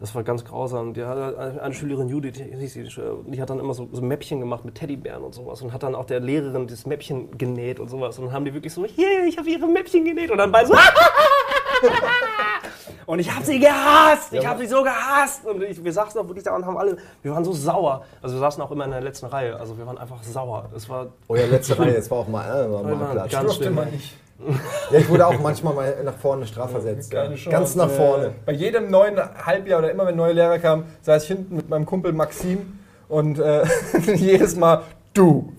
das 0.00 0.14
war 0.14 0.22
ganz 0.22 0.44
grausam. 0.44 0.94
Die 0.94 1.04
hatte 1.04 1.36
eine- 1.38 1.60
eine 1.62 1.74
Schülerin 1.74 2.08
Judith, 2.08 2.34
die, 2.34 3.40
hat 3.40 3.50
dann 3.50 3.58
immer 3.58 3.74
so, 3.74 3.88
so 3.92 4.00
Mäppchen 4.02 4.38
gemacht 4.40 4.64
mit 4.64 4.76
Teddybären 4.76 5.22
und 5.24 5.34
sowas 5.34 5.60
und 5.62 5.72
hat 5.72 5.82
dann 5.82 5.94
auch 5.96 6.04
der 6.04 6.20
Lehrerin 6.20 6.66
das 6.68 6.86
Mäppchen 6.86 7.36
genäht 7.36 7.80
und 7.80 7.88
sowas. 7.90 8.18
Und 8.18 8.26
dann 8.26 8.34
haben 8.34 8.44
die 8.44 8.54
wirklich 8.54 8.72
so, 8.72 8.82
yeah, 8.82 9.26
ich 9.28 9.36
habe 9.38 9.48
ihre 9.50 9.66
Mäppchen 9.66 10.04
genäht. 10.04 10.30
Und 10.30 10.38
dann 10.38 10.52
beide 10.52 10.68
so, 10.68 10.74
und 13.06 13.18
ich 13.18 13.34
habe 13.34 13.44
sie 13.44 13.58
gehasst, 13.58 14.32
ich 14.32 14.46
habe 14.46 14.60
sie 14.60 14.66
so 14.66 14.82
gehasst. 14.82 15.44
Und 15.46 15.62
ich, 15.62 15.82
wir 15.82 15.92
saßen 15.92 16.20
auch 16.20 16.26
wirklich 16.26 16.44
da 16.44 16.54
und 16.54 16.66
haben 16.66 16.76
alle, 16.76 16.96
wir 17.22 17.32
waren 17.32 17.44
so 17.44 17.52
sauer. 17.52 18.04
Also 18.22 18.36
wir 18.36 18.40
saßen 18.40 18.62
auch 18.62 18.70
immer 18.70 18.84
in 18.84 18.90
der 18.90 19.00
letzten 19.00 19.26
Reihe, 19.26 19.58
also 19.58 19.76
wir 19.78 19.86
waren 19.86 19.98
einfach 19.98 20.22
sauer. 20.22 20.66
Es 20.76 20.88
war 20.88 21.06
Oh 21.28 21.36
ja, 21.36 21.46
letzte 21.46 21.78
Reihe, 21.78 21.94
das 21.94 22.10
war 22.10 22.18
auch 22.18 22.28
mal, 22.28 22.44
äh, 22.44 22.68
mal, 22.68 22.86
Wir 22.86 22.94
mal 22.96 23.12
Platz. 23.12 23.32
ganz 23.32 23.56
schlimm. 23.56 23.74
man 23.74 23.90
nicht. 23.90 24.16
Ja, 24.92 24.98
ich 25.00 25.08
wurde 25.08 25.26
auch 25.26 25.38
manchmal 25.40 25.74
mal 25.74 25.96
nach 26.04 26.16
vorne 26.16 26.46
strafversetzt. 26.46 27.12
Ja. 27.12 27.28
Ganz 27.50 27.74
nach 27.74 27.90
vorne. 27.90 28.26
Äh, 28.26 28.30
Bei 28.46 28.52
jedem 28.52 28.88
neuen 28.88 29.18
Halbjahr 29.44 29.80
oder 29.80 29.90
immer 29.90 30.06
wenn 30.06 30.14
neue 30.14 30.32
Lehrer 30.32 30.60
kamen, 30.60 30.84
saß 31.02 31.22
ich 31.24 31.28
hinten 31.28 31.56
mit 31.56 31.68
meinem 31.68 31.86
Kumpel 31.86 32.12
Maxim 32.12 32.78
und 33.08 33.40
äh, 33.40 33.64
jedes 34.14 34.54
Mal 34.54 34.82
du. 35.12 35.52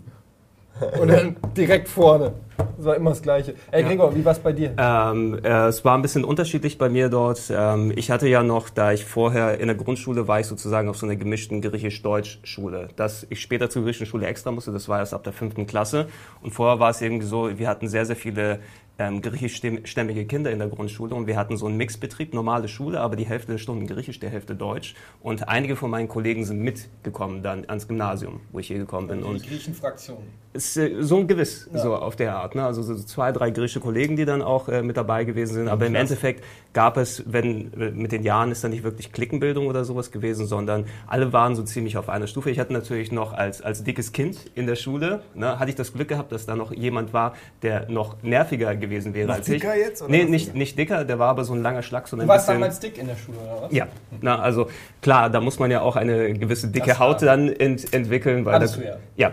Und 1.00 1.10
dann 1.10 1.36
direkt 1.56 1.88
vorne. 1.88 2.34
Das 2.78 2.86
war 2.86 2.96
immer 2.96 3.10
das 3.12 3.22
Gleiche. 3.22 3.56
Ey 3.72 3.84
Gregor, 3.84 4.16
wie 4.16 4.24
war's 4.24 4.40
bei 4.40 4.52
dir? 4.52 4.74
Ähm, 4.78 5.40
äh, 5.44 5.68
es 5.68 5.84
war 5.84 5.98
ein 5.98 6.02
bisschen 6.02 6.24
unterschiedlich 6.24 6.78
bei 6.78 6.90
mir 6.90 7.10
dort. 7.10 7.52
Ähm, 7.54 7.92
ich 7.96 8.12
hatte 8.12 8.28
ja 8.28 8.44
noch, 8.44 8.70
da 8.70 8.92
ich 8.92 9.06
vorher 9.06 9.60
in 9.60 9.68
der 9.68 9.76
Grundschule 9.76 10.28
war, 10.28 10.40
ich 10.40 10.48
sozusagen 10.48 10.90
auf 10.90 10.98
so 10.98 11.06
einer 11.06 11.16
gemischten 11.16 11.62
griechisch-deutsch-Schule. 11.62 12.90
Dass 12.96 13.26
ich 13.30 13.42
später 13.42 13.70
zur 13.70 13.84
griechischen 13.84 14.08
Schule 14.08 14.28
extra 14.28 14.52
musste, 14.52 14.72
das 14.72 14.88
war 14.90 15.00
erst 15.00 15.14
ab 15.14 15.24
der 15.24 15.34
fünften 15.34 15.68
Klasse. 15.68 16.08
Und 16.42 16.52
vorher 16.52 16.80
war 16.80 16.90
es 16.90 17.02
irgendwie 17.02 17.26
so, 17.26 17.58
wir 17.58 17.68
hatten 17.68 17.88
sehr, 17.88 18.06
sehr 18.06 18.16
viele 18.16 18.60
ähm, 19.00 19.22
griechischstämmige 19.22 20.26
Kinder 20.26 20.52
in 20.52 20.60
der 20.60 20.68
Grundschule 20.68 21.16
und 21.16 21.26
wir 21.26 21.38
hatten 21.38 21.56
so 21.58 21.66
einen 21.66 21.78
Mixbetrieb, 21.78 22.34
normale 22.34 22.68
Schule, 22.68 23.00
aber 23.00 23.16
die 23.16 23.26
Hälfte 23.26 23.54
der 23.54 23.58
Stunden 23.58 23.88
griechisch, 23.88 24.20
die 24.20 24.28
Hälfte 24.28 24.56
deutsch. 24.56 24.93
Und 25.22 25.47
einige 25.47 25.78
von 25.78 25.89
meinen 25.89 26.10
Kollegen 26.10 26.43
sind 26.43 26.60
mitgekommen 26.60 27.41
dann 27.41 27.64
ans 27.68 27.88
Gymnasium, 27.88 28.41
wo 28.52 28.60
ich 28.60 28.68
hier 28.68 28.78
gekommen 28.78 29.08
bin. 29.08 29.24
Und 29.24 29.41
Griechenfraktion. 29.41 30.18
ist 30.52 30.76
äh, 30.76 31.02
so 31.02 31.18
ein 31.18 31.28
Gewiss, 31.28 31.70
so 31.74 31.95
auf 31.95 32.18
der 32.18 32.36
Art. 32.36 32.56
Ne? 32.56 32.66
Also 32.66 32.84
so 32.84 32.95
zwei, 32.95 33.32
drei 33.32 33.52
griechische 33.52 33.80
Kollegen, 33.80 34.18
die 34.18 34.26
dann 34.26 34.41
auch 34.41 34.68
äh, 34.68 34.82
mit 34.82 34.97
dabei 34.97 35.24
gewesen 35.24 35.54
sind. 35.54 35.68
Aber 35.70 35.86
im 35.86 35.95
Endeffekt 35.95 36.43
gab 36.74 36.97
es, 36.97 37.24
wenn 37.26 37.72
äh, 37.74 37.91
mit 37.91 38.12
den 38.12 38.24
Jahren 38.24 38.52
ist 38.52 38.66
dann 38.66 38.72
nicht 38.72 38.84
wirklich 38.84 39.14
Klickenbildung 39.14 39.68
oder 39.68 39.86
sowas 39.86 40.12
gewesen, 40.12 40.45
sondern 40.45 40.86
alle 41.08 41.32
waren 41.32 41.56
so 41.56 41.64
ziemlich 41.64 41.95
auf 41.95 42.10
einer 42.10 42.28
Stufe. 42.28 42.50
Ich 42.50 42.60
hatte 42.60 42.74
natürlich 42.74 43.14
noch 43.14 43.32
als, 43.32 43.62
als 43.62 43.86
dickes 43.86 44.12
Kind 44.12 44.52
in 44.56 44.68
der 44.68 44.76
Schule, 44.76 45.22
ne, 45.36 45.58
hatte 45.58 45.70
ich 45.70 45.76
das 45.76 45.93
Glück 45.93 46.10
gehabt, 46.10 46.34
dass 46.34 46.45
da 46.45 46.58
noch 46.58 46.74
jemand 46.74 47.14
war, 47.14 47.34
der 47.62 47.89
noch 47.89 48.22
nerviger 48.24 48.76
gewesen 48.76 48.89
wäre 48.90 49.28
Noch 49.28 49.36
als 49.36 49.46
dicker 49.46 49.76
ich. 49.76 49.82
jetzt, 49.86 50.02
oder 50.02 50.12
nee, 50.12 50.24
nicht, 50.26 50.56
nicht 50.56 50.78
dicker, 50.78 51.04
der 51.06 51.20
war 51.20 51.30
aber 51.30 51.44
so 51.44 51.54
ein 51.54 51.62
langer 51.62 51.82
Schlag. 51.84 52.08
So 52.08 52.16
ein 52.18 52.22
Du 52.22 52.28
warst 52.28 52.46
bisschen- 52.48 52.62
damals 52.62 52.80
dick 52.80 52.98
in 52.98 53.08
der 53.08 53.16
Schule, 53.16 53.38
oder 53.40 53.62
was? 53.64 53.72
ja, 53.72 53.88
na, 54.22 54.40
also 54.40 54.68
klar, 55.02 55.30
da 55.30 55.40
muss 55.42 55.60
man 55.60 55.72
ja 55.72 55.82
auch 55.82 55.96
eine 55.96 56.34
gewisse 56.34 56.68
dicke 56.68 56.90
Das 56.90 57.00
Haut 57.00 57.22
dann 57.22 57.50
ent 57.50 57.94
entwickeln. 57.94 58.46
Weil 58.46 58.56
Hattest 58.56 58.78
da, 58.78 58.82
du 58.82 58.88
ja. 59.16 59.32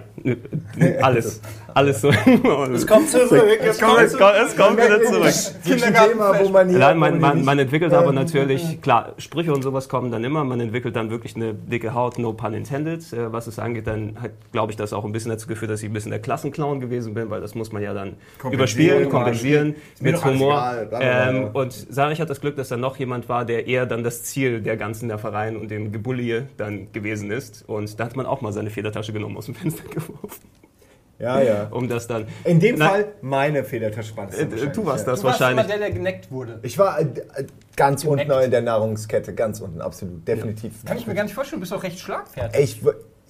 Ja, 0.79 1.03
alles. 1.03 1.41
alles 1.75 2.01
so. 2.01 2.09
es 2.75 2.87
kommt 2.87 3.09
zurück, 3.09 3.33
Es 3.61 3.81
kommt, 3.81 4.01
es 4.01 4.17
kommt, 4.17 4.33
es 4.47 4.57
kommt 4.57 4.77
wieder 4.77 5.03
zurück. 5.03 5.25
Das 5.25 5.51
ist 5.65 5.83
ein 5.85 5.95
Thema, 5.95 6.39
wo 6.41 6.49
man 6.49 6.69
hier... 6.69 6.79
Nein, 6.79 6.99
man, 6.99 7.21
man, 7.21 7.45
man 7.45 7.59
entwickelt 7.59 7.93
aber 7.93 8.13
natürlich, 8.13 8.81
klar, 8.83 9.13
Sprüche 9.19 9.53
und 9.53 9.63
sowas 9.63 9.89
kommen 9.89 10.11
dann 10.11 10.25
immer, 10.25 10.45
man 10.45 10.61
entwickelt 10.61 10.97
dann 10.97 11.11
wirklich 11.11 11.37
eine 11.37 11.55
dicke 11.55 11.95
Haut, 11.95 12.19
no 12.19 12.33
pun 12.33 12.55
intended. 12.55 13.13
Äh, 13.13 13.33
was 13.33 13.47
es 13.47 13.59
angeht, 13.59 13.87
dann 13.87 14.17
hat, 14.21 14.31
glaube 14.53 14.73
ich, 14.73 14.77
das 14.77 14.93
auch 14.93 15.05
ein 15.05 15.13
bisschen 15.13 15.31
dazu 15.31 15.47
geführt, 15.47 15.71
dass 15.71 15.83
ich 15.83 15.89
ein 15.91 15.93
bisschen 15.93 16.11
der 16.11 16.21
Klassenclown 16.21 16.81
gewesen 16.81 17.15
bin, 17.15 17.31
weil 17.31 17.41
das 17.41 17.55
muss 17.55 17.73
man 17.73 17.83
ja 17.83 17.95
dann 17.95 18.15
Kompensieren, 18.39 18.53
überspielen, 18.55 19.09
kompensieren 19.11 19.46
Ist 19.55 20.03
mir 20.03 20.13
mit 20.13 20.25
Humor. 20.25 20.53
egal, 20.53 20.87
bla, 20.87 20.99
bla, 20.99 20.99
bla. 20.99 21.29
Ähm, 21.31 21.51
und 21.55 21.73
Sarah, 21.73 22.11
hatte 22.13 22.27
das 22.27 22.41
Glück, 22.41 22.57
dass 22.57 22.69
da 22.69 22.77
noch 22.77 22.97
jemand 22.99 23.29
war, 23.29 23.45
der 23.45 23.67
eher 23.67 23.87
dann 23.87 24.05
das 24.05 24.23
Ziel 24.25 24.61
der 24.61 24.77
ganzen 24.77 25.07
Nervereien 25.09 25.57
und 25.57 25.71
dem 25.71 25.93
Gebullie 25.93 26.49
dann 26.57 26.93
gewesen 26.93 27.31
ist. 27.31 27.65
Und 27.69 27.99
da 28.01 28.05
hat 28.05 28.17
man 28.17 28.27
auch 28.27 28.41
mal 28.41 28.53
seine 28.53 28.71
Federtasche 28.71 29.13
genommen 29.13 29.37
aus 29.37 29.47
dem 29.47 29.55
Fenster 29.55 29.85
geworfen, 29.89 30.43
Ja, 31.19 31.41
ja. 31.41 31.67
um 31.71 31.89
das 31.89 32.07
dann... 32.07 32.27
In 32.45 32.61
dem 32.61 32.77
Na, 32.79 32.89
Fall 32.91 33.07
meine 33.23 33.65
Federtasche 33.65 34.17
war 34.17 34.27
das 34.27 34.37
Äh, 34.39 34.51
wahrscheinlich, 34.51 34.73
du 34.75 34.85
warst 34.87 35.07
ja. 35.07 35.13
das 35.13 35.21
Du 35.21 35.27
warst 35.27 35.41
immer 35.41 35.49
wahrscheinlich. 35.51 35.67
der, 35.67 35.79
der 35.79 35.91
geneckt 35.93 36.31
wurde. 36.31 36.59
Ich 36.63 36.79
war 36.79 37.01
äh, 37.01 37.07
ganz 37.77 38.03
Geneckt. 38.03 38.31
unten 38.31 38.45
in 38.45 38.51
der 38.51 38.63
Nahrungskette, 38.63 39.35
ganz 39.35 39.61
unten, 39.61 39.81
absolut, 39.81 40.27
definitiv. 40.29 40.85
Kann 40.85 40.99
ich 40.99 41.07
mir 41.07 41.15
gar 41.15 41.25
nicht 41.25 41.35
vorstellen, 41.35 41.61
du 41.61 41.63
bist 41.63 41.73
doch 41.73 41.83
recht 41.83 41.99
schlagfertig. 41.99 42.83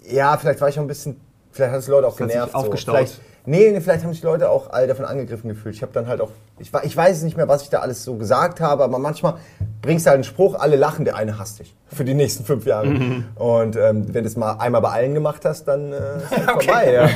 Ich, 0.04 0.12
ja, 0.12 0.36
vielleicht 0.36 0.60
war 0.60 0.68
ich 0.68 0.78
auch 0.78 0.82
ein 0.82 0.88
bisschen, 0.88 1.20
vielleicht 1.52 1.72
hat 1.72 1.80
es 1.80 1.88
Leute 1.88 2.06
auch 2.08 2.18
hat 2.20 2.28
sich 2.28 2.36
genervt. 2.36 2.52
So. 2.52 3.20
Nee, 3.46 3.70
nee, 3.70 3.80
vielleicht 3.80 4.04
haben 4.04 4.12
sich 4.12 4.22
Leute 4.22 4.50
auch 4.50 4.70
alle 4.70 4.86
davon 4.86 5.04
angegriffen 5.04 5.48
gefühlt. 5.48 5.74
Ich 5.74 5.82
habe 5.82 5.92
dann 5.92 6.06
halt 6.06 6.20
auch, 6.20 6.30
ich, 6.58 6.70
ich 6.82 6.96
weiß 6.96 7.22
nicht 7.22 7.36
mehr, 7.36 7.48
was 7.48 7.62
ich 7.62 7.70
da 7.70 7.78
alles 7.78 8.04
so 8.04 8.16
gesagt 8.16 8.60
habe, 8.60 8.84
aber 8.84 8.98
manchmal 8.98 9.34
bringst 9.82 10.06
du 10.06 10.10
halt 10.10 10.16
einen 10.16 10.24
Spruch, 10.24 10.54
alle 10.54 10.76
lachen, 10.76 11.04
der 11.04 11.16
eine 11.16 11.38
hasst 11.38 11.60
dich 11.60 11.74
für 11.88 12.04
die 12.04 12.14
nächsten 12.14 12.44
fünf 12.44 12.66
Jahre. 12.66 12.88
Mhm. 12.88 13.24
Und 13.36 13.76
ähm, 13.76 14.12
wenn 14.12 14.24
du 14.24 14.28
es 14.28 14.36
mal 14.36 14.56
einmal 14.58 14.80
bei 14.80 14.90
allen 14.90 15.14
gemacht 15.14 15.44
hast, 15.44 15.64
dann 15.64 15.92
äh, 15.92 15.96
ist 16.18 16.30
halt 16.30 16.44
vorbei. 16.64 16.92
Ja. 16.92 17.08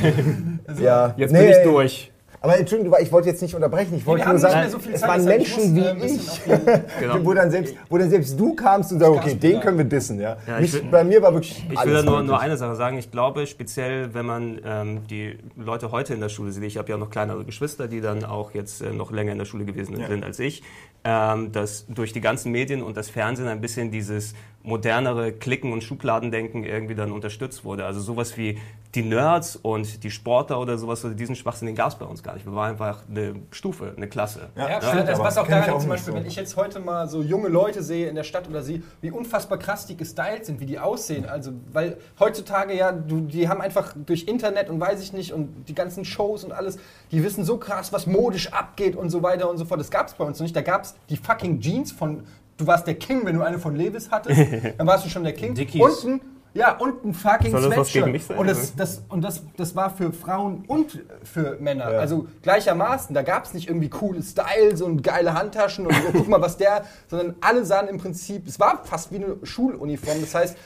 ja. 0.80 1.14
Jetzt 1.16 1.32
Nee, 1.32 1.40
bin 1.40 1.50
ich 1.50 1.62
durch. 1.64 2.09
Aber 2.42 2.56
Entschuldigung, 2.58 2.96
ich 3.02 3.12
wollte 3.12 3.28
jetzt 3.28 3.42
nicht 3.42 3.54
unterbrechen. 3.54 3.94
Ich 3.96 4.06
wollte 4.06 4.24
haben 4.24 4.32
nur 4.32 4.38
sagen, 4.40 4.70
so 4.70 4.78
es 4.90 5.02
waren 5.02 5.22
Menschen 5.26 5.76
wie 5.76 5.80
äh, 5.80 6.06
ich, 6.06 6.40
Genau. 7.00 7.22
wo, 7.22 7.34
dann 7.34 7.50
selbst, 7.50 7.74
wo 7.90 7.98
dann 7.98 8.08
selbst 8.08 8.40
du 8.40 8.54
kamst 8.54 8.92
und 8.92 9.00
sagst, 9.00 9.12
okay, 9.14 9.34
den 9.34 9.60
können 9.60 9.76
wir 9.76 9.84
dissen. 9.84 10.18
Ja? 10.18 10.38
Ja, 10.46 10.56
ich 10.56 10.72
Mich, 10.72 10.74
will- 10.82 10.90
bei 10.90 11.04
mir 11.04 11.20
war 11.20 11.34
wirklich 11.34 11.62
Ich 11.70 11.78
alles 11.78 11.90
will 11.98 12.02
da 12.02 12.10
nur, 12.10 12.22
nur 12.22 12.40
eine 12.40 12.56
Sache 12.56 12.76
sagen. 12.76 12.96
Ich 12.96 13.10
glaube, 13.10 13.46
speziell, 13.46 14.14
wenn 14.14 14.24
man 14.24 14.58
ähm, 14.64 15.00
die 15.10 15.36
Leute 15.56 15.92
heute 15.92 16.14
in 16.14 16.20
der 16.20 16.30
Schule 16.30 16.50
sieht, 16.52 16.64
ich 16.64 16.78
habe 16.78 16.88
ja 16.90 16.96
noch 16.96 17.10
kleinere 17.10 17.44
Geschwister, 17.44 17.88
die 17.88 18.00
dann 18.00 18.24
auch 18.24 18.54
jetzt 18.54 18.80
äh, 18.80 18.90
noch 18.90 19.12
länger 19.12 19.32
in 19.32 19.38
der 19.38 19.44
Schule 19.44 19.66
gewesen 19.66 19.96
sind 20.08 20.24
als 20.24 20.38
ich, 20.38 20.62
ähm, 21.04 21.52
dass 21.52 21.84
durch 21.88 22.14
die 22.14 22.22
ganzen 22.22 22.52
Medien 22.52 22.82
und 22.82 22.96
das 22.96 23.10
Fernsehen 23.10 23.48
ein 23.48 23.60
bisschen 23.60 23.90
dieses 23.90 24.32
modernere 24.62 25.32
Klicken 25.32 25.72
und 25.72 25.82
Schubladendenken 25.82 26.64
irgendwie 26.64 26.94
dann 26.94 27.12
unterstützt 27.12 27.64
wurde. 27.64 27.86
Also 27.86 28.00
sowas 28.00 28.36
wie 28.36 28.58
die 28.94 29.02
Nerds 29.02 29.54
und 29.54 30.02
die 30.02 30.10
Sportler 30.10 30.58
oder 30.58 30.76
sowas, 30.76 31.04
also 31.04 31.16
diesen 31.16 31.36
Schwachsinn, 31.36 31.66
den 31.66 31.76
gab 31.76 31.90
es 31.90 31.94
bei 31.94 32.04
uns 32.04 32.22
gar 32.22 32.34
nicht. 32.34 32.44
Wir 32.44 32.54
waren 32.54 32.72
einfach 32.72 33.04
eine 33.08 33.36
Stufe, 33.52 33.92
eine 33.96 34.08
Klasse. 34.08 34.48
Ja, 34.56 34.68
Ja, 34.68 34.82
stimmt, 34.82 35.08
das 35.08 35.18
passt 35.18 35.38
auch 35.38 35.46
daran, 35.46 35.70
auch 35.70 35.78
zum 35.78 35.90
Beispiel, 35.90 36.12
so. 36.12 36.18
wenn 36.18 36.26
ich 36.26 36.34
jetzt 36.34 36.56
heute 36.56 36.80
mal 36.80 37.08
so 37.08 37.22
junge 37.22 37.48
Leute 37.48 37.84
sehe 37.84 38.08
in 38.08 38.16
der 38.16 38.24
Stadt 38.24 38.48
oder 38.48 38.62
sehe, 38.62 38.82
wie 39.00 39.12
unfassbar 39.12 39.58
krass 39.58 39.86
die 39.86 39.96
gestylt 39.96 40.44
sind, 40.44 40.58
wie 40.58 40.66
die 40.66 40.78
aussehen. 40.80 41.24
Also, 41.24 41.52
weil 41.72 41.98
heutzutage 42.18 42.74
ja, 42.74 42.90
du, 42.90 43.20
die 43.20 43.48
haben 43.48 43.60
einfach 43.60 43.94
durch 43.94 44.24
Internet 44.24 44.68
und 44.68 44.80
weiß 44.80 45.00
ich 45.02 45.12
nicht 45.12 45.32
und 45.32 45.68
die 45.68 45.74
ganzen 45.74 46.04
Shows 46.04 46.42
und 46.42 46.50
alles, 46.50 46.78
die 47.12 47.22
wissen 47.22 47.44
so 47.44 47.58
krass, 47.58 47.92
was 47.92 48.08
modisch 48.08 48.52
abgeht 48.52 48.96
und 48.96 49.10
so 49.10 49.22
weiter 49.22 49.48
und 49.48 49.58
so 49.58 49.64
fort. 49.66 49.78
Das 49.78 49.90
gab 49.90 50.08
es 50.08 50.14
bei 50.14 50.24
uns 50.24 50.40
noch 50.40 50.44
nicht. 50.44 50.56
Da 50.56 50.62
gab 50.62 50.82
es 50.82 50.96
die 51.08 51.16
fucking 51.16 51.60
Jeans 51.60 51.92
von, 51.92 52.24
du 52.60 52.66
warst 52.66 52.86
der 52.86 52.94
King, 52.94 53.24
wenn 53.24 53.36
du 53.36 53.42
eine 53.42 53.58
von 53.58 53.74
Levis 53.74 54.10
hattest, 54.10 54.40
dann 54.78 54.86
warst 54.86 55.04
du 55.04 55.08
schon 55.10 55.24
der 55.24 55.32
King. 55.32 55.54
Dickies. 55.54 55.80
Unten 55.80 56.20
Ja, 56.52 56.76
und 56.76 57.04
ein 57.04 57.14
fucking 57.14 57.52
Soll 57.52 57.70
das 57.70 57.88
Sweatshirt. 57.90 58.38
und 58.38 58.46
das, 58.48 58.74
das, 58.74 59.02
und 59.08 59.22
das, 59.22 59.42
das 59.56 59.76
war 59.76 59.90
für 59.90 60.12
Frauen 60.12 60.64
und 60.66 61.00
für 61.22 61.56
Männer. 61.60 61.92
Ja. 61.92 61.98
Also 61.98 62.26
gleichermaßen. 62.42 63.14
Da 63.14 63.22
gab 63.22 63.44
es 63.44 63.54
nicht 63.54 63.68
irgendwie 63.68 63.88
coole 63.88 64.22
Styles 64.22 64.82
und 64.82 65.02
geile 65.02 65.34
Handtaschen 65.34 65.86
und 65.86 65.94
guck 66.12 66.28
mal, 66.28 66.40
was 66.40 66.56
der, 66.56 66.84
sondern 67.08 67.36
alle 67.40 67.64
sahen 67.64 67.88
im 67.88 67.98
Prinzip, 67.98 68.48
es 68.48 68.58
war 68.58 68.84
fast 68.84 69.12
wie 69.12 69.16
eine 69.16 69.36
Schuluniform. 69.44 70.20
Das 70.20 70.34
heißt, 70.34 70.56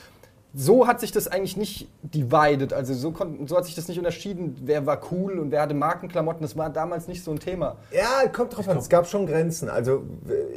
so 0.56 0.86
hat 0.86 1.00
sich 1.00 1.10
das 1.10 1.26
eigentlich 1.26 1.56
nicht 1.56 1.88
divided. 2.02 2.72
Also 2.72 2.94
so, 2.94 3.10
kon- 3.10 3.46
so 3.48 3.56
hat 3.56 3.64
sich 3.64 3.74
das 3.74 3.88
nicht 3.88 3.98
unterschieden, 3.98 4.56
wer 4.64 4.86
war 4.86 5.00
cool 5.10 5.38
und 5.40 5.50
wer 5.50 5.62
hatte 5.62 5.74
Markenklamotten. 5.74 6.42
Das 6.42 6.56
war 6.56 6.70
damals 6.70 7.08
nicht 7.08 7.24
so 7.24 7.32
ein 7.32 7.40
Thema. 7.40 7.76
Ja, 7.92 8.28
kommt 8.28 8.56
drauf 8.56 8.68
an. 8.68 8.76
Es 8.78 8.88
gab 8.88 9.08
schon 9.08 9.26
Grenzen. 9.26 9.68
Also 9.68 10.04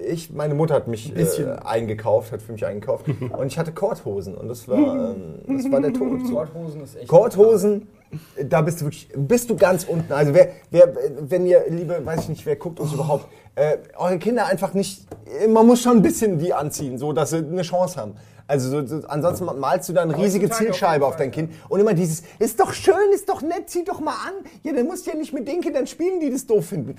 ich, 0.07 0.31
meine 0.31 0.53
Mutter 0.53 0.75
hat 0.75 0.87
mich 0.87 1.09
äh, 1.11 1.15
Bisschen. 1.15 1.49
eingekauft, 1.59 2.31
hat 2.31 2.41
für 2.43 2.51
mich 2.51 2.65
eingekauft 2.65 3.05
und 3.37 3.47
ich 3.47 3.57
hatte 3.57 3.71
Korthosen 3.71 4.35
und 4.35 4.47
das 4.47 4.67
war, 4.67 4.77
ähm, 5.15 5.39
das 5.47 5.71
war 5.71 5.81
der 5.81 5.93
Tod. 5.93 6.21
Sporthosen 6.27 6.81
ist 6.83 6.95
echt. 6.95 7.07
Korthosen, 7.07 7.87
da 8.47 8.61
bist 8.61 8.79
du 8.81 8.85
wirklich, 8.85 9.09
bist 9.15 9.49
du 9.49 9.55
ganz 9.55 9.83
unten. 9.83 10.13
Also 10.13 10.33
wer, 10.33 10.49
wer, 10.69 10.93
wenn 11.21 11.45
ihr, 11.47 11.63
liebe, 11.69 12.05
weiß 12.05 12.21
ich 12.21 12.29
nicht, 12.29 12.45
wer 12.45 12.55
guckt 12.55 12.79
uns 12.79 12.93
überhaupt, 12.93 13.25
äh, 13.55 13.77
eure 13.97 14.19
Kinder 14.19 14.45
einfach 14.45 14.73
nicht, 14.75 15.07
man 15.49 15.65
muss 15.65 15.81
schon 15.81 15.97
ein 15.97 16.01
bisschen 16.03 16.37
die 16.37 16.53
anziehen, 16.53 16.99
so 16.99 17.13
dass 17.13 17.31
sie 17.31 17.37
eine 17.37 17.63
Chance 17.63 17.99
haben. 17.99 18.13
Also 18.47 18.69
so, 18.69 18.85
so, 18.87 19.07
ansonsten 19.07 19.45
malst 19.59 19.89
du 19.89 19.93
da 19.93 20.03
eine 20.03 20.17
riesige 20.17 20.49
Zielscheibe 20.49 21.05
auf 21.05 21.17
dein 21.17 21.31
Kind 21.31 21.51
und 21.69 21.79
immer 21.81 21.93
dieses, 21.93 22.23
ist 22.39 22.59
doch 22.59 22.71
schön, 22.71 23.11
ist 23.13 23.27
doch 23.27 23.41
nett, 23.41 23.69
zieh 23.69 23.83
doch 23.83 23.99
mal 23.99 24.13
an. 24.13 24.33
Ja, 24.63 24.71
dann 24.73 24.85
musst 24.85 25.05
du 25.05 25.11
ja 25.11 25.17
nicht 25.17 25.33
mit 25.33 25.47
den 25.47 25.61
Kindern 25.61 25.85
spielen, 25.85 26.19
die 26.21 26.29
das 26.31 26.45
doof 26.45 26.67
finden. 26.67 26.95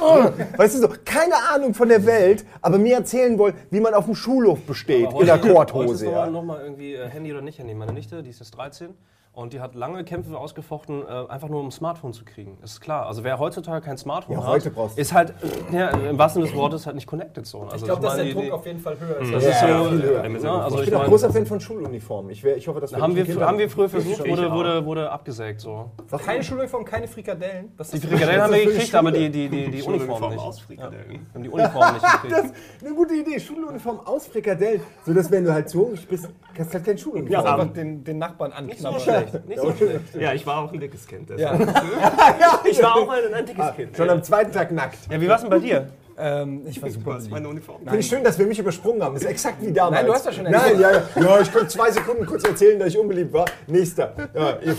Oh, 0.00 0.26
weißt 0.56 0.76
du 0.76 0.80
so, 0.80 0.88
keine 1.04 1.34
Ahnung 1.52 1.74
von 1.74 1.88
der 1.88 2.04
Welt, 2.06 2.44
aber 2.62 2.78
mir 2.78 2.94
erzählen 2.96 3.36
wollen, 3.38 3.54
wie 3.70 3.80
man 3.80 3.94
auf 3.94 4.04
dem 4.04 4.14
Schulhof 4.14 4.60
besteht, 4.62 5.10
in 5.12 5.26
der 5.26 5.38
Korthose. 5.38 6.04
noch, 6.06 6.12
Ja. 6.12 6.26
noch 6.30 6.44
mal 6.44 6.60
irgendwie 6.62 6.94
äh, 6.94 7.08
Handy 7.08 7.32
oder 7.32 7.42
nicht 7.42 7.58
Handy. 7.58 7.74
Meine 7.74 7.92
Nichte, 7.92 8.22
die 8.22 8.30
ist 8.30 8.38
jetzt 8.40 8.52
13 8.56 8.90
und 9.38 9.52
die 9.52 9.60
hat 9.60 9.74
lange 9.76 10.02
Kämpfe 10.04 10.36
ausgefochten, 10.36 11.02
äh, 11.02 11.30
einfach 11.30 11.48
nur 11.48 11.60
um 11.60 11.68
ein 11.68 11.70
Smartphone 11.70 12.12
zu 12.12 12.24
kriegen. 12.24 12.58
Das 12.60 12.72
ist 12.72 12.80
klar. 12.80 13.06
Also 13.06 13.22
wer 13.22 13.38
heutzutage 13.38 13.84
kein 13.84 13.96
Smartphone 13.96 14.34
Ja, 14.36 14.42
hat, 14.42 14.48
heute 14.48 14.70
brauchst 14.70 14.96
du- 14.96 15.00
ist 15.00 15.12
halt, 15.14 15.32
äh, 15.72 15.76
ja, 15.76 15.90
im 15.90 16.18
wahrsten 16.18 16.42
Sinne 16.42 16.50
des 16.52 16.60
Wortes, 16.60 16.86
halt 16.86 16.96
nicht 16.96 17.06
connected 17.06 17.46
so. 17.46 17.60
Also 17.62 17.76
Ich 17.76 17.84
glaube, 17.84 18.02
dass 18.02 18.16
der 18.16 18.24
die- 18.24 18.32
Druck 18.34 18.50
auf 18.50 18.66
jeden 18.66 18.80
Fall 18.80 18.98
höher 18.98 19.18
ist. 19.20 19.32
Das 19.32 19.44
Ja, 19.44 19.50
ist 19.50 19.60
so, 19.60 19.66
ja, 19.66 19.84
viel 19.84 20.02
höher. 20.02 20.24
äh, 20.24 20.36
Ich 20.36 20.42
ne, 20.42 20.50
also 20.50 20.76
Ich 20.76 20.82
ich 20.82 20.86
bin 20.86 20.94
auch 20.94 20.98
meine, 21.00 21.10
großer 21.10 21.32
Fan 21.32 21.46
von 21.46 21.60
Schuluniformen. 21.60 22.30
Ich, 22.32 22.42
wär, 22.42 22.56
ich 22.56 22.66
hoffe, 22.66 22.80
das 22.80 22.92
haben 22.94 23.14
wir, 23.14 23.24
Kindern- 23.24 23.46
haben 23.46 23.58
wir 23.58 23.70
früher 23.70 23.88
versucht, 23.88 24.28
wurde, 24.28 24.50
wurde, 24.50 24.84
wurde 24.84 25.10
abgesägt 25.10 25.60
so. 25.60 25.90
keine 26.24 26.42
Schuluniform, 26.42 26.84
keine 26.84 27.06
Frikadellen. 27.06 27.72
Was 27.76 27.90
Die? 27.90 28.00
Frikadellen 28.00 28.42
haben 28.42 28.52
wir 28.52 28.64
gekriegt, 28.64 28.94
aber 28.94 29.12
die, 29.12 29.30
die, 29.30 29.48
die, 29.48 29.70
die 29.70 29.82
Uniform 29.82 30.30
nicht. 30.32 30.40
aus 30.42 30.58
Frikadellen. 30.60 31.10
Wir 31.10 31.20
haben 31.34 31.42
die 31.44 31.48
Uniform 31.50 31.92
nicht 31.94 32.02
Das 32.04 32.22
gekriegt. 32.22 32.44
ist 32.80 32.84
eine 32.84 32.94
gute 32.94 33.14
Idee. 33.14 33.38
Schuluniform 33.38 34.00
aus 34.04 34.26
Frikadellen. 34.26 34.80
So 35.06 35.14
dass 35.14 35.30
wenn 35.30 35.44
du 35.44 35.52
halt 35.52 35.68
zu 35.68 35.80
hungrig 35.80 36.08
bist, 36.08 36.28
kannst 36.54 36.72
du 36.72 36.74
halt 36.74 36.84
keine 36.86 36.98
Schuluniform. 36.98 37.32
Ja, 37.44 37.54
einfach 37.54 37.72
den, 37.72 38.02
den 38.02 38.18
Nachbarn 38.18 38.52
anknabbern. 38.52 39.27
Schlecht. 39.28 39.48
Nicht 39.48 39.60
so 39.60 39.72
schlecht. 39.72 40.00
Ja, 40.20 40.32
ich 40.32 40.46
war 40.46 40.58
auch 40.58 40.72
ein 40.72 40.80
dickes 40.80 41.06
Kind. 41.06 41.30
Ja. 41.36 41.56
deshalb. 41.56 42.66
Ich 42.70 42.82
war 42.82 42.96
auch 42.96 43.08
ein, 43.08 43.34
ein 43.34 43.46
dickes 43.46 43.74
Kind. 43.74 43.96
Schon 43.96 44.10
am 44.10 44.22
zweiten 44.22 44.52
Tag 44.52 44.70
nackt. 44.72 44.98
Ja, 45.10 45.20
wie 45.20 45.28
war's 45.28 45.42
denn 45.42 45.50
bei 45.50 45.58
dir? 45.58 45.88
Ähm, 46.20 46.62
ich 46.66 46.82
war 46.82 46.90
super 46.90 47.18
meine 47.30 47.48
Uniform. 47.48 47.78
Finde 47.78 47.98
ich 47.98 48.08
schön, 48.08 48.24
dass 48.24 48.36
wir 48.38 48.46
mich 48.46 48.58
übersprungen 48.58 49.02
haben. 49.02 49.14
Das 49.14 49.22
ist 49.22 49.30
exakt 49.30 49.62
wie 49.62 49.72
damals. 49.72 49.94
Nein, 49.94 50.06
du 50.06 50.12
hast 50.12 50.26
ja 50.26 50.32
schon 50.32 50.44
Nein, 50.44 50.54
erzählt. 50.54 50.80
ja, 50.80 50.90
ja. 50.92 51.02
ja, 51.22 51.40
ich 51.40 51.52
konnte 51.52 51.68
zwei 51.68 51.90
Sekunden 51.92 52.26
kurz 52.26 52.42
erzählen, 52.42 52.78
dass 52.78 52.88
ich 52.88 52.98
unbeliebt 52.98 53.32
war. 53.32 53.44
Nächster. 53.68 54.14
Ja, 54.34 54.58
ich, 54.60 54.76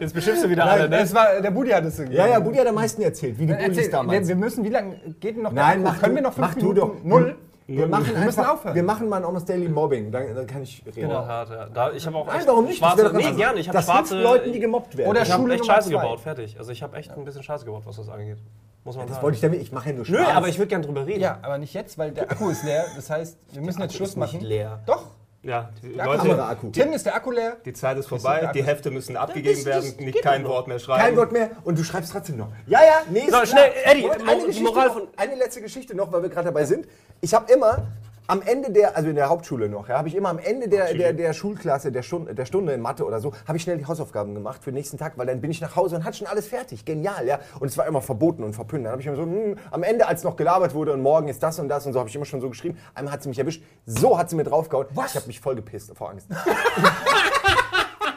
Jetzt 0.00 0.14
beschimpfst 0.14 0.44
du 0.44 0.50
wieder 0.50 0.66
alle, 0.66 0.90
ne? 0.90 0.98
Das 0.98 1.14
war, 1.14 1.40
der 1.40 1.50
Budi 1.50 1.70
hat 1.70 1.84
es 1.86 1.96
ja, 1.96 2.26
ja 2.26 2.38
Budi 2.40 2.58
hat 2.58 2.66
am 2.66 2.74
meisten 2.74 3.00
erzählt, 3.00 3.38
wie 3.38 3.46
die 3.46 3.54
Bullies 3.54 3.68
Erzähl, 3.68 3.84
wir, 3.84 3.90
damals. 3.90 4.28
wir 4.28 4.36
müssen, 4.36 4.64
wie 4.64 4.68
lange 4.68 4.96
geht 5.18 5.36
denn 5.36 5.44
noch 5.44 5.52
Nein, 5.52 5.82
mach 5.82 5.98
Können 5.98 6.14
du, 6.14 6.16
wir 6.16 6.22
noch 6.22 6.34
fünf 6.34 6.46
mach 6.46 6.56
Minuten? 6.56 6.74
du 6.74 6.80
doch. 6.80 7.04
Null? 7.04 7.36
Wir 7.76 7.86
machen 7.86 8.06
Wir 8.06 8.24
müssen 8.24 8.38
einfach, 8.40 8.52
aufhören. 8.54 8.74
Wir 8.74 8.82
machen 8.82 9.08
mal 9.08 9.16
ein 9.16 9.24
Almost 9.24 9.48
Daily 9.48 9.68
Mobbing. 9.68 10.10
Dann, 10.10 10.34
dann 10.34 10.46
kann 10.46 10.62
ich 10.62 10.82
reden. 10.86 11.08
Genau. 11.08 11.26
Hart, 11.26 11.50
ja. 11.50 11.66
Da, 11.72 11.92
ich 11.92 12.06
habe 12.06 12.16
auch 12.16 12.26
Nein, 12.26 12.38
echt 12.38 12.48
warum 12.48 12.64
nicht? 12.66 12.82
Das 12.82 12.88
Schwarze, 12.90 13.04
doch 13.04 13.12
nee, 13.12 13.22
ganz- 13.24 13.36
gerne. 13.36 13.60
Ich 13.60 13.68
habe 13.68 13.78
das 13.78 13.84
schwarze 13.86 14.20
Leuten, 14.22 14.52
die 14.52 14.60
gemobbt 14.60 14.96
werden. 14.96 15.10
Oder 15.10 15.22
Ich 15.22 15.30
habe 15.32 15.42
Schule 15.42 15.54
echt 15.54 15.66
Scheiße 15.66 15.90
zwei. 15.90 16.00
gebaut, 16.02 16.20
fertig. 16.20 16.58
Also 16.58 16.72
ich 16.72 16.82
habe 16.82 16.96
echt 16.96 17.10
ein 17.12 17.24
bisschen 17.24 17.42
Scheiße 17.42 17.64
gebaut, 17.64 17.82
was 17.84 17.96
das 17.96 18.08
angeht. 18.08 18.38
Muss 18.84 18.96
man 18.96 19.06
das 19.06 19.14
sagen. 19.16 19.22
wollte 19.24 19.34
ich 19.36 19.40
damit. 19.40 19.60
Ich 19.62 19.70
mache 19.72 19.90
ja 19.90 19.94
nur 19.96 20.04
Spaß. 20.04 20.18
Nö, 20.18 20.24
aber 20.26 20.48
ich 20.48 20.58
würde 20.58 20.68
gerne 20.68 20.84
drüber 20.84 21.06
reden. 21.06 21.20
Ja, 21.20 21.38
aber 21.42 21.56
nicht 21.58 21.72
jetzt, 21.72 21.98
weil 21.98 22.10
der 22.10 22.30
Akku 22.30 22.48
ist 22.50 22.64
leer. 22.64 22.84
Das 22.96 23.08
heißt, 23.10 23.38
wir 23.52 23.62
müssen 23.62 23.80
jetzt 23.80 23.94
Schluss 23.94 24.10
ist 24.10 24.16
nicht 24.16 24.32
machen. 24.34 24.44
leer. 24.44 24.80
Doch. 24.86 25.06
Ja, 25.44 25.70
die 25.82 25.92
Der 25.94 26.04
Leute, 26.06 26.18
Kameraakku. 26.22 26.70
Tim, 26.70 26.92
ist 26.92 27.04
der 27.04 27.16
Akku 27.16 27.32
leer? 27.32 27.56
die 27.64 27.72
Zeit 27.72 27.96
ist 27.98 28.06
vorbei, 28.08 28.48
die 28.54 28.62
Hefte 28.62 28.92
müssen 28.92 29.16
abgegeben 29.16 29.64
werden, 29.64 29.92
nicht 29.98 30.22
kein 30.22 30.44
Wort 30.44 30.68
mehr 30.68 30.78
schreiben. 30.78 31.02
Kein 31.02 31.16
Wort 31.16 31.32
mehr 31.32 31.50
und 31.64 31.76
du 31.76 31.82
schreibst 31.82 32.12
trotzdem 32.12 32.36
noch. 32.36 32.48
Ja, 32.68 32.78
ja, 32.80 33.02
nee, 33.10 33.20
ist 33.26 33.32
So, 33.32 33.44
schnell. 33.44 33.72
Eddie, 33.84 34.08
eine, 34.08 34.46
Geschichte 34.46 34.62
Moral 34.62 34.86
noch, 34.86 34.94
von- 34.94 35.08
eine 35.16 35.34
letzte 35.34 35.60
Geschichte 35.60 35.96
noch, 35.96 36.12
weil 36.12 36.22
wir 36.22 36.28
gerade 36.28 36.46
dabei 36.46 36.64
sind. 36.64 36.86
Ich 37.20 37.34
habe 37.34 37.52
immer 37.52 37.78
am 38.26 38.42
Ende 38.42 38.70
der, 38.70 38.96
also 38.96 39.08
in 39.08 39.16
der 39.16 39.28
Hauptschule 39.28 39.68
noch, 39.68 39.88
ja, 39.88 39.98
habe 39.98 40.08
ich 40.08 40.14
immer 40.14 40.28
am 40.28 40.38
Ende 40.38 40.68
der, 40.68 40.94
der, 40.94 41.12
der 41.12 41.32
Schulklasse, 41.32 41.90
der 41.90 42.02
Stunde, 42.02 42.34
der 42.34 42.46
Stunde 42.46 42.72
in 42.72 42.80
Mathe 42.80 43.04
oder 43.04 43.20
so, 43.20 43.32
habe 43.46 43.56
ich 43.56 43.64
schnell 43.64 43.78
die 43.78 43.86
Hausaufgaben 43.86 44.34
gemacht 44.34 44.62
für 44.62 44.70
den 44.70 44.76
nächsten 44.76 44.98
Tag, 44.98 45.14
weil 45.16 45.26
dann 45.26 45.40
bin 45.40 45.50
ich 45.50 45.60
nach 45.60 45.76
Hause 45.76 45.96
und 45.96 46.04
hatte 46.04 46.18
schon 46.18 46.26
alles 46.26 46.46
fertig. 46.46 46.84
Genial, 46.84 47.26
ja. 47.26 47.40
Und 47.58 47.68
es 47.68 47.76
war 47.76 47.86
immer 47.86 48.00
verboten 48.00 48.44
und 48.44 48.54
verpönt. 48.54 48.84
Dann 48.84 48.92
habe 48.92 49.02
ich 49.02 49.06
immer 49.06 49.16
so, 49.16 49.22
hm, 49.22 49.56
am 49.70 49.82
Ende, 49.82 50.06
als 50.06 50.22
noch 50.22 50.36
gelabert 50.36 50.74
wurde 50.74 50.92
und 50.92 51.02
morgen 51.02 51.28
ist 51.28 51.42
das 51.42 51.58
und 51.58 51.68
das 51.68 51.86
und 51.86 51.92
so, 51.92 51.98
habe 51.98 52.08
ich 52.08 52.14
immer 52.14 52.24
schon 52.24 52.40
so 52.40 52.48
geschrieben. 52.48 52.78
Einmal 52.94 53.12
hat 53.12 53.22
sie 53.22 53.28
mich 53.28 53.38
erwischt. 53.38 53.62
So 53.86 54.18
hat 54.18 54.30
sie 54.30 54.36
mir 54.36 54.44
draufgehauen. 54.44 54.86
Was? 54.94 55.10
Ich 55.10 55.16
habe 55.16 55.26
mich 55.26 55.40
voll 55.40 55.56
gepisst 55.56 55.92
vor 55.96 56.10
Angst. 56.10 56.28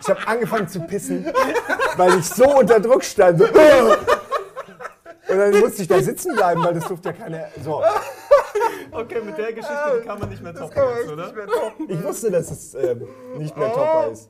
Ich 0.01 0.09
habe 0.11 0.27
angefangen 0.27 0.67
zu 0.67 0.81
pissen, 0.81 1.25
weil 1.97 2.19
ich 2.19 2.29
so 2.29 2.59
unter 2.59 2.79
Druck 2.79 3.03
stand. 3.03 3.39
So. 3.39 3.45
Und 5.27 5.39
dann 5.39 5.59
musste 5.59 5.81
ich 5.81 5.87
da 5.87 5.99
sitzen 5.99 6.35
bleiben, 6.35 6.63
weil 6.63 6.75
das 6.75 6.87
durfte 6.87 7.09
ja 7.09 7.13
keiner. 7.13 7.45
So. 7.63 7.81
Okay, 8.91 9.21
mit 9.25 9.37
der 9.37 9.53
Geschichte 9.53 9.99
die 10.01 10.07
kann 10.07 10.19
man 10.19 10.29
nicht 10.29 10.41
mehr 10.41 10.53
toppen 10.53 10.81
jetzt, 10.99 11.11
oder? 11.11 11.33
Ich 11.87 12.03
wusste, 12.03 12.31
dass 12.31 12.51
es 12.51 12.75
ähm, 12.75 13.07
nicht 13.37 13.55
mehr 13.57 13.73
topper 13.73 14.09
ist. 14.11 14.29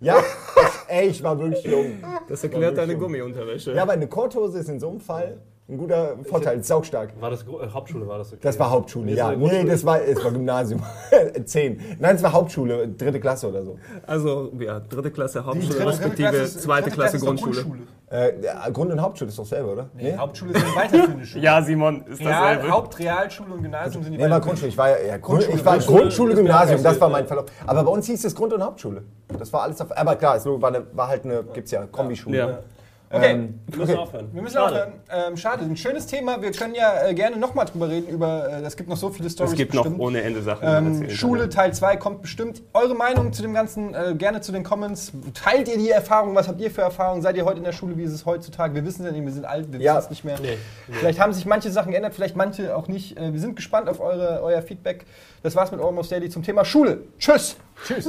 Ja, 0.00 0.22
ey, 0.88 1.08
ich 1.08 1.22
war 1.22 1.38
wirklich 1.38 1.64
jung. 1.64 2.02
Das 2.28 2.42
erklärt 2.44 2.76
deine 2.76 2.96
Gummiunterwäsche. 2.96 3.72
Ja, 3.74 3.82
aber 3.82 3.92
eine 3.92 4.06
Korthose 4.06 4.58
ist 4.58 4.68
in 4.68 4.78
so 4.78 4.90
einem 4.90 5.00
Fall 5.00 5.40
ein 5.70 5.76
guter 5.76 6.16
Vorteil, 6.24 6.62
saugstark. 6.64 7.10
War 7.20 7.30
das 7.30 7.42
äh, 7.42 7.46
Hauptschule, 7.72 8.08
war 8.08 8.16
das 8.18 8.28
okay? 8.32 8.40
Das 8.42 8.58
war 8.58 8.70
Hauptschule, 8.70 9.04
Nee, 9.06 9.14
ja. 9.14 9.32
Nee, 9.36 9.64
das 9.64 9.84
war, 9.84 10.00
es 10.02 10.22
war 10.24 10.30
Gymnasium. 10.32 10.82
Zehn. 11.44 11.78
Nein, 11.98 12.16
es 12.16 12.22
war 12.22 12.32
Hauptschule, 12.32 12.88
dritte 12.88 13.20
Klasse 13.20 13.48
oder 13.48 13.62
so. 13.64 13.78
Also, 14.06 14.50
ja, 14.58 14.80
dritte 14.80 15.10
Klasse 15.10 15.44
Hauptschule, 15.44 15.68
Dritte 15.74 15.86
respektive 15.88 16.36
ist- 16.36 16.62
zweite 16.62 16.84
dritte 16.84 16.96
Klasse 16.96 17.16
ist 17.16 17.22
doch 17.26 17.36
Grundschule. 17.36 17.64
Äh, 18.10 18.32
Grund- 18.72 18.90
und 18.92 19.02
Hauptschule 19.02 19.28
ist 19.28 19.38
doch 19.38 19.44
selber, 19.44 19.72
oder? 19.72 19.90
Nee, 19.94 20.16
Hauptschule 20.16 20.52
ist 20.54 20.64
eine 20.64 20.74
weiterführende 20.74 21.26
Schule. 21.26 21.44
Ja, 21.44 21.60
Simon, 21.60 22.02
ist 22.06 22.20
Real, 22.20 22.54
dasselbe. 22.56 22.70
Haupt-, 22.74 22.98
Realschule 22.98 23.52
und 23.52 23.62
Gymnasium 23.62 24.02
sind 24.02 24.12
die 24.12 24.16
Nee, 24.16 24.22
war 24.24 24.30
beiden. 24.30 24.44
Grundschule. 24.46 24.68
Ich 24.70 24.78
war 24.78 24.88
ja, 24.88 24.96
ja 25.06 25.16
Grund, 25.18 25.40
Grundschule, 25.42 25.56
ich 25.58 25.64
war 25.66 25.78
Grundschule 25.78 26.34
Gymnasium, 26.34 26.82
das 26.82 26.98
war 26.98 27.10
mein 27.10 27.26
Verlauf. 27.26 27.44
Aber 27.66 27.84
bei 27.84 27.90
uns 27.90 28.06
hieß 28.06 28.24
es 28.24 28.34
Grund- 28.34 28.54
und 28.54 28.62
Hauptschule. 28.62 29.02
Das 29.38 29.52
war 29.52 29.64
alles 29.64 29.78
auf. 29.82 29.94
Aber 29.94 30.16
klar, 30.16 30.36
es 30.36 30.46
war, 30.46 30.68
eine, 30.68 30.86
war 30.94 31.08
halt 31.08 31.26
eine, 31.26 31.44
gibt's 31.52 31.70
ja, 31.72 31.84
Kombischule. 31.86 32.38
Ja. 32.38 32.58
Okay. 33.10 33.30
Ähm, 33.32 33.60
Wir 33.68 33.78
müssen 33.78 33.96
aufhören. 33.96 34.28
Wir 34.34 34.42
müssen 34.42 34.54
Schade. 34.56 34.74
aufhören. 34.84 34.92
Ähm, 35.30 35.36
schade, 35.38 35.64
ein 35.64 35.76
schönes 35.78 36.06
Thema. 36.06 36.42
Wir 36.42 36.52
können 36.52 36.74
ja 36.74 37.06
äh, 37.06 37.14
gerne 37.14 37.38
nochmal 37.38 37.64
drüber 37.64 37.88
reden. 37.88 38.06
Über, 38.08 38.48
äh, 38.50 38.60
es 38.66 38.76
gibt 38.76 38.90
noch 38.90 38.98
so 38.98 39.08
viele 39.08 39.30
Stories. 39.30 39.52
Es 39.52 39.56
gibt 39.56 39.72
noch 39.72 39.84
bestimmt. 39.84 40.00
ohne 40.02 40.20
Ende 40.20 40.42
Sachen. 40.42 41.02
Ähm, 41.02 41.08
Schule 41.10 41.48
Teil 41.48 41.72
2 41.72 41.96
kommt 41.96 42.20
bestimmt. 42.20 42.60
Eure 42.74 42.94
Meinung 42.94 43.32
zu 43.32 43.40
dem 43.40 43.54
Ganzen 43.54 43.94
äh, 43.94 44.14
gerne 44.14 44.42
zu 44.42 44.52
den 44.52 44.62
Comments. 44.62 45.10
Teilt 45.32 45.68
ihr 45.68 45.78
die 45.78 45.88
Erfahrung? 45.90 46.34
Was 46.34 46.48
habt 46.48 46.60
ihr 46.60 46.70
für 46.70 46.82
Erfahrungen? 46.82 47.22
Seid 47.22 47.36
ihr 47.38 47.46
heute 47.46 47.58
in 47.58 47.64
der 47.64 47.72
Schule? 47.72 47.96
Wie 47.96 48.02
ist 48.04 48.12
es 48.12 48.26
heutzutage? 48.26 48.74
Wir 48.74 48.84
wissen 48.84 49.02
es 49.02 49.06
ja 49.06 49.12
nicht, 49.12 49.24
wir 49.24 49.32
sind 49.32 49.46
alt, 49.46 49.72
wir 49.72 49.80
Ja. 49.80 49.94
wissen 49.96 50.04
es 50.04 50.10
nicht 50.10 50.24
mehr. 50.24 50.38
Nee, 50.42 50.58
Vielleicht 50.90 51.18
haben 51.18 51.32
sich 51.32 51.46
manche 51.46 51.70
Sachen 51.70 51.92
geändert, 51.92 52.12
vielleicht 52.14 52.36
manche 52.36 52.76
auch 52.76 52.88
nicht. 52.88 53.16
Äh, 53.16 53.32
wir 53.32 53.40
sind 53.40 53.56
gespannt 53.56 53.88
auf 53.88 54.00
eure, 54.00 54.40
euer 54.42 54.60
Feedback. 54.60 55.06
Das 55.42 55.56
war's 55.56 55.70
mit 55.72 55.80
Almost 55.80 56.12
Daily 56.12 56.28
zum 56.28 56.42
Thema 56.42 56.64
Schule. 56.64 57.04
Tschüss! 57.18 57.56
Tschüss! 57.86 58.06